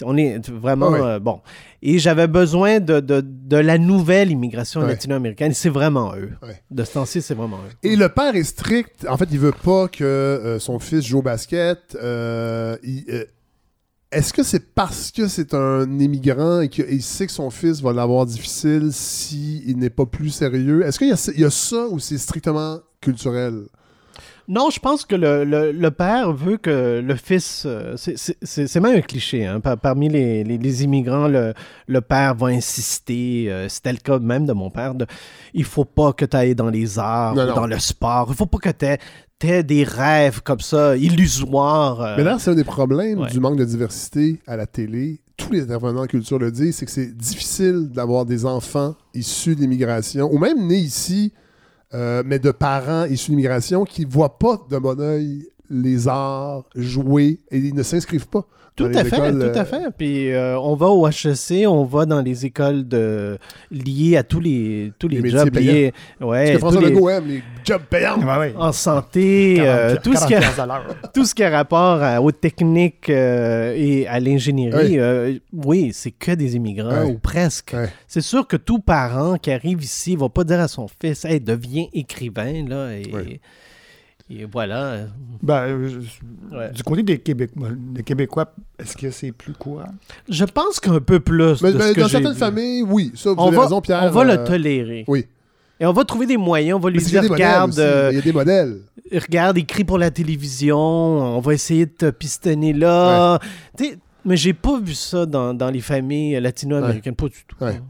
on 0.03 0.17
est 0.17 0.49
vraiment. 0.49 0.93
Euh, 0.93 1.19
bon. 1.19 1.41
Et 1.83 1.97
j'avais 1.97 2.27
besoin 2.27 2.79
de, 2.79 2.99
de, 2.99 3.21
de 3.25 3.57
la 3.57 3.77
nouvelle 3.79 4.29
immigration 4.31 4.81
Ouais. 4.81 4.87
latino-américaine. 4.87 5.53
C'est 5.53 5.69
vraiment 5.69 6.13
eux. 6.15 6.29
Ouais. 6.43 6.61
De 6.69 6.83
ce 6.83 6.93
temps-ci, 6.93 7.21
c'est 7.23 7.33
vraiment 7.33 7.57
eux. 7.57 7.73
Et 7.81 7.95
le 7.95 8.07
père 8.09 8.35
est 8.35 8.43
strict. 8.43 9.05
En 9.09 9.17
fait, 9.17 9.27
il 9.31 9.39
veut 9.39 9.51
pas 9.51 9.87
que 9.87 10.03
euh, 10.03 10.59
son 10.59 10.77
fils 10.79 11.03
joue 11.05 11.19
au 11.19 11.21
basket. 11.23 11.97
Euh, 12.01 12.77
il, 12.83 13.03
euh, 13.09 13.25
Est-ce 14.11 14.31
que 14.31 14.43
c'est 14.43 14.73
parce 14.75 15.09
que 15.11 15.27
c'est 15.27 15.53
un 15.55 15.99
immigrant 15.99 16.61
et 16.61 16.69
qu'il 16.69 17.01
sait 17.01 17.25
que 17.25 17.31
son 17.31 17.49
fils 17.49 17.81
va 17.81 17.93
l'avoir 17.93 18.25
difficile 18.27 18.89
s'il 18.91 19.77
n'est 19.77 19.89
pas 19.89 20.05
plus 20.05 20.29
sérieux? 20.29 20.85
Est-ce 20.85 20.99
qu'il 20.99 21.07
y 21.39 21.43
a 21.45 21.49
ça 21.49 21.87
ou 21.89 21.97
c'est 21.97 22.17
strictement 22.19 22.79
culturel? 22.99 23.63
Non, 24.53 24.69
je 24.69 24.79
pense 24.79 25.05
que 25.05 25.15
le, 25.15 25.45
le- 25.45 25.71
le 25.71 25.91
père 25.91 26.33
veut 26.33 26.57
que 26.57 26.99
le 26.99 27.15
fils. 27.15 27.63
euh, 27.65 27.95
c'est- 27.95 28.79
même 28.81 28.97
un 28.97 29.01
cliché. 29.01 29.45
hein, 29.45 29.61
par- 29.61 29.77
parmi 29.77 30.09
les, 30.09 30.43
les- 30.43 30.57
les 30.57 30.83
immigrants, 30.83 31.29
le, 31.29 31.53
le 31.87 32.01
père 32.01 32.35
va 32.35 32.47
insister. 32.47 33.45
euh, 33.49 33.69
C'était 33.69 33.93
le 33.93 33.99
cas 33.99 34.19
même 34.19 34.45
de 34.45 34.51
mon 34.51 34.69
père. 34.69 34.93
De, 34.93 35.05
il 35.53 35.63
faut 35.63 35.85
pas 35.85 36.11
que 36.11 36.25
tu 36.25 36.35
ailles 36.35 36.53
dans 36.55 36.69
les 36.69 36.99
arts, 36.99 37.33
Non, 37.33 37.43
ou 37.43 37.47
non. 37.47 37.55
dans 37.55 37.67
le 37.67 37.79
sport. 37.79 38.27
Il 38.29 38.35
faut 38.35 38.45
pas 38.45 38.57
que 38.57 38.69
tu 39.39 39.47
aies, 39.47 39.63
des 39.63 39.83
rêves 39.85 40.41
comme 40.43 40.59
ça, 40.59 40.97
illusoires. 40.97 42.01
euh. 42.01 42.15
Mais 42.17 42.23
là, 42.25 42.37
c'est 42.37 42.51
un 42.51 42.55
des 42.55 42.63
problèmes 42.65 43.19
ouais. 43.21 43.29
du 43.29 43.39
manque 43.39 43.57
de 43.57 43.65
diversité 43.65 44.39
à 44.47 44.57
la 44.57 44.65
télé. 44.67 45.21
Tous 45.37 45.51
les 45.51 45.61
intervenants 45.61 46.03
en 46.03 46.07
culture 46.07 46.37
le 46.39 46.51
disent, 46.51 46.75
c'est 46.75 46.85
que 46.85 46.91
c'est 46.91 47.15
difficile 47.17 47.89
d'avoir 47.89 48.25
des 48.25 48.45
enfants 48.45 48.95
issus 49.13 49.55
de 49.55 49.61
l'immigration, 49.61 50.29
ou 50.31 50.37
même 50.37 50.67
nés 50.67 50.75
ici, 50.77 51.31
euh, 51.93 52.23
mais 52.25 52.39
de 52.39 52.51
parents 52.51 53.05
issus 53.05 53.31
de 53.31 53.35
l'immigration 53.35 53.83
qui 53.85 54.05
voient 54.05 54.37
pas 54.37 54.65
d'un 54.69 54.79
bon 54.79 54.99
oeil 54.99 55.47
les 55.69 56.07
arts 56.07 56.63
jouer 56.75 57.39
et 57.49 57.57
ils 57.57 57.73
ne 57.73 57.83
s'inscrivent 57.83 58.27
pas. 58.27 58.45
Tout 58.75 58.85
à 58.85 59.03
fait, 59.03 59.17
écoles, 59.17 59.51
tout 59.53 59.59
à 59.59 59.65
fait. 59.65 59.83
Puis 59.97 60.31
euh, 60.31 60.57
on 60.59 60.75
va 60.75 60.87
au 60.87 61.05
HEC, 61.07 61.67
on 61.67 61.83
va 61.83 62.05
dans 62.05 62.21
les 62.21 62.45
écoles 62.45 62.87
de 62.87 63.37
liées 63.69 64.15
à 64.17 64.23
tous 64.23 64.39
les 64.39 64.93
tous 64.97 65.07
les, 65.09 65.29
jobs 65.29 65.53
liés, 65.55 65.93
Ce 66.19 66.25
ouais, 66.25 66.53
que 66.53 66.57
François 66.59 66.79
tous 66.81 66.87
les- 66.87 66.93
Legault 66.93 67.09
aime, 67.09 67.27
les 67.27 67.43
jobs 67.65 67.81
payants. 67.89 68.17
Ouais. 68.39 68.53
en 68.57 68.71
santé, 68.71 69.57
euh, 69.59 69.95
40 69.95 70.03
tout 70.03 70.15
ce 70.15 70.25
qui 70.25 70.35
a, 70.35 70.39
40 70.39 70.59
à 70.59 70.65
l'heure. 70.65 70.95
tout 71.13 71.25
ce 71.25 71.35
qui 71.35 71.43
a 71.43 71.49
rapport 71.49 72.01
à- 72.01 72.21
aux 72.21 72.31
techniques 72.31 73.09
euh, 73.09 73.73
et 73.77 74.07
à 74.07 74.19
l'ingénierie, 74.19 74.91
Oui. 74.91 74.99
euh, 74.99 75.37
oui, 75.53 75.91
c'est 75.93 76.11
que 76.11 76.31
des 76.31 76.55
immigrants 76.55 77.03
Ouais. 77.03 77.11
ou 77.11 77.19
presque. 77.19 77.75
C'est 78.07 78.21
sûr 78.21 78.47
que 78.47 78.55
tout 78.57 78.79
parent 78.79 79.37
qui 79.37 79.51
arrive 79.51 79.83
ici 79.83 80.15
va 80.15 80.29
pas 80.29 80.43
dire 80.45 80.59
à 80.61 80.67
son 80.69 80.87
fils, 80.87 81.25
hey, 81.25 81.39
deviens 81.41 81.85
écrivain 81.93 82.65
là. 82.67 82.93
Et. 82.97 83.39
Et 84.33 84.45
voilà. 84.45 84.99
Ben, 85.41 85.63
euh, 85.67 85.89
je- 85.89 86.55
Ouais. 86.55 86.71
Du 86.71 86.83
côté 86.83 87.03
des 87.03 87.17
Québécois, 87.17 87.69
des 87.75 88.03
Québécois 88.03 88.53
est-ce 88.79 88.95
que 88.97 89.09
c'est 89.11 89.31
plus 89.31 89.53
quoi? 89.53 89.85
Je 90.29 90.45
pense 90.45 90.79
qu'un 90.79 90.99
peu 90.99 91.19
plus. 91.19 91.61
Mais, 91.61 91.71
de 91.73 91.77
mais 91.77 91.89
ce 91.89 91.93
que 91.93 91.99
dans 92.01 92.07
certaines 92.07 92.31
vu. 92.33 92.37
familles, 92.39 92.83
oui. 92.83 93.11
Ça, 93.15 93.31
vous 93.31 93.35
on 93.39 93.47
avez 93.47 93.55
va, 93.57 93.63
raison, 93.63 93.81
Pierre. 93.81 94.03
on 94.03 94.09
va 94.09 94.21
euh, 94.21 94.37
le 94.37 94.43
tolérer. 94.43 95.05
Oui. 95.07 95.25
Et 95.79 95.85
on 95.85 95.93
va 95.93 96.03
trouver 96.05 96.25
des 96.27 96.37
moyens. 96.37 96.75
On 96.77 96.79
va 96.79 96.89
lui 96.89 96.99
Mais 96.99 97.03
dire 97.05 97.23
regarde, 97.23 97.77
euh, 97.79 98.09
Il 98.11 98.15
y 98.15 98.19
a 98.19 98.21
des 98.21 98.31
modèles. 98.33 98.81
regarde, 99.13 99.57
écrit 99.57 99.83
pour 99.83 99.97
la 99.97 100.11
télévision. 100.11 100.77
On 100.77 101.39
va 101.39 101.53
essayer 101.53 101.85
de 101.87 101.91
te 101.91 102.09
pistonner 102.11 102.73
là. 102.73 103.39
Tu 103.77 103.85
sais, 103.85 103.97
mais 104.25 104.37
j'ai 104.37 104.53
pas 104.53 104.79
vu 104.79 104.93
ça 104.93 105.25
dans, 105.25 105.53
dans 105.53 105.69
les 105.69 105.81
familles 105.81 106.39
latino-américaines. 106.39 107.15
Pas 107.15 107.27
du 107.27 107.43
tout. 107.47 107.55
Ouais. 107.63 107.81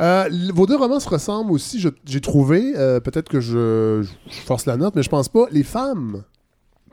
Euh, 0.00 0.28
vos 0.54 0.66
deux 0.66 0.76
romans 0.76 1.00
se 1.00 1.08
ressemblent 1.08 1.52
aussi, 1.52 1.84
j'ai 2.06 2.20
trouvé. 2.20 2.72
euh, 2.76 3.00
Peut-être 3.00 3.28
que 3.28 3.40
je, 3.40 4.02
je 4.28 4.40
force 4.46 4.66
la 4.66 4.76
note, 4.76 4.94
mais 4.96 5.02
je 5.02 5.10
pense 5.10 5.28
pas. 5.28 5.46
Les 5.50 5.62
femmes 5.64 6.24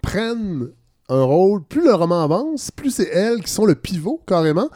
prennent 0.01 0.69
un 1.09 1.23
rôle. 1.23 1.63
Plus 1.63 1.84
le 1.84 1.93
roman 1.93 2.21
avance, 2.23 2.69
plus 2.71 2.91
c'est 2.91 3.09
elles 3.13 3.41
qui 3.41 3.49
sont 3.51 3.65
le 3.65 3.75
pivot, 3.75 4.21
carrément. 4.27 4.69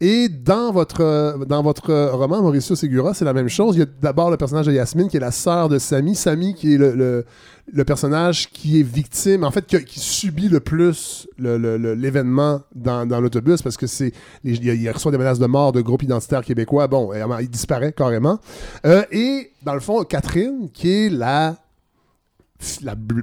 Et 0.00 0.28
dans 0.28 0.72
votre, 0.72 1.02
euh, 1.02 1.44
dans 1.44 1.62
votre 1.62 1.90
euh, 1.90 2.12
roman, 2.12 2.40
Mauricio 2.40 2.74
Segura, 2.74 3.12
c'est 3.14 3.24
la 3.24 3.32
même 3.34 3.48
chose. 3.48 3.76
Il 3.76 3.80
y 3.80 3.82
a 3.82 3.86
d'abord 4.00 4.30
le 4.30 4.36
personnage 4.36 4.66
de 4.66 4.72
Yasmine, 4.72 5.08
qui 5.08 5.18
est 5.18 5.20
la 5.20 5.30
sœur 5.30 5.68
de 5.68 5.78
Samy. 5.78 6.14
Samy, 6.14 6.54
qui 6.54 6.74
est 6.74 6.78
le, 6.78 7.24
le- 7.72 7.84
personnage 7.84 8.50
qui 8.50 8.80
est 8.80 8.82
victime, 8.82 9.44
en 9.44 9.50
fait, 9.50 9.66
qui, 9.66 10.00
subit 10.00 10.48
le 10.48 10.60
plus 10.60 11.26
l'événement 11.38 12.60
dans, 12.74 13.06
dans 13.06 13.20
l'autobus, 13.20 13.62
parce 13.62 13.76
que 13.76 13.86
c'est 13.86 14.12
il, 14.42 14.64
il 14.64 14.90
reçoit 14.90 15.12
des 15.12 15.18
menaces 15.18 15.38
de 15.38 15.46
mort 15.46 15.72
de 15.72 15.80
groupes 15.80 16.02
identitaires 16.02 16.44
québécois. 16.44 16.88
Bon, 16.88 17.10
il 17.40 17.48
disparaît 17.50 17.92
carrément. 17.92 18.38
Euh, 18.86 19.02
et 19.10 19.50
dans 19.62 19.74
le 19.74 19.80
fond, 19.80 20.02
Catherine, 20.04 20.70
qui 20.72 20.90
est 21.06 21.10
la, 21.10 21.56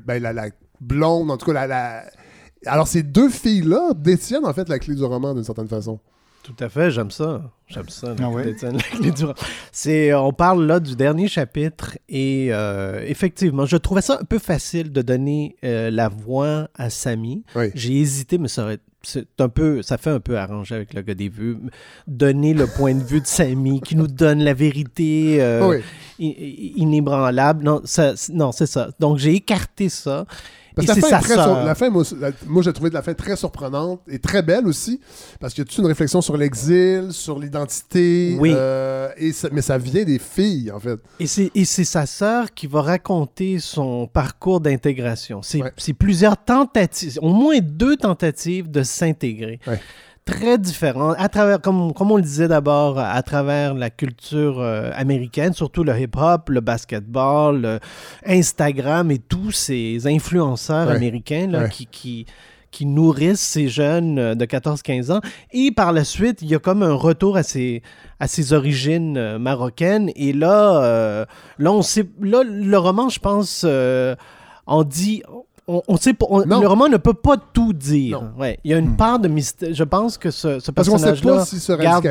ben, 0.06 0.22
la, 0.22 0.34
la 0.34 0.48
blonde, 0.80 1.30
en 1.32 1.38
tout 1.38 1.52
cas, 1.52 1.68
la- 1.68 2.04
alors, 2.66 2.88
ces 2.88 3.04
deux 3.04 3.30
filles-là 3.30 3.94
détiennent 3.96 4.46
en 4.46 4.54
fait 4.54 4.70
la 4.70 4.80
clé 4.80 4.96
du 4.96 5.04
roman 5.04 5.34
d'une 5.34 5.44
certaine 5.44 5.68
façon. 5.68 6.00
Tout 6.44 6.56
à 6.60 6.70
fait, 6.70 6.90
j'aime 6.90 7.12
ça. 7.12 7.44
J'aime 7.68 7.90
ça. 7.90 8.16
Ah 8.20 8.30
ouais? 8.30 8.56
la- 8.64 8.72
la 8.72 8.80
clé 8.80 9.12
du- 9.12 9.24
C'est, 9.72 10.12
on 10.16 10.34
parle 10.34 10.66
là 10.66 10.80
du 10.80 10.96
dernier 10.96 11.28
chapitre 11.28 11.98
et 12.10 12.48
euh, 12.52 13.04
effectivement, 13.06 13.68
je 13.68 13.78
trouvais 13.78 14.02
ça 14.02 14.18
un 14.20 14.24
peu 14.26 14.40
facile 14.40 14.92
de 14.92 15.02
donner 15.04 15.56
euh, 15.64 15.92
la 15.92 16.10
voix 16.10 16.68
à 16.76 16.90
Samy. 16.90 17.44
Oui. 17.56 17.68
J'ai 17.76 18.00
hésité, 18.00 18.40
mais 18.40 18.48
ça 18.48 18.64
aurait 18.64 18.80
c'est 19.04 19.28
un 19.40 19.50
peu, 19.50 19.82
ça 19.82 19.98
fait 19.98 20.12
un 20.12 20.20
peu 20.20 20.38
arranger 20.38 20.76
avec 20.76 20.94
le 20.94 21.02
gars 21.02 21.16
des 21.16 21.30
vues. 21.30 21.58
Donner 22.08 22.54
le 22.54 22.68
point 22.68 22.94
de 22.96 23.04
vue 23.04 23.22
de 23.22 23.26
Samy 23.28 23.82
qui 23.82 23.96
nous 23.96 24.08
donne 24.08 24.44
la 24.44 24.54
vérité 24.54 25.42
euh, 25.42 25.68
oui. 25.68 25.84
inébranlable. 26.78 27.64
Non, 27.64 27.82
ça, 27.84 28.16
c'est- 28.16 28.34
non, 28.34 28.52
c'est 28.52 28.66
ça. 28.68 28.90
Donc 29.00 29.18
j'ai 29.18 29.34
écarté 29.36 29.90
ça. 29.90 30.26
Parce 30.76 30.86
Et 30.86 30.88
que 30.88 30.88
la 30.88 30.96
c'est 30.96 31.02
fin, 31.02 31.10
sa 31.10 31.18
est 31.18 31.22
très 31.22 31.34
sur- 31.34 31.44
sœur. 31.44 31.66
la 31.66 31.76
fin, 31.76 31.90
moi, 31.90 32.04
la- 32.20 32.32
moi, 32.48 32.62
j'ai 32.64 32.72
trouvé 32.74 32.90
de 32.90 32.96
la 32.96 33.02
fin 33.02 33.14
très 33.14 33.36
surprenante 33.36 34.02
et 34.08 34.20
très 34.20 34.42
belle 34.42 34.66
aussi, 34.68 35.00
parce 35.40 35.54
qu'il 35.54 35.64
y 35.64 35.68
a 35.68 35.70
toute 35.70 35.78
une 35.80 35.86
réflexion 35.88 36.22
sur 36.22 36.38
l'exil, 36.38 37.08
sur 37.12 37.38
l'identité, 37.40 38.38
Oui. 38.40 38.52
euh, 38.56 39.10
et 39.18 39.32
ça- 39.34 39.50
mais 39.52 39.62
ça 39.62 39.78
vient 39.78 40.04
des 40.04 40.20
filles, 40.20 40.72
en 40.72 40.80
fait. 40.80 40.98
Et 41.20 41.26
c'est, 41.28 41.84
sa 41.84 42.06
sœur 42.06 42.54
qui 42.54 42.68
va 42.68 42.82
raconter 42.82 43.60
son 43.60 44.08
parcours 44.08 44.62
d'intégration. 44.62 45.42
C'est, 45.42 45.62
Ouais. 45.62 45.72
c'est 45.78 45.94
plusieurs 45.94 46.38
tentatives, 46.38 47.20
au 47.22 47.34
moins 47.34 47.60
deux 47.62 47.98
tentatives 47.98 48.70
de 48.72 48.84
s'intégrer. 48.84 49.60
Ouais. 49.68 49.80
Très 50.26 50.58
différentes, 50.60 51.16
à 51.18 51.30
travers, 51.30 51.60
comme, 51.60 51.94
comme 51.94 52.12
on 52.12 52.16
le 52.18 52.22
disait 52.22 52.48
d'abord, 52.48 53.00
à 53.00 53.22
travers 53.24 53.74
la 53.74 53.90
culture 53.90 54.60
euh, 54.60 54.92
américaine, 54.96 55.54
surtout 55.54 55.84
le 55.84 56.00
hip-hop, 56.00 56.50
le 56.50 56.62
basketball, 56.62 57.62
le 57.62 57.80
Instagram 58.26 59.10
et 59.12 59.18
tous 59.18 59.52
ces 59.52 60.06
influenceurs 60.08 60.88
Ouais. 60.88 60.96
américains 60.96 61.48
là, 61.48 61.64
Ouais. 61.64 61.70
qui, 61.70 61.88
qui, 61.88 62.26
qui 62.70 62.86
nourrissent 62.86 63.42
ces 63.42 63.68
jeunes 63.68 64.20
euh, 64.20 64.36
de 64.36 64.46
14-15 64.46 65.12
ans. 65.12 65.22
Et 65.52 65.72
par 65.72 65.92
la 65.92 66.04
suite, 66.04 66.42
il 66.44 66.50
y 66.50 66.56
a 66.56 66.60
comme 66.60 66.84
un 66.84 66.94
retour 66.94 67.36
à 67.36 67.42
ses, 67.44 67.82
à 68.20 68.28
ses 68.28 68.54
origines 68.54 69.18
euh, 69.18 69.40
marocaines. 69.40 70.12
Et 70.16 70.34
là, 70.34 70.84
euh, 70.84 71.26
là, 71.58 71.72
on 71.74 71.82
sait, 71.82 72.08
là, 72.22 72.44
le 72.46 72.78
roman, 72.78 73.10
je 73.10 73.20
pense, 73.20 73.64
euh, 73.68 74.16
en 74.68 74.84
dit. 74.84 75.24
On, 75.68 75.82
on 75.88 75.98
sait 75.98 76.14
on- 76.28 76.40
le 76.40 76.68
roman 76.68 76.90
ne 76.90 76.98
peut 76.98 77.14
pas 77.14 77.36
tout 77.54 77.72
dire. 77.74 78.22
Ouais, 78.38 78.60
il 78.64 78.72
y 78.72 78.74
a 78.74 78.78
une 78.78 78.96
part 78.98 79.20
de 79.20 79.28
mystère. 79.28 79.74
Je 79.74 79.84
pense 79.84 80.18
que 80.18 80.32
ce, 80.32 80.60
ce 80.60 80.72
Parce 80.72 80.90
qu'on 80.90 80.98
sait 80.98 81.14
pas 81.22 81.46
s'ils 81.46 81.60
se 81.60 81.72
garde-. 81.74 82.04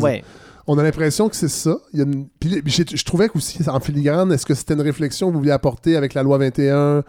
Ouais. 0.00 0.24
On 0.68 0.76
a 0.78 0.82
l'impression 0.82 1.28
que 1.28 1.36
c'est 1.36 1.48
ça. 1.48 1.76
Il 1.92 1.98
y 2.00 2.02
a 2.02 2.04
une- 2.06 2.26
puis 2.40 2.60
j'ai- 2.66 2.84
je 2.92 3.04
trouvais 3.04 3.28
qu'aussi, 3.28 3.58
en 3.68 3.78
filigrane, 3.80 4.32
est-ce 4.32 4.44
que 4.46 4.54
c'était 4.54 4.74
une 4.74 4.80
réflexion 4.80 5.28
que 5.28 5.32
vous 5.34 5.38
vouliez 5.40 5.52
apporter 5.52 5.96
avec 5.96 6.14
la 6.14 6.22
loi 6.24 6.38
21 6.38 7.04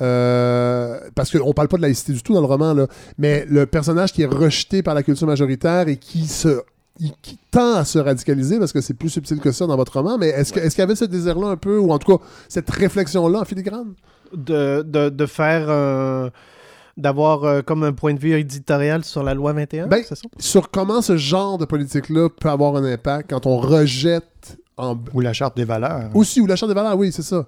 euh, 0.00 0.98
Parce 1.14 1.30
qu'on 1.36 1.52
parle 1.52 1.68
pas 1.68 1.76
de 1.76 1.82
laïcité 1.82 2.12
du 2.12 2.22
tout 2.22 2.34
dans 2.34 2.40
le 2.40 2.46
roman, 2.46 2.72
là. 2.74 2.86
mais 3.18 3.44
le 3.48 3.66
personnage 3.66 4.12
qui 4.12 4.22
est 4.22 4.26
rejeté 4.26 4.82
par 4.82 4.94
la 4.94 5.02
culture 5.02 5.26
majoritaire 5.26 5.88
et 5.88 5.96
qui 5.96 6.26
se 6.26 6.60
il- 7.02 7.12
qui 7.22 7.38
tend 7.50 7.76
à 7.76 7.84
se 7.86 7.98
radicaliser 7.98 8.58
parce 8.58 8.72
que 8.74 8.80
c'est 8.82 8.92
plus 8.94 9.08
subtil 9.08 9.40
que 9.40 9.52
ça 9.52 9.66
dans 9.66 9.76
votre 9.76 9.94
roman, 9.98 10.18
mais 10.18 10.28
est-ce 10.28 10.52
qu'il 10.52 10.78
y 10.78 10.82
avait 10.82 10.94
ce 10.94 11.06
désir-là 11.06 11.48
un 11.48 11.56
peu, 11.56 11.78
ou 11.78 11.92
en 11.92 11.98
tout 11.98 12.16
cas 12.18 12.22
cette 12.48 12.68
réflexion-là 12.68 13.40
en 13.40 13.44
filigrane? 13.46 13.94
De, 14.34 14.82
de, 14.86 15.08
de 15.08 15.26
faire. 15.26 15.68
un- 15.70 16.30
D'avoir 16.96 17.44
euh, 17.44 17.62
comme 17.62 17.82
un 17.84 17.92
point 17.92 18.12
de 18.12 18.18
vue 18.18 18.32
éditorial 18.38 19.04
sur 19.04 19.22
la 19.22 19.32
loi 19.32 19.54
21, 19.54 19.86
Ben, 19.86 20.02
c'est 20.06 20.16
ça? 20.16 20.28
Sur 20.38 20.70
comment 20.70 21.00
ce 21.00 21.16
genre 21.16 21.56
de 21.56 21.64
politique-là 21.64 22.28
peut 22.28 22.50
avoir 22.50 22.76
un 22.76 22.84
impact 22.84 23.30
quand 23.30 23.46
on 23.46 23.56
rejette 23.56 24.58
en... 24.76 24.98
Ou 25.14 25.20
la 25.20 25.32
charte 25.32 25.56
des 25.56 25.64
valeurs. 25.64 26.10
Aussi, 26.14 26.42
ou 26.42 26.46
la 26.46 26.56
charte 26.56 26.68
des 26.68 26.74
valeurs, 26.74 26.98
oui, 26.98 27.10
c'est 27.10 27.22
ça. 27.22 27.46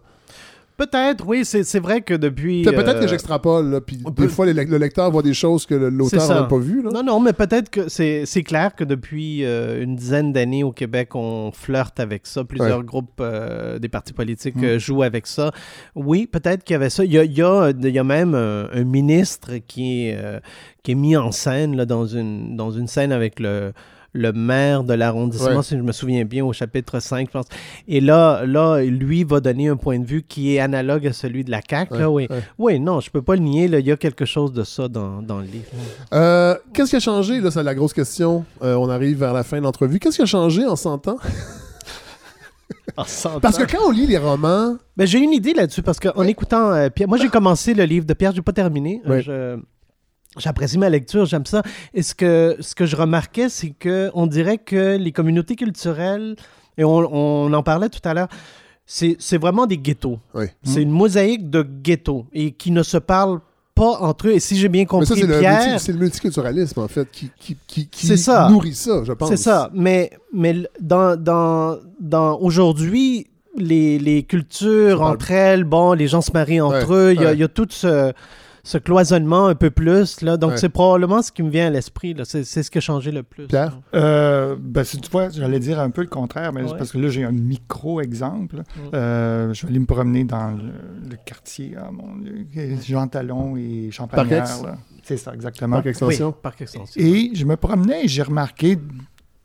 Peut-être, 0.86 1.24
oui, 1.26 1.44
c'est 1.44 1.78
vrai 1.78 2.00
que 2.00 2.14
depuis. 2.14 2.62
Pe- 2.62 2.72
Peut-être 2.72 2.96
euh, 2.96 3.00
que 3.02 3.06
j'extrapole, 3.08 3.70
là, 3.70 3.80
puis 3.80 3.98
des 4.16 4.28
fois, 4.28 4.46
le, 4.46 4.52
le 4.52 4.78
lecteur 4.78 5.10
voit 5.10 5.22
des 5.22 5.34
choses 5.34 5.64
que 5.66 5.74
l'auteur 5.74 6.28
n'a 6.28 6.42
pas 6.44 6.58
vues. 6.58 6.82
Non, 6.82 7.02
non, 7.04 7.20
mais 7.20 7.32
peut-être 7.32 7.70
que 7.70 7.88
c'est 7.88 8.42
clair 8.42 8.74
que 8.74 8.82
depuis 8.84 9.44
euh, 9.44 9.82
une 9.82 9.94
dizaine 9.96 10.32
d'années 10.32 10.64
au 10.64 10.72
Québec, 10.72 11.14
on 11.14 11.52
flirte 11.52 12.00
avec 12.00 12.26
ça. 12.26 12.42
Plusieurs 12.44 12.82
groupes 12.82 13.20
euh, 13.20 13.78
des 13.78 13.88
partis 13.88 14.12
politiques 14.12 14.56
Mm. 14.56 14.64
euh, 14.64 14.78
jouent 14.78 15.02
avec 15.04 15.26
ça. 15.26 15.52
Oui, 15.94 16.26
peut-être 16.26 16.64
qu'il 16.64 16.74
y 16.74 16.76
avait 16.76 16.90
ça. 16.90 17.04
Il 17.04 17.12
y 17.12 17.18
a, 17.42 18.04
même 18.04 18.34
un, 18.34 18.84
ministre 18.84 19.52
qui 19.66 20.08
est, 20.08 20.16
euh, 20.18 20.40
qui 20.82 20.92
est 20.92 20.96
mis 20.96 21.16
en 21.16 21.30
scène 21.32 21.76
là, 21.76 21.86
dans, 21.86 22.06
une, 22.06 22.56
dans 22.56 22.70
une 22.72 22.86
scène 22.88 23.12
avec 23.12 23.38
le 23.40 23.72
le 24.14 24.32
maire 24.32 24.84
de 24.84 24.92
l'arrondissement, 24.92 25.56
Ouais. 25.56 25.62
si 25.62 25.76
je 25.76 25.82
me 25.82 25.92
souviens 25.92 26.24
bien, 26.24 26.44
au 26.44 26.52
chapitre 26.52 27.00
5, 27.00 27.28
je 27.28 27.32
pense. 27.32 27.46
Et 27.88 28.00
là, 28.00 28.44
là, 28.44 28.82
lui 28.82 29.24
va 29.24 29.40
donner 29.40 29.68
un 29.68 29.76
point 29.76 29.98
de 29.98 30.04
vue 30.04 30.22
qui 30.22 30.54
est 30.54 30.60
analogue 30.60 31.06
à 31.06 31.12
celui 31.14 31.44
de 31.44 31.50
la 31.50 31.60
CAQ. 31.68 31.94
là, 31.98 32.10
oui. 32.10 32.28
non, 32.80 33.00
je 33.00 33.10
peux 33.10 33.22
pas 33.22 33.34
le 33.36 33.40
nier. 33.42 33.68
là, 33.68 33.78
Il 33.78 33.86
y 33.86 33.92
a 33.92 33.96
quelque 33.96 34.24
chose 34.26 34.52
de 34.52 34.64
ça 34.64 34.88
dans, 34.88 35.22
dans 35.22 35.38
le 35.38 35.46
livre. 35.46 35.64
Euh, 36.12 36.54
Qu'est-ce 36.74 36.90
qui 36.90 36.96
a 36.96 37.00
changé? 37.00 37.40
Là, 37.40 37.50
c'est 37.50 37.62
la 37.62 37.74
grosse 37.74 37.94
question. 37.94 38.44
Euh, 38.62 38.74
on 38.74 38.90
arrive 38.90 39.18
vers 39.18 39.32
la 39.32 39.44
fin 39.44 39.58
de 39.58 39.62
l'entrevue. 39.62 39.98
Qu'est-ce 39.98 40.16
qui 40.16 40.22
a 40.22 40.26
changé 40.26 40.66
en 40.66 40.76
100 40.76 41.08
ans? 41.08 41.16
Parce 42.96 43.58
que 43.58 43.70
quand 43.70 43.86
on 43.86 43.90
lit 43.90 44.06
les 44.06 44.18
romans, 44.18 44.76
Ben, 44.96 45.06
j'ai 45.06 45.18
une 45.18 45.32
idée 45.32 45.54
là-dessus 45.54 45.82
parce 45.82 45.98
qu'en 45.98 46.24
écoutant 46.24 46.72
euh, 46.72 46.88
Pierre, 46.90 47.08
moi 47.08 47.16
j'ai 47.16 47.28
commencé 47.28 47.72
le 47.74 47.84
livre 47.84 48.04
de 48.06 48.12
Pierre, 48.12 48.32
j'ai 48.34 48.42
pas 48.42 48.52
terminé. 48.52 49.00
Je- 49.06 49.56
J'apprécie 50.38 50.78
ma 50.78 50.88
lecture, 50.88 51.26
j'aime 51.26 51.44
ça. 51.46 51.62
Et 51.92 52.02
ce 52.02 52.14
que, 52.14 52.56
ce 52.60 52.74
que 52.74 52.86
je 52.86 52.96
remarquais, 52.96 53.48
c'est 53.48 53.70
que 53.70 54.10
on 54.14 54.26
dirait 54.26 54.58
que 54.58 54.96
les 54.96 55.12
communautés 55.12 55.56
culturelles, 55.56 56.36
et 56.78 56.84
on, 56.84 56.96
on 57.14 57.52
en 57.52 57.62
parlait 57.62 57.90
tout 57.90 58.00
à 58.08 58.14
l'heure, 58.14 58.28
c'est 58.86 59.16
c'est 59.18 59.36
vraiment 59.38 59.66
des 59.66 59.76
ghettos. 59.78 60.18
Oui. 60.34 60.46
C'est 60.64 60.82
une 60.82 60.90
mosaïque 60.90 61.50
de 61.50 61.62
ghettos 61.62 62.26
et 62.32 62.52
qui 62.52 62.70
ne 62.70 62.82
se 62.82 62.96
parlent 62.96 63.40
pas 63.74 63.98
entre 64.00 64.28
eux. 64.28 64.32
Et 64.32 64.40
si 64.40 64.56
j'ai 64.56 64.68
bien 64.68 64.84
compris, 64.86 65.06
c'est 65.20 65.26
le, 65.26 65.38
Pierre, 65.38 65.80
c'est 65.80 65.92
le 65.92 65.98
multiculturalisme, 65.98 66.80
en 66.80 66.88
fait, 66.88 67.10
qui, 67.10 67.30
qui, 67.38 67.56
qui, 67.66 67.88
qui 67.88 68.06
C'est 68.06 68.16
ça. 68.18 68.48
nourrit 68.50 68.74
ça, 68.74 69.02
je 69.04 69.12
pense. 69.12 69.28
C'est 69.30 69.36
ça. 69.36 69.70
Mais, 69.74 70.10
mais 70.32 70.56
dans, 70.80 71.16
dans, 71.16 71.78
dans 72.00 72.38
aujourd'hui, 72.38 73.26
les, 73.56 73.98
les 73.98 74.22
cultures 74.24 75.02
entre 75.02 75.30
elles, 75.30 75.64
bon, 75.64 75.92
les 75.92 76.06
gens 76.08 76.20
se 76.22 76.32
marient 76.32 76.60
entre 76.62 76.88
Ouais, 76.90 76.96
eux, 76.96 77.12
il 77.14 77.20
y, 77.20 77.24
a- 77.24 77.28
ouais. 77.28 77.34
il 77.34 77.40
y 77.40 77.44
a 77.44 77.48
tout 77.48 77.66
ce, 77.70 78.12
ce 78.64 78.78
cloisonnement 78.78 79.46
un 79.46 79.54
peu 79.56 79.70
plus. 79.70 80.20
Là. 80.20 80.36
Donc, 80.36 80.52
Ouais. 80.52 80.56
c'est 80.56 80.68
probablement 80.68 81.20
ce 81.22 81.32
qui 81.32 81.42
me 81.42 81.50
vient 81.50 81.66
à 81.66 81.70
l'esprit. 81.70 82.14
là. 82.14 82.24
C'est 82.24 82.44
c'est 82.44 82.62
ce 82.62 82.70
qui 82.70 82.78
a 82.78 82.80
changé 82.80 83.10
le 83.10 83.22
plus. 83.24 83.46
Pierre? 83.48 83.80
Euh, 83.94 84.56
ben, 84.58 84.84
si 84.84 84.98
tu 85.00 85.10
vois, 85.10 85.30
j'allais 85.30 85.58
dire 85.58 85.80
un 85.80 85.90
peu 85.90 86.02
le 86.02 86.06
contraire, 86.08 86.52
mais 86.52 86.62
Ouais. 86.62 86.78
parce 86.78 86.92
que 86.92 86.98
là, 86.98 87.08
j'ai 87.08 87.24
un 87.24 87.32
micro-exemple. 87.32 88.62
Euh, 88.94 89.52
je 89.52 89.62
vais 89.62 89.70
aller 89.70 89.78
me 89.80 89.86
promener 89.86 90.24
dans 90.24 90.50
le, 90.52 91.08
le 91.10 91.16
quartier, 91.24 91.74
ah, 91.76 91.90
mon 91.90 92.16
Dieu, 92.16 92.46
Jean 92.86 93.08
Talon 93.08 93.56
et 93.56 93.90
Champagnard. 93.90 94.46
C'est 95.02 95.16
ça, 95.16 95.34
exactement. 95.34 95.76
Parc 95.76 95.86
Extension. 95.86 96.28
Oui, 96.28 96.34
par 96.40 96.54
extension. 96.60 97.02
Et 97.02 97.30
je 97.34 97.44
me 97.44 97.56
promenais 97.56 98.04
et 98.04 98.08
j'ai 98.08 98.22
remarqué 98.22 98.78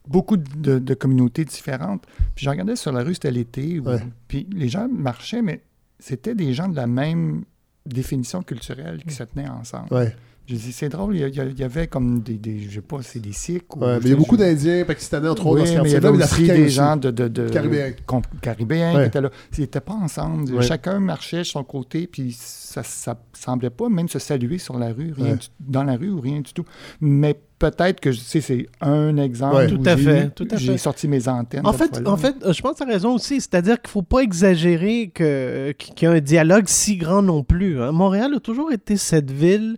beaucoup 0.08 0.38
de, 0.38 0.78
de 0.80 0.94
communautés 0.94 1.44
différentes. 1.46 2.04
Puis 2.36 2.46
je 2.46 2.50
regardais 2.50 2.76
sur 2.76 2.92
la 2.92 3.04
rue, 3.04 3.16
c'était 3.16 3.32
l'été, 3.32 3.80
où- 3.80 3.86
Ouais. 3.88 4.00
puis 4.28 4.48
les 4.54 4.70
gens 4.70 4.88
marchaient, 4.88 5.42
mais 5.42 5.62
c'était 6.00 6.36
des 6.36 6.54
gens 6.54 6.68
de 6.70 6.76
la 6.76 6.86
même 6.88 7.44
définition 7.88 8.42
culturelle 8.44 9.02
qui 9.08 9.14
se 9.14 9.24
tenaient 9.24 9.50
ensemble. 9.50 9.94
Ouais. 9.94 10.16
J'ai 10.50 10.56
dit, 10.56 10.72
c'est 10.72 10.88
drôle, 10.88 11.18
il 11.18 11.28
y, 11.60 11.64
avait 11.64 11.88
comme 11.88 12.22
des, 12.22 12.36
des 12.36 12.60
je 12.70 12.76
sais 12.76 12.82
pas, 12.82 13.00
c'est 13.02 13.20
des 13.20 13.34
Sikhs. 13.34 13.64
ou- 13.76 13.80
Ouais, 13.82 13.96
mais 13.96 14.02
je 14.04 14.08
il 14.08 14.10
y 14.12 14.14
a 14.14 14.16
beaucoup 14.16 14.36
je- 14.38 14.44
d'Indiens, 14.44 14.86
Pakistanais, 14.86 15.28
entre 15.28 15.46
autres, 15.46 15.56
Oui, 15.56 15.60
dans 15.60 15.66
ce 15.66 15.82
mais 15.84 15.90
il 15.90 15.92
y 15.92 15.96
avait 15.98 16.08
aussi 16.08 16.44
des 16.48 16.62
aussi. 16.64 16.70
gens 16.70 16.96
de, 16.96 17.12
de, 17.12 17.28
de- 17.28 17.50
Caribéens. 17.50 17.92
com- 18.06 18.22
caribéens 18.42 18.96
Ouais. 18.96 19.02
qui 19.02 19.08
étaient 19.10 19.20
là. 19.22 19.30
Ils 19.58 19.62
n'étaient 19.62 19.82
pas 19.82 19.92
ensemble. 19.96 20.54
Ouais. 20.54 20.62
Chacun 20.62 21.00
marchait 21.02 21.40
de 21.40 21.44
son 21.44 21.66
côté, 21.66 22.08
puis 22.08 22.32
ça, 22.40 22.82
ça 22.82 23.20
semblait 23.34 23.70
pas 23.70 23.90
même 23.90 24.08
se 24.08 24.20
saluer 24.20 24.58
sur 24.58 24.80
la 24.80 24.94
rue, 24.94 25.12
rien 25.12 25.32
Ouais. 25.32 25.36
du- 25.36 25.48
dans 25.60 25.84
la 25.84 25.98
rue 25.98 26.12
ou 26.12 26.22
rien 26.22 26.40
du 26.40 26.54
tout. 26.54 26.64
Mais 27.02 27.38
peut-être 27.60 28.00
que, 28.00 28.10
tu 28.10 28.16
sais, 28.18 28.42
c'est 28.42 28.68
un 28.82 29.18
exemple 29.18 29.56
Ouais. 29.56 29.72
où 29.74 29.78
Tout 29.78 29.90
à 29.90 29.96
j'ai 29.98 30.04
fait, 30.04 30.26
eu- 30.26 30.30
tout 30.32 30.48
à 30.52 30.58
j'ai 30.58 30.78
sorti 30.78 31.08
mes 31.08 31.28
antennes. 31.28 31.66
En 31.66 31.74
fait, 31.74 32.08
en 32.08 32.18
fait, 32.18 32.36
je 32.52 32.62
pense 32.62 32.74
que 32.74 32.84
tu 32.84 32.90
as 32.90 32.94
raison 32.94 33.16
aussi. 33.16 33.42
C'est-à-dire 33.42 33.82
qu'il 33.82 33.88
ne 33.90 33.92
faut 33.92 34.02
pas 34.04 34.20
exagérer 34.20 35.10
que- 35.14 35.72
qu'il 35.72 36.08
y 36.08 36.12
a 36.12 36.12
un 36.12 36.20
dialogue 36.20 36.66
si 36.68 36.98
grand 36.98 37.22
non 37.22 37.44
plus. 37.44 37.82
hein. 37.82 37.92
Montréal 37.92 38.34
a 38.36 38.40
toujours 38.40 38.72
été 38.72 38.96
cette 38.98 39.32
ville 39.32 39.78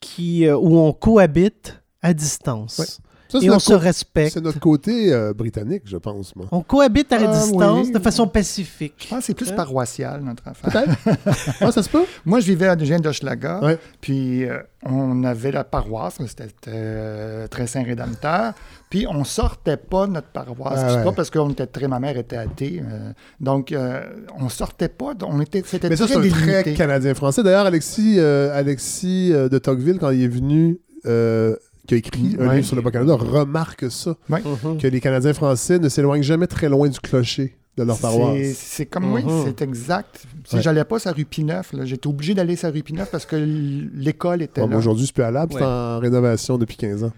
qui, 0.00 0.46
euh, 0.46 0.56
où 0.56 0.76
on 0.78 0.92
cohabite 0.92 1.80
à 2.02 2.14
distance. 2.14 2.78
Ouais. 2.78 2.86
Ça, 3.32 3.38
Et 3.40 3.48
on 3.48 3.54
notre 3.54 3.64
se 3.64 3.72
respecte. 3.72 4.34
C'est 4.34 4.42
notre 4.42 4.60
côté 4.60 5.10
euh, 5.12 5.32
britannique, 5.32 5.84
je 5.86 5.96
pense, 5.96 6.36
moi. 6.36 6.46
On 6.52 6.60
cohabite 6.60 7.10
à 7.12 7.16
Ah, 7.18 7.26
distance 7.26 7.86
oui. 7.86 7.92
de 7.92 7.98
façon 7.98 8.24
Je 8.26 8.30
pacifique. 8.30 9.06
pense 9.08 9.20
que 9.20 9.24
c'est 9.24 9.34
plus 9.34 9.52
paroissial, 9.52 10.20
notre 10.22 10.46
affaire. 10.46 10.70
Peut-être. 10.70 11.18
ah, 11.62 11.72
ça 11.72 11.82
se 11.82 11.88
peut? 11.88 12.04
Moi, 12.26 12.40
je 12.40 12.46
vivais 12.46 12.66
à 12.68 12.76
Eugène 12.76 13.00
d'Hochelaga, 13.00 13.60
Ouais. 13.62 13.78
puis 14.02 14.44
euh, 14.44 14.58
on 14.84 15.24
avait 15.24 15.50
la 15.50 15.64
paroisse, 15.64 16.18
c'était 16.26 16.44
euh, 16.68 17.46
très 17.48 17.66
Saint-Rédempteur, 17.66 18.52
puis 18.90 19.06
on 19.08 19.24
sortait 19.24 19.78
pas 19.78 20.06
de 20.06 20.12
notre 20.12 20.28
paroisse. 20.28 20.80
Ah 20.82 20.96
ouais. 20.98 21.04
pas 21.04 21.12
parce 21.12 21.30
qu'on 21.30 21.48
était 21.50 21.66
très... 21.66 21.88
Ma 21.88 22.00
mère 22.00 22.18
était 22.18 22.36
athée, 22.36 22.82
euh, 22.84 23.12
donc 23.40 23.72
euh, 23.72 24.02
on 24.38 24.50
sortait 24.50 24.88
pas, 24.88 25.14
on 25.26 25.40
était... 25.40 25.62
C'était 25.64 25.88
Mais 25.88 25.96
ça, 25.96 26.06
très 26.06 26.22
c'est 26.22 26.28
trait 26.28 26.74
canadien-français. 26.74 27.42
D'ailleurs, 27.42 27.64
Alexis, 27.66 28.16
euh, 28.18 28.54
Alexis 28.54 29.30
euh, 29.32 29.48
de 29.48 29.56
Tocqueville, 29.58 29.98
quand 29.98 30.10
il 30.10 30.22
est 30.22 30.28
venu, 30.28 30.80
euh, 31.06 31.56
qui 31.86 31.94
a 31.94 31.96
écrit 31.96 32.36
un 32.38 32.48
Ouais. 32.48 32.56
livre 32.56 32.66
sur 32.66 32.76
le 32.76 32.82
Bas-Canada, 32.82 33.14
remarque 33.14 33.90
ça, 33.90 34.14
Mhm. 34.28 34.78
que 34.78 34.86
les 34.86 35.00
Canadiens 35.00 35.34
français 35.34 35.78
ne 35.78 35.88
s'éloignent 35.88 36.22
jamais 36.22 36.46
très 36.46 36.68
loin 36.68 36.88
du 36.88 37.00
clocher 37.00 37.56
de 37.78 37.84
leur 37.84 37.96
C'est- 37.96 38.02
paroisse. 38.02 38.54
C'est 38.54 38.84
comme, 38.86 39.12
oui, 39.14 39.24
Mhm. 39.24 39.44
c'est 39.46 39.62
exact. 39.62 40.24
Si 40.44 40.56
Ouais. 40.56 40.62
j'allais 40.62 40.84
pas 40.84 40.98
sur 40.98 41.12
rue 41.14 41.24
Pineuf, 41.24 41.72
là, 41.72 41.84
j'étais 41.86 42.06
obligé 42.06 42.34
d'aller 42.34 42.54
sur 42.54 42.70
rue 42.72 42.82
Pineuf 42.82 43.10
parce 43.10 43.24
que 43.24 43.34
l'école 43.36 44.42
était 44.42 44.60
Bon, 44.60 44.68
là. 44.68 44.76
Aujourd'hui, 44.76 45.06
c'est 45.06 45.14
plus 45.14 45.22
à 45.22 45.30
l'âble, 45.30 45.54
c'est 45.56 45.64
en 45.64 45.98
rénovation 45.98 46.58
depuis 46.58 46.76
15 46.76 47.02
ans. 47.04 47.12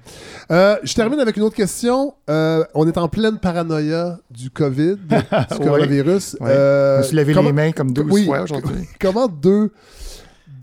Euh, 0.53 0.77
je 0.85 0.95
termine 0.95 1.19
avec 1.19 1.37
une 1.37 1.43
autre 1.43 1.57
question. 1.57 2.15
Euh, 2.31 2.65
on 2.75 2.87
est 2.87 2.97
en 2.99 3.09
pleine 3.09 3.39
paranoïa 3.39 4.21
du 4.31 4.49
COVID, 4.51 4.97
du 5.51 5.59
coronavirus. 5.59 6.37
Ouais. 6.41 6.49
Euh, 6.51 6.97
Je 6.99 7.03
me 7.03 7.07
suis 7.09 7.17
lavé 7.17 7.35
comment- 7.35 7.49
les 7.49 7.53
mains 7.53 7.73
comme 7.73 7.93
12 7.93 8.07
oui. 8.11 8.25
fois 8.25 8.43
aujourd'hui. 8.43 8.87
comment 9.01 9.27
deux, 9.27 9.73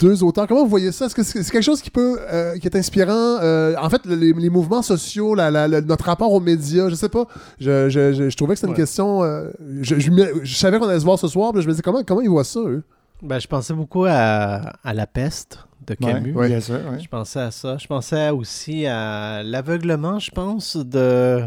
deux 0.01 0.23
auteurs, 0.23 0.47
comment 0.47 0.63
vous 0.63 0.69
voyez 0.69 0.91
ça? 0.91 1.05
Est-ce 1.05 1.15
que 1.15 1.23
c'est 1.23 1.41
quelque 1.49 1.61
chose 1.61 1.81
qui 1.81 1.91
peut, 1.91 2.19
euh, 2.31 2.57
qui 2.57 2.67
est 2.67 2.75
inspirant? 2.75 3.37
Euh, 3.41 3.75
en 3.79 3.89
fait, 3.89 4.05
les, 4.05 4.33
les 4.33 4.49
mouvements 4.49 4.81
sociaux, 4.81 5.35
la- 5.35 5.51
la- 5.51 5.67
la- 5.67 5.81
notre 5.81 6.05
rapport 6.05 6.31
aux 6.33 6.39
médias, 6.39 6.89
je 6.89 6.95
sais 6.95 7.09
pas. 7.09 7.25
Je, 7.59 7.87
je- 7.89 8.11
je- 8.13 8.29
je 8.29 8.35
trouvais 8.37 8.55
que 8.55 8.59
c'était 8.59 8.71
une 8.71 8.77
question. 8.77 9.23
euh, 9.23 9.49
je, 9.81 9.99
je 9.99 10.11
me- 10.11 10.43
je 10.43 10.55
savais 10.55 10.79
qu'on 10.79 10.87
allait 10.89 10.99
se 10.99 11.05
voir 11.05 11.19
ce 11.19 11.27
soir, 11.27 11.51
mais 11.53 11.61
je 11.61 11.67
me 11.67 11.71
disais 11.71 11.83
comment, 11.83 12.01
comment 12.05 12.21
ils 12.21 12.29
voient 12.29 12.43
ça, 12.43 12.59
eux? 12.59 12.83
Ben, 13.21 13.37
je 13.39 13.47
pensais 13.47 13.73
beaucoup 13.73 14.05
à, 14.05 14.73
à 14.83 14.93
La 14.93 15.05
peste 15.07 15.59
de 15.85 15.93
Camus. 15.93 16.33
Ouais, 16.33 16.47
bien 16.47 16.59
sûr, 16.59 16.75
ouais. 16.75 16.99
Je 16.99 17.07
pensais 17.07 17.39
à 17.39 17.51
ça. 17.51 17.77
Je 17.77 17.85
pensais 17.87 18.29
aussi 18.31 18.87
à 18.87 19.43
l'aveuglement, 19.43 20.17
je 20.19 20.31
pense, 20.31 20.75
de, 20.77 21.43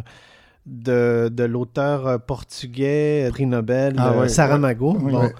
de, 0.66 1.28
de 1.32 1.44
l'auteur 1.44 2.20
portugais, 2.22 3.28
prix 3.30 3.46
Nobel, 3.46 3.94
Ah 3.98 4.16
ouais, 4.16 4.28
Saramago. 4.28 4.92
ouais. 4.94 5.12
Bon, 5.12 5.20
Ouais. 5.22 5.34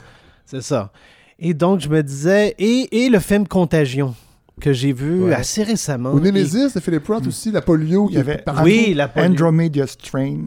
C'est 0.47 0.61
ça. 0.63 0.91
Et 1.39 1.55
donc, 1.55 1.81
je 1.81 1.89
me 1.89 2.03
disais, 2.03 2.55
et, 2.59 3.05
et 3.05 3.09
le 3.09 3.19
film 3.19 3.47
Contagion, 3.49 4.15
que 4.61 4.73
j'ai 4.73 4.93
vu 4.93 5.25
Ouais. 5.25 5.35
assez 5.35 5.63
récemment. 5.65 6.13
Ou 6.13 6.21
Nemesis 6.21 6.73
de 6.75 6.81
Philip 6.81 7.05
Roth 7.07 7.27
aussi, 7.27 7.51
la 7.51 7.61
polio 7.61 8.07
Il 8.07 8.11
qui 8.11 8.15
y 8.15 8.17
est 8.19 8.21
avait- 8.21 8.39
partout. 8.39 8.63
Oui, 8.65 8.95
la 8.95 9.09
polio. 9.09 9.29
Andromeda 9.31 9.85
Strain, 9.89 10.39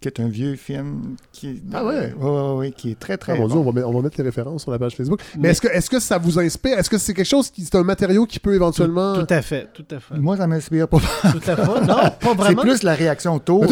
qui 0.00 0.08
est 0.08 0.18
un 0.20 0.26
vieux 0.26 0.56
film 0.56 1.14
qui 1.30 1.46
est, 1.48 1.62
Ah 1.72 1.84
ouais? 1.84 2.12
Ouais, 2.20 2.54
ouais, 2.56 2.70
qui 2.72 2.90
est 2.90 2.98
très, 2.98 3.16
très 3.16 3.34
Ah, 3.34 3.36
mon 3.36 3.46
Dieu, 3.46 3.54
bon. 3.54 3.60
on 3.60 3.64
va, 3.66 3.72
mettre, 3.72 3.88
on 3.88 3.92
va 3.92 4.02
mettre 4.02 4.16
les 4.18 4.24
références 4.24 4.62
sur 4.62 4.72
la 4.72 4.80
page 4.80 4.96
Facebook. 4.96 5.20
Mais, 5.36 5.42
Mais- 5.42 5.48
est-ce 5.50 5.60
que, 5.60 5.68
est-ce 5.68 5.88
que 5.88 6.00
ça 6.00 6.18
vous 6.18 6.40
inspire? 6.40 6.76
Est-ce 6.76 6.90
que 6.90 6.98
c'est 6.98 7.14
quelque 7.14 7.24
chose 7.24 7.48
qui 7.52 7.62
c'est 7.64 7.76
un 7.76 7.84
matériau 7.84 8.26
qui 8.26 8.40
peut 8.40 8.52
éventuellement. 8.52 9.14
Tout 9.14 9.32
à 9.32 9.42
fait, 9.42 9.68
tout 9.72 9.86
à 9.92 10.00
fait. 10.00 10.18
Moi, 10.18 10.36
ça 10.36 10.48
m'inspire 10.48 10.88
pas. 10.88 10.98
Tout 10.98 11.38
à 11.46 11.54
fait. 11.56 11.62
Non, 11.86 11.86
pas 11.86 12.10
C'est 12.26 12.34
vraiment. 12.34 12.62
plus 12.62 12.82
la 12.82 12.94
réaction 12.94 13.36
autour. 13.36 13.64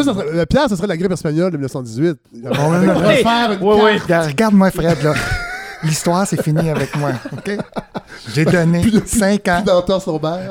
Pierre, 0.49 0.69
ce 0.69 0.77
serait 0.77 0.87
la 0.87 0.97
grippe 0.97 1.11
espagnole 1.11 1.51
de 1.51 1.57
1918. 1.57 2.17
ouais, 2.33 2.47
Avec 2.47 2.61
ouais. 2.91 2.95
refaire 2.95 3.53
une 3.61 3.67
ouais. 3.67 3.97
Regarde- 3.99 4.29
Regarde-moi, 4.29 4.71
Fred, 4.71 5.03
là. 5.03 5.15
L'histoire, 5.83 6.27
c'est 6.27 6.43
fini 6.43 6.69
avec 6.69 6.95
moi, 6.97 7.13
OK? 7.33 7.57
J'ai 8.35 8.45
donné 8.45 8.83
de- 8.91 9.03
5 9.07 9.49
ans. 9.49 9.63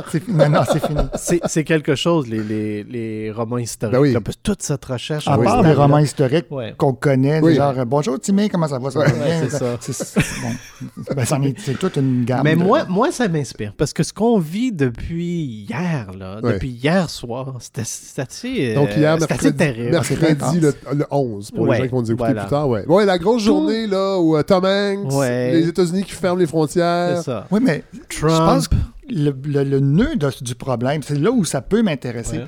Puis 0.09 0.21
Non, 0.27 0.49
non, 0.49 0.61
c'est 0.71 0.85
fini. 0.85 1.01
C'est 1.15 1.39
c'est 1.45 1.63
quelque 1.63 1.93
chose, 1.95 2.27
les, 2.27 2.39
les, 2.43 2.83
les 2.83 3.31
romans 3.31 3.57
historiques. 3.57 3.93
Ben 3.93 3.99
oui. 3.99 4.13
là, 4.13 4.19
toute 4.41 4.63
cette 4.63 4.83
recherche. 4.85 5.27
À 5.27 5.37
part 5.37 5.61
les 5.61 5.73
romans 5.73 5.99
historiques 5.99 6.47
Ouais. 6.49 6.73
qu'on 6.77 6.93
connaît, 6.93 7.41
Oui. 7.41 7.55
genre 7.55 7.73
Bonjour 7.85 8.19
Timé, 8.19 8.49
comment 8.49 8.67
ça 8.67 8.79
va? 8.79 8.89
Ça 8.89 8.99
va 8.99 9.05
Ouais, 9.05 9.11
bien? 9.11 9.41
c'est 9.43 9.57
ça. 9.57 9.65
C'est 9.79 9.93
c'est- 9.93 10.19
bon. 10.41 11.13
Ben, 11.15 11.25
c'est 11.57 11.77
toute 11.77 11.97
une 11.97 12.25
gamme. 12.25 12.41
Mais 12.43 12.55
de- 12.55 12.63
moi, 12.63 12.85
moi, 12.87 13.11
ça 13.11 13.27
m'inspire. 13.27 13.73
Parce 13.77 13.93
que 13.93 14.03
ce 14.03 14.13
qu'on 14.13 14.39
vit 14.39 14.71
depuis 14.71 15.65
hier, 15.69 16.07
là, 16.17 16.39
Ouais. 16.41 16.53
depuis 16.53 16.69
hier 16.69 17.09
soir, 17.09 17.53
c'était 17.59 17.83
c'est 17.85 18.21
assez, 18.21 18.71
euh, 18.71 18.75
Donc, 18.75 18.89
hier, 18.95 19.15
c'est 19.19 19.31
assez 19.31 19.51
mercredi, 19.51 19.57
terrible. 19.57 19.99
c'est 20.03 20.21
mercredi 20.21 20.59
le, 20.59 20.73
le 20.95 21.05
11, 21.11 21.51
pour 21.51 21.67
les 21.67 21.77
gens 21.77 21.83
qui 21.83 21.89
vont 21.89 22.01
nous 22.01 22.11
écouter 22.11 22.15
voilà. 22.33 22.41
plus 22.41 22.49
tard. 22.49 22.67
Ouais. 22.69 22.85
ouais, 22.87 23.05
la 23.05 23.17
grosse 23.17 23.43
journée 23.43 23.85
là, 23.87 24.17
où 24.19 24.35
euh, 24.37 24.43
Tom 24.43 24.65
Hanks, 24.65 25.11
Ouais. 25.19 25.51
les 25.53 25.67
États-Unis 25.67 26.03
qui 26.03 26.11
ferment 26.13 26.39
les 26.39 26.47
frontières. 26.47 27.17
C'est 27.17 27.23
ça. 27.23 27.47
Oui, 27.51 27.59
mais 27.63 27.83
Trump. 28.09 28.31
je 28.33 28.37
pense 28.37 28.67
que 28.67 28.75
le, 29.09 29.33
le- 29.45 29.63
le 29.63 29.79
nœud 29.79 30.15
de- 30.15 30.43
du 30.43 30.55
problème, 30.55 31.01
c'est 31.03 31.17
là 31.17 31.31
où 31.31 31.43
ça 31.45 31.61
peut 31.61 31.81
m'intéresser. 31.81 32.37
Ouais. 32.39 32.47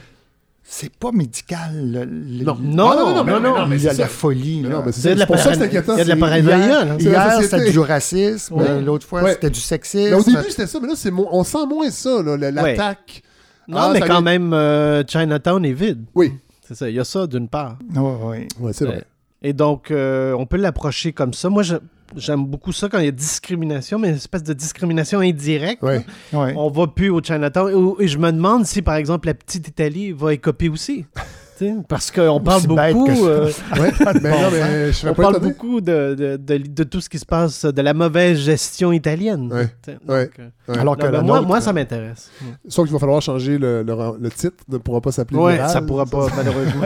C'est 0.63 0.93
pas 0.95 1.11
médical. 1.11 1.71
le- 1.73 2.05
le- 2.05 2.45
Non. 2.45 2.55
Non, 2.61 2.89
Ah, 2.91 2.95
non, 2.95 3.23
mais- 3.25 3.31
non, 3.33 3.39
non, 3.41 3.65
mais 3.67 3.75
il 3.77 3.83
y 3.83 3.89
a 3.89 3.93
de 3.93 3.99
la 3.99 4.07
folie. 4.07 4.61
Non, 4.61 4.83
c'est 4.91 5.25
pour 5.25 5.37
ça 5.37 5.51
que 5.51 5.57
c'est 5.57 5.63
inquiétant. 5.65 5.93
il 5.95 5.97
y 5.97 6.01
a 6.01 6.03
de 6.05 6.09
la 6.09 6.15
paranoïa, 6.15 6.95
Hier, 6.99 7.41
c'était 7.41 7.71
du 7.71 7.79
racisme. 7.79 8.53
Ouais. 8.55 8.79
L'autre 8.81 9.05
fois, 9.05 9.21
Ouais. 9.23 9.33
c'était 9.33 9.49
du 9.49 9.59
sexisme. 9.59 10.11
Mais 10.11 10.15
au 10.15 10.23
début, 10.23 10.49
c'était 10.49 10.67
ça, 10.67 10.79
mais 10.79 10.87
là, 10.87 10.93
c'est 10.95 11.11
mo- 11.11 11.27
on 11.31 11.43
sent 11.43 11.65
moins 11.67 11.89
ça, 11.89 12.21
l'attaque. 12.23 13.23
Non, 13.67 13.77
Ah, 13.77 13.89
mais 13.93 13.99
quand 14.01 14.07
vient- 14.07 14.21
même, 14.21 14.53
euh, 14.53 15.03
Chinatown 15.07 15.63
est 15.65 15.73
vide. 15.73 16.03
Oui. 16.15 16.33
C'est 16.67 16.75
ça. 16.75 16.89
Il 16.89 16.95
y 16.95 16.99
a 16.99 17.03
ça 17.03 17.27
d'une 17.27 17.47
part. 17.47 17.77
Ouais, 17.95 18.01
ouais. 18.01 18.47
Ouais, 18.59 18.73
c'est 18.73 18.85
vrai. 18.85 19.03
Et 19.41 19.53
donc, 19.53 19.91
euh, 19.91 20.33
on 20.33 20.45
peut 20.45 20.57
l'approcher 20.57 21.11
comme 21.13 21.33
ça. 21.33 21.49
Moi, 21.49 21.63
je- 21.63 21.75
j'aime 22.15 22.45
beaucoup 22.45 22.71
ça 22.71 22.89
quand 22.89 22.99
il 22.99 23.05
y 23.05 23.07
a 23.07 23.11
discrimination, 23.11 23.99
mais 23.99 24.09
une 24.09 24.15
espèce 24.15 24.43
de 24.43 24.53
discrimination 24.53 25.19
indirecte. 25.19 25.81
Ouais. 25.83 26.05
ouais. 26.33 26.53
On 26.55 26.69
va 26.69 26.87
plus 26.87 27.09
au 27.09 27.21
Chinatown. 27.21 27.95
Et 27.99 28.07
je 28.07 28.17
me 28.17 28.31
demande 28.31 28.65
si, 28.65 28.81
par 28.81 28.95
exemple, 28.95 29.27
la 29.27 29.33
petite 29.33 29.67
Italie 29.67 30.11
va 30.11 30.33
écoper 30.33 30.69
aussi. 30.69 31.05
Parce 31.87 32.11
qu'on 32.11 32.39
parle 32.39 32.63
beaucoup. 32.67 33.25
euh, 33.27 33.49
serais 34.93 35.11
on 35.11 35.13
parle 35.13 35.39
beaucoup 35.39 35.81
de, 35.81 36.15
de, 36.15 36.37
de, 36.37 36.57
de 36.57 36.83
tout 36.83 37.01
ce 37.01 37.09
qui 37.09 37.19
se 37.19 37.25
passe, 37.25 37.65
de 37.65 37.81
la 37.81 37.93
mauvaise 37.93 38.37
gestion 38.39 38.91
italienne. 38.91 39.51
Ouais. 39.51 39.67
Tu 39.83 39.91
sais, 39.91 39.97
donc, 40.05 40.09
Ouais. 40.09 40.29
euh, 40.39 40.47
Ouais. 40.67 40.77
Alors 40.77 40.95
que 40.95 41.03
non, 41.03 41.11
ben, 41.11 41.17
la 41.17 41.21
moi, 41.23 41.35
nôtre, 41.37 41.47
moi, 41.47 41.59
ça 41.61 41.73
m'intéresse. 41.73 42.29
Sauf 42.69 42.85
qu'il 42.85 42.93
va 42.93 42.99
falloir 42.99 43.21
changer 43.21 43.57
le, 43.57 43.83
le, 43.83 43.93
le 44.21 44.29
titre, 44.29 44.55
ne 44.69 44.77
pourra 44.77 45.01
pas 45.01 45.11
s'appeler 45.11 45.37
Viral. 45.37 45.69
ça 45.69 45.81
pourra 45.81 46.05
pas, 46.05 46.27
malheureusement. 46.37 46.85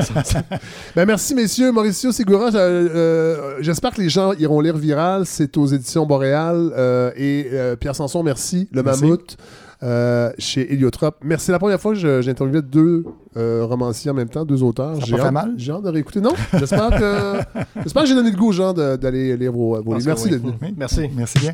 Ben, 0.96 1.06
merci, 1.06 1.36
messieurs. 1.36 1.72
Mauricio 1.72 2.12
Segura, 2.12 2.50
je- 2.52 2.58
euh, 2.58 3.62
j'espère 3.62 3.92
que 3.92 4.02
les 4.02 4.10
gens 4.10 4.34
iront 4.34 4.60
lire 4.62 4.76
Viral. 4.78 5.26
C'est 5.26 5.56
aux 5.58 5.68
éditions 5.68 6.06
Boréal. 6.06 6.72
Euh, 6.76 7.12
et 7.16 7.48
euh, 7.54 7.76
Pierre 7.76 7.96
Sanson, 7.96 8.24
merci. 8.24 8.68
Le 8.72 8.82
Merci. 8.82 9.02
Mammouth, 9.04 9.38
euh, 9.86 10.32
chez 10.40 10.74
Héliotrope. 10.74 11.18
Merci. 11.24 11.46
C'est 11.48 11.52
la 11.52 11.60
première 11.60 11.80
fois 11.80 11.94
que 11.94 12.22
j'interviewais 12.22 12.62
deux 12.64 13.06
euh, 13.38 13.64
romanciers 13.66 14.10
en 14.12 14.16
même 14.16 14.30
temps, 14.30 14.44
deux 14.44 14.64
auteurs. 14.64 15.00
J'ai 15.06 15.20
hâte- 15.20 15.32
mal? 15.32 15.54
J'ai 15.58 15.72
hâte 15.72 15.84
de 15.84 15.90
réécouter. 15.90 16.22
Non, 16.22 16.34
j'espère 16.54 16.90
que, 16.90 17.60
j'espère 17.84 18.04
que 18.04 18.10
j'ai 18.10 18.16
donné 18.16 18.32
le 18.32 18.38
goût 18.38 18.50
aux 18.50 18.54
gens 18.54 18.74
d'aller 18.74 19.38
lire 19.38 19.52
vos, 19.52 19.82
vos 19.84 19.94
livres. 19.94 20.08
Merci 20.08 20.26
oui. 20.26 20.32
d'être 20.32 20.42
venu. 20.42 20.54
Oui. 20.62 20.74
Merci. 20.76 21.10
Merci 21.16 21.40
bien. 21.40 21.54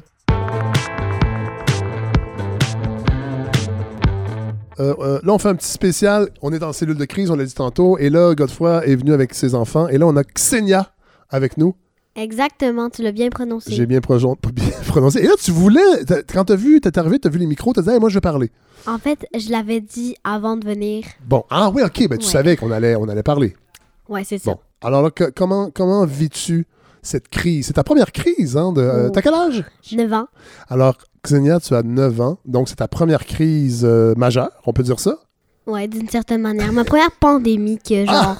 Euh, 4.80 4.96
euh, 5.00 5.20
là, 5.24 5.34
on 5.34 5.38
fait 5.38 5.50
un 5.50 5.56
petit 5.56 5.70
spécial. 5.70 6.30
On 6.42 6.52
est 6.54 6.64
en 6.64 6.74
cellule 6.74 6.98
de 6.98 7.06
crise, 7.06 7.30
on 7.30 7.36
l'a 7.36 7.46
dit 7.46 7.54
tantôt. 7.54 7.98
Et 7.98 8.10
là, 8.10 8.34
Godefroy 8.34 8.86
est 8.88 8.96
venu 8.96 9.14
avec 9.14 9.34
ses 9.34 9.54
enfants. 9.54 9.88
Et 9.88 9.98
là, 9.98 10.08
on 10.08 10.16
a 10.16 10.24
Xenia 10.24 10.92
avec 11.30 11.58
nous. 11.58 11.76
Exactement, 12.16 12.90
tu 12.90 13.04
l'as 13.04 13.12
bien 13.12 13.30
prononcé. 13.30 13.72
J'ai 13.72 13.86
bien, 13.88 14.02
prononcé. 14.02 15.20
Et 15.20 15.28
là, 15.28 15.34
tu 15.42 15.52
voulais, 15.52 16.04
t'as- 16.06 16.24
quand 16.24 16.46
t'as 16.46 16.56
vu, 16.56 16.82
t'es 16.82 16.98
arrivé, 17.00 17.20
t'as 17.20 17.30
vu 17.30 17.40
les 17.40 17.46
micros, 17.46 17.74
t'as 17.74 17.82
dit, 17.82 17.90
Hey, 17.90 18.00
moi, 18.00 18.10
je 18.10 18.16
vais 18.16 18.22
parler. 18.22 18.52
En 18.88 18.98
fait, 18.98 19.26
je 19.38 19.50
l'avais 19.52 19.80
dit 19.80 20.16
avant 20.24 20.58
de 20.58 20.66
venir. 20.66 21.06
Bon, 21.26 21.44
ah 21.50 21.70
oui, 21.74 21.84
ok, 21.84 22.08
ben 22.10 22.18
tu 22.18 22.26
Ouais. 22.26 22.32
savais 22.32 22.56
qu'on 22.58 22.72
allait, 22.72 22.96
on 22.96 23.08
allait 23.08 23.24
parler. 23.24 23.56
Ouais, 24.10 24.24
c'est 24.24 24.40
ça. 24.40 24.52
Bon, 24.52 24.60
alors 24.82 25.02
là, 25.04 25.12
que- 25.12 25.30
comment, 25.36 25.70
comment 25.72 26.06
vis-tu 26.06 26.66
cette 27.02 27.30
crise? 27.30 27.68
C'est 27.68 27.74
ta 27.74 27.84
première 27.84 28.12
crise, 28.12 28.58
hein? 28.58 28.74
De, 28.74 28.82
euh. 28.82 29.10
T'as 29.10 29.22
quel 29.22 29.34
âge? 29.34 29.64
9 29.94 30.12
ans. 30.12 30.28
Alors, 30.68 30.98
Xenia, 31.24 31.60
tu 31.60 31.76
as 31.76 31.84
9 31.84 32.20
ans, 32.20 32.40
donc 32.46 32.68
c'est 32.68 32.76
ta 32.78 32.88
première 32.88 33.26
crise 33.26 33.84
euh, 33.86 34.14
majeure, 34.18 34.50
on 34.66 34.74
peut 34.74 34.84
dire 34.84 35.00
ça? 35.00 35.18
Ouais, 35.68 35.88
d'une 35.88 36.10
certaine 36.10 36.42
manière. 36.42 36.74
Ma 36.74 36.84
première 36.84 37.12
pandémie 37.12 37.78
que 37.78 38.04
Ah! 38.08 38.12
genre. 38.24 38.38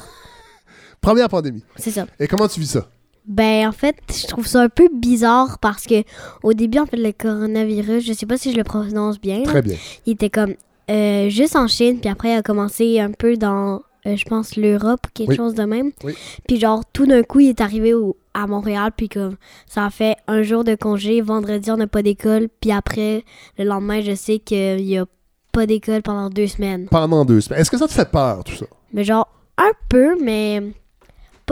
Première 1.02 1.30
pandémie. 1.30 1.64
C'est 1.78 1.92
ça. 1.92 2.06
Et 2.20 2.28
comment 2.28 2.48
tu 2.48 2.60
vis 2.60 2.68
ça? 2.72 2.88
Ben, 3.28 3.68
en 3.68 3.72
fait, 3.72 3.96
je 4.12 4.28
trouve 4.28 4.48
ça 4.48 4.62
un 4.62 4.70
peu 4.70 4.90
bizarre 4.94 5.60
parce 5.60 5.86
que 5.86 6.04
au 6.44 6.54
début, 6.54 6.80
en 6.80 6.86
fait, 6.86 6.98
le 6.98 7.12
coronavirus, 7.12 8.04
je 8.06 8.14
sais 8.14 8.26
pas 8.26 8.38
si 8.38 8.52
je 8.52 8.58
le 8.58 8.64
prononce 8.64 9.20
bien, 9.22 9.40
là, 9.40 9.46
Très 9.46 9.62
bien. 9.62 9.76
il 10.06 10.14
était 10.14 10.30
comme 10.30 10.56
euh, 10.90 11.30
juste 11.30 11.56
en 11.56 11.68
Chine, 11.68 12.00
puis 12.00 12.10
après, 12.10 12.30
elle 12.30 12.40
a 12.40 12.42
commencé 12.42 13.00
un 13.00 13.12
peu 13.12 13.38
dans, 13.38 13.82
euh, 14.08 14.16
je 14.18 14.26
pense, 14.26 14.58
l'Europe, 14.58 15.02
quelque 15.14 15.30
Oui. 15.30 15.36
chose 15.38 15.54
de 15.54 15.64
même. 15.64 15.92
Oui. 16.04 16.14
Puis 16.48 16.60
genre, 16.60 16.84
tout 16.92 17.06
d'un 17.06 17.22
coup, 17.24 17.40
il 17.40 17.50
est 17.50 17.62
arrivé 17.62 17.94
au- 17.94 18.18
à 18.34 18.48
Montréal, 18.48 18.92
puis 18.98 19.08
comme, 19.08 19.36
ça 19.68 19.86
a 19.86 19.90
fait 19.90 20.16
un 20.28 20.42
jour 20.42 20.64
de 20.64 20.76
congé. 20.76 21.22
Vendredi, 21.22 21.70
on 21.72 21.78
n'a 21.78 21.88
pas 21.88 22.02
d'école, 22.02 22.48
puis 22.60 22.72
après, 22.72 23.24
le 23.58 23.66
lendemain, 23.66 24.02
je 24.02 24.16
sais 24.16 24.40
qu'il 24.40 24.82
y 24.82 24.98
a 24.98 25.06
pas 25.52 25.66
d'école 25.66 26.02
pendant 26.02 26.30
deux 26.30 26.48
semaines. 26.48 26.88
Pendant 26.90 27.24
deux 27.24 27.40
semaines. 27.42 27.62
Est-ce 27.62 27.70
que 27.72 27.78
ça 27.78 27.88
te 27.88 27.94
fait 27.94 28.10
peur, 28.10 28.44
tout 28.44 28.56
ça? 28.56 28.66
Mais 28.94 29.04
genre, 29.04 29.30
un 29.58 29.72
peu, 29.90 30.18
mais 30.22 30.62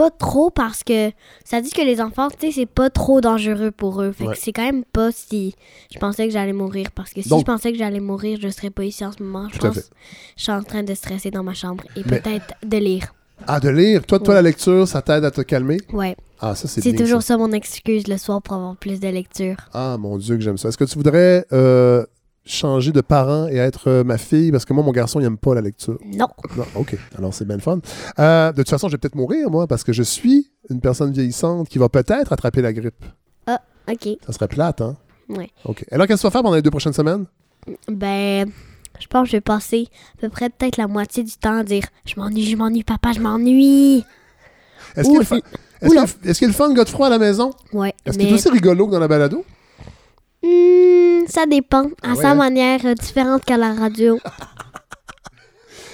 pas 0.00 0.10
trop 0.10 0.50
parce 0.50 0.82
que 0.82 1.10
ça 1.44 1.60
dit 1.60 1.70
que 1.70 1.82
les 1.82 2.00
enfants, 2.00 2.28
tu 2.30 2.46
sais, 2.46 2.52
c'est 2.60 2.66
pas 2.66 2.88
trop 2.90 3.20
dangereux 3.20 3.70
pour 3.70 4.00
eux. 4.02 4.12
Fait 4.12 4.24
Ouais. 4.26 4.34
que 4.34 4.40
c'est 4.40 4.52
quand 4.52 4.64
même 4.64 4.84
pas 4.84 5.10
si 5.12 5.54
je 5.92 5.98
pensais 5.98 6.26
que 6.26 6.32
j'allais 6.32 6.54
mourir. 6.54 6.86
Parce 6.94 7.12
que 7.12 7.20
si 7.20 7.28
Donc- 7.28 7.40
je 7.40 7.44
pensais 7.44 7.70
que 7.72 7.78
j'allais 7.78 8.00
mourir, 8.00 8.38
je 8.40 8.48
serais 8.48 8.70
pas 8.70 8.84
ici 8.84 9.04
en 9.04 9.12
ce 9.12 9.22
moment. 9.22 9.48
Je 9.52 9.58
pense 9.58 9.90
je 10.36 10.42
suis 10.42 10.52
en 10.52 10.62
train 10.62 10.82
de 10.82 10.94
stresser 10.94 11.30
dans 11.30 11.42
ma 11.42 11.52
chambre 11.54 11.84
et 11.96 12.02
Mais- 12.06 12.20
peut-être 12.20 12.54
de 12.64 12.76
lire. 12.78 13.12
Ah, 13.46 13.60
de 13.60 13.68
lire? 13.70 14.04
Toi, 14.06 14.18
toi 14.18 14.28
Ouais. 14.30 14.34
la 14.36 14.42
lecture, 14.42 14.86
ça 14.88 15.00
t'aide 15.02 15.24
à 15.24 15.30
te 15.30 15.40
calmer? 15.42 15.78
Ouais. 15.92 16.16
Ah, 16.40 16.54
ça, 16.54 16.68
c'est 16.68 16.80
C'est 16.82 16.94
toujours 16.94 17.22
ça. 17.22 17.34
ça. 17.34 17.36
mon 17.38 17.52
excuse 17.52 18.06
le 18.06 18.16
soir 18.18 18.40
pour 18.42 18.54
avoir 18.54 18.76
plus 18.76 19.00
de 19.00 19.08
lecture. 19.08 19.56
Ah, 19.74 19.96
mon 19.98 20.16
Dieu, 20.18 20.36
que 20.36 20.42
j'aime 20.42 20.56
ça. 20.58 20.68
Est-ce 20.68 20.78
que 20.78 20.84
tu 20.84 20.96
voudrais 20.96 21.44
euh, 21.52 22.04
changer 22.50 22.92
de 22.92 23.00
parent 23.00 23.48
et 23.48 23.56
être 23.56 23.88
euh, 23.88 24.04
ma 24.04 24.18
fille? 24.18 24.50
Parce 24.52 24.64
que 24.64 24.72
moi, 24.72 24.82
mon 24.82 24.92
garçon, 24.92 25.20
il 25.20 25.26
aime 25.26 25.38
pas 25.38 25.54
la 25.54 25.60
lecture. 25.60 25.98
Non. 26.04 26.28
Non, 26.56 26.64
OK. 26.74 26.96
Alors, 27.16 27.32
c'est 27.34 27.44
bien 27.44 27.56
le 27.56 27.62
fun. 27.62 27.80
Euh, 28.18 28.52
de 28.52 28.56
toute 28.56 28.70
façon, 28.70 28.88
je 28.88 28.92
vais 28.92 28.98
peut-être 28.98 29.14
mourir, 29.14 29.50
moi, 29.50 29.66
parce 29.66 29.84
que 29.84 29.92
je 29.92 30.02
suis 30.02 30.50
une 30.68 30.80
personne 30.80 31.12
vieillissante 31.12 31.68
qui 31.68 31.78
va 31.78 31.88
peut-être 31.88 32.32
attraper 32.32 32.62
la 32.62 32.72
grippe. 32.72 33.04
OK. 33.90 34.08
Ça 34.24 34.32
serait 34.32 34.48
plate, 34.48 34.80
hein? 34.80 34.96
Ouais. 35.28 35.50
OK. 35.64 35.84
Alors, 35.90 36.06
qu'est-ce 36.06 36.18
que 36.18 36.20
tu 36.20 36.26
vas 36.26 36.30
faire 36.30 36.42
pendant 36.42 36.56
les 36.56 36.62
deux 36.62 36.70
prochaines 36.70 36.92
semaines? 36.92 37.26
Ben, 37.88 38.50
je 38.98 39.06
pense 39.06 39.24
que 39.24 39.30
je 39.30 39.36
vais 39.36 39.40
passer 39.40 39.88
à 40.18 40.20
peu 40.20 40.28
près 40.28 40.50
peut-être 40.50 40.76
la 40.76 40.86
moitié 40.86 41.24
du 41.24 41.32
temps 41.32 41.58
à 41.58 41.64
dire 41.64 41.84
Je 42.04 42.14
m'ennuie, 42.16 42.44
je 42.44 42.56
m'ennuie, 42.56 42.84
papa, 42.84 43.12
je 43.12 43.20
m'ennuie. 43.20 44.04
Est-ce 44.96 45.08
qu'il 45.08 45.26
qu'il 45.26 45.42
est-ce 45.82 46.38
qu'il 46.38 46.42
y 46.42 46.44
a 46.44 46.48
le 46.48 46.52
fun, 46.52 46.72
gars 46.74 46.84
de 46.84 46.88
froid 46.88 47.06
à 47.06 47.10
la 47.10 47.18
maison? 47.18 47.52
Ouais. 47.72 47.94
Est-ce 48.04 48.18
qu'il 48.18 48.26
mais 48.26 48.32
est 48.32 48.34
aussi 48.34 48.50
rigolo 48.50 48.86
que 48.86 48.92
dans 48.92 48.98
la 48.98 49.08
balado? 49.08 49.44
Hmm, 50.42 51.26
ça 51.28 51.46
dépend. 51.46 51.84
À 51.86 51.90
Ah 52.02 52.14
ouais, 52.14 52.22
sa 52.22 52.30
hein? 52.30 52.34
manière 52.34 52.80
euh, 52.86 52.94
différente 52.94 53.44
qu'à 53.44 53.56
la 53.56 53.74
radio. 53.74 54.18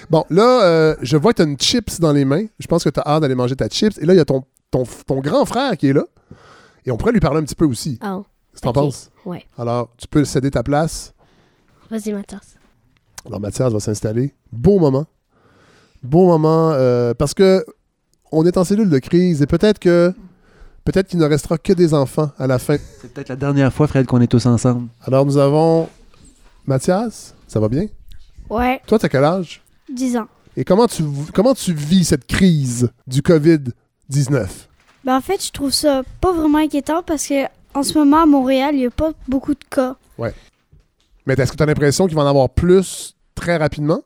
Bon, 0.09 0.25
là, 0.31 0.63
euh, 0.65 0.97
je 1.03 1.17
vois 1.17 1.33
que 1.33 1.39
tu 1.39 1.43
as 1.43 1.47
une 1.51 1.59
chips 1.59 1.99
dans 1.99 2.13
les 2.13 2.25
mains. 2.25 2.45
Je 2.61 2.67
pense 2.69 2.85
que 2.85 2.91
tu 2.91 3.01
as 3.01 3.03
hâte 3.09 3.23
d'aller 3.23 3.35
manger 3.35 3.57
ta 3.57 3.69
chips. 3.69 3.99
Et 3.99 4.07
là, 4.07 4.15
il 4.15 4.17
y 4.17 4.21
a 4.21 4.25
ton, 4.25 4.45
ton, 4.71 4.85
ton 5.05 5.19
grand 5.21 5.45
frère 5.45 5.77
qui 5.77 5.89
est 5.89 5.93
là. 5.93 6.05
Et 6.85 6.93
on 6.93 6.97
pourrait 6.97 7.11
lui 7.11 7.19
parler 7.19 7.41
un 7.41 7.43
petit 7.43 7.57
peu 7.57 7.65
aussi. 7.65 7.99
Oh, 8.05 8.25
Qu'est-ce 8.53 8.61
que 8.61 8.67
t'en 8.67 8.73
penses? 8.73 9.11
ouais. 9.25 9.45
Alors, 9.59 9.89
tu 9.97 10.07
peux 10.07 10.25
céder 10.25 10.53
ta 10.53 10.63
place. 10.63 11.13
Vas-y, 11.91 12.13
Mathias. 12.13 12.55
Alors, 13.27 13.41
Mathias 13.41 13.73
va 13.73 13.81
s'installer. 13.81 14.33
Beau 14.53 14.79
moment. 14.79 15.07
Beau 16.05 16.27
moment. 16.29 16.71
euh, 16.75 17.13
parce 17.13 17.35
que 17.35 17.65
on 18.31 18.47
est 18.47 18.57
en 18.59 18.63
cellule 18.65 18.91
de 18.91 18.99
crise 19.01 19.43
et 19.43 19.47
peut-être 19.47 19.81
que 19.81 20.15
peut-être 20.87 21.09
qu'il 21.09 21.19
ne 21.19 21.25
restera 21.27 21.59
que 21.59 21.73
des 21.75 21.93
enfants 21.93 22.31
à 22.39 22.47
la 22.47 22.59
fin. 22.59 22.77
C'est 23.03 23.13
peut-être 23.13 23.29
la 23.29 23.37
dernière 23.37 23.73
fois, 23.73 23.87
Fred, 23.87 24.07
qu'on 24.07 24.21
est 24.21 24.27
tous 24.27 24.47
ensemble. 24.47 24.89
Alors, 25.03 25.27
nous 25.27 25.37
avons 25.37 25.89
Mathias. 26.67 27.35
Ça 27.47 27.61
va 27.61 27.69
bien? 27.69 27.87
Ouais, 28.49 28.81
Toi, 28.87 28.99
tu 28.99 29.07
as 29.07 29.09
quel 29.09 29.25
âge? 29.25 29.61
10 29.93 30.17
ans. 30.17 30.29
Et 30.57 30.65
comment 30.65 30.87
tu, 30.87 31.05
comment 31.35 31.53
tu 31.55 31.75
vis 31.75 32.05
cette 32.07 32.27
crise 32.27 32.91
du 33.07 33.21
COVID-19? 33.21 34.47
Ben, 35.05 35.17
en 35.17 35.21
fait, 35.21 35.45
je 35.45 35.53
trouve 35.53 35.71
ça 35.71 36.03
pas 36.21 36.33
vraiment 36.33 36.59
inquiétant 36.59 37.03
parce 37.03 37.27
que 37.27 37.45
en 37.75 37.83
ce 37.83 37.97
moment, 37.99 38.23
à 38.23 38.27
Montréal, 38.27 38.75
il 38.75 38.79
n'y 38.79 38.87
a 38.87 38.91
pas 38.91 39.13
beaucoup 39.29 39.53
de 39.55 39.65
cas. 39.69 39.97
Mais 40.19 41.35
est-ce 41.35 41.51
que 41.53 41.57
tu 41.57 41.63
as 41.63 41.67
l'impression 41.67 42.07
qu'il 42.07 42.15
va 42.17 42.23
en 42.23 42.27
avoir 42.29 42.49
plus 42.49 43.15
très 43.35 43.57
rapidement? 43.57 44.01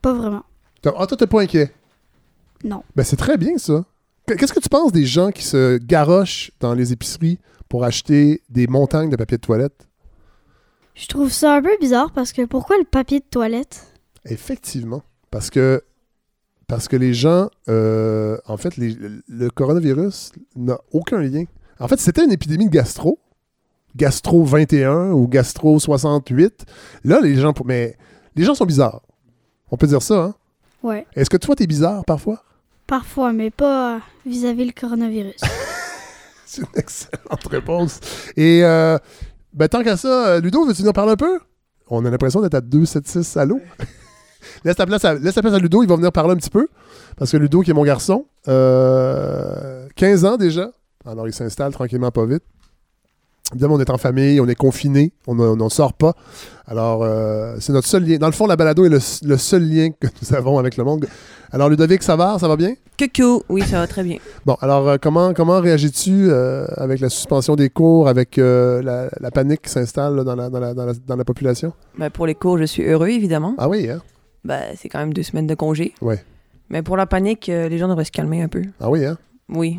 Pas 0.00 0.12
vraiment. 0.14 0.42
T'as- 0.80 0.92
Ah, 0.98 1.06
toi, 1.06 1.16
t'es 1.16 1.26
pas 1.26 1.42
inquiet? 1.42 1.72
Non. 2.64 2.82
Ben, 2.96 3.04
c'est 3.04 3.16
très 3.16 3.36
bien, 3.36 3.58
ça. 3.58 3.84
Qu- 4.32 4.36
Qu'est-ce 4.38 4.52
que 4.52 4.60
tu 4.60 4.68
penses 4.68 4.92
des 4.92 5.04
gens 5.04 5.30
qui 5.30 5.42
se 5.44 5.78
garochent 5.78 6.50
dans 6.60 6.74
les 6.74 6.92
épiceries 6.92 7.38
pour 7.68 7.84
acheter 7.84 8.42
des 8.50 8.66
montagnes 8.66 9.10
de 9.10 9.16
papier 9.16 9.36
de 9.38 9.42
toilette? 9.42 9.88
Je 10.94 11.06
trouve 11.06 11.30
ça 11.30 11.54
un 11.56 11.62
peu 11.62 11.76
bizarre 11.80 12.12
parce 12.12 12.32
que 12.32 12.44
pourquoi 12.44 12.76
le 12.78 12.84
papier 12.84 13.20
de 13.20 13.24
toilette? 13.24 13.86
Effectivement. 14.26 15.02
Parce 15.30 15.48
que, 15.50 15.82
parce 16.68 16.86
que 16.88 16.96
les 16.96 17.14
gens, 17.14 17.48
euh, 17.68 18.36
en 18.46 18.56
fait, 18.56 18.76
les- 18.76 18.96
le 19.28 19.50
coronavirus 19.50 20.32
n'a 20.56 20.78
aucun 20.92 21.20
lien. 21.20 21.44
En 21.80 21.88
fait, 21.88 21.98
c'était 21.98 22.24
une 22.24 22.32
épidémie 22.32 22.66
de 22.66 22.70
gastro, 22.70 23.18
gastro 23.96 24.44
21 24.44 25.10
ou 25.12 25.26
gastro 25.28 25.78
68. 25.78 26.64
Là, 27.04 27.20
les 27.20 27.34
gens, 27.36 27.54
mais 27.64 27.96
les 28.36 28.44
gens 28.44 28.54
sont 28.54 28.66
bizarres. 28.66 29.00
On 29.70 29.76
peut 29.78 29.86
dire 29.86 30.02
ça, 30.02 30.22
hein? 30.24 30.34
Ouais, 30.82 31.06
Est-ce 31.14 31.30
que 31.30 31.36
toi, 31.38 31.54
t'es 31.56 31.66
bizarre 31.66 32.04
parfois? 32.04 32.42
Parfois, 32.92 33.32
mais 33.32 33.48
pas 33.48 33.94
euh, 33.94 33.98
vis-à-vis 34.26 34.66
le 34.66 34.72
coronavirus. 34.78 35.40
C'est 36.44 36.60
une 36.60 36.66
excellente 36.76 37.46
réponse. 37.50 38.00
Et 38.36 38.62
euh, 38.62 38.98
ben, 39.54 39.66
tant 39.66 39.82
qu'à 39.82 39.96
ça, 39.96 40.26
euh, 40.26 40.40
Ludo, 40.42 40.66
veux-tu 40.66 40.82
nous 40.82 40.92
parler 40.92 41.12
un 41.12 41.16
peu? 41.16 41.40
On 41.88 42.04
a 42.04 42.10
l'impression 42.10 42.42
d'être 42.42 42.52
à 42.52 42.60
276 42.60 43.38
à 43.38 43.46
l'eau. 43.46 43.62
laisse, 44.64 44.76
ta 44.76 44.84
place 44.84 45.06
à, 45.06 45.14
laisse 45.14 45.32
place 45.32 45.54
à 45.54 45.58
Ludo, 45.58 45.82
il 45.82 45.88
va 45.88 45.96
venir 45.96 46.12
parler 46.12 46.34
un 46.34 46.36
petit 46.36 46.50
peu. 46.50 46.68
Parce 47.16 47.32
que 47.32 47.38
Ludo, 47.38 47.62
qui 47.62 47.70
est 47.70 47.74
mon 47.74 47.84
garçon, 47.84 48.26
euh, 48.48 49.88
15 49.96 50.26
ans 50.26 50.36
déjà. 50.36 50.70
Alors, 51.06 51.26
il 51.26 51.32
s'installe 51.32 51.72
tranquillement, 51.72 52.10
pas 52.10 52.26
vite. 52.26 52.44
Évidemment, 53.52 53.74
on 53.74 53.80
est 53.80 53.90
en 53.90 53.98
famille, 53.98 54.40
on 54.40 54.48
est 54.48 54.54
confiné, 54.54 55.12
on 55.26 55.34
ne- 55.34 55.42
on 55.46 55.56
n'en 55.56 55.68
sort 55.68 55.92
pas. 55.92 56.14
Alors, 56.66 57.02
euh, 57.02 57.56
c'est 57.60 57.72
notre 57.72 57.86
seul 57.88 58.04
lien. 58.04 58.16
Dans 58.18 58.26
le 58.26 58.32
fond, 58.32 58.46
la 58.46 58.56
balado 58.56 58.84
est 58.84 58.88
le, 58.88 58.98
le 59.24 59.36
seul 59.36 59.62
lien 59.68 59.90
que 59.90 60.06
nous 60.22 60.34
avons 60.34 60.58
avec 60.58 60.76
le 60.76 60.84
monde. 60.84 61.06
Alors, 61.50 61.68
Ludovic 61.68 62.02
Savard, 62.02 62.40
ça 62.40 62.48
va 62.48 62.56
bien? 62.56 62.74
Coucou, 62.98 63.42
oui, 63.50 63.62
ça 63.62 63.78
va 63.80 63.86
très 63.86 64.02
bien. 64.04 64.16
Bon, 64.46 64.56
alors 64.60 64.88
euh, 64.88 64.96
comment, 65.00 65.34
comment 65.34 65.60
réagis-tu 65.60 66.28
euh, 66.30 66.66
avec 66.76 67.00
la 67.00 67.10
suspension 67.10 67.56
des 67.56 67.68
cours, 67.68 68.08
avec 68.08 68.36
la, 68.38 69.08
la 69.20 69.30
panique 69.30 69.62
qui 69.62 69.70
s'installe 69.70 70.24
dans, 70.24 70.34
la, 70.36 70.48
dans, 70.48 70.60
la, 70.60 70.72
dans, 70.72 70.86
la, 70.86 70.92
dans 70.94 71.16
la 71.16 71.24
population? 71.24 71.72
Ben, 71.98 72.08
pour 72.10 72.26
les 72.26 72.34
cours, 72.34 72.56
je 72.58 72.64
suis 72.64 72.84
heureux, 72.84 73.08
évidemment. 73.08 73.54
Ah 73.58 73.68
oui, 73.68 73.90
hein? 73.90 74.00
Ben, 74.44 74.62
c'est 74.76 74.88
quand 74.88 74.98
même 75.00 75.12
deux 75.12 75.22
semaines 75.24 75.46
de 75.46 75.54
congé. 75.54 75.94
Ouais. 76.00 76.24
Mais 76.70 76.82
pour 76.82 76.96
la 76.96 77.06
panique, 77.06 77.48
les 77.48 77.76
gens 77.76 77.88
devraient 77.88 78.04
se 78.04 78.12
calmer 78.12 78.40
un 78.42 78.48
peu. 78.48 78.62
Ah 78.80 78.88
oui, 78.88 79.04
hein? 79.04 79.18
Oui. 79.50 79.78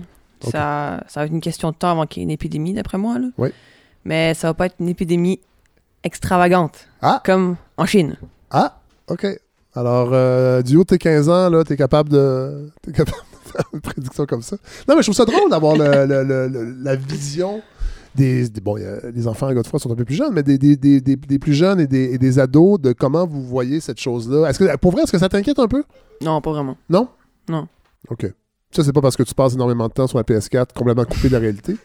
Ça, 0.51 1.03
ça 1.07 1.19
va 1.19 1.25
être 1.25 1.31
une 1.31 1.41
question 1.41 1.71
de 1.71 1.75
temps 1.75 1.91
avant 1.91 2.05
qu'il 2.05 2.21
y 2.21 2.23
ait 2.23 2.25
une 2.25 2.31
épidémie, 2.31 2.73
d'après 2.73 2.97
moi. 2.97 3.19
Là. 3.19 3.27
Oui. 3.37 3.49
Mais 4.05 4.33
ça 4.33 4.47
va 4.47 4.53
pas 4.53 4.65
être 4.67 4.75
une 4.79 4.89
épidémie 4.89 5.39
extravagante, 6.03 6.87
Ah! 7.01 7.21
comme 7.25 7.55
en 7.77 7.85
Chine. 7.85 8.17
Ah! 8.51 8.79
OK. 9.07 9.25
Alors, 9.75 10.09
euh, 10.13 10.61
du 10.61 10.75
haut 10.77 10.81
de 10.83 10.87
tes 10.87 10.97
15 10.97 11.29
ans, 11.29 11.49
là, 11.49 11.63
t'es 11.63 11.75
capable 11.77 12.09
de. 12.09 12.69
T'es 12.81 12.91
capable 12.91 13.17
de 13.45 13.49
faire 13.51 13.65
une 13.73 13.81
prédiction 13.81 14.25
comme 14.25 14.41
ça. 14.41 14.55
Non, 14.87 14.95
mais 14.95 15.01
je 15.01 15.11
trouve 15.11 15.15
ça 15.15 15.25
drôle 15.25 15.49
d'avoir 15.49 15.75
le- 15.75 16.05
le- 16.05 16.75
la 16.83 16.95
vision 16.95 17.61
des. 18.13 18.49
des- 18.49 18.61
bon, 18.61 18.75
a- 18.77 19.09
les 19.09 19.27
enfants 19.27 19.47
à 19.47 19.53
Godefroy 19.53 19.79
sont 19.79 19.91
un 19.91 19.95
peu 19.95 20.05
plus 20.05 20.15
jeunes, 20.15 20.33
mais 20.33 20.43
des, 20.43 20.57
des, 20.59 20.77
des, 20.77 21.39
plus 21.39 21.53
jeunes 21.53 21.79
et 21.79 21.87
des, 21.87 22.13
et 22.13 22.17
des 22.19 22.37
ados, 22.39 22.79
de 22.79 22.93
comment 22.93 23.25
vous 23.25 23.41
voyez 23.43 23.79
cette 23.79 23.99
chose-là? 23.99 24.47
Est-ce 24.49 24.59
que, 24.59 24.77
pour 24.77 24.91
vrai, 24.91 25.03
est-ce 25.03 25.11
que 25.11 25.17
ça 25.17 25.29
t'inquiète 25.29 25.57
un 25.59 25.67
peu? 25.67 25.83
Non, 26.21 26.39
pas 26.41 26.51
vraiment. 26.51 26.77
Non? 26.89 27.07
Non. 27.49 27.67
OK. 28.09 28.31
Ça, 28.73 28.83
c'est 28.83 28.91
pas 28.91 29.01
parce 29.01 29.15
que 29.15 29.21
tu 29.21 29.35
passes 29.35 29.53
énormément 29.53 29.87
de 29.87 29.93
temps 29.93 30.07
sur 30.07 30.17
la 30.17 30.23
PS4 30.23 30.73
complètement 30.75 31.05
coupé 31.05 31.27
de 31.27 31.33
la 31.33 31.39
réalité. 31.39 31.77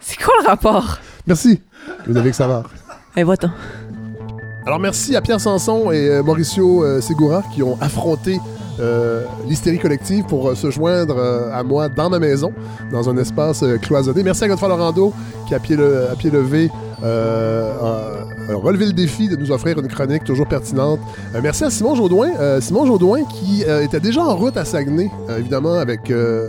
C'est 0.00 0.18
quoi 0.18 0.32
le 0.40 0.46
rapport? 0.46 0.98
Merci, 1.26 1.60
Ludovic 2.06 2.34
Savard. 2.34 2.70
Eh, 3.16 3.22
va-t'en. 3.22 3.50
Alors, 4.64 4.80
merci 4.80 5.14
à 5.14 5.20
Pierre 5.20 5.40
Sanson 5.40 5.90
et 5.92 6.08
euh, 6.08 6.22
Mauricio 6.22 6.84
euh, 6.84 7.02
Segura 7.02 7.42
qui 7.54 7.62
ont 7.62 7.76
affronté 7.82 8.40
l'hystérie 9.46 9.78
collective 9.78 10.24
pour 10.26 10.48
euh, 10.50 10.54
se 10.54 10.70
joindre 10.70 11.16
euh, 11.18 11.50
à 11.52 11.62
moi 11.62 11.88
dans 11.88 12.10
ma 12.10 12.18
maison, 12.18 12.52
dans 12.92 13.08
un 13.08 13.16
espace 13.16 13.62
euh, 13.62 13.78
cloisonné. 13.78 14.22
Merci 14.22 14.44
à 14.44 14.48
Godefroy 14.48 14.68
Lorando 14.68 15.12
qui, 15.48 15.54
à 15.54 15.58
pied, 15.60 15.76
le- 15.76 16.06
levé, 16.32 16.70
euh, 17.02 17.72
a, 18.48 18.52
a 18.52 18.56
relevé 18.56 18.86
le 18.86 18.92
défi 18.92 19.28
de 19.28 19.36
nous 19.36 19.50
offrir 19.52 19.78
une 19.78 19.88
chronique 19.88 20.24
toujours 20.24 20.46
pertinente. 20.48 21.00
Euh, 21.34 21.40
merci 21.42 21.64
à 21.64 21.70
Simon 21.70 21.94
Jaudoin. 21.94 22.30
euh, 22.40 22.60
Simon 22.60 22.86
Jaudoin 22.86 23.24
qui 23.24 23.64
euh, 23.66 23.82
était 23.82 24.00
déjà 24.00 24.22
en 24.22 24.36
route 24.36 24.56
à 24.56 24.64
Saguenay, 24.64 25.10
euh, 25.30 25.38
évidemment, 25.38 25.74
avec 25.74 26.10
euh, 26.10 26.48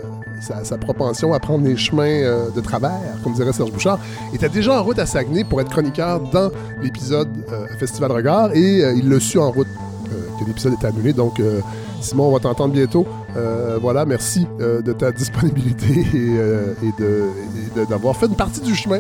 sa, 0.63 0.77
propension 0.77 1.33
à 1.33 1.39
prendre 1.39 1.65
les 1.65 1.75
chemins 1.75 2.03
euh, 2.07 2.49
de 2.55 2.61
travers, 2.61 2.91
comme 3.23 3.33
dirait 3.33 3.53
Serge 3.53 3.71
Bouchard, 3.71 3.99
était 4.33 4.49
déjà 4.49 4.79
en 4.79 4.83
route 4.83 4.99
à 4.99 5.05
Saguenay 5.05 5.43
pour 5.43 5.59
être 5.61 5.69
chroniqueur 5.69 6.19
dans 6.31 6.49
l'épisode 6.81 7.29
euh, 7.51 7.65
Festival 7.79 8.11
Regard 8.11 8.51
et 8.55 8.83
euh, 8.83 8.93
il 8.95 9.09
l'a 9.09 9.19
su 9.19 9.39
en 9.39 9.51
route 9.51 9.67
euh, 9.67 9.86
que 10.39 10.45
l'épisode 10.45 10.73
était 10.73 10.87
annulé. 10.87 11.13
Donc, 11.13 11.39
euh, 11.39 11.61
Simon, 12.01 12.27
on 12.27 12.31
va 12.31 12.39
t'entendre 12.39 12.73
bientôt. 12.73 13.05
Euh, 13.35 13.77
voilà, 13.81 14.05
merci 14.05 14.47
euh, 14.59 14.81
de 14.81 14.93
ta 14.93 15.11
disponibilité 15.13 16.05
et, 16.83 17.85
d'avoir 17.89 18.15
fait 18.15 18.27
une 18.27 18.35
partie 18.35 18.61
du 18.61 18.75
chemin. 18.75 18.99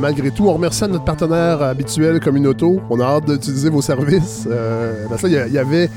Malgré 0.00 0.30
tout, 0.32 0.48
on 0.48 0.52
remercie 0.52 0.82
notre 0.88 1.04
partenaire 1.04 1.62
habituel 1.62 2.18
Communauto. 2.18 2.80
On 2.90 2.98
a 2.98 3.04
hâte 3.04 3.26
d'utiliser 3.26 3.70
vos 3.70 3.82
services. 3.82 4.48
Ben 4.48 5.16
ça, 5.16 5.28
il 5.28 5.52
y 5.52 5.58
avait 5.58 5.88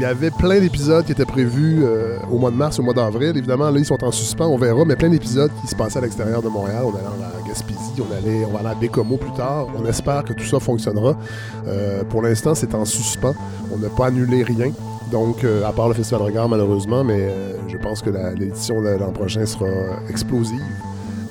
il 0.00 0.04
y 0.04 0.06
avait 0.06 0.30
plein 0.30 0.58
d'épisodes 0.60 1.04
qui 1.04 1.12
étaient 1.12 1.26
prévus 1.26 1.80
euh, 1.82 2.16
au 2.30 2.38
mois 2.38 2.50
de 2.50 2.56
mars, 2.56 2.78
au 2.78 2.82
mois 2.82 2.94
d'avril. 2.94 3.36
Évidemment, 3.36 3.68
là, 3.70 3.78
ils 3.78 3.84
sont 3.84 4.02
en 4.02 4.10
suspens, 4.10 4.46
on 4.46 4.56
verra, 4.56 4.82
mais 4.86 4.96
plein 4.96 5.10
d'épisodes 5.10 5.50
qui 5.60 5.66
se 5.66 5.76
passaient 5.76 5.98
à 5.98 6.00
l'extérieur 6.00 6.40
de 6.40 6.48
Montréal. 6.48 6.84
On 6.86 6.96
allait 6.96 7.06
en 7.06 7.46
Gaspésie, 7.46 7.78
on, 7.98 8.16
allait, 8.16 8.46
on 8.46 8.52
va 8.52 8.60
aller 8.60 8.68
à 8.70 8.74
Bécomo 8.74 9.18
plus 9.18 9.32
tard. 9.32 9.66
On 9.76 9.84
espère 9.84 10.24
que 10.24 10.32
tout 10.32 10.46
ça 10.46 10.58
fonctionnera. 10.58 11.18
Euh, 11.66 12.02
pour 12.04 12.22
l'instant, 12.22 12.54
c'est 12.54 12.74
en 12.74 12.86
suspens. 12.86 13.34
On 13.74 13.76
n'a 13.76 13.90
pas 13.90 14.06
annulé 14.06 14.42
rien. 14.42 14.72
Donc, 15.10 15.44
euh, 15.44 15.66
à 15.66 15.72
part 15.72 15.88
le 15.88 15.94
Festival 15.94 16.22
Regard, 16.22 16.48
malheureusement, 16.48 17.04
mais 17.04 17.28
je 17.68 17.76
pense 17.76 18.00
que 18.00 18.08
l'édition 18.38 18.80
de 18.80 18.88
l'an 18.88 19.12
prochain 19.12 19.44
sera 19.44 19.68
explosive 20.08 20.64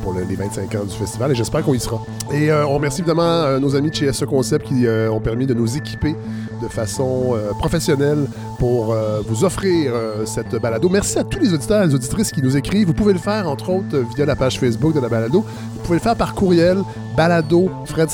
pour 0.02 0.14
le- 0.14 0.24
les 0.24 0.36
25 0.36 0.76
ans 0.76 0.84
du 0.86 0.96
festival 0.96 1.32
et 1.32 1.36
j'espère 1.36 1.64
qu'on 1.64 1.74
y 1.74 1.80
sera. 1.80 2.02
Et 2.32 2.52
euh, 2.52 2.66
on 2.68 2.76
remercie 2.76 3.02
évidemment 3.02 3.22
euh, 3.24 3.60
nos 3.60 3.76
amis 3.76 3.90
de 3.90 3.96
chez 3.96 4.12
SE 4.14 4.26
Concept 4.26 4.68
qui 4.68 4.86
euh, 4.86 5.10
ont 5.12 5.20
permis 5.20 5.46
de 5.46 5.54
nous 5.54 5.78
équiper 5.78 6.16
de 6.62 6.68
façon 6.68 7.36
professionnelle 7.58 8.26
pour 8.58 8.94
vous 9.30 9.46
offrir 9.46 9.94
cette 10.26 10.56
balado. 10.62 10.90
Merci 10.90 11.18
à 11.18 11.24
tous 11.24 11.40
les 11.40 11.54
auditeurs 11.54 11.84
et 11.84 11.88
les 11.88 11.96
auditrices 11.96 12.32
qui 12.34 12.42
nous 12.42 12.58
écrivent. 12.58 12.88
Vous 12.88 12.94
pouvez 12.94 13.14
le 13.14 13.20
faire, 13.20 13.48
entre 13.48 13.70
autres, 13.70 14.04
via 14.14 14.26
la 14.26 14.36
page 14.36 14.60
Facebook 14.60 14.94
de 14.94 15.00
la 15.00 15.08
balado. 15.08 15.46
Vous 15.76 15.82
pouvez 15.84 15.96
le 16.00 16.02
faire 16.04 16.18
par 16.18 16.36
courriel 16.36 16.80
balado 17.16 17.70
Fred 17.86 18.10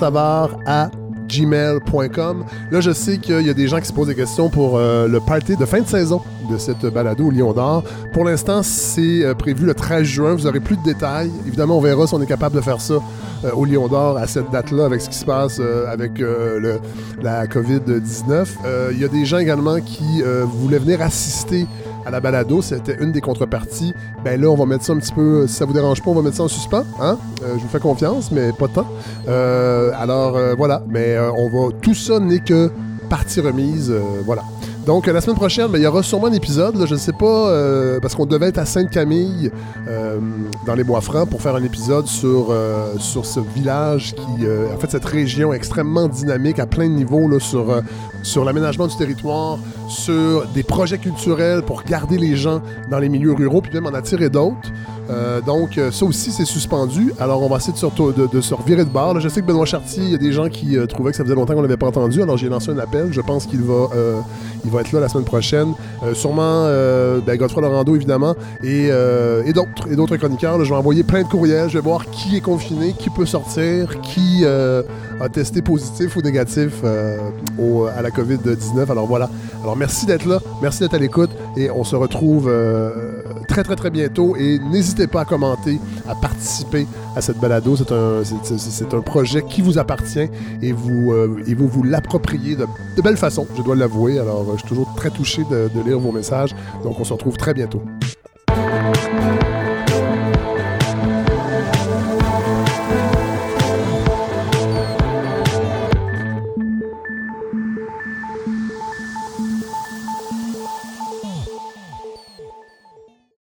à 0.68 0.92
gmail.com. 1.28 2.46
Là, 2.72 2.82
je 2.82 2.92
sais 2.92 3.18
qu'il 3.18 3.46
y 3.46 3.50
a 3.50 3.54
des 3.54 3.68
gens 3.68 3.80
qui 3.80 3.88
se 3.88 3.94
posent 3.94 4.08
des 4.08 4.16
questions 4.16 4.50
pour 4.50 4.78
euh, 4.78 5.08
le 5.08 5.20
party 5.20 5.56
de 5.56 5.66
fin 5.66 5.82
de 5.82 5.88
saison 5.88 6.22
de 6.50 6.58
cette 6.58 6.86
balado 6.86 7.26
au 7.26 7.32
Lion 7.32 7.54
d'Or. 7.54 7.84
Pour 8.14 8.24
l'instant, 8.24 8.62
c'est 8.64 9.24
euh, 9.24 9.34
prévu 9.34 9.66
le 9.66 9.74
13 9.74 10.04
juin. 10.04 10.36
Vous 10.36 10.48
aurez 10.48 10.60
plus 10.60 10.78
de 10.78 10.84
détails. 10.84 11.32
Évidemment, 11.48 11.78
on 11.78 11.82
verra 11.82 12.08
si 12.08 12.14
on 12.14 12.22
est 12.22 12.28
capable 12.28 12.56
de 12.56 12.62
faire 12.62 12.82
ça 12.82 12.96
euh, 13.44 13.52
au 13.54 13.66
Lion 13.66 13.88
d'Or 13.88 14.18
à 14.18 14.28
cette 14.28 14.52
date-là 14.52 14.86
avec 14.86 15.02
ce 15.02 15.10
qui 15.10 15.18
se 15.18 15.26
passe 15.26 15.60
avec 15.88 16.22
la 17.22 17.48
COVID-19. 17.48 18.48
Euh, 18.66 18.90
Il 18.94 19.00
y 19.00 19.06
a 19.06 19.08
des 19.08 19.26
gens 19.26 19.38
également 19.38 19.80
qui 19.80 20.22
voulaient 20.46 20.80
venir 20.80 21.02
assister 21.02 21.68
à 22.06 22.12
la 22.12 22.20
balado, 22.20 22.62
c'était 22.62 22.98
une 23.02 23.12
des 23.12 23.22
contreparties. 23.22 23.94
Ben 24.24 24.40
là, 24.40 24.48
on 24.50 24.56
va 24.56 24.66
mettre 24.66 24.84
ça 24.84 24.94
un 24.94 24.98
petit 24.98 25.14
peu, 25.14 25.48
si 25.48 25.56
ça 25.56 25.66
vous 25.66 25.74
dérange 25.74 26.02
pas, 26.04 26.12
on 26.12 26.16
va 26.16 26.22
mettre 26.22 26.38
ça 26.38 26.44
en 26.44 26.48
suspens. 26.48 26.86
Hein? 27.02 27.18
Euh, 27.44 27.56
je 27.58 27.64
vous 27.64 27.70
fais 27.70 27.80
confiance, 27.80 28.32
mais 28.32 28.52
pas 28.52 28.68
tant. 28.68 28.88
Euh, 29.28 29.92
alors 29.98 30.38
euh, 30.38 30.54
voilà, 30.56 30.84
mais 30.88 31.16
euh, 31.16 31.32
on 31.32 31.50
va. 31.50 31.72
Tout 31.82 31.96
ça 31.96 32.20
n'est 32.20 32.40
que 32.40 32.72
partie 33.10 33.42
remise, 33.42 33.94
voilà. 34.26 34.44
Donc 34.86 35.08
la 35.08 35.20
semaine 35.20 35.36
prochaine, 35.36 35.68
ben, 35.68 35.80
il 35.80 35.84
y 35.84 35.88
aura 35.88 36.04
sûrement 36.04 36.28
un 36.28 36.34
épisode, 36.34 36.86
je 36.86 36.94
ne 36.94 37.00
sais 37.00 37.12
pas, 37.12 38.00
parce 38.02 38.16
qu'on 38.16 38.26
devait 38.26 38.48
être 38.48 38.58
à 38.58 38.66
Sainte-Camille 38.66 39.52
dans 40.66 40.76
les 40.76 40.84
Bois-Francs 40.84 41.30
pour 41.30 41.42
faire 41.42 41.56
un 41.56 41.64
épisode 41.64 42.08
sur, 42.08 42.54
sur 43.00 43.26
ce 43.26 43.40
village 43.40 44.16
qui, 44.16 44.46
en 44.46 44.78
fait, 44.78 44.92
cette 44.92 45.06
région 45.06 45.54
extrêmement 45.54 46.08
dynamique 46.08 46.60
à 46.60 46.66
plein 46.66 46.88
de 46.88 46.94
niveaux 46.94 47.28
là, 47.28 47.40
sur, 47.40 47.82
sur 48.26 48.44
l'aménagement 48.44 48.88
du 48.88 48.98
territoire, 48.98 49.60
sur 49.88 50.48
des 50.48 50.64
projets 50.64 50.98
culturels 50.98 51.62
pour 51.62 51.84
garder 51.84 52.18
les 52.18 52.36
gens 52.36 52.62
dans 52.90 53.00
les 53.00 53.08
milieux 53.08 53.34
ruraux, 53.34 53.62
puis 53.62 53.72
même 53.74 53.86
en 53.86 53.94
attirer 53.94 54.30
d'autres. 54.30 54.72
Euh, 55.10 55.42
donc, 55.42 55.78
euh, 55.78 55.92
ça 55.92 56.06
aussi, 56.06 56.32
c'est 56.32 56.46
suspendu. 56.46 57.14
Alors, 57.20 57.44
on 57.44 57.48
va 57.48 57.58
essayer 57.58 57.74
de 57.74 57.78
se, 57.78 57.86
de, 57.86 58.28
de 58.28 58.54
revirer 58.54 58.86
de 58.86 58.94
là. 58.94 59.20
Je 59.20 59.30
sais 59.30 59.42
que 59.42 59.46
Benoît 59.46 59.66
Chartier, 59.66 60.04
il 60.04 60.12
y 60.12 60.16
a 60.16 60.18
des 60.18 60.32
gens 60.32 60.50
qui 60.50 60.78
euh, 60.78 60.86
trouvaient 60.86 61.12
que 61.12 61.18
ça 61.18 61.24
faisait 61.24 61.36
longtemps 61.36 61.54
qu'on 61.54 61.62
l'avait 61.62 61.78
pas 61.78 61.88
entendu. 61.88 62.22
Alors, 62.22 62.38
j'ai 62.38 62.50
lancé 62.50 62.72
un 62.72 62.80
appel. 62.80 63.10
Je 63.12 63.22
pense 63.22 63.46
qu'il 63.46 63.62
va, 63.62 63.88
va 64.66 64.82
être 64.82 64.92
là 64.92 65.00
la 65.00 65.10
semaine 65.10 65.26
prochaine. 65.26 65.74
Sûrement, 66.14 66.66
ben, 67.26 67.38
Godefroy 67.38 67.62
Laurando, 67.62 67.96
évidemment, 67.96 68.36
et, 68.64 68.90
d'autres, 69.54 69.92
et 69.92 69.96
d'autres 69.96 70.18
chroniqueurs. 70.18 70.64
je 70.64 70.70
vais 70.70 70.76
envoyer 70.76 71.04
plein 71.04 71.24
de 71.24 71.28
courriels. 71.28 71.70
Je 71.70 71.78
vais 71.78 71.84
voir 71.84 72.06
qui 72.10 72.38
est 72.38 72.42
confiné, 72.42 72.94
qui 72.98 73.10
peut 73.10 73.26
sortir, 73.26 74.00
qui 74.02 74.46
a 74.46 75.30
testé 75.30 75.62
positif 75.62 76.16
ou 76.16 76.22
négatif 76.22 76.84
à 76.84 78.02
la 78.02 78.12
COVID-19. 78.16 78.92
Alors, 78.92 79.08
voilà. 79.08 79.30
Alors, 79.62 79.76
merci 79.76 80.06
d'être 80.06 80.26
là. 80.26 80.40
Merci 80.62 80.80
d'être 80.82 80.94
à 80.94 81.00
l'écoute. 81.00 81.32
Et 81.58 81.70
on 81.70 81.84
se 81.84 81.96
retrouve 81.96 82.48
euh, 82.48 83.22
très, 83.48 83.64
très, 83.64 83.76
très 83.76 83.90
bientôt. 83.90 84.36
Et 84.36 84.60
n'hésitez 84.60 85.08
pas 85.08 85.22
à 85.22 85.26
commenter, 85.26 85.80
à 86.08 86.16
participer 86.16 86.88
à 87.16 87.22
cette 87.22 87.40
balado. 87.40 87.76
C'est 87.76 88.94
un, 88.94 89.02
projet 89.02 89.44
qui 89.44 89.62
vous 89.62 89.78
appartient 89.78 90.28
et 90.62 90.72
vous, 90.72 91.12
euh, 91.12 91.44
vous 91.56 91.68
vous 91.68 91.84
l'appropriez 91.84 92.56
de, 92.56 92.66
de 92.96 93.02
belle 93.02 93.18
façon, 93.18 93.48
je 93.56 93.62
dois 93.62 93.76
l'avouer. 93.76 94.20
Alors, 94.20 94.42
euh, 94.42 94.54
je 94.54 94.60
suis 94.60 94.70
toujours 94.70 94.94
très 94.96 95.10
touché 95.10 95.44
de, 95.50 95.70
de 95.74 95.88
lire 95.88 96.00
vos 96.00 96.12
messages. 96.12 96.56
Donc, 96.84 97.00
on 97.00 97.04
se 97.04 97.14
retrouve 97.14 97.38
très 97.38 97.54
bientôt. 97.54 97.82